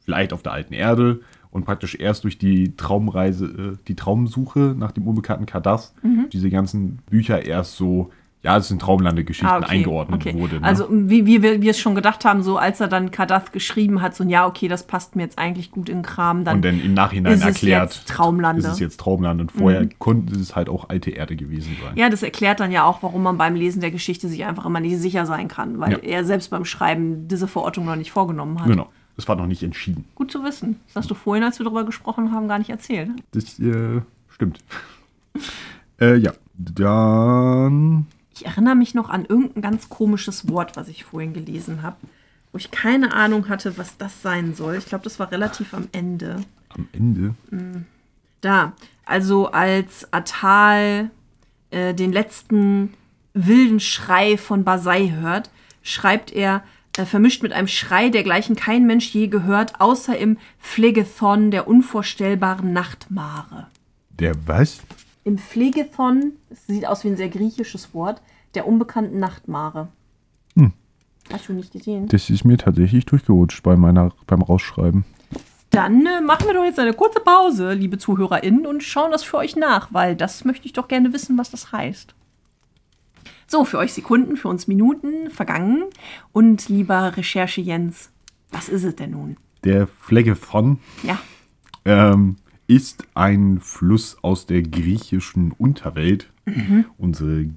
vielleicht 0.03 0.33
auf 0.33 0.41
der 0.41 0.53
alten 0.53 0.73
Erde 0.73 1.19
und 1.51 1.65
praktisch 1.65 1.95
erst 1.95 2.23
durch 2.23 2.37
die 2.37 2.75
Traumreise, 2.75 3.45
äh, 3.45 3.77
die 3.87 3.95
Traumsuche 3.95 4.75
nach 4.77 4.91
dem 4.91 5.07
unbekannten 5.07 5.45
Kadath, 5.45 5.93
diese 6.31 6.49
ganzen 6.49 6.99
Bücher 7.09 7.45
erst 7.45 7.75
so, 7.75 8.11
ja, 8.43 8.55
es 8.55 8.67
sind 8.67 8.81
Traumlandegeschichten 8.81 9.49
Ah, 9.49 9.57
okay, 9.57 9.65
eingeordnet 9.79 10.21
okay. 10.25 10.33
wurde. 10.37 10.59
Ne? 10.59 10.63
Also 10.63 10.87
wie, 10.89 11.25
wie 11.25 11.41
wir, 11.41 11.61
wir 11.61 11.71
es 11.71 11.79
schon 11.79 11.95
gedacht 11.95 12.23
haben, 12.23 12.43
so 12.43 12.57
als 12.57 12.79
er 12.79 12.87
dann 12.87 13.11
Kadath 13.11 13.51
geschrieben 13.51 14.01
hat, 14.01 14.15
so 14.15 14.23
ja, 14.23 14.45
okay, 14.47 14.67
das 14.67 14.85
passt 14.85 15.15
mir 15.15 15.23
jetzt 15.23 15.37
eigentlich 15.39 15.71
gut 15.71 15.89
in 15.89 16.01
Kram, 16.03 16.45
dann 16.45 16.57
und 16.57 16.65
dann 16.65 16.79
im 16.79 16.93
Nachhinein 16.93 17.33
ist 17.33 17.39
es 17.41 17.45
erklärt, 17.47 17.93
jetzt 17.95 18.07
Traumlande. 18.07 18.61
ist 18.61 18.67
es 18.67 18.79
jetzt 18.79 18.99
Traumland 18.99 19.41
und 19.41 19.51
vorher 19.51 19.87
konnte 19.97 20.35
es 20.35 20.55
halt 20.55 20.69
auch 20.69 20.87
alte 20.89 21.09
Erde 21.11 21.35
gewesen 21.35 21.75
sein. 21.83 21.97
Ja, 21.97 22.09
das 22.09 22.23
erklärt 22.23 22.59
dann 22.59 22.71
ja 22.71 22.83
auch, 22.85 23.01
warum 23.03 23.23
man 23.23 23.37
beim 23.37 23.55
Lesen 23.55 23.81
der 23.81 23.91
Geschichte 23.91 24.27
sich 24.29 24.45
einfach 24.45 24.65
immer 24.65 24.79
nicht 24.79 24.97
sicher 24.99 25.25
sein 25.25 25.47
kann, 25.47 25.79
weil 25.79 25.93
Ja. 25.93 25.97
er 25.97 26.23
selbst 26.23 26.49
beim 26.51 26.63
Schreiben 26.63 27.27
diese 27.27 27.47
Verortung 27.47 27.85
noch 27.85 27.95
nicht 27.95 28.11
vorgenommen 28.11 28.59
hat. 28.59 28.67
Genau, 28.67 28.87
es 29.17 29.27
war 29.27 29.35
noch 29.35 29.47
nicht 29.47 29.63
entschieden. 29.63 30.05
Gut 30.15 30.31
zu 30.31 30.43
wissen. 30.43 30.79
Das 30.87 30.97
hast 31.03 31.11
du 31.11 31.15
vorhin, 31.15 31.43
als 31.43 31.59
wir 31.59 31.63
darüber 31.65 31.83
gesprochen 31.85 32.31
haben, 32.31 32.47
gar 32.47 32.59
nicht 32.59 32.69
erzählt. 32.69 33.09
Das 33.31 33.59
äh, 33.59 34.01
stimmt. 34.29 34.59
äh, 35.99 36.15
ja, 36.17 36.31
dann 36.53 38.05
Ich 38.37 38.45
erinnere 38.45 38.75
mich 38.75 38.93
noch 38.93 39.09
an 39.09 39.25
irgendein 39.25 39.63
ganz 39.63 39.89
komisches 39.89 40.47
Wort, 40.47 40.75
was 40.75 40.89
ich 40.89 41.03
vorhin 41.05 41.33
gelesen 41.33 41.81
habe. 41.81 41.97
wo 42.51 42.57
ich 42.59 42.69
keine 42.71 43.13
Ahnung 43.13 43.49
hatte, 43.49 43.77
was 43.77 43.97
das 43.97 44.21
sein 44.21 44.53
soll. 44.53 44.75
Ich 44.75 44.85
glaube, 44.85 45.03
das 45.03 45.19
war 45.19 45.31
relativ 45.31 45.73
am 45.73 45.89
Ende. 45.91 46.43
Am 46.69 46.87
Ende. 46.93 47.35
Da, 48.41 48.73
also 49.05 49.47
als 49.47 50.11
Atal 50.13 51.09
äh, 51.71 51.93
den 51.93 52.13
letzten 52.13 52.93
wilden 53.33 53.79
Schrei 53.79 54.37
von 54.37 54.63
Basai 54.63 55.13
hört, 55.19 55.49
schreibt 55.81 56.31
er, 56.31 56.63
äh, 56.97 57.05
vermischt 57.05 57.43
mit 57.43 57.53
einem 57.53 57.67
Schrei, 57.67 58.09
dergleichen 58.09 58.55
kein 58.55 58.85
Mensch 58.85 59.09
je 59.09 59.27
gehört, 59.27 59.81
außer 59.81 60.17
im 60.17 60.37
Phlegethon 60.59 61.51
der 61.51 61.67
unvorstellbaren 61.67 62.71
Nachtmare. 62.71 63.67
Der 64.11 64.35
was? 64.47 64.79
Im 65.27 65.37
Phlegethon, 65.37 66.37
es 66.49 66.67
sieht 66.67 66.87
aus 66.87 67.03
wie 67.03 67.09
ein 67.09 67.17
sehr 67.17 67.27
griechisches 67.27 67.93
Wort, 67.93 68.21
der 68.55 68.65
unbekannten 68.65 69.19
Nachtmare. 69.19 69.89
Hm. 70.55 70.71
Hast 71.29 71.49
du 71.49 71.53
nicht 71.53 71.73
gesehen? 71.73 72.07
Das 72.07 72.29
ist 72.29 72.45
mir 72.45 72.57
tatsächlich 72.57 73.05
durchgerutscht 73.05 73.61
bei 73.61 73.75
meiner, 73.75 74.13
beim 74.25 74.41
Rausschreiben. 74.41 75.03
Dann 75.69 76.05
äh, 76.05 76.21
machen 76.21 76.47
wir 76.47 76.53
doch 76.53 76.63
jetzt 76.63 76.79
eine 76.79 76.93
kurze 76.93 77.19
Pause, 77.19 77.73
liebe 77.73 77.97
ZuhörerInnen, 77.97 78.65
und 78.65 78.83
schauen 78.83 79.11
das 79.11 79.23
für 79.23 79.35
euch 79.35 79.57
nach, 79.57 79.93
weil 79.93 80.15
das 80.15 80.45
möchte 80.45 80.65
ich 80.65 80.71
doch 80.71 80.87
gerne 80.87 81.11
wissen, 81.11 81.37
was 81.37 81.51
das 81.51 81.73
heißt. 81.73 82.15
So, 83.47 83.65
für 83.65 83.79
euch 83.79 83.91
Sekunden, 83.91 84.37
für 84.37 84.47
uns 84.47 84.69
Minuten 84.69 85.29
vergangen. 85.29 85.83
Und 86.31 86.69
lieber 86.69 87.17
Recherche 87.17 87.59
Jens, 87.59 88.11
was 88.49 88.69
ist 88.69 88.85
es 88.85 88.95
denn 88.95 89.11
nun? 89.11 89.35
Der 89.65 89.87
Phlegethon 89.87 90.79
Ja, 91.03 91.19
ähm, 91.83 92.37
ist 92.67 93.05
ein 93.13 93.59
Fluss 93.59 94.17
aus 94.21 94.45
der 94.45 94.61
griechischen 94.61 95.51
Unterwelt. 95.53 96.29
Unsere 96.97 97.47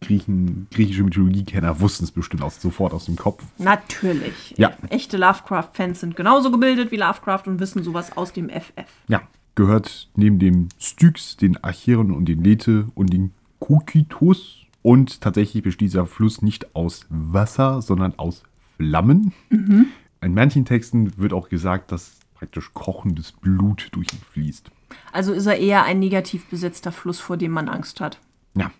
Griechen, 0.00 0.66
griechische 0.70 1.04
Mythologie-Kenner 1.04 1.80
wussten 1.80 2.04
es 2.04 2.10
bestimmt 2.10 2.42
aus, 2.42 2.60
sofort 2.60 2.92
aus 2.94 3.04
dem 3.04 3.16
Kopf. 3.16 3.44
natürlich. 3.58 4.54
Ja. 4.56 4.72
Echte 4.88 5.16
Lovecraft-Fans 5.18 6.00
sind 6.00 6.16
genauso 6.16 6.50
gebildet 6.50 6.90
wie 6.90 6.96
Lovecraft 6.96 7.42
und 7.46 7.60
wissen 7.60 7.82
sowas 7.82 8.16
aus 8.16 8.32
dem 8.32 8.48
FF. 8.48 8.88
Ja. 9.08 9.22
Gehört 9.56 10.08
neben 10.14 10.38
dem 10.38 10.68
Styx, 10.78 11.36
den 11.36 11.62
Acheron 11.62 12.12
und 12.12 12.26
den 12.26 12.42
Lethe 12.42 12.86
und 12.94 13.12
den 13.12 13.32
Kokitos. 13.58 14.60
Und 14.80 15.20
tatsächlich 15.20 15.62
besteht 15.62 15.88
dieser 15.90 16.06
Fluss 16.06 16.40
nicht 16.40 16.74
aus 16.74 17.04
Wasser, 17.10 17.82
sondern 17.82 18.18
aus 18.18 18.42
Flammen. 18.76 19.32
In 19.50 20.34
manchen 20.34 20.64
Texten 20.64 21.18
wird 21.18 21.32
auch 21.34 21.50
gesagt, 21.50 21.92
dass 21.92 22.19
praktisch 22.40 22.72
kochendes 22.72 23.32
Blut 23.32 23.88
durch 23.92 24.10
ihn 24.14 24.22
fließt. 24.32 24.70
Also 25.12 25.34
ist 25.34 25.44
er 25.44 25.58
eher 25.58 25.84
ein 25.84 25.98
negativ 25.98 26.46
besetzter 26.46 26.90
Fluss, 26.90 27.20
vor 27.20 27.36
dem 27.36 27.52
man 27.52 27.68
Angst 27.68 28.00
hat. 28.00 28.18
Ja. 28.54 28.70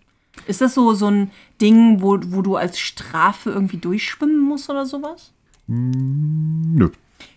Ist 0.47 0.61
das 0.61 0.73
so, 0.73 0.93
so 0.95 1.07
ein 1.07 1.29
Ding, 1.61 2.01
wo, 2.01 2.17
wo 2.25 2.41
du 2.41 2.55
als 2.55 2.79
Strafe 2.79 3.51
irgendwie 3.51 3.77
durchschwimmen 3.77 4.39
musst 4.39 4.67
oder 4.71 4.87
sowas? 4.87 5.31
Nö. 5.67 6.89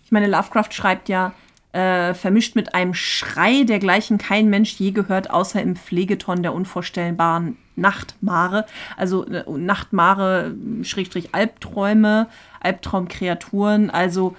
Ich 0.03 0.12
meine, 0.12 0.27
Lovecraft 0.27 0.70
schreibt 0.70 1.11
ja, 1.11 1.35
äh, 1.72 2.14
vermischt 2.14 2.57
mit 2.57 2.75
einem 2.75 2.95
Schrei, 2.95 3.64
dergleichen 3.64 4.16
kein 4.16 4.49
Mensch 4.49 4.77
je 4.77 4.93
gehört, 4.93 5.31
außer 5.31 5.61
im 5.61 5.77
Pflegeton 5.77 6.43
der 6.43 6.55
unvorstellbaren 6.55 7.59
Nachtmare. 7.77 8.64
Also 8.97 9.27
äh, 9.27 9.45
Nachtmare, 9.51 10.55
Schrägstrich 10.83 11.35
Albträume, 11.35 12.29
Albtraumkreaturen. 12.61 13.91
Also 13.91 14.37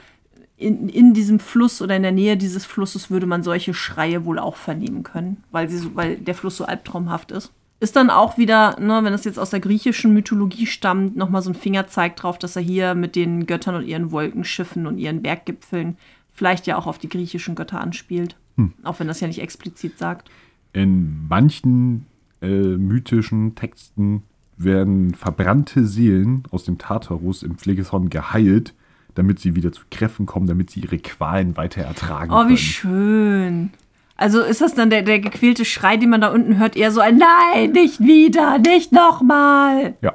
in, 0.58 0.90
in 0.90 1.14
diesem 1.14 1.40
Fluss 1.40 1.82
oder 1.82 1.96
in 1.96 2.04
der 2.04 2.12
Nähe 2.12 2.38
dieses 2.38 2.66
Flusses 2.66 3.10
würde 3.10 3.26
man 3.26 3.44
solche 3.44 3.74
Schreie 3.74 4.26
wohl 4.26 4.40
auch 4.40 4.56
vernehmen 4.56 5.04
können, 5.04 5.44
weil, 5.52 5.70
sie 5.70 5.78
so, 5.78 5.96
weil 5.96 6.16
der 6.16 6.36
Fluss 6.36 6.58
so 6.58 6.66
albtraumhaft 6.66 7.32
ist. 7.32 7.52
Ist 7.82 7.98
dann 7.98 8.10
auch 8.10 8.38
wieder, 8.38 8.80
ne, 8.80 9.02
wenn 9.04 9.12
das 9.12 9.26
jetzt 9.26 9.38
aus 9.38 9.50
der 9.50 9.60
griechischen 9.60 10.14
Mythologie 10.14 10.66
stammt, 10.66 11.18
nochmal 11.18 11.42
so 11.42 11.50
ein 11.50 11.56
Fingerzeig 11.56 12.16
drauf, 12.16 12.40
dass 12.40 12.56
er 12.56 12.62
hier 12.62 12.96
mit 12.96 13.18
den 13.18 13.46
Göttern 13.48 13.76
und 13.76 13.86
ihren 13.86 14.12
Wolkenschiffen 14.12 14.88
und 14.88 14.98
ihren 14.98 15.22
Berggipfeln 15.22 15.98
vielleicht 16.32 16.68
ja 16.68 16.78
auch 16.78 16.88
auf 16.88 17.00
die 17.00 17.10
griechischen 17.10 17.56
Götter 17.56 17.82
anspielt. 17.82 18.38
Auch 18.84 19.00
wenn 19.00 19.08
das 19.08 19.20
ja 19.20 19.28
nicht 19.28 19.42
explizit 19.42 19.98
sagt. 19.98 20.30
In 20.72 21.28
manchen 21.28 22.06
äh, 22.42 22.48
mythischen 22.48 23.56
Texten 23.56 24.24
werden 24.58 25.14
verbrannte 25.14 25.86
Seelen 25.86 26.44
aus 26.52 26.64
dem 26.64 26.78
Tartarus 26.78 27.44
im 27.44 27.58
Phlegethon 27.58 28.10
geheilt, 28.10 28.74
damit 29.16 29.40
sie 29.40 29.56
wieder 29.56 29.72
zu 29.72 29.82
Kräften 29.90 30.26
kommen, 30.26 30.48
damit 30.48 30.70
sie 30.70 30.82
ihre 30.82 30.98
Qualen 31.00 31.58
weiter 31.58 31.82
ertragen 31.82 32.32
Oh, 32.32 32.44
wie 32.44 32.48
können. 32.48 32.58
schön. 32.58 33.70
Also 34.18 34.42
ist 34.42 34.62
das 34.62 34.74
dann 34.76 34.90
der, 34.90 35.02
der 35.02 35.20
gequälte 35.20 35.66
Schrei, 35.66 35.98
den 35.98 36.10
man 36.10 36.22
da 36.22 36.30
unten 36.32 36.58
hört, 36.58 36.78
eher 36.78 36.92
so 36.92 37.02
ein 37.02 37.18
Nein, 37.18 37.72
nicht 37.72 38.00
wieder, 38.00 38.60
nicht 38.60 38.92
nochmal. 38.94 39.96
Ja. 40.02 40.14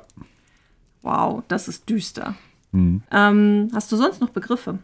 Wow, 1.02 1.42
das 1.48 1.68
ist 1.68 1.88
düster. 1.90 2.34
Ähm, 2.72 3.70
hast 3.74 3.90
du 3.90 3.96
sonst 3.96 4.20
noch 4.20 4.30
Begriffe? 4.30 4.78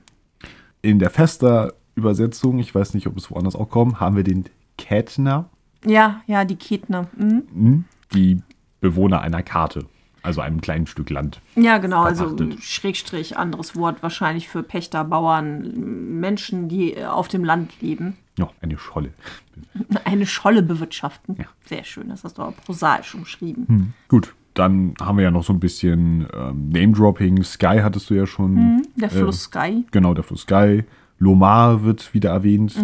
In 0.82 0.98
der 0.98 1.10
fester 1.10 1.72
Übersetzung, 1.94 2.58
ich 2.58 2.74
weiß 2.74 2.94
nicht, 2.94 3.06
ob 3.06 3.16
es 3.16 3.30
woanders 3.30 3.54
auch 3.56 3.70
kommt, 3.70 4.00
haben 4.00 4.16
wir 4.16 4.24
den 4.24 4.44
Ketner, 4.76 5.48
Ja, 5.84 6.20
ja, 6.26 6.44
die 6.44 6.56
Ketner. 6.56 7.06
Mhm. 7.16 7.84
die 8.12 8.42
Bewohner 8.80 9.20
einer 9.22 9.42
Karte, 9.42 9.86
also 10.26 10.40
einem 10.42 10.60
kleinen 10.60 10.86
Stück 10.86 11.08
Land. 11.10 11.40
Ja, 11.54 11.78
genau, 11.78 12.02
also 12.02 12.28
Verpachtet. 12.36 12.62
Schrägstrich, 12.62 13.36
anderes 13.38 13.76
Wort 13.76 14.02
wahrscheinlich 14.02 14.48
für 14.48 14.62
Pächter, 14.62 15.04
Bauern, 15.04 16.18
Menschen, 16.20 16.68
die 16.68 16.94
äh, 16.94 17.04
auf 17.06 17.28
dem 17.28 17.44
Land 17.44 17.80
leben. 17.80 18.16
Ja, 18.38 18.50
eine 18.60 18.76
Scholle. 18.76 19.10
Eine 20.04 20.26
Scholle 20.26 20.62
bewirtschaften. 20.62 21.36
Ja. 21.38 21.46
Sehr 21.64 21.82
schön, 21.84 22.10
das 22.10 22.22
hast 22.24 22.36
du 22.36 22.42
aber 22.42 22.52
prosaisch 22.52 23.14
umschrieben. 23.14 23.94
Gut, 24.08 24.34
dann 24.52 24.92
haben 25.00 25.16
wir 25.16 25.24
ja 25.24 25.30
noch 25.30 25.42
so 25.44 25.54
ein 25.54 25.60
bisschen 25.60 26.26
ähm, 26.34 26.68
Name-Dropping. 26.68 27.42
Sky 27.42 27.78
hattest 27.82 28.10
du 28.10 28.14
ja 28.14 28.26
schon. 28.26 28.82
Der 28.96 29.08
Fluss 29.08 29.44
Sky, 29.44 29.86
Genau, 29.90 30.12
der 30.12 30.24
Fluss 30.24 30.42
Sky. 30.42 30.84
Lomar 31.18 31.82
wird 31.84 32.12
wieder 32.12 32.30
erwähnt. 32.30 32.76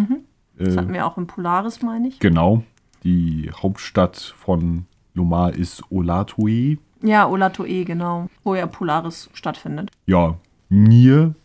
das 0.57 0.73
Äh, 0.73 0.77
hatten 0.77 0.93
wir 0.93 1.05
auch 1.05 1.17
im 1.17 1.27
Polaris, 1.27 1.83
meine 1.83 2.07
ich. 2.07 2.19
genau. 2.19 2.63
Die 3.03 3.51
Hauptstadt 3.61 4.17
von 4.37 4.85
Lomar 5.13 5.53
ist 5.53 5.83
Olatoe. 5.91 6.77
Ja, 7.03 7.27
Olatoe, 7.27 7.83
genau, 7.85 8.29
wo 8.43 8.55
ja 8.55 8.65
Polaris 8.65 9.29
stattfindet. 9.33 9.91
Ja, 10.05 10.37
Nir, 10.69 11.35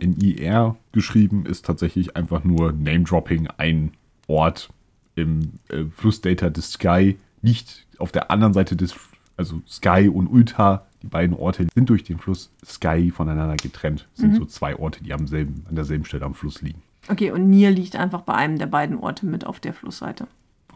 in 0.00 0.16
IR 0.20 0.76
geschrieben, 0.92 1.46
ist 1.46 1.64
tatsächlich 1.64 2.16
einfach 2.16 2.44
nur 2.44 2.72
Name-Dropping. 2.72 3.48
Ein 3.58 3.92
Ort 4.26 4.70
im 5.14 5.52
äh, 5.68 5.84
Flussdata 5.84 6.50
des 6.50 6.72
Sky 6.72 7.16
liegt 7.42 7.86
auf 7.98 8.12
der 8.12 8.30
anderen 8.30 8.52
Seite 8.54 8.76
des, 8.76 8.94
also 9.36 9.62
Sky 9.68 10.10
und 10.12 10.26
Ulta. 10.28 10.86
Die 11.02 11.06
beiden 11.06 11.36
Orte 11.36 11.66
sind 11.74 11.88
durch 11.88 12.02
den 12.02 12.18
Fluss 12.18 12.50
Sky 12.64 13.12
voneinander 13.12 13.56
getrennt. 13.56 14.08
Sind 14.14 14.34
so 14.34 14.44
zwei 14.44 14.76
Orte, 14.76 15.02
die 15.04 15.12
am 15.12 15.28
selben, 15.28 15.64
an 15.68 15.76
derselben 15.76 16.04
Stelle 16.04 16.24
am 16.24 16.34
Fluss 16.34 16.60
liegen. 16.60 16.82
Okay, 17.08 17.30
und 17.30 17.48
Nir 17.48 17.70
liegt 17.70 17.94
einfach 17.94 18.22
bei 18.22 18.34
einem 18.34 18.58
der 18.58 18.66
beiden 18.66 18.98
Orte 18.98 19.26
mit 19.26 19.46
auf 19.46 19.60
der 19.60 19.72
Flussseite. 19.72 20.26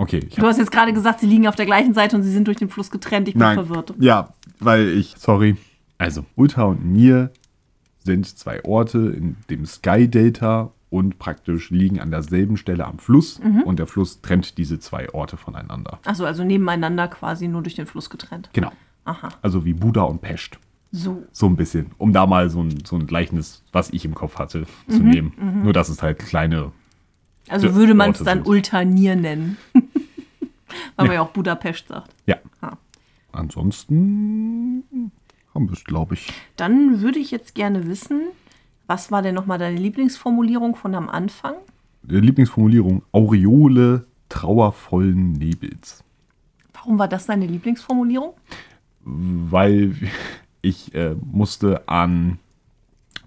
Okay, 0.03 0.27
ich 0.29 0.35
Du 0.35 0.43
hast 0.43 0.59
jetzt 0.59 0.73
gerade 0.73 0.93
gesagt, 0.93 1.21
sie 1.21 1.27
liegen 1.27 1.47
auf 1.47 1.55
der 1.55 1.67
gleichen 1.67 1.95
Seite 1.95 2.17
und 2.17 2.25
sie 2.25 2.33
sind 2.33 2.49
durch 2.49 2.57
den 2.57 2.69
Fluss 2.69 2.91
getrennt. 2.91 3.29
Ich 3.29 3.35
bin 3.35 3.43
verwirrt. 3.43 3.95
Ja, 4.01 4.31
weil 4.59 4.89
ich, 4.89 5.15
sorry. 5.17 5.57
Also, 5.97 6.25
Ulta 6.35 6.65
und 6.65 6.85
Nir 6.85 7.31
sind 8.03 8.27
zwei 8.27 8.65
Orte 8.65 8.99
in 8.99 9.37
dem 9.49 9.65
Sky 9.65 10.09
Delta 10.09 10.73
und 10.91 11.21
praktisch 11.21 11.71
liegen 11.71 12.01
an 12.01 12.11
derselben 12.11 12.57
Stelle 12.57 12.85
am 12.85 12.99
Fluss 12.99 13.41
und 13.65 13.79
der 13.79 13.87
Fluss 13.87 14.21
trennt 14.23 14.59
diese 14.59 14.81
zwei 14.81 15.09
Orte 15.15 15.37
voneinander. 15.37 16.01
Achso, 16.05 16.25
also 16.25 16.43
nebeneinander 16.43 17.07
quasi 17.07 17.47
nur 17.47 17.63
durch 17.63 17.77
den 17.77 17.87
Fluss 17.87 18.11
getrennt. 18.11 18.51
Genau. 18.53 18.73
Aha. 19.05 19.29
Also 19.41 19.65
wie 19.65 19.73
Buda 19.73 20.03
und 20.03 20.21
Pest. 20.21 20.59
So. 20.91 21.23
So 21.33 21.47
ein 21.47 21.57
bisschen. 21.57 21.93
Um 21.97 22.13
da 22.13 22.27
mal 22.27 22.51
so 22.51 22.61
ein, 22.63 22.83
so 22.85 22.97
ein 22.97 23.07
Gleichnis, 23.07 23.63
was 23.73 23.91
ich 23.91 24.05
im 24.05 24.15
Kopf 24.15 24.39
hatte, 24.39 24.67
zu 24.89 24.99
nehmen. 24.99 25.33
Nur, 25.63 25.73
dass 25.73 25.89
es 25.89 26.03
halt 26.03 26.19
kleine. 26.19 26.73
Also 27.49 27.75
würde 27.75 27.95
man 27.95 28.11
es 28.11 28.23
dann. 28.23 28.43
Ultanier 28.43 29.17
nennen. 29.17 29.57
Weil 30.97 31.07
man 31.07 31.15
ja 31.15 31.23
auch 31.23 31.31
Budapest 31.31 31.89
sagt. 31.89 32.15
Ja. 32.27 32.37
Ah. 32.61 32.77
Ansonsten 33.33 35.11
haben 35.55 35.69
wir 35.69 35.73
es, 35.73 35.85
glaube 35.85 36.15
ich. 36.15 36.33
Dann 36.57 37.01
würde 37.01 37.19
ich 37.19 37.31
jetzt 37.31 37.55
gerne 37.55 37.87
wissen, 37.87 38.23
was 38.87 39.11
war 39.11 39.23
denn 39.23 39.35
nochmal 39.35 39.59
deine 39.59 39.79
Lieblingsformulierung 39.79 40.77
von 40.77 40.95
am 40.95 41.09
Anfang? 41.09 41.55
Die 42.03 42.21
Lieblingsformulierung: 42.21 43.03
Aureole 43.13 44.07
trauervollen 44.29 45.33
Nebels. 45.33 46.03
Warum 46.75 46.99
war 46.99 47.09
das 47.09 47.27
deine 47.27 47.47
Lieblingsformulierung? 47.47 48.35
weil 49.05 49.95
ich 50.61 50.95
äh, 50.95 51.15
musste 51.31 51.89
an 51.89 52.39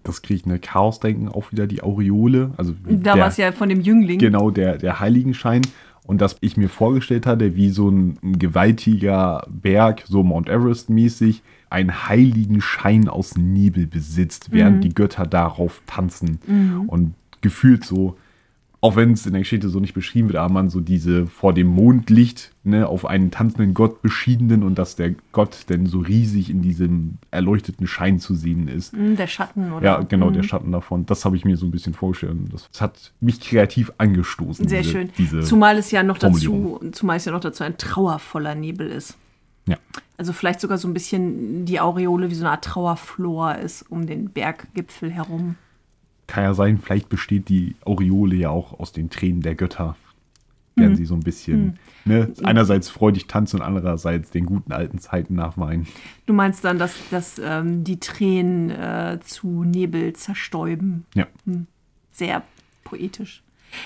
das 0.04 0.22
kriechende 0.22 0.60
Chaos 0.60 1.00
denken, 1.00 1.28
auch 1.30 1.52
wieder 1.52 1.68
die 1.68 1.82
Aureole. 1.82 2.52
Also 2.58 2.74
Da 2.88 3.18
war 3.18 3.28
es 3.28 3.38
ja 3.38 3.52
von 3.52 3.70
dem 3.70 3.82
Jüngling. 3.82 4.20
genau 4.20 4.52
der, 4.52 4.78
der 4.78 5.00
Heiligenschein. 5.00 5.64
Und 6.06 6.22
dass 6.22 6.38
ich 6.42 6.56
mir 6.56 6.70
vorgestellt 6.70 7.26
hatte, 7.26 7.56
wie 7.56 7.70
so 7.70 7.90
ein, 7.90 8.18
gewaltiger 8.22 9.46
Berg, 9.50 10.04
so 10.06 10.24
Mount 10.24 10.50
Everest-mäßig, 10.50 11.42
einen 11.70 12.08
heiligen 12.08 12.62
Schein 12.62 13.10
aus 13.10 13.36
Nebel 13.36 13.88
besitzt, 13.88 14.52
während 14.52 14.84
die 14.84 14.94
Götter 14.94 15.26
darauf 15.26 15.82
tanzen. 15.88 16.40
Und 16.88 17.16
gefühlt 17.42 17.84
so 17.84 18.18
auch 18.86 18.96
wenn 18.96 19.12
es 19.12 19.26
in 19.26 19.34
der 19.34 19.42
Geschichte 19.42 19.70
so 19.70 19.80
nicht 19.80 19.94
beschrieben 19.94 20.30
wird, 20.30 20.38
aber 20.38 20.54
man 20.54 20.70
so 20.70 20.80
diese 20.80 21.28
vor 21.28 21.54
dem 21.54 21.68
Mondlicht 21.68 22.52
ne, 22.64 22.88
auf 22.88 23.06
einen 23.06 23.32
tanzenden 23.32 23.74
Gott 23.74 24.02
beschiedenen 24.02 24.64
und 24.64 24.78
dass 24.78 24.96
der 24.96 25.16
Gott 25.32 25.66
denn 25.70 25.86
so 25.86 26.00
riesig 26.00 26.50
in 26.50 26.62
diesem 26.62 27.16
erleuchteten 27.32 27.88
Schein 27.88 28.20
zu 28.20 28.36
sehen 28.36 28.68
ist. 28.68 28.94
Hm, 28.94 29.16
Der 29.18 29.28
Schatten, 29.28 29.72
oder? 29.72 29.84
Ja, 29.86 30.02
genau, 30.02 30.30
der 30.30 30.44
Hm. 30.44 30.48
Schatten 30.50 30.72
davon. 30.72 31.06
Das 31.06 31.26
habe 31.26 31.36
ich 31.36 31.46
mir 31.46 31.58
so 31.58 31.66
ein 31.66 31.72
bisschen 31.72 31.94
vorgestellt. 31.94 32.38
Das, 32.52 32.70
das 32.72 32.82
hat 32.82 33.12
mich 33.20 33.40
kreativ 33.40 33.92
angestoßen. 33.98 34.68
Sehr 34.68 34.82
diese, 34.82 34.92
schön. 34.92 35.10
Diese, 35.18 35.42
zumal 35.42 35.78
es 35.78 35.92
ja 35.92 36.04
noch 36.04 36.18
dazu, 36.18 36.80
zumal 36.92 37.18
es 37.18 37.26
ja 37.26 37.32
noch 37.32 37.40
dazu 37.42 37.64
ein 37.64 37.78
trauervoller 37.78 38.56
Nebel 38.56 38.88
ist. 38.90 39.18
ja. 39.68 39.78
Also 40.18 40.32
vielleicht 40.32 40.62
sogar 40.62 40.78
so 40.78 40.88
ein 40.88 40.94
bisschen 40.94 41.66
die 41.66 41.82
Aureole 41.82 42.30
wie 42.30 42.36
so 42.36 42.44
eine 42.46 42.52
Art 42.52 42.64
Trauerflor 42.64 43.56
ist 43.56 43.82
um 43.92 44.08
den 44.08 44.30
Berggipfel 44.30 45.12
herum. 45.12 45.56
Kann 46.28 46.44
ja 46.44 46.54
sein, 46.54 46.80
vielleicht 46.80 47.10
besteht 47.10 47.50
die 47.50 47.76
Aureole 47.86 48.36
ja 48.36 48.50
auch 48.50 48.80
aus 48.80 48.92
den 48.92 49.10
Tränen 49.10 49.42
der 49.42 49.56
Götter. 49.56 49.96
Werden 50.76 50.90
Hm. 50.92 50.96
sie 50.98 51.06
so 51.06 51.14
ein 51.14 51.22
bisschen, 51.22 51.80
ne, 52.04 52.34
einerseits 52.44 52.90
freudig 52.90 53.28
tanzen 53.28 53.58
und 53.58 53.62
andererseits 53.62 54.32
den 54.32 54.46
guten 54.46 54.74
alten 54.74 55.00
Zeiten 55.00 55.36
nachweinen. 55.36 55.88
Du 56.26 56.34
meinst 56.34 56.66
dann, 56.66 56.78
dass, 56.80 56.96
dass 57.12 57.40
ähm, 57.42 57.86
die 57.86 58.00
Tränen 58.00 58.72
äh, 58.72 59.20
zu 59.24 59.64
Nebel 59.64 60.14
zerstäuben. 60.14 61.06
Ja. 61.14 61.28
Sehr 62.12 62.44
poetisch. 62.84 63.42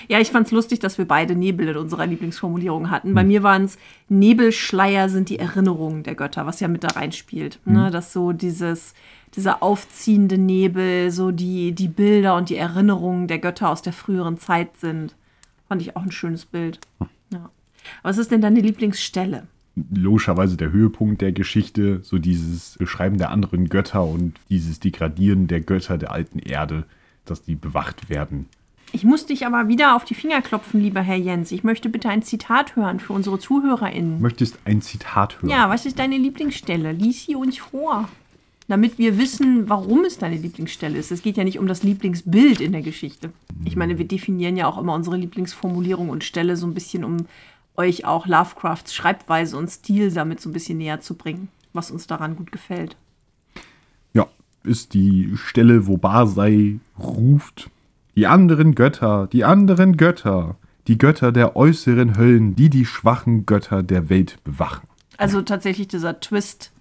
Ja, 0.08 0.20
ich 0.20 0.30
fand's 0.30 0.52
lustig, 0.52 0.78
dass 0.78 0.98
wir 0.98 1.06
beide 1.06 1.34
Nebel 1.34 1.68
in 1.68 1.76
unserer 1.76 2.06
Lieblingsformulierung 2.06 2.90
hatten. 2.90 3.14
Bei 3.14 3.24
mir 3.24 3.42
waren 3.42 3.64
es 3.64 3.78
Nebelschleier 4.08 5.08
sind 5.08 5.28
die 5.28 5.38
Erinnerungen 5.38 6.02
der 6.02 6.14
Götter, 6.14 6.46
was 6.46 6.60
ja 6.60 6.68
mit 6.68 6.84
da 6.84 6.88
reinspielt. 6.88 7.58
Ne? 7.64 7.90
Dass 7.90 8.12
so 8.12 8.32
dieses, 8.32 8.94
dieser 9.34 9.62
aufziehende 9.62 10.38
Nebel, 10.38 11.10
so 11.10 11.32
die, 11.32 11.72
die 11.72 11.88
Bilder 11.88 12.36
und 12.36 12.50
die 12.50 12.56
Erinnerungen 12.56 13.26
der 13.26 13.38
Götter 13.38 13.68
aus 13.68 13.82
der 13.82 13.92
früheren 13.92 14.38
Zeit 14.38 14.76
sind. 14.76 15.16
Fand 15.68 15.82
ich 15.82 15.96
auch 15.96 16.02
ein 16.02 16.12
schönes 16.12 16.46
Bild. 16.46 16.80
Ja. 17.32 17.50
Was 18.02 18.18
ist 18.18 18.30
denn 18.30 18.40
deine 18.40 18.60
Lieblingsstelle? 18.60 19.46
logischerweise 19.92 20.56
der 20.56 20.72
Höhepunkt 20.72 21.20
der 21.20 21.32
Geschichte, 21.32 22.00
so 22.02 22.18
dieses 22.18 22.76
Beschreiben 22.78 23.18
der 23.18 23.30
anderen 23.30 23.68
Götter 23.68 24.04
und 24.04 24.34
dieses 24.48 24.80
Degradieren 24.80 25.46
der 25.46 25.60
Götter 25.60 25.98
der 25.98 26.12
alten 26.12 26.38
Erde, 26.38 26.84
dass 27.24 27.42
die 27.42 27.54
bewacht 27.54 28.10
werden. 28.10 28.46
Ich 28.92 29.04
muss 29.04 29.26
dich 29.26 29.46
aber 29.46 29.68
wieder 29.68 29.94
auf 29.94 30.04
die 30.04 30.14
Finger 30.14 30.42
klopfen, 30.42 30.80
lieber 30.80 31.00
Herr 31.00 31.16
Jens. 31.16 31.52
Ich 31.52 31.62
möchte 31.62 31.88
bitte 31.88 32.08
ein 32.08 32.22
Zitat 32.22 32.74
hören 32.76 32.98
für 32.98 33.12
unsere 33.12 33.38
ZuhörerInnen. 33.38 34.20
Möchtest 34.20 34.58
ein 34.64 34.82
Zitat 34.82 35.40
hören? 35.40 35.50
Ja, 35.50 35.68
was 35.68 35.86
ist 35.86 35.98
deine 35.98 36.18
Lieblingsstelle? 36.18 36.92
Lies 36.92 37.26
sie 37.26 37.36
uns 37.36 37.58
vor. 37.58 38.08
Damit 38.66 38.98
wir 38.98 39.18
wissen, 39.18 39.68
warum 39.68 40.04
es 40.04 40.18
deine 40.18 40.36
Lieblingsstelle 40.36 40.98
ist. 40.98 41.10
Es 41.10 41.22
geht 41.22 41.36
ja 41.36 41.44
nicht 41.44 41.58
um 41.58 41.66
das 41.66 41.82
Lieblingsbild 41.82 42.60
in 42.60 42.72
der 42.72 42.82
Geschichte. 42.82 43.32
Ich 43.64 43.76
meine, 43.76 43.98
wir 43.98 44.06
definieren 44.06 44.56
ja 44.56 44.66
auch 44.66 44.78
immer 44.78 44.94
unsere 44.94 45.16
Lieblingsformulierung 45.16 46.08
und 46.08 46.24
Stelle 46.24 46.56
so 46.56 46.66
ein 46.66 46.74
bisschen, 46.74 47.04
um 47.04 47.26
euch 47.76 48.04
auch 48.04 48.26
Lovecrafts 48.26 48.94
Schreibweise 48.94 49.56
und 49.56 49.68
Stil 49.68 50.12
damit 50.12 50.40
so 50.40 50.50
ein 50.50 50.52
bisschen 50.52 50.78
näher 50.78 51.00
zu 51.00 51.14
bringen, 51.14 51.48
was 51.72 51.90
uns 51.90 52.06
daran 52.06 52.36
gut 52.36 52.52
gefällt. 52.52 52.96
Ja, 54.14 54.28
ist 54.62 54.94
die 54.94 55.32
Stelle, 55.36 55.86
wo 55.86 55.96
Barsei 55.96 56.78
ruft, 56.98 57.70
die 58.16 58.26
anderen 58.26 58.74
Götter, 58.74 59.28
die 59.32 59.44
anderen 59.44 59.96
Götter, 59.96 60.56
die 60.86 60.98
Götter 60.98 61.32
der 61.32 61.56
äußeren 61.56 62.18
Höllen, 62.18 62.56
die 62.56 62.70
die 62.70 62.84
schwachen 62.84 63.46
Götter 63.46 63.82
der 63.82 64.08
Welt 64.10 64.42
bewachen. 64.44 64.88
Also 65.16 65.42
tatsächlich 65.42 65.88
dieser 65.88 66.20
Twist, 66.20 66.72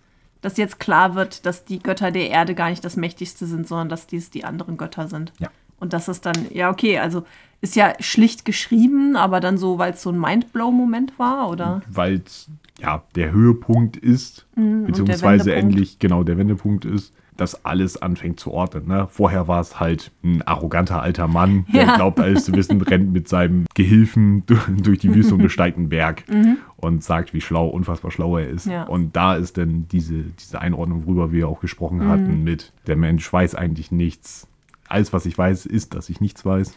dass 0.42 0.58
jetzt 0.58 0.80
klar 0.80 1.16
wird, 1.16 1.46
dass 1.46 1.66
die 1.66 1.80
Götter 1.80 2.12
der 2.12 2.30
Erde 2.30 2.56
gar 2.56 2.70
nicht 2.70 2.84
das 2.84 2.96
Mächtigste 2.96 3.46
sind, 3.46 3.68
sondern 3.68 3.90
dass 3.90 4.08
dies 4.08 4.30
die 4.30 4.46
anderen 4.46 4.78
Götter 4.78 5.08
sind. 5.08 5.34
Ja. 5.40 5.50
Und 5.80 5.94
das 5.94 6.08
ist 6.08 6.26
dann, 6.26 6.48
ja, 6.52 6.70
okay, 6.70 7.00
also 7.00 7.24
ist 7.62 7.76
ja 7.76 7.94
schlicht 8.00 8.46
geschrieben, 8.46 9.16
aber 9.16 9.40
dann 9.40 9.58
so, 9.58 9.78
weil 9.78 9.94
es 9.94 10.02
so 10.02 10.12
ein 10.12 10.20
Mindblow-Moment 10.20 11.20
war, 11.20 11.50
oder? 11.50 11.82
Weil 11.90 12.22
es 12.26 12.50
ja 12.80 13.04
der 13.16 13.32
Höhepunkt 13.32 13.98
ist, 13.98 14.46
Mhm, 14.56 14.86
beziehungsweise 14.86 15.54
endlich 15.54 16.00
genau 16.00 16.24
der 16.24 16.38
Wendepunkt 16.38 16.86
ist, 16.86 17.14
dass 17.40 17.66
alles 17.66 18.02
anfängt 18.02 18.40
zu 18.40 18.52
ordnen. 18.52 18.88
Ne? 18.88 19.08
Vorher 19.10 19.48
war 19.48 19.62
es 19.62 19.80
halt 19.80 20.12
ein 20.24 20.42
arroganter 20.42 21.02
alter 21.02 21.28
Mann, 21.28 21.66
der 21.74 21.86
Ja. 21.86 21.96
glaubt, 21.96 22.20
alles 22.20 22.46
zu 22.46 22.54
wissen, 22.54 22.82
rennt 22.82 23.12
mit 23.14 23.28
seinem 23.28 23.66
Gehilfen 23.76 24.44
du- 24.46 24.58
durch 24.82 25.00
die 25.00 25.14
Wüste 25.14 25.34
und 25.36 25.42
besteigt 25.42 25.78
einen 25.78 25.90
Berg 25.90 26.24
und 26.78 27.04
sagt, 27.04 27.34
wie 27.34 27.42
schlau, 27.42 27.68
unfassbar 27.68 28.12
schlau 28.12 28.38
er 28.38 28.48
ist. 28.50 28.66
Mhm. 28.66 28.72
Ja. 28.72 28.84
Und 28.84 29.16
da 29.16 29.36
ist 29.36 29.58
dann 29.58 29.88
diese, 29.92 30.24
diese 30.40 30.60
Einordnung, 30.62 31.06
worüber 31.06 31.32
wir 31.32 31.48
auch 31.48 31.62
gesprochen 31.62 32.00
Mhm. 32.00 32.08
hatten, 32.10 32.44
mit 32.44 32.74
der 32.88 32.96
Mensch 32.96 33.32
weiß 33.32 33.56
eigentlich 33.56 33.92
nichts. 33.92 34.48
Alles, 34.88 35.14
was 35.14 35.26
ich 35.26 35.38
weiß, 35.38 35.66
ist, 35.66 35.94
dass 35.94 36.10
ich 36.10 36.20
nichts 36.22 36.46
weiß. 36.46 36.74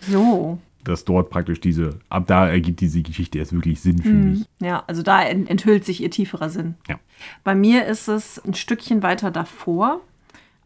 So. 0.00 0.58
Dass 0.84 1.04
dort 1.04 1.30
praktisch 1.30 1.60
diese, 1.60 1.98
ab 2.10 2.24
da 2.26 2.46
ergibt 2.48 2.80
diese 2.80 3.02
Geschichte 3.02 3.38
erst 3.38 3.52
wirklich 3.52 3.80
Sinn 3.80 3.98
für 4.02 4.08
Mhm. 4.08 4.30
mich. 4.30 4.44
Ja, 4.60 4.84
also 4.86 5.02
da 5.02 5.22
ent- 5.22 5.48
enthüllt 5.50 5.84
sich 5.84 6.02
ihr 6.02 6.10
tieferer 6.10 6.50
Sinn. 6.50 6.74
Ja. 6.88 6.96
Bei 7.42 7.54
mir 7.54 7.86
ist 7.86 8.06
es 8.08 8.38
ein 8.44 8.54
Stückchen 8.54 9.02
weiter 9.02 9.30
davor, 9.30 10.00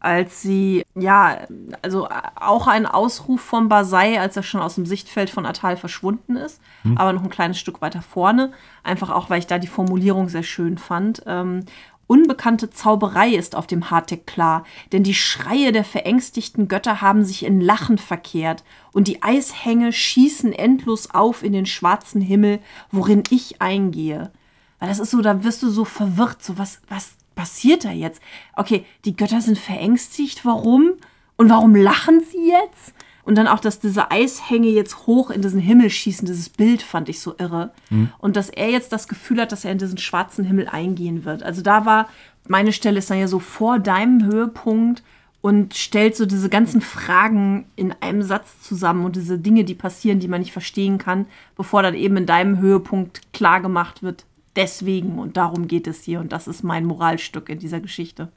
als 0.01 0.41
sie, 0.41 0.83
ja, 0.95 1.39
also 1.81 2.07
auch 2.39 2.67
ein 2.67 2.85
Ausruf 2.85 3.41
von 3.41 3.67
Basai, 3.67 4.17
als 4.19 4.37
er 4.37 4.43
schon 4.43 4.61
aus 4.61 4.75
dem 4.75 4.85
Sichtfeld 4.85 5.29
von 5.29 5.45
Atal 5.45 5.75
verschwunden 5.75 6.37
ist, 6.37 6.61
aber 6.95 7.11
noch 7.11 7.23
ein 7.23 7.29
kleines 7.29 7.59
Stück 7.59 7.81
weiter 7.81 8.01
vorne. 8.01 8.53
Einfach 8.83 9.09
auch, 9.09 9.29
weil 9.29 9.39
ich 9.39 9.47
da 9.47 9.57
die 9.59 9.67
Formulierung 9.67 10.29
sehr 10.29 10.43
schön 10.43 10.77
fand. 10.77 11.21
Ähm, 11.25 11.65
Unbekannte 12.09 12.71
Zauberei 12.71 13.35
ist 13.35 13.53
auf 13.55 13.67
dem 13.67 13.91
Hardtech 13.91 14.25
klar, 14.25 14.63
denn 14.91 15.03
die 15.03 15.13
Schreie 15.13 15.71
der 15.71 15.83
verängstigten 15.83 16.67
Götter 16.67 17.01
haben 17.01 17.23
sich 17.23 17.45
in 17.45 17.61
Lachen 17.61 17.99
verkehrt 17.99 18.63
und 18.91 19.07
die 19.07 19.21
Eishänge 19.21 19.93
schießen 19.93 20.51
endlos 20.51 21.11
auf 21.11 21.43
in 21.43 21.53
den 21.53 21.67
schwarzen 21.67 22.19
Himmel, 22.19 22.61
worin 22.91 23.21
ich 23.29 23.61
eingehe. 23.61 24.31
Weil 24.79 24.89
das 24.89 24.97
ist 24.97 25.11
so, 25.11 25.21
da 25.21 25.43
wirst 25.43 25.61
du 25.61 25.69
so 25.69 25.85
verwirrt, 25.85 26.41
so 26.41 26.57
was, 26.57 26.81
was 26.89 27.11
passiert 27.35 27.85
da 27.85 27.91
jetzt? 27.91 28.23
Okay, 28.55 28.87
die 29.05 29.15
Götter 29.15 29.41
sind 29.41 29.59
verängstigt, 29.59 30.45
warum? 30.45 30.93
Und 31.37 31.51
warum 31.51 31.75
lachen 31.75 32.21
sie 32.21 32.49
jetzt? 32.49 32.95
Und 33.29 33.35
dann 33.35 33.45
auch, 33.45 33.59
dass 33.59 33.79
diese 33.79 34.09
Eishänge 34.09 34.69
jetzt 34.69 35.05
hoch 35.05 35.29
in 35.29 35.43
diesen 35.43 35.59
Himmel 35.59 35.91
schießen, 35.91 36.25
dieses 36.25 36.49
Bild 36.49 36.81
fand 36.81 37.09
ich 37.09 37.19
so 37.19 37.35
irre. 37.37 37.69
Und 38.17 38.35
dass 38.35 38.49
er 38.49 38.71
jetzt 38.71 38.91
das 38.91 39.07
Gefühl 39.07 39.39
hat, 39.39 39.51
dass 39.51 39.63
er 39.63 39.71
in 39.71 39.77
diesen 39.77 39.99
schwarzen 39.99 40.43
Himmel 40.43 40.67
eingehen 40.67 41.25
wird. 41.25 41.43
Also 41.43 41.61
da 41.61 41.85
war, 41.85 42.09
meine 42.47 42.73
Stelle 42.73 42.97
ist 42.97 43.11
dann 43.11 43.19
ja 43.19 43.27
so 43.27 43.37
vor 43.37 43.77
deinem 43.77 44.25
Höhepunkt 44.25 45.03
und 45.41 45.75
stellt 45.75 46.15
so 46.15 46.25
diese 46.25 46.49
ganzen 46.49 46.81
Fragen 46.81 47.65
in 47.75 47.93
einem 48.01 48.23
Satz 48.23 48.63
zusammen 48.63 49.05
und 49.05 49.15
diese 49.15 49.37
Dinge, 49.37 49.63
die 49.63 49.75
passieren, 49.75 50.19
die 50.19 50.27
man 50.27 50.39
nicht 50.39 50.51
verstehen 50.51 50.97
kann, 50.97 51.27
bevor 51.55 51.83
dann 51.83 51.93
eben 51.93 52.17
in 52.17 52.25
deinem 52.25 52.57
Höhepunkt 52.57 53.31
klar 53.31 53.61
gemacht 53.61 54.01
wird, 54.01 54.25
deswegen 54.55 55.19
und 55.19 55.37
darum 55.37 55.67
geht 55.67 55.85
es 55.85 56.01
hier 56.01 56.19
und 56.19 56.31
das 56.31 56.47
ist 56.47 56.63
mein 56.63 56.83
Moralstück 56.83 57.47
in 57.49 57.59
dieser 57.59 57.79
Geschichte. 57.79 58.29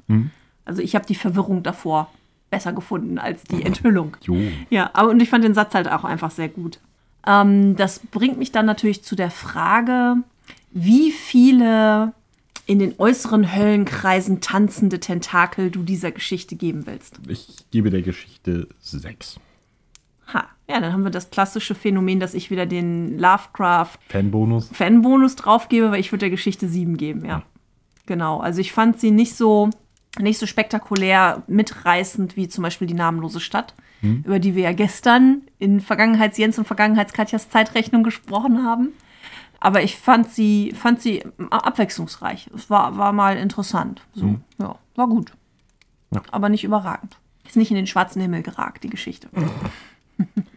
Also 0.66 0.82
ich 0.82 0.94
habe 0.94 1.06
die 1.06 1.14
Verwirrung 1.14 1.62
davor 1.62 2.10
besser 2.52 2.72
gefunden 2.72 3.18
als 3.18 3.42
die 3.42 3.64
Enthüllung. 3.64 4.16
Jo. 4.22 4.36
Ja, 4.70 4.90
aber 4.92 5.10
und 5.10 5.20
ich 5.20 5.30
fand 5.30 5.42
den 5.42 5.54
Satz 5.54 5.74
halt 5.74 5.90
auch 5.90 6.04
einfach 6.04 6.30
sehr 6.30 6.48
gut. 6.48 6.78
Ähm, 7.26 7.74
das 7.74 7.98
bringt 7.98 8.38
mich 8.38 8.52
dann 8.52 8.66
natürlich 8.66 9.02
zu 9.02 9.16
der 9.16 9.30
Frage, 9.30 10.18
wie 10.70 11.10
viele 11.10 12.12
in 12.66 12.78
den 12.78 12.94
äußeren 12.98 13.56
Höllenkreisen 13.56 14.40
tanzende 14.40 15.00
Tentakel 15.00 15.70
du 15.70 15.82
dieser 15.82 16.12
Geschichte 16.12 16.54
geben 16.54 16.86
willst. 16.86 17.18
Ich 17.26 17.48
gebe 17.70 17.90
der 17.90 18.02
Geschichte 18.02 18.68
sechs. 18.80 19.40
Ha, 20.32 20.44
ja, 20.68 20.80
dann 20.80 20.92
haben 20.92 21.04
wir 21.04 21.10
das 21.10 21.30
klassische 21.30 21.74
Phänomen, 21.74 22.20
dass 22.20 22.34
ich 22.34 22.50
wieder 22.50 22.66
den 22.66 23.18
Lovecraft 23.18 23.98
Fanbonus. 24.08 24.68
Fanbonus 24.68 25.36
draufgebe, 25.36 25.90
weil 25.90 26.00
ich 26.00 26.12
würde 26.12 26.20
der 26.20 26.30
Geschichte 26.30 26.68
sieben 26.68 26.96
geben, 26.96 27.24
ja. 27.24 27.42
Genau, 28.06 28.40
also 28.40 28.60
ich 28.60 28.72
fand 28.72 29.00
sie 29.00 29.10
nicht 29.10 29.34
so, 29.34 29.70
nicht 30.18 30.38
so 30.38 30.46
spektakulär 30.46 31.42
mitreißend 31.46 32.36
wie 32.36 32.48
zum 32.48 32.62
Beispiel 32.62 32.86
die 32.86 32.94
namenlose 32.94 33.40
Stadt, 33.40 33.74
über 34.24 34.38
die 34.40 34.54
wir 34.54 34.64
ja 34.64 34.72
gestern 34.72 35.42
in 35.58 35.80
Vergangenheits-Jens 35.80 36.58
und 36.58 36.66
Vergangenheits-Katjas 36.66 37.50
Zeitrechnung 37.50 38.02
gesprochen 38.02 38.64
haben. 38.64 38.88
Aber 39.60 39.82
ich 39.82 39.96
fand 39.96 40.28
sie, 40.28 40.72
fand 40.72 41.00
sie 41.00 41.22
abwechslungsreich. 41.50 42.50
Es 42.52 42.68
war, 42.68 42.98
war 42.98 43.12
mal 43.12 43.36
interessant. 43.36 44.02
So, 44.12 44.40
ja, 44.58 44.74
war 44.96 45.06
gut. 45.06 45.32
Ja. 46.10 46.20
Aber 46.32 46.48
nicht 46.48 46.64
überragend. 46.64 47.16
Ist 47.46 47.56
nicht 47.56 47.70
in 47.70 47.76
den 47.76 47.86
schwarzen 47.86 48.20
Himmel 48.20 48.42
geragt, 48.42 48.82
die 48.82 48.90
Geschichte. 48.90 49.28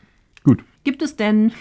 Gibt 0.85 1.01
es 1.01 1.15
denn, 1.15 1.51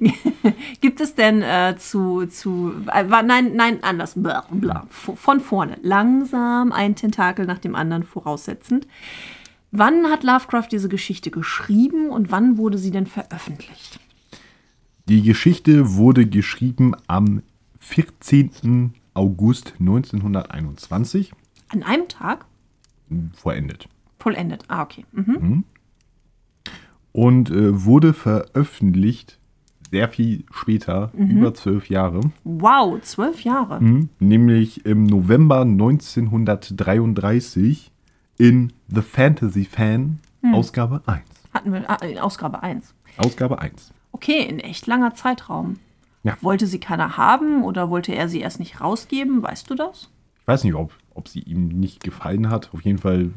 gibt 0.80 1.00
es 1.00 1.14
denn 1.14 1.42
äh, 1.42 1.76
zu, 1.78 2.26
zu 2.26 2.74
äh, 2.92 3.04
nein, 3.04 3.52
nein, 3.54 3.78
anders, 3.82 4.14
bla, 4.16 4.44
bla, 4.50 4.84
von 4.90 5.40
vorne, 5.40 5.78
langsam 5.82 6.72
ein 6.72 6.96
Tentakel 6.96 7.46
nach 7.46 7.60
dem 7.60 7.76
anderen 7.76 8.02
voraussetzend. 8.02 8.88
Wann 9.70 10.06
hat 10.06 10.24
Lovecraft 10.24 10.66
diese 10.72 10.88
Geschichte 10.88 11.30
geschrieben 11.30 12.10
und 12.10 12.32
wann 12.32 12.58
wurde 12.58 12.78
sie 12.78 12.90
denn 12.90 13.06
veröffentlicht? 13.06 14.00
Die 15.08 15.22
Geschichte 15.22 15.94
wurde 15.94 16.26
geschrieben 16.26 16.94
am 17.06 17.42
14. 17.78 18.92
August 19.14 19.74
1921, 19.78 21.32
An 21.68 21.84
einem 21.84 22.08
Tag? 22.08 22.44
vollendet. 23.34 23.88
Vollendet. 24.18 24.64
Ah, 24.66 24.82
okay. 24.82 25.04
Mhm. 25.12 25.62
Und 27.18 27.50
äh, 27.50 27.84
wurde 27.84 28.14
veröffentlicht 28.14 29.38
sehr 29.90 30.08
viel 30.08 30.44
später, 30.52 31.10
über 31.14 31.52
zwölf 31.52 31.88
Jahre, 31.88 32.20
Wow, 32.44 33.00
zwölf 33.00 33.42
Jahre. 33.42 33.80
Mhm. 33.80 34.10
nämlich 34.20 34.86
im 34.86 35.02
November 35.02 35.62
1933 35.62 37.90
in 38.36 38.72
The 38.86 39.02
Fantasy 39.02 39.64
Fan, 39.64 40.20
Ausgabe 40.52 41.02
1. 41.06 41.22
Hatten 41.52 41.72
wir 41.72 41.90
ah, 41.90 41.96
in 42.04 42.18
Ausgabe 42.18 42.62
1. 42.62 42.94
Ausgabe 43.16 43.58
1. 43.58 43.92
Okay, 44.12 44.42
in 44.42 44.60
echt 44.60 44.86
langer 44.86 45.14
Zeitraum. 45.14 45.80
Ja. 46.22 46.36
Wollte 46.40 46.68
sie 46.68 46.78
keiner 46.78 47.16
haben 47.16 47.64
oder 47.64 47.90
wollte 47.90 48.14
er 48.14 48.28
sie 48.28 48.38
erst 48.40 48.60
nicht 48.60 48.80
rausgeben? 48.80 49.42
Weißt 49.42 49.68
du 49.68 49.74
das? 49.74 50.08
Ich 50.42 50.46
weiß 50.46 50.62
nicht, 50.62 50.74
ob, 50.74 50.92
ob 51.14 51.26
sie 51.26 51.40
ihm 51.40 51.66
nicht 51.66 52.04
gefallen 52.04 52.48
hat. 52.48 52.70
Auf 52.72 52.82
jeden 52.82 52.98
Fall, 52.98 53.32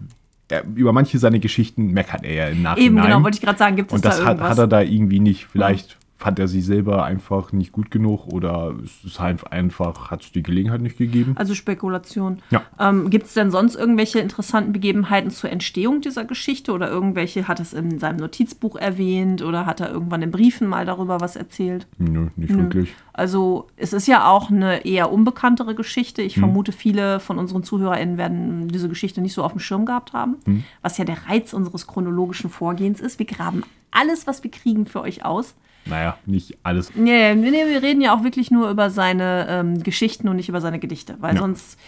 er, 0.51 0.63
über 0.75 0.93
manche 0.93 1.17
seiner 1.19 1.39
Geschichten 1.39 1.87
meckert 1.91 2.23
er 2.23 2.33
ja 2.33 2.47
im 2.47 2.61
Nachhinein. 2.61 2.85
Eben, 2.85 3.01
genau, 3.01 3.23
wollte 3.23 3.35
ich 3.37 3.41
gerade 3.41 3.57
sagen, 3.57 3.75
gibt 3.75 3.91
es 3.91 3.95
Und 3.95 4.05
da 4.05 4.09
das 4.09 4.19
hat, 4.19 4.27
irgendwas? 4.27 4.49
hat 4.51 4.57
er 4.59 4.67
da 4.67 4.81
irgendwie 4.81 5.19
nicht. 5.19 5.45
Vielleicht 5.45 5.97
fand 6.21 6.37
er 6.37 6.47
sie 6.47 6.61
selber 6.61 7.03
einfach 7.03 7.51
nicht 7.51 7.71
gut 7.71 7.89
genug 7.89 8.27
oder 8.27 8.75
es 8.83 9.03
ist 9.03 9.19
halt 9.19 9.51
einfach, 9.51 10.11
hat 10.11 10.21
es 10.21 10.31
die 10.31 10.43
Gelegenheit 10.43 10.81
nicht 10.81 10.97
gegeben. 10.97 11.33
also 11.35 11.55
Spekulation. 11.55 12.39
Ja. 12.51 12.61
Ähm, 12.79 13.09
gibt 13.09 13.25
es 13.25 13.33
denn 13.33 13.49
sonst 13.49 13.75
irgendwelche 13.75 14.19
interessanten 14.19 14.71
Begebenheiten 14.71 15.31
zur 15.31 15.49
Entstehung 15.49 16.01
dieser 16.01 16.23
Geschichte 16.23 16.73
oder 16.73 16.89
irgendwelche, 16.89 17.47
hat 17.47 17.59
es 17.59 17.73
in 17.73 17.97
seinem 17.97 18.17
Notizbuch 18.17 18.75
erwähnt 18.75 19.41
oder 19.41 19.65
hat 19.65 19.79
er 19.79 19.91
irgendwann 19.91 20.21
in 20.21 20.29
Briefen 20.29 20.67
mal 20.67 20.85
darüber 20.85 21.21
was 21.21 21.35
erzählt? 21.35 21.87
Nö, 21.97 22.27
nicht 22.35 22.55
wirklich. 22.55 22.93
Also 23.13 23.67
es 23.75 23.91
ist 23.91 24.07
ja 24.07 24.29
auch 24.29 24.51
eine 24.51 24.85
eher 24.85 25.11
unbekanntere 25.11 25.73
Geschichte. 25.73 26.21
Ich 26.21 26.37
vermute, 26.37 26.71
viele 26.71 27.19
von 27.19 27.39
unseren 27.39 27.63
ZuhörerInnen 27.63 28.17
werden 28.17 28.67
diese 28.67 28.89
Geschichte 28.89 29.21
nicht 29.21 29.33
so 29.33 29.43
auf 29.43 29.53
dem 29.53 29.59
Schirm 29.59 29.85
gehabt 29.85 30.13
haben. 30.13 30.37
Mhm. 30.45 30.63
Was 30.83 30.97
ja 30.97 31.05
der 31.05 31.27
Reiz 31.27 31.53
unseres 31.53 31.87
chronologischen 31.87 32.49
Vorgehens 32.49 33.01
ist. 33.01 33.17
Wir 33.17 33.25
graben 33.25 33.63
alles, 33.91 34.27
was 34.27 34.43
wir 34.43 34.51
kriegen, 34.51 34.85
für 34.85 35.01
euch 35.01 35.25
aus. 35.25 35.55
Naja, 35.85 36.17
nicht 36.25 36.57
alles. 36.63 36.93
Nee, 36.95 37.33
nee, 37.35 37.49
nee, 37.51 37.65
wir 37.67 37.81
reden 37.81 38.01
ja 38.01 38.15
auch 38.15 38.23
wirklich 38.23 38.51
nur 38.51 38.69
über 38.69 38.89
seine 38.89 39.47
ähm, 39.49 39.81
Geschichten 39.83 40.27
und 40.29 40.35
nicht 40.35 40.49
über 40.49 40.61
seine 40.61 40.79
Gedichte. 40.79 41.15
Weil 41.19 41.35
Ja. 41.35 41.41
sonst 41.41 41.79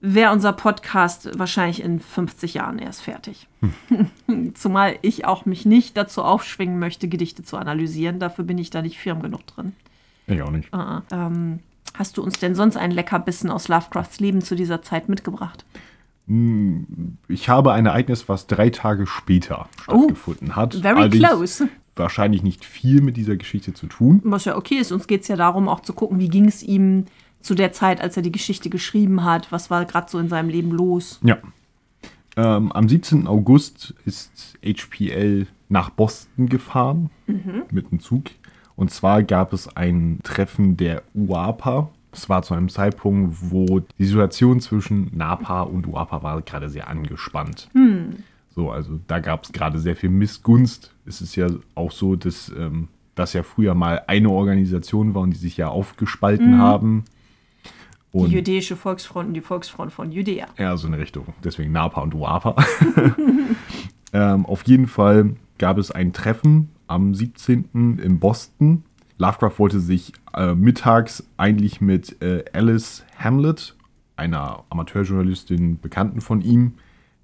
wäre 0.00 0.32
unser 0.32 0.52
Podcast 0.52 1.36
wahrscheinlich 1.38 1.82
in 1.82 1.98
50 1.98 2.54
Jahren 2.54 2.78
erst 2.78 3.02
fertig. 3.02 3.48
Zumal 4.54 4.96
ich 5.02 5.24
auch 5.24 5.44
mich 5.46 5.66
nicht 5.66 5.96
dazu 5.96 6.22
aufschwingen 6.22 6.78
möchte, 6.78 7.08
Gedichte 7.08 7.42
zu 7.42 7.56
analysieren. 7.56 8.20
Dafür 8.20 8.44
bin 8.44 8.58
ich 8.58 8.70
da 8.70 8.82
nicht 8.82 8.98
firm 8.98 9.20
genug 9.22 9.46
drin. 9.48 9.72
Ich 10.28 10.40
auch 10.42 10.50
nicht. 10.50 10.72
Ah, 10.72 11.02
ah. 11.10 11.26
Ähm, 11.26 11.58
hast 11.94 12.16
du 12.16 12.22
uns 12.22 12.38
denn 12.38 12.54
sonst 12.54 12.76
einen 12.76 12.92
Leckerbissen 12.92 13.50
aus 13.50 13.66
Lovecrafts 13.66 14.20
Leben 14.20 14.42
zu 14.42 14.54
dieser 14.54 14.82
Zeit 14.82 15.08
mitgebracht? 15.08 15.64
Ich 17.28 17.48
habe 17.48 17.72
ein 17.72 17.86
Ereignis, 17.86 18.28
was 18.28 18.46
drei 18.46 18.68
Tage 18.68 19.06
später 19.06 19.66
stattgefunden 19.82 20.56
hat. 20.56 20.76
Oh, 20.76 20.80
Very 20.82 20.98
Allerdings 20.98 21.26
close. 21.26 21.68
Wahrscheinlich 21.98 22.42
nicht 22.42 22.64
viel 22.64 23.00
mit 23.02 23.16
dieser 23.16 23.36
Geschichte 23.36 23.74
zu 23.74 23.86
tun. 23.86 24.20
Was 24.24 24.44
ja 24.44 24.56
okay 24.56 24.76
ist. 24.76 24.92
Uns 24.92 25.06
geht 25.06 25.22
es 25.22 25.28
ja 25.28 25.36
darum, 25.36 25.68
auch 25.68 25.80
zu 25.80 25.92
gucken, 25.92 26.18
wie 26.18 26.28
ging 26.28 26.46
es 26.46 26.62
ihm 26.62 27.04
zu 27.40 27.54
der 27.54 27.72
Zeit, 27.72 28.00
als 28.00 28.16
er 28.16 28.22
die 28.22 28.32
Geschichte 28.32 28.70
geschrieben 28.70 29.24
hat. 29.24 29.52
Was 29.52 29.70
war 29.70 29.84
gerade 29.84 30.10
so 30.10 30.18
in 30.18 30.28
seinem 30.28 30.48
Leben 30.48 30.70
los? 30.70 31.20
Ja. 31.22 31.38
Ähm, 32.36 32.72
am 32.72 32.88
17. 32.88 33.26
August 33.26 33.94
ist 34.04 34.58
HPL 34.64 35.46
nach 35.68 35.90
Boston 35.90 36.48
gefahren 36.48 37.10
mit 37.70 37.90
dem 37.90 38.00
Zug. 38.00 38.24
Und 38.76 38.90
zwar 38.90 39.22
gab 39.24 39.52
es 39.52 39.76
ein 39.76 40.20
Treffen 40.22 40.76
der 40.76 41.02
UAPA. 41.14 41.90
Es 42.12 42.28
war 42.28 42.42
zu 42.42 42.54
einem 42.54 42.68
Zeitpunkt, 42.68 43.36
wo 43.50 43.80
die 43.80 44.04
Situation 44.04 44.60
zwischen 44.60 45.10
NAPA 45.16 45.62
und 45.62 45.86
UAPA 45.86 46.22
war 46.22 46.40
gerade 46.42 46.70
sehr 46.70 46.88
angespannt. 46.88 47.68
So, 48.58 48.72
also 48.72 48.98
da 49.06 49.20
gab 49.20 49.44
es 49.44 49.52
gerade 49.52 49.78
sehr 49.78 49.94
viel 49.94 50.10
Missgunst. 50.10 50.92
Es 51.06 51.20
ist 51.20 51.36
ja 51.36 51.46
auch 51.76 51.92
so, 51.92 52.16
dass 52.16 52.52
ähm, 52.58 52.88
das 53.14 53.32
ja 53.32 53.44
früher 53.44 53.76
mal 53.76 54.02
eine 54.08 54.30
Organisation 54.30 55.14
war 55.14 55.22
und 55.22 55.30
die 55.30 55.38
sich 55.38 55.56
ja 55.56 55.68
aufgespalten 55.68 56.58
haben. 56.58 57.04
Die 58.12 58.18
Und 58.18 58.30
jüdische 58.32 58.74
Volksfront 58.74 59.28
und 59.28 59.34
die 59.34 59.42
Volksfront 59.42 59.92
von 59.92 60.10
Judäa. 60.10 60.48
ja, 60.58 60.76
so 60.76 60.88
eine 60.88 60.98
Richtung. 60.98 61.26
Deswegen 61.44 61.70
NAPA 61.70 62.00
und 62.00 62.16
UAPA. 62.16 62.56
ähm, 64.12 64.44
auf 64.44 64.66
jeden 64.66 64.88
Fall 64.88 65.36
gab 65.58 65.78
es 65.78 65.92
ein 65.92 66.12
Treffen 66.12 66.70
am 66.88 67.14
17. 67.14 68.00
in 68.02 68.18
Boston. 68.18 68.82
Lovecraft 69.18 69.60
wollte 69.60 69.78
sich 69.78 70.14
äh, 70.34 70.56
mittags 70.56 71.22
eigentlich 71.36 71.80
mit 71.80 72.20
äh, 72.22 72.44
Alice 72.52 73.04
Hamlet, 73.20 73.76
einer 74.16 74.64
Amateurjournalistin, 74.68 75.78
Bekannten 75.78 76.20
von 76.20 76.40
ihm, 76.40 76.72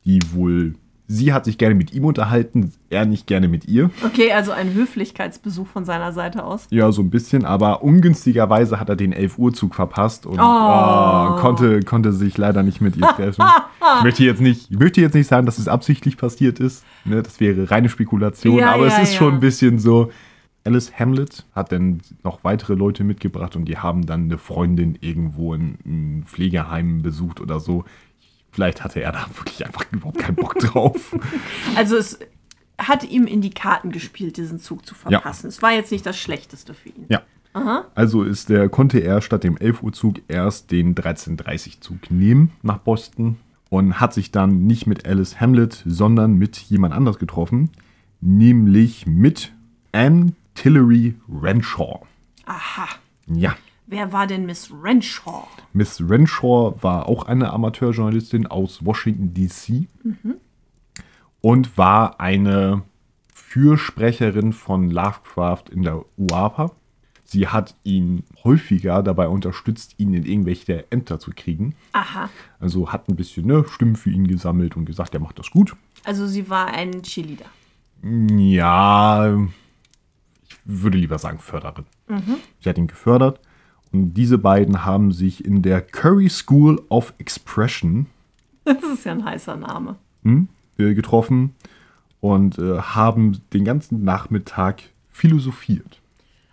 die 0.05 0.21
wohl, 0.33 0.75
sie 1.07 1.33
hat 1.33 1.45
sich 1.45 1.59
gerne 1.59 1.75
mit 1.75 1.93
ihm 1.93 2.05
unterhalten, 2.05 2.73
er 2.91 3.05
nicht 3.05 3.27
gerne 3.27 3.49
mit 3.49 3.67
ihr. 3.69 3.91
Okay, 4.05 4.33
also 4.33 4.53
ein 4.53 4.73
Höflichkeitsbesuch 4.73 5.67
von 5.67 5.85
seiner 5.85 6.13
Seite 6.13 6.45
aus. 6.45 6.67
Ja, 6.71 6.91
so 6.93 7.03
ein 7.03 7.11
bisschen, 7.11 7.45
aber 7.45 7.83
ungünstigerweise 7.83 8.81
hat 8.81 8.89
er 8.89 8.97
den 8.97 9.13
11 9.13 9.39
Uhr 9.39 9.53
Zug 9.53 9.75
verpasst 9.75 10.25
und 10.27 10.39
Oh. 10.39 10.43
oh, 10.43 11.37
konnte, 11.41 11.81
konnte 11.83 12.13
sich 12.13 12.39
leider 12.39 12.63
nicht 12.63 12.81
mit 12.81 12.97
ihr 12.97 13.07
treffen. 13.09 13.45
ich, 13.99 14.05
möchte 14.05 14.25
jetzt 14.25 14.41
nicht, 14.41 14.71
ich 14.71 14.79
möchte 14.79 15.01
jetzt 15.01 15.15
nicht 15.15 15.29
sagen, 15.29 15.47
dass 15.47 15.59
es 15.59 15.69
absichtlich 15.69 16.17
passiert 16.17 16.59
ist. 16.61 16.85
Ne, 17.05 17.23
das 17.23 17.39
wäre 17.41 17.71
reine 17.71 17.89
Spekulation, 17.89 18.59
Ja, 18.59 18.73
aber 18.73 18.87
ja, 18.87 18.97
es 18.97 19.03
ist 19.09 19.13
ja. 19.15 19.19
schon 19.19 19.35
ein 19.35 19.41
bisschen 19.41 19.79
so. 19.79 20.11
Alice 20.67 20.93
Hamlet 20.99 21.45
hat 21.55 21.73
dann 21.73 22.01
noch 22.23 22.43
weitere 22.43 22.73
Leute 22.73 23.05
mitgebracht 23.05 23.55
und 23.55 23.67
die 23.67 23.77
haben 23.77 24.07
dann 24.07 24.25
eine 24.25 24.39
Freundin 24.39 24.97
irgendwo 25.03 25.53
in 25.53 25.77
einem 25.85 26.23
Pflegeheim 26.25 27.03
besucht 27.03 27.43
oder 27.43 27.61
so. 27.61 27.85
Vielleicht 28.55 28.85
hatte 28.85 29.01
er 29.03 29.11
da 29.13 29.27
wirklich 29.35 29.67
einfach 29.67 29.85
überhaupt 29.91 30.19
keinen 30.19 30.37
Bock 30.37 30.55
drauf. 30.59 31.17
Also 31.77 31.97
es 31.97 32.19
hat 32.79 33.05
ihm 33.05 33.27
in 33.27 33.41
die 33.41 33.51
Karten 33.51 33.91
gespielt, 33.91 34.37
diesen 34.37 34.61
Zug 34.61 34.87
zu 34.87 34.95
Ja. 35.09 35.19
verpassen. 35.21 35.49
Es 35.49 35.61
war 35.61 35.73
jetzt 35.73 35.91
nicht 35.91 36.07
das 36.07 36.17
Schlechteste 36.19 36.73
für 36.75 36.89
ihn. 36.91 37.07
Ja. 37.09 37.23
Also 37.95 38.23
ist 38.25 38.49
der, 38.49 38.69
konnte 38.69 38.99
er 38.99 39.21
statt 39.23 39.45
dem 39.45 39.57
11 39.57 39.83
Uhr 39.85 39.93
Zug 39.93 40.17
erst 40.27 40.73
den 40.73 40.95
13.30 40.97 41.81
Zug 41.81 42.11
nehmen 42.11 42.51
nach 42.63 42.79
Boston 42.79 43.37
und 43.71 44.01
hat 44.01 44.13
sich 44.13 44.33
dann 44.33 44.67
nicht 44.67 44.87
mit 44.89 45.07
Alice 45.07 45.41
Hamlet, 45.41 45.83
sondern 45.87 46.35
mit 46.35 46.57
jemand 46.57 46.95
anders 46.95 47.19
getroffen, 47.19 47.71
nämlich 48.21 49.07
mit 49.07 49.53
Anne 49.93 50.33
Tillery 50.55 51.15
Renshaw. 51.29 52.01
Aha. 52.47 52.89
Ja, 53.29 53.57
Wer 53.95 54.13
war 54.13 54.27
denn 54.27 54.45
Miss 54.45 54.73
Renshaw? 54.83 55.47
Miss 55.73 56.01
Renshaw 56.01 56.75
war 56.83 57.09
auch 57.09 57.27
eine 57.27 57.53
Amateurjournalistin 57.53 58.49
aus 58.49 58.85
Washington, 58.85 59.33
D.C. 59.35 59.87
und 61.41 61.79
war 61.79 62.19
eine 62.19 62.83
Fürsprecherin 63.33 64.53
von 64.53 64.91
Lovecraft 64.91 65.67
in 65.71 65.83
der 65.85 66.05
UAPA. 66.19 66.73
Sie 67.23 67.47
hat 67.47 67.77
ihn 67.85 68.25
häufiger 68.43 69.01
dabei 69.05 69.29
unterstützt, 69.29 69.95
ihn 69.99 70.13
in 70.13 70.25
irgendwelche 70.25 70.91
Ämter 70.91 71.21
zu 71.21 71.31
kriegen. 71.31 71.77
Aha. 71.93 72.31
Also 72.59 72.91
hat 72.91 73.09
ein 73.09 73.15
bisschen 73.15 73.47
ne, 73.47 73.65
Stimmen 73.69 73.95
für 73.95 74.11
ihn 74.11 74.27
gesammelt 74.27 74.77
und 74.77 74.87
gesagt, 74.87 75.15
er 75.15 75.21
macht 75.21 75.39
das 75.39 75.53
gut. 75.53 75.77
Also 76.03 76.27
sie 76.27 76.51
war 76.51 76.67
ein 76.67 77.01
Cheerleader. 77.01 77.47
Ja, 78.03 79.39
ich 80.49 80.57
würde 80.65 80.99
lieber 80.99 81.21
sagen 81.21 81.39
Förderin. 81.39 81.85
Sie 82.59 82.69
hat 82.69 82.77
ihn 82.77 82.89
gefördert 82.89 83.39
diese 83.95 84.39
beiden 84.39 84.85
haben 84.85 85.13
sich 85.13 85.45
in 85.45 85.63
der 85.63 85.81
Curry 85.81 86.29
School 86.29 86.83
of 86.89 87.15
Expression 87.19 88.07
Das 88.65 88.83
ist 88.83 89.05
ja 89.05 89.13
ein 89.13 89.25
heißer 89.25 89.57
Name. 89.57 89.97
äh, 90.79 90.95
getroffen 90.95 91.55
und 92.21 92.59
äh, 92.59 92.79
haben 92.79 93.41
den 93.53 93.65
ganzen 93.65 94.05
Nachmittag 94.05 94.83
philosophiert. 95.11 96.01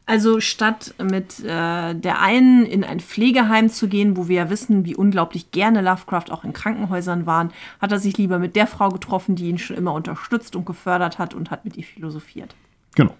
Also 0.05 0.41
statt 0.41 0.93
mit 1.01 1.39
äh, 1.39 1.95
der 1.95 2.19
einen 2.19 2.65
in 2.65 2.83
ein 2.83 2.99
Pflegeheim 2.99 3.69
zu 3.69 3.87
gehen, 3.87 4.17
wo 4.17 4.27
wir 4.27 4.35
ja 4.35 4.49
wissen, 4.49 4.83
wie 4.83 4.95
unglaublich 4.95 5.51
gerne 5.51 5.81
Lovecraft 5.81 6.31
auch 6.31 6.43
in 6.43 6.51
Krankenhäusern 6.51 7.25
waren, 7.25 7.51
hat 7.79 7.93
er 7.93 7.99
sich 7.99 8.17
lieber 8.17 8.37
mit 8.37 8.57
der 8.57 8.67
Frau 8.67 8.89
getroffen, 8.89 9.35
die 9.35 9.47
ihn 9.47 9.57
schon 9.57 9.77
immer 9.77 9.93
unterstützt 9.93 10.55
und 10.57 10.65
gefördert 10.65 11.17
hat 11.17 11.33
und 11.33 11.49
hat 11.49 11.63
mit 11.63 11.77
ihr 11.77 11.85
philosophiert. 11.85 12.55
Genau. 12.95 13.15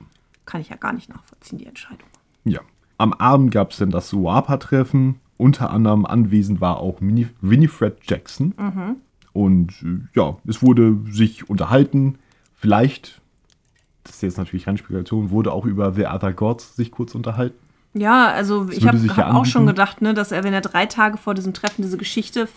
Kann 0.45 0.59
ich 0.59 0.67
ja 0.69 0.76
gar 0.76 0.91
nicht 0.91 1.07
nachvollziehen, 1.07 1.59
die 1.59 1.67
Entscheidung. 1.67 2.09
Ja. 2.43 2.59
Am 3.02 3.14
Abend 3.14 3.52
gab 3.52 3.72
es 3.72 3.78
dann 3.78 3.89
das 3.89 4.10
Suapa-Treffen. 4.10 5.16
Unter 5.38 5.72
anderem 5.72 6.06
anwesend 6.06 6.62
war 6.62 6.78
auch 6.78 6.97
Winifred 7.02 7.97
Jackson. 8.04 8.54
Und 9.34 9.72
äh, 9.82 10.02
ja, 10.14 10.38
es 10.45 10.62
wurde 10.62 10.97
sich 11.10 11.49
unterhalten. 11.49 12.20
Vielleicht, 12.54 13.20
das 14.04 14.18
ist 14.18 14.22
jetzt 14.22 14.38
natürlich 14.38 14.68
reine 14.68 14.78
Spekulation, 14.78 15.32
wurde 15.32 15.52
auch 15.52 15.66
über 15.66 15.93
The 15.93 16.06
Other 16.06 16.32
Gods 16.32 16.76
sich 16.76 16.91
kurz 16.91 17.16
unterhalten. 17.16 17.58
Ja, 17.95 18.28
also 18.28 18.70
ich 18.70 18.84
würde 18.84 18.99
habe 18.99 19.22
ja 19.22 19.34
auch 19.34 19.45
schon 19.45 19.66
gedacht, 19.66 20.04
ne, 20.04 20.14
dass 20.14 20.32
er, 20.32 20.43
wenn 20.43 20.54
er 20.54 20.62
drei 20.62 20.86
Tage 20.86 21.18
vor 21.18 21.34
diesem 21.34 21.56
Treffen 21.56 21.82
diese 21.82 21.97
Geschichte 21.97 22.47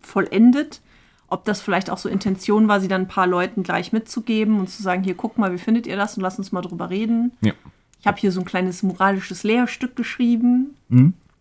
vollendet, 0.00 0.80
ob 1.28 1.44
das 1.44 1.60
vielleicht 1.60 1.90
auch 1.90 1.98
so 1.98 2.08
Intention 2.08 2.68
war, 2.68 2.80
sie 2.80 2.88
dann 2.88 3.02
ein 3.02 3.08
paar 3.08 3.26
Leuten 3.26 3.64
gleich 3.64 3.92
mitzugeben 3.92 4.60
und 4.60 4.70
zu 4.70 4.82
sagen, 4.82 5.02
hier, 5.04 5.14
guck 5.14 5.36
mal, 5.36 5.52
wie 5.52 5.58
findet 5.58 5.86
ihr 5.86 5.96
das 5.96 6.16
und 6.16 6.22
lasst 6.22 6.38
uns 6.38 6.52
mal 6.52 6.62
drüber 6.62 6.88
reden. 6.88 7.32
Ja. 7.42 7.52
Ich 8.00 8.06
habe 8.06 8.18
hier 8.18 8.32
so 8.32 8.40
ein 8.40 8.46
kleines 8.46 8.82
moralisches 8.82 9.42
Lehrstück 9.42 9.94
geschrieben. 9.94 10.74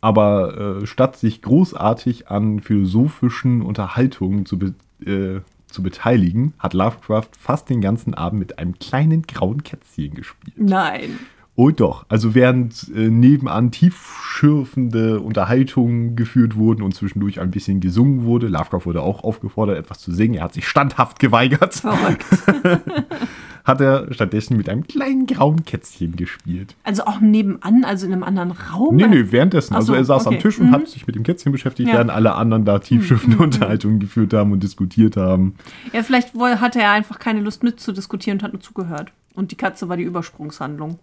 Aber 0.02 0.82
äh, 0.82 0.86
statt 0.86 1.18
sich 1.18 1.42
großartig 1.42 2.30
an 2.30 2.60
philosophischen 2.60 3.62
Unterhaltungen 3.62 4.46
zu, 4.46 4.60
be 4.60 4.74
äh, 5.06 5.42
zu 5.68 5.84
beteiligen, 5.84 6.54
hat 6.60 6.74
Lovecraft 6.74 7.30
fast 7.38 7.70
den 7.70 7.80
ganzen 7.80 8.14
Abend 8.14 8.40
mit 8.40 8.60
einem 8.60 8.78
kleinen 8.80 9.24
grauen 9.24 9.64
Kätzchen 9.64 10.16
gespielt. 10.16 10.56
Nein. 10.58 11.20
Oh 11.56 11.72
doch, 11.72 12.06
also 12.08 12.36
während 12.36 12.90
äh, 12.96 13.10
nebenan 13.10 13.72
tiefschürfende 13.72 15.20
Unterhaltungen 15.20 16.16
geführt 16.16 16.56
wurden 16.56 16.82
und 16.82 16.96
zwischendurch 16.96 17.42
ein 17.42 17.52
bisschen 17.52 17.82
gesungen 17.82 18.24
wurde, 18.24 18.48
Lovecraft 18.48 18.86
wurde 18.86 19.02
auch 19.02 19.26
aufgefordert, 19.26 19.78
etwas 19.78 20.00
zu 20.00 20.14
singen, 20.14 20.36
er 20.36 20.46
hat 20.46 20.54
sich 20.54 20.68
standhaft 20.68 21.20
geweigert, 21.20 21.76
Verrückt. 21.76 22.26
hat 23.66 23.82
er 23.82 24.12
stattdessen 24.14 24.58
mit 24.58 24.70
einem 24.70 24.88
kleinen 24.88 25.26
grauen 25.28 25.66
Kätzchen 25.66 26.16
gespielt. 26.16 26.76
Also 26.84 27.04
auch 27.06 27.20
nebenan, 27.20 27.84
also 27.84 28.06
in 28.06 28.14
einem 28.14 28.24
anderen 28.24 28.52
Raum? 28.52 28.96
Nee, 28.96 29.08
nee, 29.08 29.26
währenddessen. 29.32 29.76
Also 29.76 29.88
so, 29.88 29.94
er 29.94 30.06
saß 30.06 30.28
am 30.28 30.34
okay. 30.34 30.42
Tisch 30.44 30.60
und 30.60 30.68
Mhm. 30.68 30.72
hat 30.72 30.88
sich 30.88 31.06
mit 31.08 31.16
dem 31.16 31.24
Kätzchen 31.24 31.52
beschäftigt, 31.52 31.88
Ja. 31.88 31.94
Mhm. 31.94 31.98
während 31.98 32.12
alle 32.12 32.36
anderen 32.36 32.66
da 32.66 32.80
tiefschürfende 32.80 33.38
Unterhaltungen 33.38 34.00
geführt 34.00 34.34
haben 34.34 34.52
und 34.52 34.64
diskutiert 34.64 35.18
haben. 35.18 35.56
Ja, 35.94 36.04
vielleicht 36.04 36.34
hatte 36.36 36.80
er 36.80 36.92
einfach 36.92 37.20
keine 37.20 37.42
Lust 37.42 37.64
mitzudiskutieren 37.64 38.40
und 38.40 38.44
hat 38.44 38.54
nur 38.54 38.62
zugehört. 38.62 39.12
Und 39.36 39.52
die 39.52 39.56
Katze 39.56 39.88
war 39.90 39.98
die 39.98 40.04
Übersprungshandlung. 40.04 41.00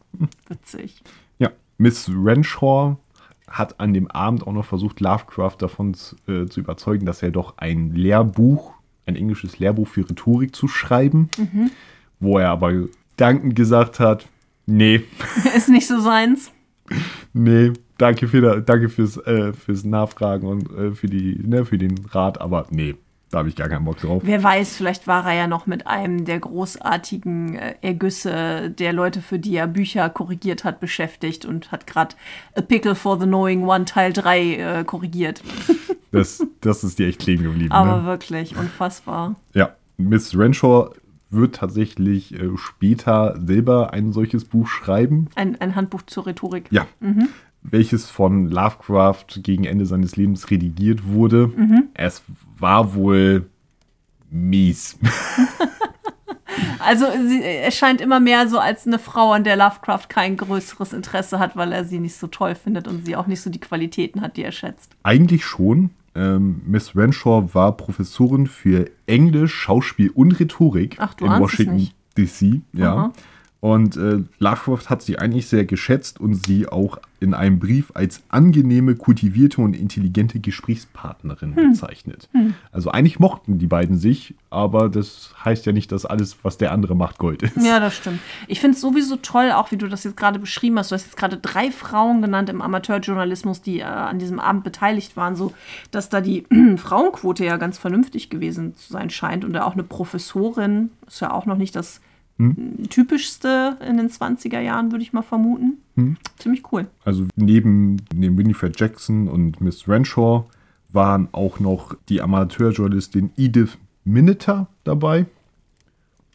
Witzig. 0.48 1.02
Ja, 1.38 1.50
Miss 1.78 2.10
Renshaw 2.12 2.96
hat 3.48 3.78
an 3.78 3.94
dem 3.94 4.10
Abend 4.10 4.46
auch 4.46 4.52
noch 4.52 4.64
versucht, 4.64 5.00
Lovecraft 5.00 5.56
davon 5.60 5.94
zu, 5.94 6.16
äh, 6.26 6.46
zu 6.46 6.60
überzeugen, 6.60 7.06
dass 7.06 7.22
er 7.22 7.30
doch 7.30 7.54
ein 7.58 7.94
Lehrbuch, 7.94 8.72
ein 9.06 9.14
englisches 9.14 9.58
Lehrbuch 9.60 9.86
für 9.86 10.08
Rhetorik 10.08 10.54
zu 10.56 10.66
schreiben, 10.66 11.28
wo 12.20 12.38
er 12.38 12.50
aber 12.50 12.72
dankend 13.16 13.56
gesagt 13.56 14.00
hat, 14.00 14.26
nee, 14.66 15.04
Ist 15.56 15.68
nicht 15.68 15.86
so 15.86 16.00
seins. 16.00 16.50
nee, 17.32 17.72
danke, 17.98 18.28
für, 18.28 18.60
danke 18.60 18.88
fürs, 18.88 19.16
äh, 19.18 19.52
fürs 19.52 19.84
Nachfragen 19.84 20.46
und 20.46 20.70
äh, 20.72 20.92
für, 20.92 21.06
die, 21.06 21.38
ne, 21.42 21.64
für 21.64 21.78
den 21.78 21.94
Rat, 22.10 22.40
aber 22.40 22.66
nee, 22.70 22.94
da 23.30 23.38
habe 23.38 23.48
ich 23.48 23.56
gar 23.56 23.68
keinen 23.68 23.84
Bock 23.84 23.98
drauf. 23.98 24.22
Wer 24.24 24.42
weiß, 24.42 24.76
vielleicht 24.76 25.08
war 25.08 25.26
er 25.26 25.34
ja 25.34 25.46
noch 25.48 25.66
mit 25.66 25.86
einem 25.86 26.24
der 26.24 26.38
großartigen 26.38 27.56
äh, 27.56 27.74
Ergüsse 27.82 28.70
der 28.70 28.92
Leute, 28.92 29.20
für 29.20 29.38
die 29.38 29.56
er 29.56 29.66
Bücher 29.66 30.08
korrigiert 30.10 30.62
hat, 30.62 30.78
beschäftigt 30.78 31.44
und 31.44 31.72
hat 31.72 31.86
gerade 31.86 32.14
A 32.54 32.60
Pickle 32.60 32.94
for 32.94 33.18
the 33.18 33.26
Knowing 33.26 33.64
One 33.64 33.84
Teil 33.84 34.12
3 34.12 34.54
äh, 34.54 34.84
korrigiert. 34.84 35.42
Das, 36.12 36.46
das 36.60 36.84
ist 36.84 36.98
dir 36.98 37.08
echt 37.08 37.18
kleben 37.18 37.42
geblieben. 37.42 37.72
Aber 37.72 37.98
ne? 37.98 38.04
wirklich 38.06 38.56
unfassbar. 38.56 39.34
Ja, 39.54 39.74
Miss 39.96 40.38
Renshaw 40.38 40.90
wird 41.30 41.56
tatsächlich 41.56 42.34
äh, 42.34 42.56
später 42.56 43.38
selber 43.44 43.92
ein 43.92 44.12
solches 44.12 44.44
Buch 44.44 44.68
schreiben. 44.68 45.28
Ein, 45.34 45.60
ein 45.60 45.74
Handbuch 45.74 46.02
zur 46.02 46.26
Rhetorik. 46.26 46.66
Ja. 46.70 46.86
Welches 47.62 48.08
von 48.08 48.48
Lovecraft 48.48 49.42
gegen 49.42 49.64
Ende 49.64 49.86
seines 49.86 50.16
Lebens 50.16 50.50
redigiert 50.50 51.06
wurde. 51.06 51.50
Es 51.94 52.22
war 52.58 52.94
wohl 52.94 53.46
mies. 54.30 54.98
Also 56.78 57.06
sie, 57.26 57.42
er 57.42 57.70
scheint 57.70 58.00
immer 58.00 58.20
mehr 58.20 58.48
so 58.48 58.58
als 58.58 58.86
eine 58.86 58.98
Frau, 58.98 59.32
an 59.32 59.44
der 59.44 59.56
Lovecraft 59.56 60.08
kein 60.08 60.36
größeres 60.36 60.92
Interesse 60.92 61.38
hat, 61.38 61.56
weil 61.56 61.72
er 61.72 61.84
sie 61.84 61.98
nicht 61.98 62.16
so 62.16 62.28
toll 62.28 62.54
findet 62.54 62.88
und 62.88 63.04
sie 63.04 63.16
auch 63.16 63.26
nicht 63.26 63.40
so 63.40 63.50
die 63.50 63.60
Qualitäten 63.60 64.20
hat, 64.20 64.36
die 64.36 64.42
er 64.42 64.52
schätzt. 64.52 64.92
Eigentlich 65.02 65.44
schon. 65.44 65.90
Ähm, 66.16 66.62
Miss 66.66 66.96
Renshaw 66.96 67.54
war 67.54 67.76
Professorin 67.76 68.46
für 68.46 68.90
Englisch, 69.06 69.54
Schauspiel 69.54 70.10
und 70.10 70.32
Rhetorik 70.40 70.96
Ach, 70.98 71.14
in 71.20 71.28
Washington. 71.28 71.90
DC. 72.16 72.62
Ja. 72.72 72.94
Aha. 72.94 73.12
Und 73.60 73.96
äh, 73.96 74.18
Lovecraft 74.38 74.90
hat 74.90 75.02
sie 75.02 75.18
eigentlich 75.18 75.48
sehr 75.48 75.64
geschätzt 75.64 76.20
und 76.20 76.34
sie 76.46 76.68
auch 76.68 76.98
in 77.18 77.32
einem 77.32 77.58
Brief 77.58 77.90
als 77.94 78.22
angenehme, 78.28 78.94
kultivierte 78.94 79.62
und 79.62 79.74
intelligente 79.74 80.38
Gesprächspartnerin 80.38 81.56
Hm. 81.56 81.70
bezeichnet. 81.70 82.28
Also 82.70 82.90
eigentlich 82.90 83.18
mochten 83.18 83.58
die 83.58 83.66
beiden 83.66 83.96
sich, 83.96 84.34
aber 84.50 84.90
das 84.90 85.30
heißt 85.42 85.64
ja 85.64 85.72
nicht, 85.72 85.90
dass 85.92 86.04
alles, 86.04 86.36
was 86.42 86.58
der 86.58 86.72
andere 86.72 86.94
macht, 86.94 87.16
Gold 87.18 87.42
ist. 87.42 87.56
Ja, 87.56 87.80
das 87.80 87.96
stimmt. 87.96 88.20
Ich 88.46 88.60
finde 88.60 88.74
es 88.74 88.82
sowieso 88.82 89.16
toll, 89.16 89.50
auch 89.50 89.72
wie 89.72 89.78
du 89.78 89.88
das 89.88 90.04
jetzt 90.04 90.16
gerade 90.18 90.38
beschrieben 90.38 90.78
hast. 90.78 90.90
Du 90.90 90.94
hast 90.94 91.04
jetzt 91.06 91.16
gerade 91.16 91.38
drei 91.38 91.70
Frauen 91.70 92.20
genannt 92.20 92.50
im 92.50 92.60
Amateurjournalismus, 92.60 93.62
die 93.62 93.80
äh, 93.80 93.84
an 93.84 94.18
diesem 94.18 94.38
Abend 94.38 94.62
beteiligt 94.64 95.16
waren, 95.16 95.34
so 95.34 95.54
dass 95.90 96.10
da 96.10 96.20
die 96.20 96.44
Frauenquote 96.76 97.44
ja 97.44 97.56
ganz 97.56 97.78
vernünftig 97.78 98.28
gewesen 98.28 98.74
zu 98.76 98.92
sein 98.92 99.08
scheint. 99.08 99.44
Und 99.44 99.54
da 99.54 99.64
auch 99.64 99.72
eine 99.72 99.82
Professorin 99.84 100.90
ist 101.06 101.20
ja 101.20 101.32
auch 101.32 101.46
noch 101.46 101.56
nicht 101.56 101.74
das 101.74 102.00
Hm? 102.38 102.88
typischste 102.90 103.78
in 103.86 103.96
den 103.96 104.08
20er 104.10 104.60
Jahren, 104.60 104.92
würde 104.92 105.02
ich 105.02 105.12
mal 105.14 105.22
vermuten. 105.22 105.78
Hm? 105.94 106.16
Ziemlich 106.38 106.70
cool. 106.72 106.86
Also 107.04 107.24
neben 107.36 107.96
dem 108.12 108.36
Winifred 108.36 108.78
Jackson 108.78 109.28
und 109.28 109.60
Miss 109.60 109.88
Renshaw 109.88 110.44
waren 110.92 111.28
auch 111.32 111.60
noch 111.60 111.94
die 112.08 112.20
Amateurjournalistin 112.20 113.30
Edith 113.36 113.78
Minneter 114.04 114.66
dabei. 114.84 115.24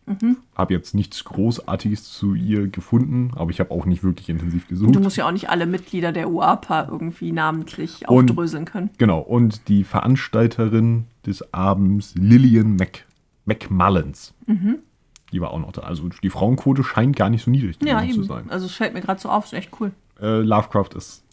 Mhm. 0.08 0.38
Habe 0.56 0.74
jetzt 0.74 0.96
nichts 0.96 1.24
Großartiges 1.24 2.06
zu 2.12 2.34
ihr 2.34 2.68
gefunden, 2.68 3.32
aber 3.36 3.52
ich 3.52 3.60
habe 3.60 3.72
auch 3.72 3.86
nicht 3.86 4.04
wirklich 4.04 4.30
intensiv 4.30 4.68
gesucht. 4.68 4.96
Du 4.96 5.00
musst 5.00 5.18
ja 5.18 5.28
auch 5.28 5.32
nicht 5.32 5.50
alle 5.50 5.68
Mitglieder 5.68 6.12
der 6.12 6.30
UAPA 6.32 6.88
irgendwie 6.92 7.32
namentlich 7.32 8.08
Und- 8.10 8.30
aufdröseln 8.32 8.66
können. 8.66 8.90
Genau, 8.98 9.20
und 9.20 9.68
die 9.68 9.84
Veranstalterin 9.84 11.06
des 11.26 11.54
Abends, 11.54 12.14
Lillian 12.16 12.76
Mac 12.76 13.06
McMullins. 13.46 14.34
Mhm. 14.48 14.80
Die 15.32 15.42
war 15.42 15.52
auch 15.52 15.60
noch 15.60 15.72
da. 15.72 15.82
Also 15.82 16.10
die 16.10 16.30
Frauenquote 16.30 16.84
scheint 16.84 17.16
gar 17.16 17.30
nicht 17.30 17.44
so 17.44 17.52
niedrig 17.52 17.78
Ja, 17.84 18.06
zu 18.10 18.24
sein. 18.24 18.50
Also 18.50 18.66
es 18.66 18.74
fällt 18.74 18.94
mir 18.94 19.02
gerade 19.02 19.20
so 19.20 19.30
auf, 19.30 19.46
ist 19.46 19.54
echt 19.54 19.72
cool. 19.80 19.92
Äh, 20.22 20.42
Lovecraft 20.42 20.90
ist 20.96 21.24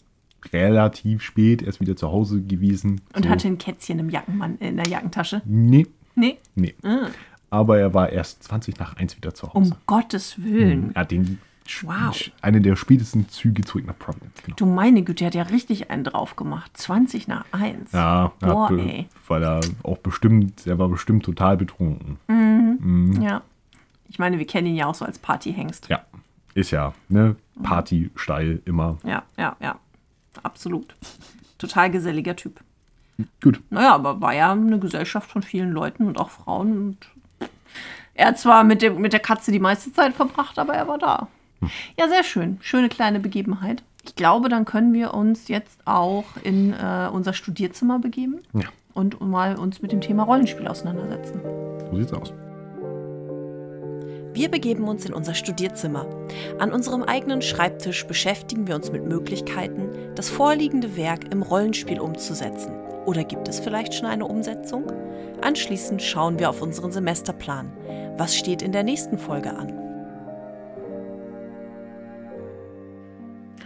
relativ 0.53 1.21
spät 1.21 1.61
erst 1.61 1.81
wieder 1.81 1.95
zu 1.95 2.11
Hause 2.11 2.41
gewesen. 2.41 3.01
Und 3.13 3.25
so. 3.25 3.29
hatte 3.29 3.47
ein 3.47 3.57
Kätzchen 3.57 3.99
im 3.99 4.09
Jackenmann, 4.09 4.57
in 4.59 4.77
der 4.77 4.87
Jackentasche. 4.87 5.41
Nee, 5.45 5.87
Nee, 6.15 6.37
nee. 6.55 6.75
Ah. 6.83 7.07
Aber 7.49 7.77
er 7.79 7.93
war 7.93 8.09
erst 8.09 8.43
20 8.43 8.77
nach 8.77 8.97
1 8.97 9.15
wieder 9.17 9.33
zu 9.33 9.47
um 9.47 9.63
Hause. 9.63 9.77
Gottes 9.85 10.43
Willen. 10.43 10.91
Er 10.95 11.01
hat 11.01 11.11
den 11.11 11.39
Wow. 11.83 12.31
eine 12.41 12.61
der 12.61 12.75
spätesten 12.75 13.29
Züge 13.29 13.61
zurück 13.63 13.85
nach 13.85 13.97
Providence. 13.97 14.41
Genau. 14.43 14.55
Du 14.57 14.65
meine 14.65 15.03
Güte, 15.03 15.19
der 15.19 15.27
hat 15.27 15.35
ja 15.35 15.43
richtig 15.43 15.91
einen 15.91 16.03
drauf 16.03 16.35
gemacht. 16.35 16.71
20 16.75 17.27
nach 17.27 17.45
1. 17.51 17.91
Ja, 17.91 18.31
er 18.41 18.47
Boah, 18.47 18.71
ey. 18.71 19.07
weil 19.27 19.43
er 19.43 19.61
auch 19.83 19.99
bestimmt, 19.99 20.65
er 20.65 20.79
war 20.79 20.89
bestimmt 20.89 21.23
total 21.23 21.57
betrunken. 21.57 22.17
Ja. 23.21 23.43
Ich 24.09 24.19
meine, 24.19 24.37
wir 24.39 24.47
kennen 24.47 24.67
ihn 24.67 24.75
ja 24.75 24.87
auch 24.87 24.95
so 24.95 25.05
als 25.05 25.19
Partyhengst. 25.19 25.87
Ja, 25.89 26.01
ist 26.53 26.71
ja, 26.71 26.93
ne? 27.07 27.35
Party 27.63 28.09
steil 28.15 28.61
immer. 28.65 28.97
Ja, 29.03 29.23
ja, 29.37 29.55
ja. 29.61 29.75
Absolut. 30.43 30.95
Total 31.57 31.89
geselliger 31.91 32.35
Typ. 32.35 32.59
Gut. 33.43 33.61
Naja, 33.69 33.95
aber 33.95 34.21
war 34.21 34.33
ja 34.33 34.51
eine 34.51 34.79
Gesellschaft 34.79 35.29
von 35.29 35.43
vielen 35.43 35.71
Leuten 35.71 36.07
und 36.07 36.17
auch 36.19 36.29
Frauen. 36.29 36.71
Und 36.77 36.97
er 38.13 38.27
hat 38.27 38.39
zwar 38.39 38.63
mit, 38.63 38.81
dem, 38.81 39.01
mit 39.01 39.11
der 39.13 39.19
Katze 39.19 39.51
die 39.51 39.59
meiste 39.59 39.91
Zeit 39.91 40.13
verbracht, 40.13 40.57
aber 40.57 40.73
er 40.73 40.87
war 40.87 40.97
da. 40.97 41.27
Ja, 41.97 42.07
sehr 42.07 42.23
schön. 42.23 42.57
Schöne 42.61 42.87
kleine 42.87 43.19
Begebenheit. 43.19 43.83
Ich 44.05 44.15
glaube, 44.15 44.47
dann 44.47 44.63
können 44.63 44.93
wir 44.93 45.13
uns 45.13 45.49
jetzt 45.49 45.79
auch 45.85 46.23
in 46.43 46.73
äh, 46.73 47.09
unser 47.11 47.33
Studierzimmer 47.33 47.99
begeben 47.99 48.39
Ja, 48.53 48.69
und 48.93 49.19
mal 49.19 49.57
uns 49.57 49.81
mit 49.81 49.91
dem 49.91 49.99
Thema 49.99 50.23
Rollenspiel 50.23 50.67
auseinandersetzen. 50.67 51.41
so 51.91 51.97
sieht's 51.97 52.13
aus. 52.13 52.33
Wir 54.33 54.49
begeben 54.49 54.87
uns 54.87 55.05
in 55.05 55.13
unser 55.13 55.33
Studierzimmer. 55.33 56.05
An 56.59 56.71
unserem 56.71 57.03
eigenen 57.03 57.41
Schreibtisch 57.41 58.05
beschäftigen 58.05 58.67
wir 58.67 58.75
uns 58.75 58.91
mit 58.91 59.05
Möglichkeiten, 59.05 59.89
das 60.15 60.29
vorliegende 60.29 60.95
Werk 60.95 61.31
im 61.31 61.41
Rollenspiel 61.41 61.99
umzusetzen. 61.99 62.71
Oder 63.05 63.23
gibt 63.23 63.47
es 63.47 63.59
vielleicht 63.59 63.95
schon 63.95 64.05
eine 64.05 64.25
Umsetzung? 64.25 64.91
Anschließend 65.41 66.01
schauen 66.01 66.37
wir 66.37 66.49
auf 66.49 66.61
unseren 66.61 66.91
Semesterplan. 66.91 67.71
Was 68.17 68.35
steht 68.35 68.61
in 68.61 68.71
der 68.71 68.83
nächsten 68.83 69.17
Folge 69.17 69.55
an? 69.55 69.73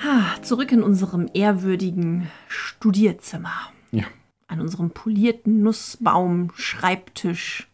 Ah, 0.02 0.42
zurück 0.42 0.72
in 0.72 0.82
unserem 0.82 1.30
ehrwürdigen 1.34 2.30
Studierzimmer. 2.48 3.54
Ja. 3.92 4.06
An 4.48 4.62
unserem 4.62 4.92
polierten 4.92 5.62
Nussbaum-Schreibtisch 5.62 7.68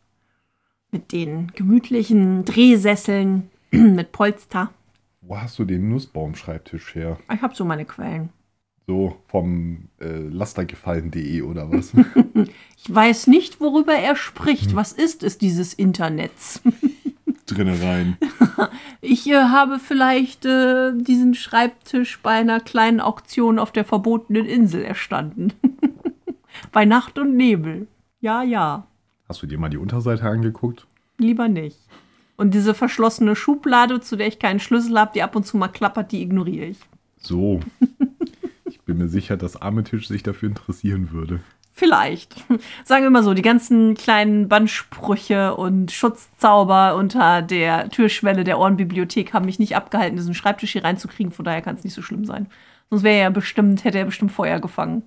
mit 0.92 1.12
den 1.12 1.52
gemütlichen 1.56 2.46
Drehsesseln 2.46 3.50
mit 3.72 4.12
Polster. 4.12 4.72
Wo 5.22 5.38
hast 5.38 5.60
du 5.60 5.66
den 5.66 5.90
Nussbaum-Schreibtisch 5.90 6.96
her? 6.96 7.18
Ich 7.34 7.42
habe 7.42 7.56
so 7.56 7.66
meine 7.66 7.86
Quellen. 7.86 8.30
So 8.88 9.18
vom 9.28 9.90
äh, 10.00 10.08
lastergefallen.de 10.08 11.42
oder 11.44 11.72
was? 11.72 11.94
Ich 12.82 12.96
weiß 12.96 13.28
nicht, 13.28 13.60
worüber 13.60 13.94
er 13.94 14.16
spricht. 14.16 14.76
Was 14.76 14.94
ist 14.94 15.22
es, 15.22 15.38
dieses 15.38 15.74
Internets? 15.74 16.62
Drinne 17.46 17.82
rein. 17.82 18.18
Ich 19.02 19.28
äh, 19.30 19.36
habe 19.36 19.80
vielleicht 19.80 20.46
äh, 20.46 20.94
diesen 20.96 21.34
Schreibtisch 21.34 22.20
bei 22.22 22.32
einer 22.32 22.60
kleinen 22.60 23.00
Auktion 23.00 23.60
auf 23.60 23.72
der 23.72 23.86
verbotenen 23.86 24.46
Insel 24.46 24.84
erstanden. 24.84 25.54
bei 26.72 26.86
Nacht 26.86 27.20
und 27.20 27.36
Nebel. 27.36 27.88
Ja, 28.22 28.44
ja. 28.44 28.88
Hast 29.30 29.44
du 29.44 29.48
dir 29.48 29.60
mal 29.60 29.70
die 29.70 29.78
Unterseite 29.78 30.24
angeguckt? 30.24 30.88
Lieber 31.20 31.48
nicht. 31.48 31.78
Und 32.36 32.56
diese 32.56 32.74
verschlossene 32.74 33.36
Schublade, 33.36 34.00
zu 34.00 34.16
der 34.16 34.28
ich 34.28 34.40
keinen 34.40 34.60
Schlüssel 34.60 35.00
habe, 35.00 35.12
die 35.14 35.22
ab 35.22 35.36
und 35.36 35.46
zu 35.46 35.56
mal 35.56 35.68
klappert, 35.68 36.12
die 36.12 36.24
ignoriere 36.24 36.66
ich. 36.66 36.80
So. 37.20 37.60
Ich 38.66 38.82
bin 38.82 38.98
mir 38.98 39.08
sicher, 39.08 39.38
dass 39.38 39.62
Armetisch 39.62 40.08
sich 40.08 40.24
dafür 40.24 40.50
interessieren 40.50 41.12
würde. 41.12 41.42
Vielleicht. 41.74 42.44
Sagen 42.86 43.04
wir 43.04 43.12
mal 43.12 43.24
so, 43.24 43.36
die 43.36 43.44
ganzen 43.44 43.94
kleinen 43.94 44.50
Bandsprüche 44.50 45.56
und 45.56 45.92
Schutzzauber 45.92 46.96
unter 46.96 47.44
der 47.44 47.90
Türschwelle 47.90 48.44
der 48.44 48.58
Ohrenbibliothek 48.58 49.34
haben 49.34 49.46
mich 49.46 49.60
nicht 49.60 49.76
abgehalten, 49.76 50.18
diesen 50.18 50.34
Schreibtisch 50.34 50.72
hier 50.72 50.84
reinzukriegen. 50.84 51.32
Von 51.32 51.46
daher 51.46 51.62
kann 51.62 51.76
es 51.76 51.84
nicht 51.84 51.94
so 51.94 52.02
schlimm 52.02 52.26
sein. 52.26 52.48
Sonst 52.90 53.04
wäre 53.04 53.20
er 53.20 53.32
bestimmt, 53.32 53.84
hätte 53.84 54.00
er 54.00 54.06
bestimmt 54.06 54.32
Feuer 54.32 54.60
gefangen. 54.60 55.04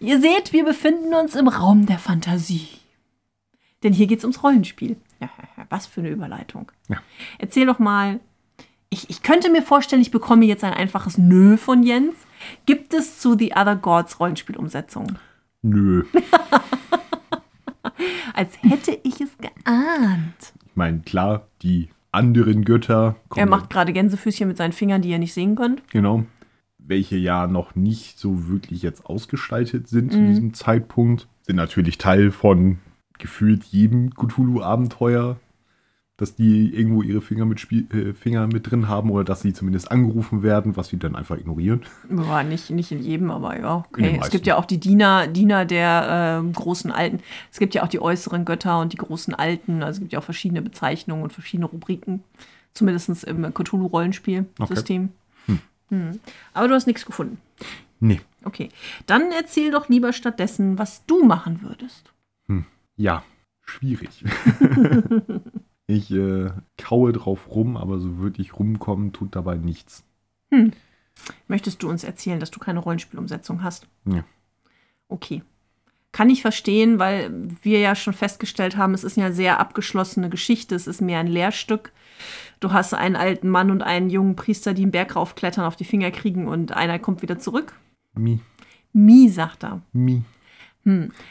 Ihr 0.00 0.20
seht, 0.20 0.52
wir 0.52 0.64
befinden 0.64 1.14
uns 1.14 1.34
im 1.34 1.48
Raum 1.48 1.86
der 1.86 1.98
Fantasie. 1.98 2.68
Denn 3.82 3.92
hier 3.92 4.06
geht 4.06 4.18
es 4.18 4.24
ums 4.24 4.42
Rollenspiel. 4.42 4.96
Ja, 5.20 5.28
was 5.70 5.86
für 5.86 6.00
eine 6.00 6.10
Überleitung. 6.10 6.70
Ja. 6.88 6.98
Erzähl 7.38 7.66
doch 7.66 7.78
mal. 7.78 8.20
Ich, 8.90 9.08
ich 9.08 9.22
könnte 9.22 9.50
mir 9.50 9.62
vorstellen, 9.62 10.02
ich 10.02 10.10
bekomme 10.10 10.44
jetzt 10.44 10.64
ein 10.64 10.74
einfaches 10.74 11.16
Nö 11.16 11.56
von 11.56 11.82
Jens. 11.82 12.14
Gibt 12.66 12.92
es 12.92 13.18
zu 13.20 13.38
The 13.38 13.52
Other 13.56 13.76
Gods 13.76 14.20
Rollenspielumsetzungen? 14.20 15.18
Nö. 15.62 16.04
Als 18.34 18.50
hätte 18.62 18.98
ich 19.02 19.20
es 19.20 19.30
geahnt. 19.38 20.52
Ich 20.66 20.76
meine, 20.76 21.00
klar, 21.00 21.46
die 21.62 21.88
anderen 22.10 22.64
Götter. 22.64 23.16
Er 23.34 23.46
macht 23.46 23.70
gerade 23.70 23.92
Gänsefüßchen 23.92 24.48
mit 24.48 24.56
seinen 24.56 24.72
Fingern, 24.72 25.02
die 25.02 25.10
ihr 25.10 25.18
nicht 25.18 25.32
sehen 25.34 25.56
könnt. 25.56 25.82
Genau. 25.90 26.24
Welche 26.78 27.16
ja 27.16 27.46
noch 27.46 27.74
nicht 27.74 28.18
so 28.18 28.48
wirklich 28.48 28.82
jetzt 28.82 29.06
ausgestaltet 29.06 29.88
sind 29.88 30.06
Mhm. 30.06 30.10
zu 30.10 30.18
diesem 30.26 30.54
Zeitpunkt. 30.54 31.28
Sind 31.42 31.56
natürlich 31.56 31.98
Teil 31.98 32.30
von 32.30 32.78
gefühlt 33.22 33.64
jedem 33.64 34.14
Cthulhu-Abenteuer, 34.14 35.36
dass 36.18 36.34
die 36.34 36.74
irgendwo 36.74 37.02
ihre 37.02 37.20
Finger 37.20 37.46
mit, 37.46 37.60
Spiel, 37.60 37.86
äh, 37.92 38.12
Finger 38.12 38.46
mit 38.46 38.70
drin 38.70 38.88
haben 38.88 39.10
oder 39.10 39.24
dass 39.24 39.40
sie 39.40 39.54
zumindest 39.54 39.90
angerufen 39.90 40.42
werden, 40.42 40.76
was 40.76 40.88
sie 40.88 40.98
dann 40.98 41.16
einfach 41.16 41.38
ignorieren. 41.38 41.82
Ja, 42.10 42.42
nicht, 42.42 42.70
nicht 42.70 42.92
in 42.92 43.00
jedem, 43.00 43.30
aber 43.30 43.58
ja, 43.58 43.76
okay. 43.76 44.20
Es 44.20 44.30
gibt 44.30 44.46
ja 44.46 44.56
auch 44.56 44.66
die 44.66 44.78
Diener, 44.78 45.26
Diener 45.26 45.64
der 45.64 46.40
ähm, 46.40 46.52
großen 46.52 46.90
Alten. 46.90 47.20
Es 47.50 47.58
gibt 47.58 47.74
ja 47.74 47.82
auch 47.82 47.88
die 47.88 48.02
äußeren 48.02 48.44
Götter 48.44 48.80
und 48.80 48.92
die 48.92 48.98
großen 48.98 49.34
Alten. 49.34 49.82
Also 49.82 49.96
es 49.96 50.00
gibt 50.00 50.12
ja 50.12 50.18
auch 50.18 50.24
verschiedene 50.24 50.60
Bezeichnungen 50.60 51.22
und 51.22 51.32
verschiedene 51.32 51.66
Rubriken. 51.66 52.22
Zumindest 52.74 53.24
im 53.24 53.54
Cthulhu-Rollenspiel-System. 53.54 55.10
Hm. 55.88 56.20
Aber 56.54 56.68
du 56.68 56.74
hast 56.74 56.86
nichts 56.86 57.04
gefunden. 57.04 57.38
Nee. 58.00 58.20
Okay. 58.44 58.70
Dann 59.06 59.30
erzähl 59.30 59.70
doch 59.70 59.88
lieber 59.88 60.12
stattdessen, 60.12 60.78
was 60.78 61.04
du 61.06 61.24
machen 61.24 61.62
würdest. 61.62 62.11
Ja, 62.96 63.22
schwierig. 63.64 64.24
ich 65.86 66.10
äh, 66.10 66.50
kaue 66.78 67.12
drauf 67.12 67.50
rum, 67.50 67.76
aber 67.76 67.98
so 67.98 68.18
wirklich 68.18 68.58
rumkommen 68.58 69.12
tut 69.12 69.34
dabei 69.34 69.56
nichts. 69.56 70.04
Möchtest 71.48 71.82
du 71.82 71.88
uns 71.88 72.04
erzählen, 72.04 72.40
dass 72.40 72.50
du 72.50 72.60
keine 72.60 72.80
Rollenspielumsetzung 72.80 73.62
hast? 73.62 73.86
Ja. 74.04 74.24
Okay. 75.08 75.42
Kann 76.12 76.28
ich 76.28 76.42
verstehen, 76.42 76.98
weil 76.98 77.30
wir 77.62 77.80
ja 77.80 77.94
schon 77.94 78.12
festgestellt 78.12 78.76
haben, 78.76 78.92
es 78.92 79.02
ist 79.02 79.18
eine 79.18 79.32
sehr 79.32 79.60
abgeschlossene 79.60 80.28
Geschichte, 80.28 80.74
es 80.74 80.86
ist 80.86 81.00
mehr 81.00 81.20
ein 81.20 81.26
Lehrstück. 81.26 81.92
Du 82.60 82.72
hast 82.72 82.92
einen 82.92 83.16
alten 83.16 83.48
Mann 83.48 83.70
und 83.70 83.82
einen 83.82 84.10
jungen 84.10 84.36
Priester, 84.36 84.74
die 84.74 84.82
einen 84.82 84.90
Berg 84.90 85.16
raufklettern, 85.16 85.64
auf 85.64 85.76
die 85.76 85.86
Finger 85.86 86.10
kriegen 86.10 86.48
und 86.48 86.72
einer 86.72 86.98
kommt 86.98 87.22
wieder 87.22 87.38
zurück. 87.38 87.72
Mi, 88.14 88.40
Mi, 88.92 89.28
sagt 89.28 89.64
er. 89.64 89.80
mi. 89.92 90.22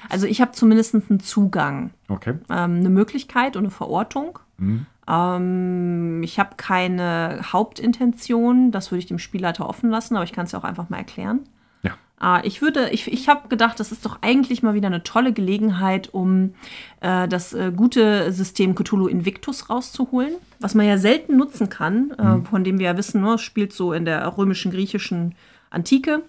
Also 0.09 0.27
ich 0.27 0.39
habe 0.41 0.51
zumindest 0.51 0.95
einen 0.95 1.19
Zugang, 1.19 1.91
Okay. 2.07 2.35
ähm, 2.49 2.77
eine 2.77 2.89
Möglichkeit 2.89 3.55
und 3.55 3.63
eine 3.63 3.71
Verortung. 3.71 4.39
Mhm. 4.57 4.85
Ähm, 5.07 6.21
ich 6.23 6.39
habe 6.39 6.51
keine 6.57 7.41
Hauptintention, 7.51 8.71
das 8.71 8.91
würde 8.91 8.99
ich 8.99 9.07
dem 9.07 9.19
Spielleiter 9.19 9.67
offen 9.67 9.89
lassen, 9.89 10.15
aber 10.15 10.23
ich 10.23 10.33
kann 10.33 10.45
es 10.45 10.51
ja 10.51 10.59
auch 10.59 10.63
einfach 10.63 10.89
mal 10.89 10.97
erklären. 10.97 11.41
Ja. 11.83 12.37
Äh, 12.37 12.47
ich 12.47 12.61
würde, 12.61 12.89
ich, 12.91 13.11
ich 13.11 13.27
habe 13.27 13.49
gedacht, 13.49 13.79
das 13.79 13.91
ist 13.91 14.05
doch 14.05 14.19
eigentlich 14.21 14.63
mal 14.63 14.73
wieder 14.73 14.87
eine 14.87 15.03
tolle 15.03 15.33
Gelegenheit, 15.33 16.13
um 16.13 16.53
äh, 17.01 17.27
das 17.27 17.53
äh, 17.53 17.71
gute 17.75 18.31
System 18.31 18.75
Cthulhu 18.75 19.07
Invictus 19.07 19.69
rauszuholen, 19.69 20.35
was 20.59 20.75
man 20.75 20.85
ja 20.85 20.97
selten 20.97 21.35
nutzen 21.37 21.69
kann, 21.69 22.11
äh, 22.11 22.47
von 22.47 22.63
dem 22.63 22.79
wir 22.79 22.85
ja 22.85 22.97
wissen, 22.97 23.21
ne, 23.21 23.37
spielt 23.37 23.73
so 23.73 23.91
in 23.93 24.05
der 24.05 24.37
römischen, 24.37 24.71
griechischen 24.71 25.35
Antike. 25.71 26.21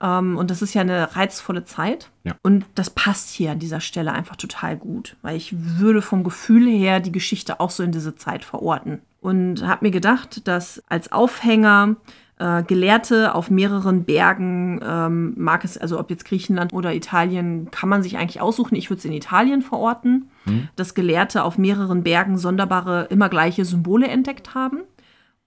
Ähm, 0.00 0.36
und 0.36 0.50
das 0.50 0.62
ist 0.62 0.74
ja 0.74 0.82
eine 0.82 1.16
reizvolle 1.16 1.64
Zeit. 1.64 2.10
Ja. 2.24 2.34
Und 2.42 2.64
das 2.74 2.90
passt 2.90 3.30
hier 3.30 3.52
an 3.52 3.58
dieser 3.58 3.80
Stelle 3.80 4.12
einfach 4.12 4.36
total 4.36 4.76
gut, 4.76 5.16
weil 5.22 5.36
ich 5.36 5.54
würde 5.56 6.02
vom 6.02 6.24
Gefühl 6.24 6.68
her 6.68 7.00
die 7.00 7.12
Geschichte 7.12 7.60
auch 7.60 7.70
so 7.70 7.82
in 7.82 7.92
diese 7.92 8.14
Zeit 8.14 8.44
verorten. 8.44 9.02
Und 9.20 9.66
habe 9.66 9.86
mir 9.86 9.90
gedacht, 9.90 10.46
dass 10.46 10.82
als 10.88 11.10
Aufhänger 11.10 11.96
äh, 12.38 12.62
Gelehrte 12.62 13.34
auf 13.34 13.50
mehreren 13.50 14.04
Bergen, 14.04 14.80
ähm, 14.82 15.34
mag 15.36 15.64
es, 15.64 15.76
also 15.76 15.98
ob 15.98 16.10
jetzt 16.10 16.24
Griechenland 16.24 16.72
oder 16.72 16.94
Italien, 16.94 17.70
kann 17.72 17.88
man 17.88 18.02
sich 18.04 18.16
eigentlich 18.16 18.40
aussuchen. 18.40 18.76
Ich 18.76 18.90
würde 18.90 18.98
es 18.98 19.04
in 19.04 19.12
Italien 19.12 19.62
verorten, 19.62 20.30
dass 20.76 20.94
Gelehrte 20.94 21.42
auf 21.42 21.58
mehreren 21.58 22.02
Bergen 22.04 22.38
sonderbare, 22.38 23.08
immer 23.10 23.28
gleiche 23.28 23.66
Symbole 23.66 24.08
entdeckt 24.08 24.54
haben 24.54 24.84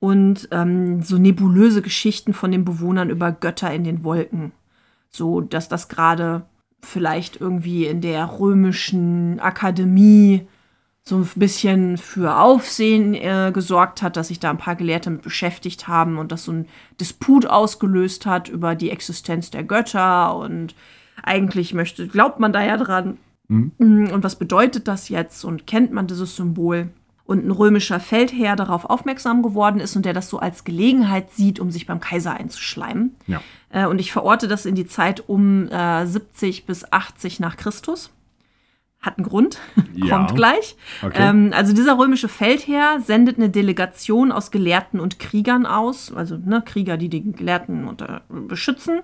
und 0.02 0.50
ähm, 0.50 1.04
so 1.04 1.20
nebulöse 1.20 1.84
Geschichten 1.84 2.34
von 2.34 2.52
den 2.52 2.66
Bewohnern 2.66 3.12
über 3.12 3.32
Götter 3.32 3.72
in 3.72 3.84
den 3.84 4.04
Wolken. 4.04 4.52
So, 5.12 5.42
dass 5.42 5.70
das 5.70 5.90
gerade 5.90 6.42
vielleicht 6.82 7.40
irgendwie 7.40 7.86
in 7.86 8.02
der 8.02 8.40
römischen 8.40 9.40
Akademie 9.40 10.48
so 11.04 11.18
ein 11.18 11.30
bisschen 11.36 12.00
für 12.00 12.38
Aufsehen 12.38 13.14
äh, 13.14 13.52
gesorgt 13.54 14.02
hat, 14.02 14.18
dass 14.18 14.30
sich 14.30 14.40
da 14.40 14.50
ein 14.50 14.58
paar 14.58 14.76
Gelehrte 14.76 15.12
mit 15.12 15.22
beschäftigt 15.22 15.88
haben 15.88 16.18
und 16.18 16.32
das 16.32 16.46
so 16.46 16.52
ein 16.52 16.68
Disput 17.00 17.46
ausgelöst 17.46 18.26
hat 18.26 18.50
über 18.50 18.74
die 18.74 18.90
Existenz 18.90 19.52
der 19.52 19.64
Götter 19.64 20.36
und 20.36 20.74
eigentlich 21.22 21.76
möchte, 21.76 22.08
glaubt 22.08 22.40
man 22.40 22.54
da 22.54 22.64
ja 22.64 22.78
dran. 22.78 23.20
Und 24.10 24.24
was 24.24 24.36
bedeutet 24.36 24.88
das 24.88 25.10
jetzt 25.10 25.44
und 25.44 25.68
kennt 25.68 25.92
man 25.92 26.08
dieses 26.08 26.36
Symbol? 26.36 26.90
Und 27.32 27.46
ein 27.48 27.52
römischer 27.52 28.02
Feldherr 28.02 28.58
darauf 28.58 28.84
aufmerksam 28.84 29.42
geworden 29.42 29.80
ist 29.80 29.96
und 29.96 30.04
der 30.04 30.12
das 30.12 30.28
so 30.28 30.40
als 30.40 30.66
Gelegenheit 30.66 31.32
sieht, 31.32 31.62
um 31.62 31.72
sich 31.72 31.86
beim 31.88 32.02
Kaiser 32.02 32.34
einzuschleimen. 32.34 33.16
Ja. 33.26 33.42
Äh, 33.70 33.86
und 33.86 34.00
ich 34.00 34.12
verorte 34.12 34.50
das 34.50 34.66
in 34.66 34.76
die 34.76 34.86
Zeit 34.86 35.24
um 35.30 35.70
äh, 35.70 36.06
70 36.06 36.66
bis 36.66 36.92
80 36.92 37.40
nach 37.40 37.56
Christus. 37.56 38.12
Hat 39.00 39.18
einen 39.18 39.26
Grund, 39.26 39.60
Ja. 39.96 40.18
kommt 40.18 40.36
gleich. 40.36 40.76
Okay. 41.02 41.30
Ähm, 41.30 41.54
also 41.56 41.72
dieser 41.74 41.98
römische 41.98 42.28
Feldherr 42.28 43.00
sendet 43.00 43.38
eine 43.38 43.50
Delegation 43.50 44.34
aus 44.34 44.52
Gelehrten 44.52 45.00
und 45.00 45.18
Kriegern 45.18 45.66
aus, 45.66 46.12
also 46.14 46.36
ne, 46.36 46.62
Krieger, 46.66 46.98
die 46.98 47.08
die 47.08 47.32
Gelehrten 47.32 47.88
unter, 47.88 48.24
beschützen, 48.28 49.00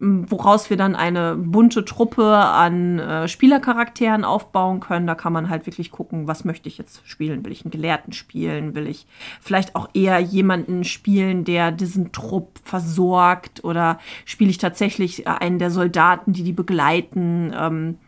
woraus 0.00 0.70
wir 0.70 0.76
dann 0.76 0.94
eine 0.94 1.34
bunte 1.34 1.84
Truppe 1.84 2.24
an 2.24 3.00
äh, 3.00 3.26
Spielercharakteren 3.26 4.24
aufbauen 4.24 4.78
können. 4.78 5.08
Da 5.08 5.16
kann 5.16 5.32
man 5.32 5.50
halt 5.50 5.66
wirklich 5.66 5.90
gucken, 5.90 6.28
was 6.28 6.44
möchte 6.44 6.68
ich 6.68 6.78
jetzt 6.78 7.02
spielen? 7.04 7.44
Will 7.44 7.50
ich 7.50 7.64
einen 7.64 7.72
Gelehrten 7.72 8.12
spielen? 8.12 8.76
Will 8.76 8.86
ich 8.86 9.06
vielleicht 9.40 9.74
auch 9.74 9.88
eher 9.94 10.20
jemanden 10.20 10.84
spielen, 10.84 11.44
der 11.44 11.72
diesen 11.72 12.12
Trupp 12.12 12.60
versorgt? 12.62 13.64
Oder 13.64 13.98
spiele 14.24 14.50
ich 14.50 14.58
tatsächlich 14.58 15.26
äh, 15.26 15.30
einen 15.30 15.58
der 15.58 15.72
Soldaten, 15.72 16.32
die 16.32 16.44
die 16.44 16.52
begleiten? 16.52 17.52
Ähm, 17.58 17.98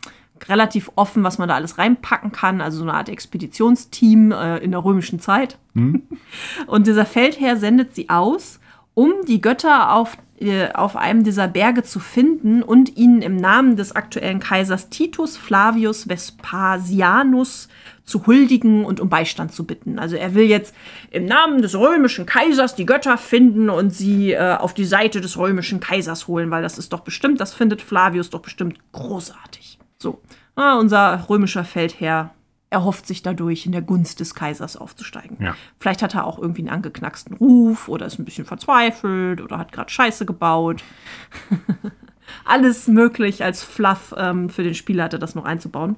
relativ 0.49 0.91
offen, 0.95 1.23
was 1.23 1.37
man 1.37 1.49
da 1.49 1.55
alles 1.55 1.77
reinpacken 1.77 2.31
kann, 2.31 2.61
also 2.61 2.79
so 2.79 2.83
eine 2.83 2.93
Art 2.93 3.09
Expeditionsteam 3.09 4.31
äh, 4.31 4.57
in 4.57 4.71
der 4.71 4.83
römischen 4.83 5.19
Zeit. 5.19 5.57
Und 6.67 6.87
dieser 6.87 7.05
Feldherr 7.05 7.57
sendet 7.57 7.95
sie 7.95 8.09
aus, 8.09 8.59
um 8.93 9.13
die 9.27 9.41
Götter 9.41 9.93
auf, 9.93 10.17
auf 10.73 10.95
einem 10.95 11.23
dieser 11.23 11.47
Berge 11.47 11.83
zu 11.83 11.99
finden 11.99 12.63
und 12.63 12.97
ihnen 12.97 13.21
im 13.21 13.35
Namen 13.35 13.75
des 13.75 13.95
aktuellen 13.95 14.39
Kaisers 14.39 14.89
Titus 14.89 15.37
Flavius 15.37 16.07
Vespasianus 16.07 17.69
zu 18.03 18.25
huldigen 18.25 18.83
und 18.83 18.99
um 18.99 19.09
Beistand 19.09 19.53
zu 19.53 19.65
bitten. 19.65 19.99
Also 19.99 20.15
er 20.15 20.33
will 20.33 20.45
jetzt 20.45 20.75
im 21.11 21.25
Namen 21.25 21.61
des 21.61 21.75
römischen 21.75 22.25
Kaisers 22.25 22.75
die 22.75 22.85
Götter 22.85 23.17
finden 23.17 23.69
und 23.69 23.91
sie 23.91 24.31
äh, 24.31 24.55
auf 24.55 24.73
die 24.73 24.85
Seite 24.85 25.21
des 25.21 25.37
römischen 25.37 25.79
Kaisers 25.79 26.27
holen, 26.27 26.49
weil 26.49 26.63
das 26.63 26.77
ist 26.77 26.91
doch 26.91 27.01
bestimmt, 27.01 27.39
das 27.39 27.53
findet 27.53 27.81
Flavius 27.81 28.29
doch 28.29 28.41
bestimmt 28.41 28.79
großartig. 28.91 29.77
So, 29.99 30.21
ah, 30.55 30.77
unser 30.77 31.25
römischer 31.29 31.63
Feldherr 31.63 32.33
erhofft 32.71 33.05
sich 33.05 33.21
dadurch, 33.21 33.65
in 33.65 33.73
der 33.73 33.81
Gunst 33.81 34.21
des 34.21 34.33
Kaisers 34.33 34.77
aufzusteigen. 34.77 35.37
Ja. 35.39 35.55
Vielleicht 35.77 36.01
hat 36.01 36.15
er 36.15 36.25
auch 36.25 36.39
irgendwie 36.39 36.61
einen 36.61 36.69
angeknacksten 36.69 37.35
Ruf 37.35 37.87
oder 37.87 38.05
ist 38.05 38.17
ein 38.17 38.25
bisschen 38.25 38.45
verzweifelt 38.45 39.41
oder 39.41 39.57
hat 39.57 39.71
gerade 39.71 39.91
Scheiße 39.91 40.25
gebaut. 40.25 40.81
Alles 42.45 42.87
möglich 42.87 43.43
als 43.43 43.61
Fluff 43.61 44.15
ähm, 44.17 44.49
für 44.49 44.63
den 44.63 44.73
Spieler 44.73 45.03
hat 45.03 45.13
er 45.13 45.19
das 45.19 45.35
noch 45.35 45.43
einzubauen. 45.43 45.97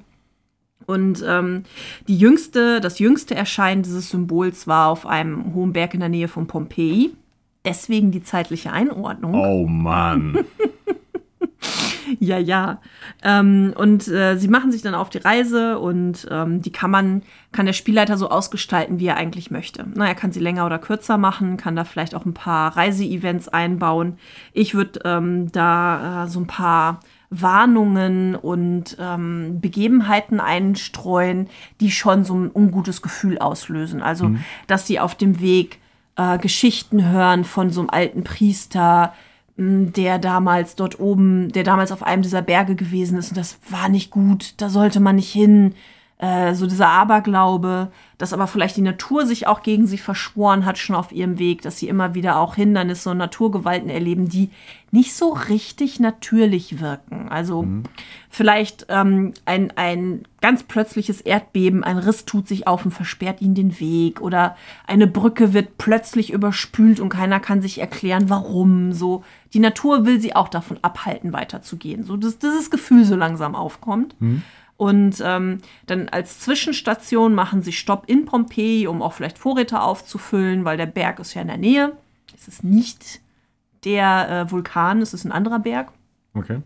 Und 0.87 1.23
ähm, 1.25 1.63
die 2.07 2.17
jüngste, 2.17 2.81
das 2.81 2.99
jüngste 2.99 3.35
Erscheinen 3.35 3.83
dieses 3.83 4.09
Symbols 4.09 4.67
war 4.67 4.89
auf 4.89 5.05
einem 5.05 5.53
hohen 5.53 5.73
Berg 5.73 5.93
in 5.93 5.99
der 5.99 6.09
Nähe 6.09 6.27
von 6.27 6.47
Pompeji. 6.47 7.15
Deswegen 7.63 8.11
die 8.11 8.23
zeitliche 8.23 8.73
Einordnung. 8.73 9.35
Oh 9.35 9.67
Mann. 9.67 10.39
Ja, 12.23 12.37
ja. 12.37 12.79
Ähm, 13.21 13.73
und 13.75 14.07
äh, 14.07 14.37
sie 14.37 14.47
machen 14.47 14.71
sich 14.71 14.81
dann 14.81 14.95
auf 14.95 15.09
die 15.09 15.17
Reise 15.17 15.77
und 15.77 16.25
ähm, 16.31 16.61
die 16.61 16.71
kann 16.71 16.89
man, 16.89 17.21
kann 17.51 17.65
der 17.65 17.73
Spielleiter 17.73 18.17
so 18.17 18.29
ausgestalten, 18.29 18.99
wie 18.99 19.07
er 19.07 19.17
eigentlich 19.17 19.51
möchte. 19.51 19.85
Na, 19.93 20.07
er 20.07 20.15
kann 20.15 20.31
sie 20.31 20.39
länger 20.39 20.65
oder 20.65 20.79
kürzer 20.79 21.17
machen, 21.17 21.57
kann 21.57 21.75
da 21.75 21.83
vielleicht 21.83 22.15
auch 22.15 22.23
ein 22.23 22.33
paar 22.33 22.77
Reiseevents 22.77 23.49
einbauen. 23.49 24.17
Ich 24.53 24.73
würde 24.73 25.01
ähm, 25.03 25.51
da 25.51 26.23
äh, 26.23 26.27
so 26.29 26.39
ein 26.39 26.47
paar 26.47 27.01
Warnungen 27.29 28.35
und 28.35 28.95
ähm, 29.01 29.59
Begebenheiten 29.59 30.39
einstreuen, 30.39 31.49
die 31.81 31.91
schon 31.91 32.23
so 32.23 32.35
ein 32.35 32.51
ungutes 32.53 33.01
Gefühl 33.01 33.37
auslösen. 33.37 34.01
Also, 34.01 34.29
mhm. 34.29 34.45
dass 34.67 34.87
sie 34.87 35.01
auf 35.01 35.15
dem 35.15 35.41
Weg 35.41 35.79
äh, 36.15 36.37
Geschichten 36.37 37.09
hören 37.09 37.43
von 37.43 37.69
so 37.69 37.81
einem 37.81 37.89
alten 37.89 38.23
Priester, 38.23 39.13
der 39.55 40.17
damals 40.17 40.75
dort 40.75 40.99
oben, 40.99 41.51
der 41.51 41.63
damals 41.63 41.91
auf 41.91 42.01
einem 42.01 42.23
dieser 42.23 42.41
Berge 42.41 42.75
gewesen 42.75 43.17
ist 43.17 43.29
und 43.29 43.37
das 43.37 43.59
war 43.69 43.87
nicht 43.89 44.09
gut, 44.09 44.55
da 44.57 44.69
sollte 44.69 44.99
man 44.99 45.15
nicht 45.17 45.31
hin. 45.31 45.75
Äh, 46.23 46.55
so 46.55 46.67
dieser 46.67 46.87
Aberglaube, 46.87 47.91
dass 48.17 48.31
aber 48.31 48.47
vielleicht 48.47 48.77
die 48.77 48.81
Natur 48.81 49.25
sich 49.25 49.45
auch 49.45 49.61
gegen 49.61 49.87
sie 49.87 49.97
verschworen 49.97 50.63
hat, 50.63 50.77
schon 50.77 50.95
auf 50.95 51.11
ihrem 51.11 51.37
Weg, 51.37 51.63
dass 51.63 51.79
sie 51.79 51.89
immer 51.89 52.15
wieder 52.15 52.37
auch 52.37 52.55
Hindernisse 52.55 53.09
und 53.09 53.17
Naturgewalten 53.17 53.89
erleben, 53.89 54.29
die 54.29 54.49
nicht 54.91 55.15
so 55.15 55.33
richtig 55.33 55.99
natürlich 55.99 56.79
wirken. 56.79 57.27
Also 57.27 57.63
mhm. 57.63 57.83
vielleicht 58.29 58.85
ähm, 58.87 59.33
ein, 59.43 59.73
ein 59.75 60.23
ganz 60.39 60.63
plötzliches 60.63 61.19
Erdbeben, 61.19 61.83
ein 61.83 61.97
Riss 61.97 62.23
tut 62.23 62.47
sich 62.47 62.67
auf 62.67 62.85
und 62.85 62.91
versperrt 62.91 63.41
ihnen 63.41 63.55
den 63.55 63.81
Weg 63.81 64.21
oder 64.21 64.55
eine 64.87 65.07
Brücke 65.07 65.53
wird 65.53 65.77
plötzlich 65.77 66.31
überspült 66.31 67.01
und 67.01 67.09
keiner 67.09 67.41
kann 67.41 67.61
sich 67.61 67.81
erklären, 67.81 68.29
warum. 68.29 68.93
So, 68.93 69.25
die 69.53 69.59
Natur 69.59 70.05
will 70.05 70.21
sie 70.21 70.37
auch 70.37 70.47
davon 70.47 70.79
abhalten, 70.83 71.33
weiterzugehen. 71.33 72.05
So, 72.05 72.15
dass 72.15 72.39
dieses 72.39 72.71
Gefühl 72.71 73.03
so 73.03 73.17
langsam 73.17 73.55
aufkommt. 73.55 74.15
Mhm. 74.21 74.41
Und 74.77 75.21
ähm, 75.23 75.59
dann 75.85 76.09
als 76.09 76.39
Zwischenstation 76.39 77.35
machen 77.35 77.61
sie 77.61 77.71
Stopp 77.71 78.05
in 78.07 78.25
Pompeji, 78.25 78.87
um 78.87 79.01
auch 79.01 79.13
vielleicht 79.13 79.37
Vorräte 79.37 79.81
aufzufüllen, 79.81 80.65
weil 80.65 80.77
der 80.77 80.87
Berg 80.87 81.19
ist 81.19 81.33
ja 81.35 81.41
in 81.41 81.47
der 81.47 81.57
Nähe. 81.57 81.93
Es 82.35 82.47
ist 82.47 82.63
nicht 82.63 83.21
der 83.85 84.29
äh, 84.29 84.51
Vulkan, 84.51 85.01
es 85.01 85.13
ist 85.13 85.25
ein 85.25 85.31
anderer 85.31 85.59
Berg. 85.59 85.91
Okay. 86.33 86.61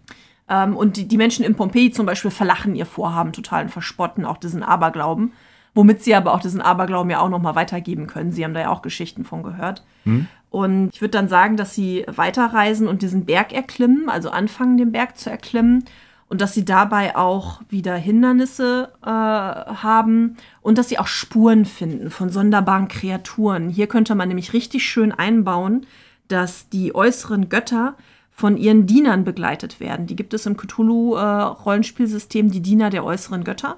Ähm, 0.49 0.77
und 0.77 0.97
die, 0.97 1.07
die, 1.07 1.17
Menschen 1.17 1.43
in 1.43 1.55
Pompeji 1.55 1.91
zum 1.91 2.05
Beispiel 2.05 2.31
verlachen 2.31 2.75
ihr 2.75 2.85
Vorhaben 2.85 3.33
total 3.33 3.63
und 3.63 3.69
verspotten 3.69 4.25
auch 4.25 4.37
diesen 4.37 4.63
Aberglauben. 4.63 5.33
Womit 5.73 6.03
sie 6.03 6.15
aber 6.15 6.33
auch 6.33 6.39
diesen 6.39 6.61
Aberglauben 6.61 7.11
ja 7.11 7.19
auch 7.19 7.29
noch 7.29 7.41
mal 7.41 7.53
weitergeben 7.53 8.07
können. 8.07 8.31
Sie 8.31 8.43
haben 8.43 8.55
da 8.55 8.61
ja 8.61 8.69
auch 8.71 8.81
Geschichten 8.81 9.23
von 9.23 9.43
gehört. 9.43 9.83
Hm. 10.05 10.27
Und 10.49 10.89
ich 10.93 11.01
würde 11.01 11.11
dann 11.11 11.27
sagen, 11.27 11.55
dass 11.55 11.75
sie 11.75 12.03
weiterreisen 12.07 12.87
und 12.87 13.03
diesen 13.03 13.25
Berg 13.25 13.53
erklimmen, 13.53 14.09
also 14.09 14.31
anfangen, 14.31 14.77
den 14.77 14.91
Berg 14.91 15.17
zu 15.17 15.29
erklimmen 15.29 15.83
und 16.29 16.41
dass 16.41 16.53
sie 16.53 16.65
dabei 16.65 17.15
auch 17.15 17.61
wieder 17.69 17.95
Hindernisse 17.95 18.91
äh, 19.01 19.07
haben 19.07 20.37
und 20.61 20.77
dass 20.77 20.89
sie 20.89 20.99
auch 20.99 21.07
Spuren 21.07 21.65
finden 21.65 22.09
von 22.09 22.29
sonderbaren 22.29 22.87
Kreaturen. 22.87 23.69
Hier 23.69 23.87
könnte 23.87 24.13
man 24.15 24.27
nämlich 24.27 24.53
richtig 24.53 24.83
schön 24.83 25.11
einbauen, 25.11 25.85
dass 26.27 26.67
die 26.69 26.93
äußeren 26.93 27.47
Götter 27.47 27.95
von 28.31 28.57
ihren 28.57 28.85
Dienern 28.85 29.23
begleitet 29.23 29.79
werden. 29.79 30.05
Die 30.05 30.15
gibt 30.15 30.33
es 30.33 30.45
im 30.45 30.57
Cthulhu-Rollenspielsystem, 30.57 32.47
äh, 32.47 32.51
die 32.51 32.61
Diener 32.61 32.89
der 32.89 33.03
äußeren 33.03 33.43
Götter, 33.43 33.77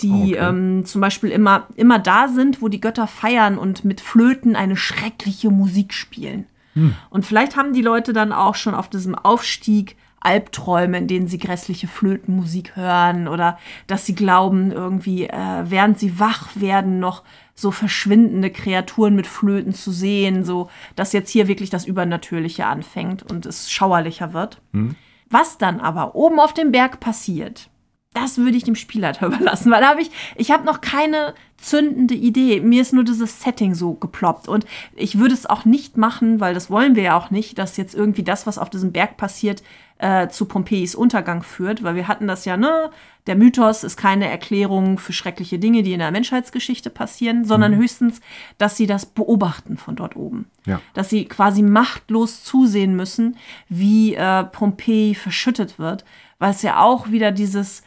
die 0.00 0.34
okay. 0.34 0.48
ähm, 0.48 0.86
zum 0.86 1.00
Beispiel 1.00 1.30
immer, 1.30 1.68
immer 1.76 1.98
da 1.98 2.28
sind, 2.28 2.62
wo 2.62 2.68
die 2.68 2.80
Götter 2.80 3.06
feiern 3.06 3.58
und 3.58 3.84
mit 3.84 4.00
Flöten 4.00 4.56
eine 4.56 4.76
schreckliche 4.76 5.50
Musik 5.50 5.92
spielen. 5.92 6.46
Hm. 6.72 6.94
Und 7.10 7.26
vielleicht 7.26 7.54
haben 7.56 7.74
die 7.74 7.82
Leute 7.82 8.12
dann 8.14 8.32
auch 8.32 8.54
schon 8.54 8.74
auf 8.74 8.88
diesem 8.88 9.14
Aufstieg 9.14 9.96
Albträume, 10.24 10.98
in 10.98 11.06
denen 11.08 11.26
sie 11.26 11.38
grässliche 11.38 11.88
Flötenmusik 11.88 12.76
hören 12.76 13.28
oder 13.28 13.58
dass 13.86 14.06
sie 14.06 14.14
glauben, 14.14 14.70
irgendwie, 14.70 15.24
äh, 15.24 15.64
während 15.64 15.98
sie 15.98 16.18
wach 16.18 16.50
werden, 16.54 17.00
noch 17.00 17.22
so 17.54 17.70
verschwindende 17.70 18.50
Kreaturen 18.50 19.14
mit 19.14 19.26
Flöten 19.26 19.72
zu 19.74 19.90
sehen, 19.90 20.44
so 20.44 20.70
dass 20.96 21.12
jetzt 21.12 21.30
hier 21.30 21.48
wirklich 21.48 21.70
das 21.70 21.86
Übernatürliche 21.86 22.66
anfängt 22.66 23.30
und 23.30 23.46
es 23.46 23.70
schauerlicher 23.70 24.32
wird. 24.32 24.60
Hm. 24.72 24.96
Was 25.28 25.58
dann 25.58 25.80
aber 25.80 26.14
oben 26.14 26.40
auf 26.40 26.54
dem 26.54 26.72
Berg 26.72 27.00
passiert, 27.00 27.70
das 28.14 28.38
würde 28.38 28.56
ich 28.56 28.64
dem 28.64 28.74
Spielleiter 28.74 29.26
überlassen, 29.28 29.70
weil 29.70 29.80
da 29.80 29.88
habe 29.88 30.02
ich, 30.02 30.10
ich 30.36 30.50
habe 30.50 30.64
noch 30.64 30.80
keine 30.80 31.34
zündende 31.56 32.14
Idee. 32.14 32.60
Mir 32.60 32.82
ist 32.82 32.92
nur 32.92 33.04
dieses 33.04 33.40
Setting 33.40 33.74
so 33.74 33.94
geploppt 33.94 34.48
und 34.48 34.66
ich 34.94 35.18
würde 35.18 35.34
es 35.34 35.46
auch 35.46 35.64
nicht 35.64 35.96
machen, 35.96 36.40
weil 36.40 36.54
das 36.54 36.70
wollen 36.70 36.96
wir 36.96 37.02
ja 37.04 37.16
auch 37.16 37.30
nicht, 37.30 37.58
dass 37.58 37.76
jetzt 37.76 37.94
irgendwie 37.94 38.24
das, 38.24 38.46
was 38.46 38.58
auf 38.58 38.70
diesem 38.70 38.92
Berg 38.92 39.16
passiert, 39.16 39.62
äh, 40.02 40.28
zu 40.28 40.46
Pompeis 40.46 40.96
Untergang 40.96 41.44
führt, 41.44 41.84
weil 41.84 41.94
wir 41.94 42.08
hatten 42.08 42.26
das 42.26 42.44
ja, 42.44 42.56
ne, 42.56 42.90
der 43.28 43.36
Mythos 43.36 43.84
ist 43.84 43.96
keine 43.96 44.28
Erklärung 44.28 44.98
für 44.98 45.12
schreckliche 45.12 45.60
Dinge, 45.60 45.84
die 45.84 45.92
in 45.92 46.00
der 46.00 46.10
Menschheitsgeschichte 46.10 46.90
passieren, 46.90 47.44
sondern 47.44 47.72
mhm. 47.72 47.76
höchstens, 47.76 48.20
dass 48.58 48.76
sie 48.76 48.88
das 48.88 49.06
beobachten 49.06 49.76
von 49.76 49.94
dort 49.94 50.16
oben. 50.16 50.46
Ja. 50.66 50.80
Dass 50.94 51.08
sie 51.08 51.26
quasi 51.26 51.62
machtlos 51.62 52.42
zusehen 52.42 52.96
müssen, 52.96 53.36
wie 53.68 54.16
äh, 54.16 54.42
Pompeji 54.42 55.14
verschüttet 55.14 55.78
wird, 55.78 56.04
weil 56.40 56.50
es 56.50 56.62
ja 56.62 56.82
auch 56.82 57.12
wieder 57.12 57.30
dieses 57.30 57.84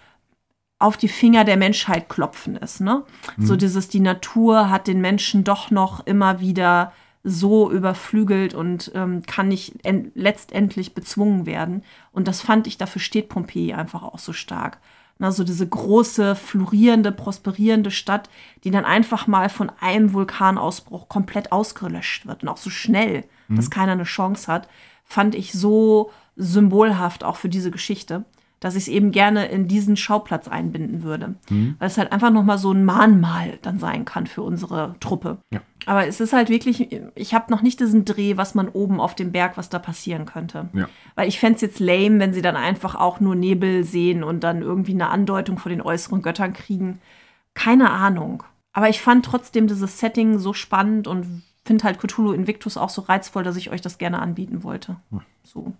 auf 0.80 0.96
die 0.96 1.10
Finger 1.10 1.44
der 1.44 1.58
Menschheit 1.58 2.08
klopfen 2.08 2.56
ist. 2.56 2.80
Ne? 2.80 3.04
Mhm. 3.36 3.46
So 3.46 3.58
dieses, 3.58 3.90
die 3.90 4.00
Natur 4.00 4.70
hat 4.70 4.88
den 4.88 5.02
Menschen 5.02 5.44
doch 5.44 5.70
noch 5.70 6.06
immer 6.06 6.40
wieder 6.40 6.94
so 7.28 7.72
überflügelt 7.72 8.54
und 8.54 8.92
ähm, 8.94 9.24
kann 9.26 9.48
nicht 9.48 9.80
letztendlich 10.14 10.94
bezwungen 10.94 11.48
werden. 11.48 11.84
Und 12.12 12.28
das 12.28 12.42
fand 12.42 12.68
ich, 12.68 12.78
dafür 12.78 13.02
steht 13.02 13.30
Pompeji 13.30 13.74
einfach 13.74 14.04
auch 14.04 14.20
so 14.20 14.32
stark. 14.32 14.78
Also 15.18 15.44
diese 15.44 15.68
große, 15.68 16.36
florierende, 16.36 17.12
prosperierende 17.12 17.90
Stadt, 17.90 18.30
die 18.64 18.70
dann 18.70 18.86
einfach 18.86 19.26
mal 19.26 19.50
von 19.50 19.72
einem 19.80 20.14
Vulkanausbruch 20.14 21.10
komplett 21.10 21.52
ausgelöscht 21.52 22.28
wird 22.28 22.44
und 22.44 22.50
auch 22.50 22.58
so 22.58 22.70
schnell, 22.70 23.24
mhm. 23.48 23.56
dass 23.56 23.72
keiner 23.72 23.94
eine 23.94 24.04
Chance 24.04 24.52
hat, 24.52 24.68
fand 25.04 25.34
ich 25.34 25.52
so 25.54 26.12
symbolhaft 26.36 27.24
auch 27.24 27.38
für 27.38 27.50
diese 27.50 27.72
Geschichte 27.72 28.26
dass 28.60 28.76
ich 28.76 28.84
es 28.84 28.88
eben 28.88 29.12
gerne 29.12 29.46
in 29.48 29.68
diesen 29.68 29.98
Schauplatz 29.98 30.48
einbinden 30.48 31.04
würde. 31.04 31.36
Mhm. 31.50 31.76
Weil 31.78 31.88
es 31.88 31.98
halt 31.98 32.12
einfach 32.12 32.32
nochmal 32.32 32.58
so 32.58 32.72
ein 32.72 32.86
Mahnmal 32.86 33.60
dann 33.62 33.80
sein 33.80 34.06
kann 34.06 34.28
für 34.28 34.42
unsere 34.42 34.96
Truppe. 35.00 35.38
Ja. 35.52 35.62
Aber 35.86 36.08
es 36.08 36.20
ist 36.20 36.34
halt 36.34 36.50
wirklich, 36.50 36.90
ich 37.16 37.34
habe 37.34 37.52
noch 37.52 37.62
nicht 37.62 37.80
diesen 37.80 38.06
Dreh, 38.06 38.38
was 38.38 38.56
man 38.56 38.70
oben 38.70 39.00
auf 39.00 39.14
dem 39.14 39.32
Berg, 39.32 39.58
was 39.58 39.70
da 39.70 39.78
passieren 39.78 40.26
könnte. 40.26 40.70
Ja. 40.74 40.88
Weil 41.16 41.28
ich 41.28 41.40
fände 41.40 41.56
es 41.56 41.62
jetzt 41.62 41.80
lame, 41.80 42.20
wenn 42.20 42.34
sie 42.34 42.42
dann 42.42 42.56
einfach 42.56 42.96
auch 42.96 43.20
nur 43.20 43.36
Nebel 43.36 43.84
sehen 43.84 44.24
und 44.24 44.44
dann 44.44 44.62
irgendwie 44.62 44.94
eine 44.94 45.10
Andeutung 45.10 45.58
von 45.58 45.70
den 45.70 45.82
äußeren 45.82 46.22
Göttern 46.22 46.54
kriegen. 46.54 47.00
Keine 47.54 47.92
Ahnung. 47.92 48.44
Aber 48.74 48.90
ich 48.90 49.02
fand 49.02 49.26
trotzdem 49.26 49.68
dieses 49.68 50.00
Setting 50.00 50.40
so 50.40 50.54
spannend 50.54 51.08
und 51.08 51.44
finde 51.66 51.84
halt 51.84 52.00
Cthulhu 52.00 52.32
Invictus 52.32 52.78
auch 52.78 52.90
so 52.90 53.02
reizvoll, 53.02 53.44
dass 53.44 53.56
ich 53.56 53.72
euch 53.72 53.82
das 53.82 53.98
gerne 53.98 54.20
anbieten 54.20 54.64
wollte. 54.64 54.98
So 55.44 55.74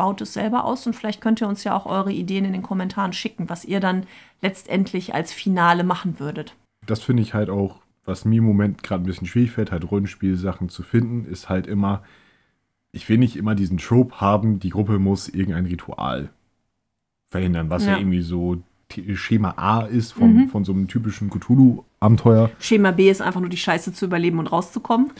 baut 0.00 0.22
es 0.22 0.32
selber 0.32 0.64
aus 0.64 0.86
und 0.86 0.96
vielleicht 0.96 1.20
könnt 1.20 1.42
ihr 1.42 1.46
uns 1.46 1.62
ja 1.62 1.76
auch 1.76 1.84
eure 1.84 2.10
Ideen 2.10 2.46
in 2.46 2.54
den 2.54 2.62
Kommentaren 2.62 3.12
schicken, 3.12 3.50
was 3.50 3.66
ihr 3.66 3.80
dann 3.80 4.06
letztendlich 4.40 5.14
als 5.14 5.30
Finale 5.30 5.84
machen 5.84 6.18
würdet. 6.18 6.56
Das 6.86 7.02
finde 7.02 7.22
ich 7.22 7.34
halt 7.34 7.50
auch, 7.50 7.80
was 8.06 8.24
mir 8.24 8.38
im 8.38 8.44
Moment 8.44 8.82
gerade 8.82 9.02
ein 9.02 9.06
bisschen 9.06 9.26
schwierig 9.26 9.50
fällt, 9.50 9.70
halt 9.70 9.90
Rollenspielsachen 9.90 10.70
zu 10.70 10.82
finden, 10.82 11.30
ist 11.30 11.50
halt 11.50 11.66
immer, 11.66 12.02
ich 12.92 13.10
will 13.10 13.18
nicht 13.18 13.36
immer 13.36 13.54
diesen 13.54 13.76
Trope 13.76 14.22
haben, 14.22 14.58
die 14.58 14.70
Gruppe 14.70 14.98
muss 14.98 15.28
irgendein 15.28 15.66
Ritual 15.66 16.30
verhindern, 17.30 17.68
was 17.68 17.84
ja, 17.84 17.92
ja 17.92 17.98
irgendwie 17.98 18.22
so 18.22 18.56
Schema 19.16 19.50
A 19.58 19.82
ist 19.82 20.12
von, 20.12 20.34
mhm. 20.34 20.48
von 20.48 20.64
so 20.64 20.72
einem 20.72 20.88
typischen 20.88 21.28
Cthulhu-Abenteuer. 21.28 22.50
Schema 22.58 22.90
B 22.92 23.10
ist 23.10 23.20
einfach 23.20 23.40
nur 23.40 23.50
die 23.50 23.58
Scheiße 23.58 23.92
zu 23.92 24.06
überleben 24.06 24.38
und 24.38 24.46
rauszukommen. 24.46 25.10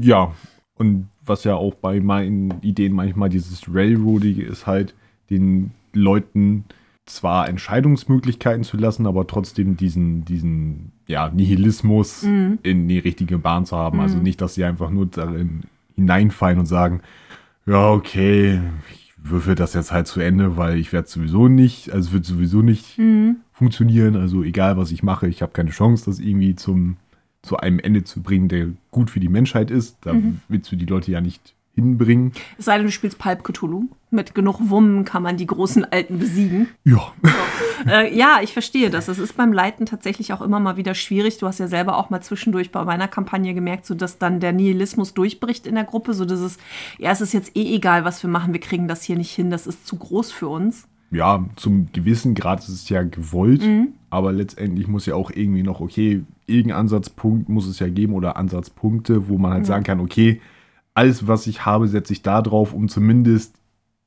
ja, 0.00 0.32
und 0.76 1.08
was 1.24 1.44
ja 1.44 1.54
auch 1.54 1.74
bei 1.74 2.00
meinen 2.00 2.54
Ideen 2.62 2.92
manchmal 2.92 3.28
dieses 3.28 3.64
Railroadige 3.72 4.42
ist 4.42 4.66
halt, 4.66 4.94
den 5.30 5.72
Leuten 5.92 6.64
zwar 7.06 7.48
Entscheidungsmöglichkeiten 7.48 8.64
zu 8.64 8.76
lassen, 8.76 9.06
aber 9.06 9.26
trotzdem 9.26 9.76
diesen, 9.76 10.24
diesen 10.24 10.92
ja, 11.06 11.30
Nihilismus 11.30 12.22
mhm. 12.22 12.58
in 12.62 12.88
die 12.88 12.98
richtige 12.98 13.38
Bahn 13.38 13.64
zu 13.64 13.76
haben. 13.76 14.00
Also 14.00 14.14
mhm. 14.14 14.20
Also 14.20 14.22
nicht, 14.22 14.40
dass 14.40 14.54
sie 14.54 14.64
einfach 14.64 14.90
nur 14.90 15.06
darin 15.06 15.62
hineinfallen 15.94 16.58
und 16.58 16.66
sagen, 16.66 17.00
ja, 17.64 17.90
okay, 17.90 18.60
ich 18.92 19.14
würfel 19.18 19.54
das 19.54 19.74
jetzt 19.74 19.92
halt 19.92 20.06
zu 20.06 20.20
Ende, 20.20 20.56
weil 20.56 20.78
ich 20.78 20.92
werde 20.92 21.08
sowieso 21.08 21.48
nicht, 21.48 21.90
also 21.90 22.12
wird 22.12 22.24
sowieso 22.24 22.62
nicht 22.62 22.98
mhm. 22.98 23.36
funktionieren. 23.52 24.16
Also 24.16 24.42
egal, 24.42 24.76
was 24.76 24.90
ich 24.90 25.02
mache, 25.02 25.26
ich 25.28 25.42
habe 25.42 25.52
keine 25.52 25.70
Chance, 25.70 26.04
das 26.06 26.18
irgendwie 26.18 26.54
zum 26.54 26.96
zu 27.46 27.56
einem 27.58 27.78
Ende 27.78 28.04
zu 28.04 28.20
bringen, 28.22 28.48
der 28.48 28.68
gut 28.90 29.10
für 29.10 29.20
die 29.20 29.28
Menschheit 29.28 29.70
ist. 29.70 29.98
Da 30.02 30.12
mhm. 30.12 30.40
willst 30.48 30.70
du 30.70 30.76
die 30.76 30.86
Leute 30.86 31.10
ja 31.10 31.20
nicht 31.20 31.54
hinbringen. 31.76 32.32
Es 32.58 32.64
sei 32.64 32.76
denn, 32.78 32.86
du 32.86 32.92
spielst 32.92 33.18
Pulp 33.18 33.44
Cthulhu. 33.44 33.88
Mit 34.10 34.34
genug 34.34 34.70
Wummen 34.70 35.04
kann 35.04 35.22
man 35.22 35.36
die 35.36 35.46
großen 35.46 35.84
Alten 35.84 36.18
besiegen. 36.18 36.68
Ja. 36.84 37.12
äh, 37.86 38.16
ja, 38.16 38.38
ich 38.42 38.52
verstehe 38.52 38.88
das. 38.88 39.08
Es 39.08 39.18
ist 39.18 39.36
beim 39.36 39.52
Leiten 39.52 39.84
tatsächlich 39.84 40.32
auch 40.32 40.40
immer 40.40 40.58
mal 40.58 40.78
wieder 40.78 40.94
schwierig. 40.94 41.38
Du 41.38 41.46
hast 41.46 41.58
ja 41.58 41.68
selber 41.68 41.98
auch 41.98 42.08
mal 42.08 42.22
zwischendurch 42.22 42.72
bei 42.72 42.82
meiner 42.84 43.08
Kampagne 43.08 43.52
gemerkt, 43.52 43.84
so 43.84 43.94
dass 43.94 44.18
dann 44.18 44.40
der 44.40 44.52
Nihilismus 44.52 45.12
durchbricht 45.12 45.66
in 45.66 45.74
der 45.74 45.84
Gruppe, 45.84 46.14
so 46.14 46.24
dass 46.24 46.40
es, 46.40 46.56
ja, 46.98 47.10
es 47.10 47.20
ist 47.20 47.34
jetzt 47.34 47.54
eh 47.56 47.74
egal, 47.74 48.04
was 48.04 48.22
wir 48.22 48.30
machen, 48.30 48.54
wir 48.54 48.60
kriegen 48.60 48.88
das 48.88 49.02
hier 49.02 49.16
nicht 49.16 49.32
hin, 49.32 49.50
das 49.50 49.66
ist 49.66 49.86
zu 49.86 49.96
groß 49.96 50.32
für 50.32 50.48
uns. 50.48 50.88
Ja, 51.10 51.44
zum 51.56 51.92
gewissen 51.92 52.34
Grad 52.34 52.60
ist 52.60 52.68
es 52.68 52.88
ja 52.88 53.02
gewollt, 53.02 53.62
aber 54.10 54.32
letztendlich 54.32 54.88
muss 54.88 55.06
ja 55.06 55.14
auch 55.14 55.30
irgendwie 55.30 55.62
noch, 55.62 55.80
okay, 55.80 56.24
irgendein 56.46 56.80
Ansatzpunkt 56.80 57.48
muss 57.48 57.66
es 57.66 57.78
ja 57.78 57.88
geben 57.88 58.14
oder 58.14 58.36
Ansatzpunkte, 58.36 59.28
wo 59.28 59.38
man 59.38 59.52
halt 59.52 59.66
sagen 59.66 59.84
kann, 59.84 60.00
okay, 60.00 60.40
alles, 60.94 61.26
was 61.26 61.46
ich 61.46 61.66
habe, 61.66 61.88
setze 61.88 62.12
ich 62.12 62.22
da 62.22 62.40
drauf, 62.40 62.72
um 62.72 62.88
zumindest 62.88 63.54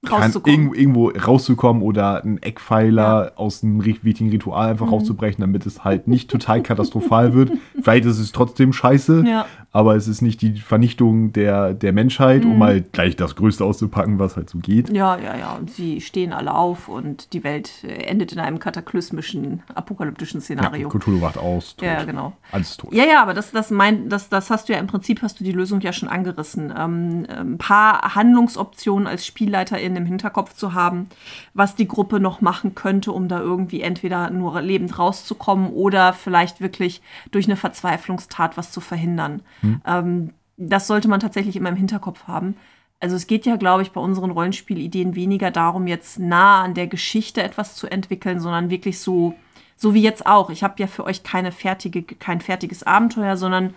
Rauszukommen. 0.09 0.73
irgendwo, 0.73 1.09
rauszukommen 1.09 1.81
oder 1.84 2.23
einen 2.23 2.38
Eckpfeiler 2.41 3.34
aus 3.35 3.63
einem 3.63 3.84
wichtigen 3.84 4.30
Ritual 4.30 4.69
einfach 4.69 4.89
rauszubrechen, 4.91 5.41
damit 5.41 5.65
es 5.65 5.84
halt 5.84 6.07
nicht 6.07 6.30
total 6.30 6.63
katastrophal 6.63 7.34
wird. 7.34 7.51
Vielleicht 7.81 8.05
ist 8.05 8.17
es 8.17 8.31
trotzdem 8.31 8.71
scheiße, 8.71 9.26
Ja. 9.27 9.45
aber 9.73 9.97
es 9.97 10.07
ist 10.07 10.21
nicht 10.21 10.41
die 10.41 10.55
Vernichtung 10.57 11.34
der, 11.34 11.73
der 11.73 11.91
Menschheit, 11.91 12.45
um 12.45 12.63
halt 12.63 12.93
gleich 12.93 13.17
das 13.17 13.35
Größte 13.35 13.65
auszupacken, 13.65 14.19
was 14.19 14.38
halt 14.38 14.49
so 14.49 14.59
geht. 14.59 14.89
Ja, 14.89 15.17
ja, 15.17 15.35
ja. 15.35 15.55
Und 15.57 15.69
sie 15.69 15.99
stehen 15.99 16.31
alle 16.31 16.55
auf 16.55 16.88
und 16.88 17.34
die 17.34 17.43
Welt 17.43 17.84
äh, 17.84 18.03
endet 18.05 18.31
in 18.31 18.39
einem 18.39 18.59
kataklysmischen, 18.59 19.63
apokalyptischen 19.76 20.39
Szenario. 20.39 20.88
Cthulhu 20.88 21.19
wacht 21.19 21.38
aus. 21.38 21.76
Tot. 21.76 21.85
Ja, 21.85 22.03
genau. 22.05 22.34
Alles 22.53 22.77
tot. 22.77 22.93
Ja, 22.93 23.03
ja, 23.03 23.21
aber 23.21 23.34
das, 23.34 23.51
das, 23.51 23.69
mein, 23.69 24.07
das, 24.07 24.30
das 24.30 24.49
hast 24.49 24.69
du 24.69 24.73
ja 24.73 24.80
im 24.80 24.88
Prinzip, 24.88 25.21
hast 25.21 25.41
du 25.41 25.43
die 25.43 25.51
Lösung 25.51 25.81
ja 25.81 25.91
schon 25.91 26.07
angerissen. 26.07 26.73
Ähm, 26.77 27.26
ein 27.30 27.57
paar 27.57 28.15
Handlungsoptionen 28.15 29.05
als 29.05 29.26
Spielleiterin 29.26 29.88
im 29.95 30.05
Hinterkopf 30.05 30.53
zu 30.53 30.73
haben, 30.73 31.07
was 31.53 31.75
die 31.75 31.87
Gruppe 31.87 32.19
noch 32.19 32.41
machen 32.41 32.75
könnte, 32.75 33.11
um 33.11 33.27
da 33.27 33.39
irgendwie 33.39 33.81
entweder 33.81 34.29
nur 34.29 34.61
lebend 34.61 34.97
rauszukommen 34.97 35.69
oder 35.71 36.13
vielleicht 36.13 36.61
wirklich 36.61 37.01
durch 37.31 37.45
eine 37.45 37.55
Verzweiflungstat 37.55 38.57
was 38.57 38.71
zu 38.71 38.81
verhindern. 38.81 39.41
Ähm, 39.85 40.33
das 40.57 40.87
sollte 40.87 41.07
man 41.07 41.19
tatsächlich 41.19 41.55
immer 41.55 41.69
im 41.69 41.75
Hinterkopf 41.75 42.27
haben. 42.27 42.55
Also 42.99 43.15
es 43.15 43.27
geht 43.27 43.45
ja, 43.45 43.55
glaube 43.55 43.81
ich, 43.81 43.91
bei 43.91 44.01
unseren 44.01 44.31
Rollenspielideen 44.31 45.15
weniger 45.15 45.51
darum, 45.51 45.87
jetzt 45.87 46.19
nah 46.19 46.61
an 46.61 46.73
der 46.73 46.87
Geschichte 46.87 47.41
etwas 47.41 47.75
zu 47.75 47.87
entwickeln, 47.87 48.41
sondern 48.41 48.69
wirklich 48.69 48.99
so, 48.99 49.35
so 49.77 49.93
wie 49.93 50.01
jetzt 50.01 50.25
auch. 50.25 50.49
Ich 50.49 50.63
habe 50.63 50.75
ja 50.77 50.87
für 50.87 51.05
euch 51.05 51.23
keine 51.23 51.53
fertige, 51.53 52.03
kein 52.03 52.41
fertiges 52.41 52.83
Abenteuer, 52.83 53.37
sondern 53.37 53.73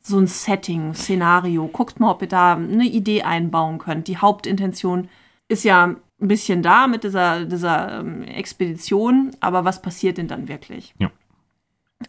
so 0.00 0.18
ein 0.18 0.26
Setting, 0.26 0.92
Szenario. 0.94 1.68
Guckt 1.68 2.00
mal, 2.00 2.10
ob 2.10 2.22
ihr 2.22 2.28
da 2.28 2.54
eine 2.54 2.84
Idee 2.84 3.22
einbauen 3.22 3.78
könnt. 3.78 4.08
Die 4.08 4.18
Hauptintention 4.18 5.08
ist 5.48 5.64
ja 5.64 5.84
ein 5.84 6.28
bisschen 6.28 6.62
da 6.62 6.86
mit 6.86 7.04
dieser, 7.04 7.44
dieser 7.44 8.00
ähm, 8.00 8.22
Expedition, 8.22 9.30
aber 9.40 9.64
was 9.64 9.82
passiert 9.82 10.18
denn 10.18 10.28
dann 10.28 10.48
wirklich? 10.48 10.94
Ja. 10.98 11.10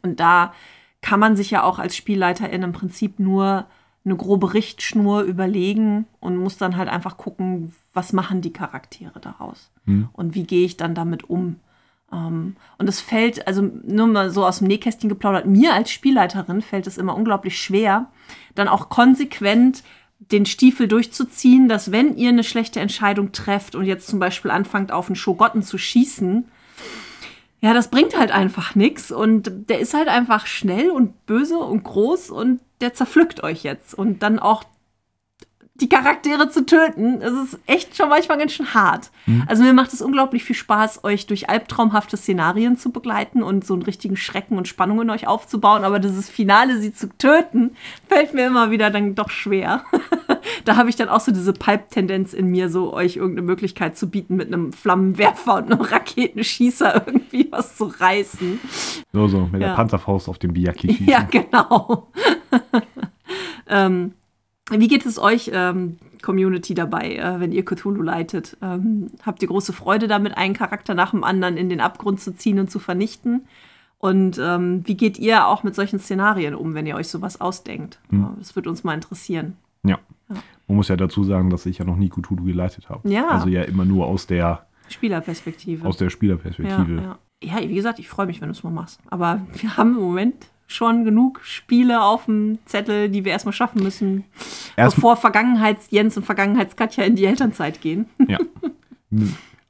Und 0.01 0.19
da 0.19 0.53
kann 1.01 1.19
man 1.19 1.35
sich 1.35 1.51
ja 1.51 1.63
auch 1.63 1.79
als 1.79 1.95
Spielleiterin 1.95 2.63
im 2.63 2.71
Prinzip 2.71 3.19
nur 3.19 3.67
eine 4.03 4.15
grobe 4.15 4.53
Richtschnur 4.53 5.23
überlegen 5.23 6.05
und 6.19 6.37
muss 6.37 6.57
dann 6.57 6.77
halt 6.77 6.89
einfach 6.89 7.17
gucken, 7.17 7.73
was 7.93 8.13
machen 8.13 8.41
die 8.41 8.53
Charaktere 8.53 9.19
daraus 9.19 9.71
und 10.13 10.35
wie 10.35 10.43
gehe 10.43 10.65
ich 10.65 10.77
dann 10.77 10.93
damit 10.93 11.23
um. 11.29 11.57
Ähm, 12.11 12.55
und 12.77 12.87
es 12.87 13.01
fällt, 13.01 13.47
also 13.47 13.61
nur 13.61 14.07
mal 14.07 14.29
so 14.29 14.45
aus 14.45 14.59
dem 14.59 14.67
Nähkästchen 14.67 15.09
geplaudert, 15.09 15.47
mir 15.47 15.73
als 15.73 15.91
Spielleiterin 15.91 16.61
fällt 16.61 16.85
es 16.87 16.97
immer 16.97 17.15
unglaublich 17.15 17.59
schwer, 17.59 18.11
dann 18.53 18.67
auch 18.67 18.89
konsequent 18.89 19.83
den 20.19 20.45
Stiefel 20.45 20.87
durchzuziehen, 20.87 21.67
dass 21.67 21.91
wenn 21.91 22.15
ihr 22.15 22.29
eine 22.29 22.43
schlechte 22.43 22.79
Entscheidung 22.79 23.31
trefft 23.31 23.75
und 23.75 23.85
jetzt 23.85 24.07
zum 24.07 24.19
Beispiel 24.19 24.51
anfangt, 24.51 24.91
auf 24.91 25.07
einen 25.07 25.15
Schogotten 25.15 25.61
zu 25.61 25.77
schießen, 25.77 26.45
ja, 27.61 27.73
das 27.73 27.89
bringt 27.89 28.17
halt 28.17 28.31
einfach 28.31 28.75
nichts 28.75 29.11
und 29.11 29.51
der 29.69 29.79
ist 29.79 29.93
halt 29.93 30.07
einfach 30.07 30.45
schnell 30.45 30.89
und 30.89 31.25
böse 31.25 31.57
und 31.57 31.83
groß 31.83 32.29
und 32.29 32.59
der 32.81 32.93
zerpflückt 32.93 33.43
euch 33.43 33.63
jetzt. 33.63 33.93
Und 33.93 34.21
dann 34.21 34.39
auch 34.39 34.63
die 35.81 35.89
Charaktere 35.89 36.49
zu 36.49 36.65
töten, 36.65 37.19
das 37.19 37.33
ist 37.33 37.59
echt 37.65 37.97
schon 37.97 38.07
manchmal 38.07 38.37
ganz 38.37 38.53
schön 38.53 38.73
hart. 38.73 39.11
Also 39.47 39.61
mir 39.61 39.73
macht 39.73 39.91
es 39.91 40.01
unglaublich 40.01 40.45
viel 40.45 40.55
Spaß, 40.55 41.03
euch 41.03 41.27
durch 41.27 41.49
albtraumhafte 41.49 42.15
Szenarien 42.15 42.77
zu 42.77 42.91
begleiten 42.91 43.43
und 43.43 43.65
so 43.65 43.73
einen 43.73 43.83
richtigen 43.83 44.15
Schrecken 44.15 44.57
und 44.57 44.69
Spannung 44.69 45.01
in 45.01 45.09
euch 45.09 45.27
aufzubauen, 45.27 45.83
aber 45.83 45.99
dieses 45.99 46.29
Finale, 46.29 46.79
sie 46.79 46.93
zu 46.93 47.09
töten, 47.17 47.75
fällt 48.07 48.33
mir 48.33 48.47
immer 48.47 48.71
wieder 48.71 48.89
dann 48.89 49.15
doch 49.15 49.29
schwer. 49.29 49.83
da 50.65 50.77
habe 50.77 50.89
ich 50.89 50.95
dann 50.95 51.09
auch 51.09 51.19
so 51.19 51.33
diese 51.33 51.51
Pipe-Tendenz 51.51 52.33
in 52.33 52.47
mir, 52.47 52.69
so 52.69 52.93
euch 52.93 53.17
irgendeine 53.17 53.45
Möglichkeit 53.45 53.97
zu 53.97 54.09
bieten, 54.09 54.37
mit 54.37 54.47
einem 54.47 54.71
Flammenwerfer 54.71 55.55
und 55.55 55.71
einem 55.73 55.81
Raketenschießer 55.81 57.03
irgendwie 57.05 57.49
was 57.51 57.75
zu 57.75 57.85
reißen. 57.99 58.61
So, 59.11 59.27
so, 59.27 59.49
mit 59.51 59.61
Ja. 59.61 59.67
der 59.69 59.75
Panzerfaust 59.75 60.29
auf 60.29 60.39
dem 60.39 60.53
Biyaki 60.53 60.87
schießen. 60.87 61.07
Ja, 61.07 61.27
genau. 61.29 62.07
ähm, 63.67 64.13
wie 64.71 64.87
geht 64.87 65.05
es 65.05 65.19
euch, 65.19 65.51
ähm, 65.53 65.97
Community, 66.21 66.73
dabei, 66.73 67.15
äh, 67.15 67.39
wenn 67.39 67.51
ihr 67.51 67.63
Cthulhu 67.63 68.01
leitet? 68.01 68.57
Ähm, 68.61 69.11
habt 69.23 69.41
ihr 69.41 69.47
große 69.47 69.73
Freude 69.73 70.07
damit, 70.07 70.37
einen 70.37 70.55
Charakter 70.55 70.95
nach 70.95 71.11
dem 71.11 71.23
anderen 71.23 71.55
in 71.55 71.69
den 71.69 71.81
Abgrund 71.81 72.19
zu 72.19 72.35
ziehen 72.35 72.59
und 72.59 72.71
zu 72.71 72.79
vernichten? 72.79 73.45
Und 73.99 74.39
ähm, 74.41 74.81
wie 74.85 74.95
geht 74.95 75.17
ihr 75.19 75.47
auch 75.47 75.63
mit 75.63 75.75
solchen 75.75 75.99
Szenarien 75.99 76.55
um, 76.55 76.73
wenn 76.73 76.85
ihr 76.85 76.95
euch 76.95 77.07
sowas 77.07 77.39
ausdenkt? 77.39 77.99
Hm. 78.09 78.35
Das 78.39 78.55
würde 78.55 78.69
uns 78.69 78.83
mal 78.83 78.93
interessieren. 78.93 79.55
Ja. 79.83 79.99
Man 80.67 80.77
muss 80.77 80.87
ja 80.87 80.95
dazu 80.95 81.23
sagen, 81.23 81.49
dass 81.49 81.65
ich 81.65 81.77
ja 81.77 81.85
noch 81.85 81.95
nie 81.95 82.09
Cthulhu 82.09 82.43
geleitet 82.43 82.89
habe. 82.89 83.07
Ja. 83.07 83.29
Also 83.29 83.47
ja 83.47 83.61
immer 83.63 83.85
nur 83.85 84.07
aus 84.07 84.25
der, 84.25 84.65
Spielerperspektive. 84.89 85.87
aus 85.87 85.97
der 85.97 86.07
ja, 86.07 86.11
Spielerperspektive. 86.11 86.95
ja. 86.95 87.19
ja, 87.43 87.69
wie 87.69 87.75
gesagt, 87.75 87.99
ich 87.99 88.09
freue 88.09 88.25
mich, 88.25 88.41
wenn 88.41 88.49
du 88.49 88.53
es 88.53 88.63
mal 88.63 88.71
machst. 88.71 88.99
Aber 89.09 89.41
wir 89.53 89.77
haben 89.77 89.95
im 89.95 90.01
Moment 90.01 90.47
schon 90.67 91.03
genug 91.05 91.41
Spiele 91.43 92.01
auf 92.03 92.25
dem 92.25 92.57
Zettel, 92.65 93.09
die 93.09 93.23
wir 93.25 93.31
erstmal 93.31 93.53
schaffen 93.53 93.83
müssen, 93.83 94.23
Erst- 94.75 94.95
bevor 94.95 95.15
Vergangenheits-Jens 95.17 96.17
und 96.17 96.23
Vergangenheits-Katja 96.25 97.03
in 97.03 97.15
die 97.15 97.25
Elternzeit 97.25 97.81
gehen. 97.81 98.05
Ja. 98.27 98.39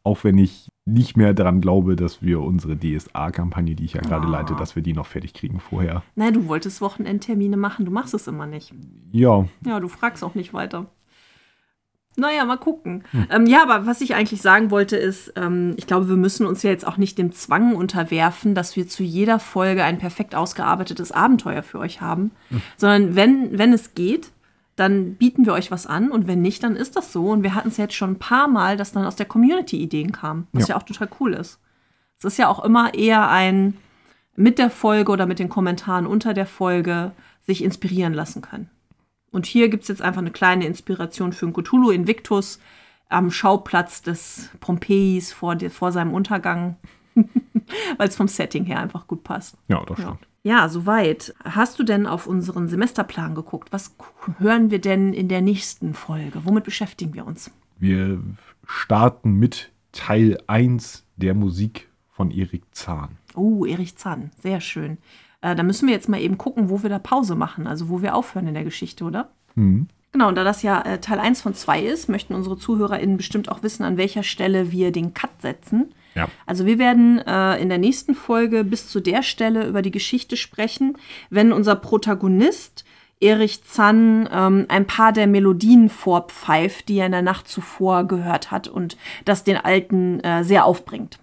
Auch 0.03 0.23
wenn 0.23 0.37
ich 0.37 0.69
nicht 0.85 1.17
mehr 1.17 1.33
daran 1.33 1.61
glaube, 1.61 1.95
dass 1.95 2.21
wir 2.21 2.41
unsere 2.41 2.77
DSA-Kampagne, 2.77 3.73
die 3.75 3.85
ich 3.85 3.93
ja 3.93 4.01
gerade 4.01 4.27
Ah. 4.27 4.29
leite, 4.29 4.53
dass 4.55 4.75
wir 4.75 4.83
die 4.83 4.93
noch 4.93 5.07
fertig 5.07 5.33
kriegen 5.33 5.59
vorher. 5.59 6.03
Nein, 6.15 6.33
du 6.33 6.47
wolltest 6.47 6.79
Wochenendtermine 6.79 7.57
machen, 7.57 7.85
du 7.85 7.91
machst 7.91 8.13
es 8.13 8.27
immer 8.27 8.45
nicht. 8.45 8.71
Ja, 9.11 9.47
Ja, 9.65 9.79
du 9.79 9.87
fragst 9.87 10.23
auch 10.23 10.35
nicht 10.35 10.53
weiter. 10.53 10.85
Naja, 12.17 12.45
mal 12.45 12.57
gucken. 12.57 13.03
Ähm, 13.29 13.45
ja, 13.45 13.61
aber 13.63 13.85
was 13.85 14.01
ich 14.01 14.15
eigentlich 14.15 14.41
sagen 14.41 14.71
wollte, 14.71 14.95
ist, 14.95 15.33
ähm, 15.35 15.73
ich 15.77 15.85
glaube, 15.85 16.07
wir 16.07 16.15
müssen 16.15 16.45
uns 16.45 16.63
ja 16.63 16.69
jetzt 16.69 16.87
auch 16.87 16.97
nicht 16.97 17.17
dem 17.17 17.33
Zwang 17.33 17.75
unterwerfen, 17.75 18.55
dass 18.55 18.75
wir 18.75 18.87
zu 18.87 19.03
jeder 19.03 19.39
Folge 19.39 19.83
ein 19.83 19.97
perfekt 19.97 20.33
ausgearbeitetes 20.35 21.11
Abenteuer 21.11 21.63
für 21.63 21.79
euch 21.79 22.01
haben, 22.01 22.31
sondern 22.77 23.15
wenn, 23.15 23.57
wenn 23.57 23.73
es 23.73 23.93
geht, 23.95 24.31
dann 24.75 25.15
bieten 25.15 25.45
wir 25.45 25.53
euch 25.53 25.71
was 25.71 25.87
an 25.87 26.11
und 26.11 26.27
wenn 26.27 26.41
nicht, 26.41 26.63
dann 26.63 26.75
ist 26.75 26.95
das 26.95 27.13
so. 27.13 27.29
Und 27.29 27.43
wir 27.43 27.55
hatten 27.55 27.69
es 27.69 27.77
jetzt 27.77 27.93
schon 27.93 28.11
ein 28.11 28.19
paar 28.19 28.47
Mal, 28.47 28.77
dass 28.77 28.91
dann 28.91 29.05
aus 29.05 29.15
der 29.15 29.25
Community 29.25 29.77
Ideen 29.77 30.11
kamen, 30.11 30.47
was 30.51 30.67
ja. 30.67 30.75
Ja. 30.75 30.81
auch 30.81 30.83
total 30.83 31.09
cool 31.19 31.33
ist. 31.33 31.59
Es 32.17 32.25
ist 32.25 32.37
ja 32.37 32.47
auch 32.47 32.63
immer 32.63 32.93
eher 32.93 33.29
ein 33.29 33.75
mit 34.35 34.57
der 34.57 34.69
Folge 34.69 35.11
oder 35.11 35.25
mit 35.25 35.39
den 35.39 35.49
Kommentaren 35.49 36.05
unter 36.05 36.33
der 36.33 36.45
Folge 36.45 37.11
sich 37.41 37.63
inspirieren 37.63 38.13
lassen 38.13 38.41
können. 38.41 38.69
Und 39.35 39.45
hier 39.45 39.69
gibt 39.69 39.83
es 39.83 39.89
jetzt 39.89 40.01
einfach 40.01 40.21
eine 40.21 40.31
kleine 40.31 40.65
Inspiration 40.65 41.33
für 41.33 41.45
einen 41.45 41.53
Cthulhu 41.53 41.91
Invictus 41.91 42.59
am 43.09 43.29
Schauplatz 43.31 44.01
des 44.01 44.49
Pompeis 44.61 45.31
vor, 45.33 45.55
der- 45.55 45.69
vor 45.71 45.91
seinem 45.91 46.13
Untergang, 46.13 46.77
weil 47.97 48.07
es 48.07 48.15
vom 48.15 48.27
Setting 48.27 48.65
her 48.65 48.79
einfach 48.79 49.07
gut 49.07 49.23
passt. 49.23 49.57
ja, 49.67 49.83
das 49.85 49.99
Ja. 49.99 50.05
stimmt. 50.05 50.27
ja, 50.43 50.69
soweit. 50.69 51.35
Hast 51.43 51.77
du 51.79 51.83
denn 51.83 52.07
auf 52.07 52.27
unseren 52.27 52.67
Semesterplan 52.67 53.35
geguckt? 53.35 53.71
Was 53.71 53.95
hören 54.39 54.71
wir 54.71 54.79
denn 54.79 55.13
in 55.13 55.27
der 55.27 55.41
nächsten 55.41 55.93
Folge? 55.93 56.45
Womit 56.45 56.63
beschäftigen 56.63 57.13
wir 57.13 57.25
uns? 57.27 57.51
Wir 57.77 58.19
starten 58.65 59.33
mit 59.33 59.71
Teil 59.91 60.37
1 60.47 61.05
der 61.17 61.33
Musik 61.33 61.89
von 62.09 62.31
Erik 62.31 62.63
Zahn. 62.71 63.17
Oh, 63.35 63.65
Erich 63.65 63.97
Zahn, 63.97 64.31
sehr 64.41 64.61
schön. 64.61 64.97
Äh, 65.45 65.55
da 65.55 65.61
müssen 65.61 65.87
wir 65.87 65.93
jetzt 65.93 66.09
mal 66.09 66.19
eben 66.19 66.39
gucken, 66.39 66.69
wo 66.69 66.81
wir 66.81 66.89
da 66.89 66.97
Pause 66.97 67.35
machen, 67.35 67.67
also 67.67 67.87
wo 67.89 68.01
wir 68.01 68.15
aufhören 68.15 68.47
in 68.47 68.55
der 68.55 68.63
Geschichte, 68.63 69.03
oder? 69.03 69.29
Mhm. 69.53 69.87
Genau, 70.11 70.29
und 70.29 70.35
da 70.35 70.43
das 70.43 70.63
ja 70.63 70.81
äh, 70.81 70.99
Teil 70.99 71.19
1 71.19 71.41
von 71.41 71.53
2 71.53 71.81
ist, 71.81 72.09
möchten 72.09 72.33
unsere 72.33 72.57
ZuhörerInnen 72.57 73.17
bestimmt 73.17 73.49
auch 73.49 73.61
wissen, 73.61 73.83
an 73.83 73.97
welcher 73.97 74.23
Stelle 74.23 74.71
wir 74.71 74.91
den 74.91 75.13
Cut 75.13 75.29
setzen. 75.41 75.93
Ja. 76.15 76.29
Also 76.47 76.65
wir 76.65 76.79
werden 76.79 77.19
äh, 77.19 77.61
in 77.61 77.69
der 77.69 77.77
nächsten 77.77 78.15
Folge 78.15 78.63
bis 78.63 78.87
zu 78.87 79.01
der 79.01 79.21
Stelle 79.21 79.67
über 79.67 79.83
die 79.83 79.91
Geschichte 79.91 80.35
sprechen, 80.35 80.97
wenn 81.29 81.53
unser 81.53 81.75
Protagonist 81.75 82.83
Erich 83.19 83.63
Zann 83.65 84.27
ähm, 84.31 84.65
ein 84.69 84.87
paar 84.87 85.13
der 85.13 85.27
Melodien 85.27 85.89
vorpfeift, 85.89 86.89
die 86.89 86.97
er 86.97 87.05
in 87.05 87.11
der 87.11 87.21
Nacht 87.21 87.47
zuvor 87.47 88.05
gehört 88.05 88.51
hat 88.51 88.67
und 88.67 88.97
das 89.25 89.43
den 89.43 89.57
Alten 89.57 90.21
äh, 90.21 90.43
sehr 90.43 90.65
aufbringt. 90.65 91.19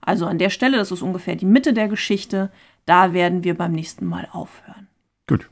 Also 0.00 0.26
an 0.26 0.38
der 0.38 0.50
Stelle, 0.50 0.76
das 0.76 0.92
ist 0.92 1.02
ungefähr 1.02 1.34
die 1.34 1.46
Mitte 1.46 1.72
der 1.72 1.88
Geschichte, 1.88 2.50
da 2.86 3.12
werden 3.12 3.44
wir 3.44 3.54
beim 3.54 3.72
nächsten 3.72 4.06
Mal 4.06 4.28
aufhören. 4.32 4.88
Gut. 5.26 5.48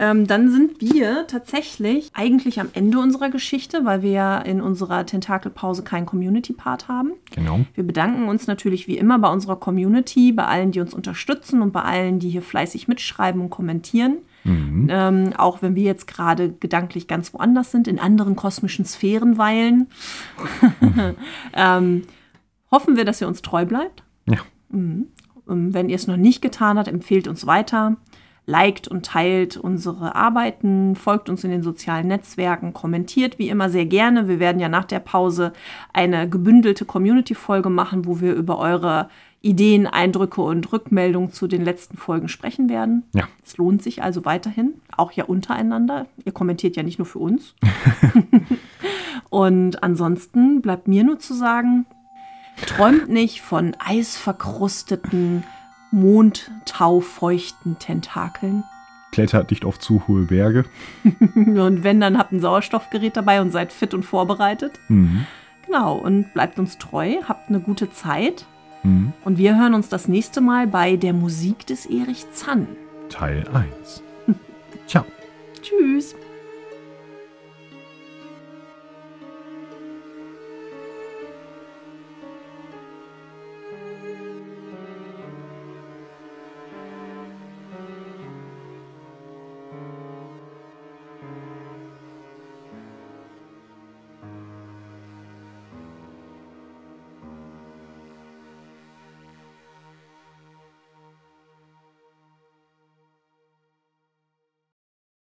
Ähm, 0.00 0.28
dann 0.28 0.48
sind 0.48 0.80
wir 0.80 1.26
tatsächlich 1.26 2.10
eigentlich 2.14 2.60
am 2.60 2.68
Ende 2.72 3.00
unserer 3.00 3.30
Geschichte, 3.30 3.84
weil 3.84 4.02
wir 4.02 4.12
ja 4.12 4.38
in 4.38 4.60
unserer 4.60 5.04
Tentakelpause 5.04 5.82
keinen 5.82 6.06
Community-Part 6.06 6.86
haben. 6.86 7.14
Genau. 7.32 7.66
Wir 7.74 7.84
bedanken 7.84 8.28
uns 8.28 8.46
natürlich 8.46 8.86
wie 8.86 8.96
immer 8.96 9.18
bei 9.18 9.28
unserer 9.28 9.56
Community, 9.56 10.30
bei 10.30 10.46
allen, 10.46 10.70
die 10.70 10.78
uns 10.78 10.94
unterstützen 10.94 11.62
und 11.62 11.72
bei 11.72 11.82
allen, 11.82 12.20
die 12.20 12.30
hier 12.30 12.42
fleißig 12.42 12.86
mitschreiben 12.86 13.40
und 13.40 13.50
kommentieren. 13.50 14.18
Ähm, 14.44 15.32
auch 15.36 15.62
wenn 15.62 15.74
wir 15.74 15.82
jetzt 15.82 16.06
gerade 16.06 16.50
gedanklich 16.52 17.06
ganz 17.06 17.34
woanders 17.34 17.70
sind, 17.70 17.88
in 17.88 17.98
anderen 17.98 18.36
kosmischen 18.36 18.84
Sphären 18.84 19.36
weilen, 19.36 19.88
ähm, 21.54 22.04
hoffen 22.70 22.96
wir, 22.96 23.04
dass 23.04 23.20
ihr 23.20 23.28
uns 23.28 23.42
treu 23.42 23.66
bleibt. 23.66 24.02
Ja. 24.26 24.38
Ähm, 24.72 25.08
Wenn 25.48 25.88
ihr 25.88 25.96
es 25.96 26.06
noch 26.06 26.16
nicht 26.16 26.42
getan 26.42 26.78
habt, 26.78 26.88
empfehlt 26.88 27.26
uns 27.26 27.46
weiter, 27.46 27.96
liked 28.46 28.88
und 28.88 29.04
teilt 29.04 29.56
unsere 29.56 30.14
Arbeiten, 30.14 30.96
folgt 30.96 31.28
uns 31.28 31.44
in 31.44 31.50
den 31.50 31.62
sozialen 31.62 32.08
Netzwerken, 32.08 32.72
kommentiert 32.72 33.38
wie 33.38 33.48
immer 33.48 33.68
sehr 33.68 33.86
gerne. 33.86 34.28
Wir 34.28 34.40
werden 34.40 34.60
ja 34.60 34.68
nach 34.68 34.86
der 34.86 35.00
Pause 35.00 35.52
eine 35.92 36.28
gebündelte 36.28 36.84
Community-Folge 36.84 37.68
machen, 37.68 38.06
wo 38.06 38.20
wir 38.20 38.34
über 38.34 38.58
eure 38.58 39.08
Ideen, 39.40 39.86
Eindrücke 39.86 40.40
und 40.40 40.72
Rückmeldungen 40.72 41.30
zu 41.30 41.46
den 41.46 41.64
letzten 41.64 41.96
Folgen 41.96 42.28
sprechen 42.28 42.68
werden. 42.68 43.04
Ja. 43.14 43.28
Es 43.44 43.56
lohnt 43.56 43.82
sich 43.82 44.02
also 44.02 44.24
weiterhin, 44.24 44.74
auch 44.96 45.12
ja 45.12 45.24
untereinander. 45.24 46.06
Ihr 46.24 46.32
kommentiert 46.32 46.74
ja 46.76 46.82
nicht 46.82 46.98
nur 46.98 47.06
für 47.06 47.20
uns. 47.20 47.54
und 49.30 49.82
ansonsten 49.82 50.60
bleibt 50.60 50.88
mir 50.88 51.04
nur 51.04 51.18
zu 51.18 51.34
sagen, 51.34 51.86
träumt 52.66 53.08
nicht 53.08 53.40
von 53.40 53.76
eisverkrusteten, 53.78 55.44
mondtaufeuchten 55.90 57.78
Tentakeln. 57.78 58.64
Klettert 59.12 59.50
nicht 59.50 59.64
auf 59.64 59.78
zu 59.78 60.06
hohe 60.06 60.22
Berge. 60.22 60.64
Und 61.34 61.82
wenn, 61.82 62.00
dann 62.00 62.18
habt 62.18 62.32
ein 62.32 62.40
Sauerstoffgerät 62.40 63.16
dabei 63.16 63.40
und 63.40 63.50
seid 63.50 63.72
fit 63.72 63.94
und 63.94 64.04
vorbereitet. 64.04 64.78
Mhm. 64.88 65.26
Genau, 65.64 65.96
und 65.96 66.32
bleibt 66.32 66.58
uns 66.58 66.78
treu, 66.78 67.16
habt 67.26 67.48
eine 67.48 67.60
gute 67.60 67.90
Zeit. 67.90 68.46
Mhm. 68.82 69.12
Und 69.24 69.38
wir 69.38 69.58
hören 69.58 69.74
uns 69.74 69.88
das 69.88 70.08
nächste 70.08 70.40
Mal 70.40 70.66
bei 70.66 70.96
der 70.96 71.12
Musik 71.12 71.66
des 71.66 71.86
Erich 71.86 72.30
Zann. 72.32 72.66
Teil 73.08 73.44
1. 73.52 74.02
Ciao. 74.86 75.04
Tschüss. 75.60 76.14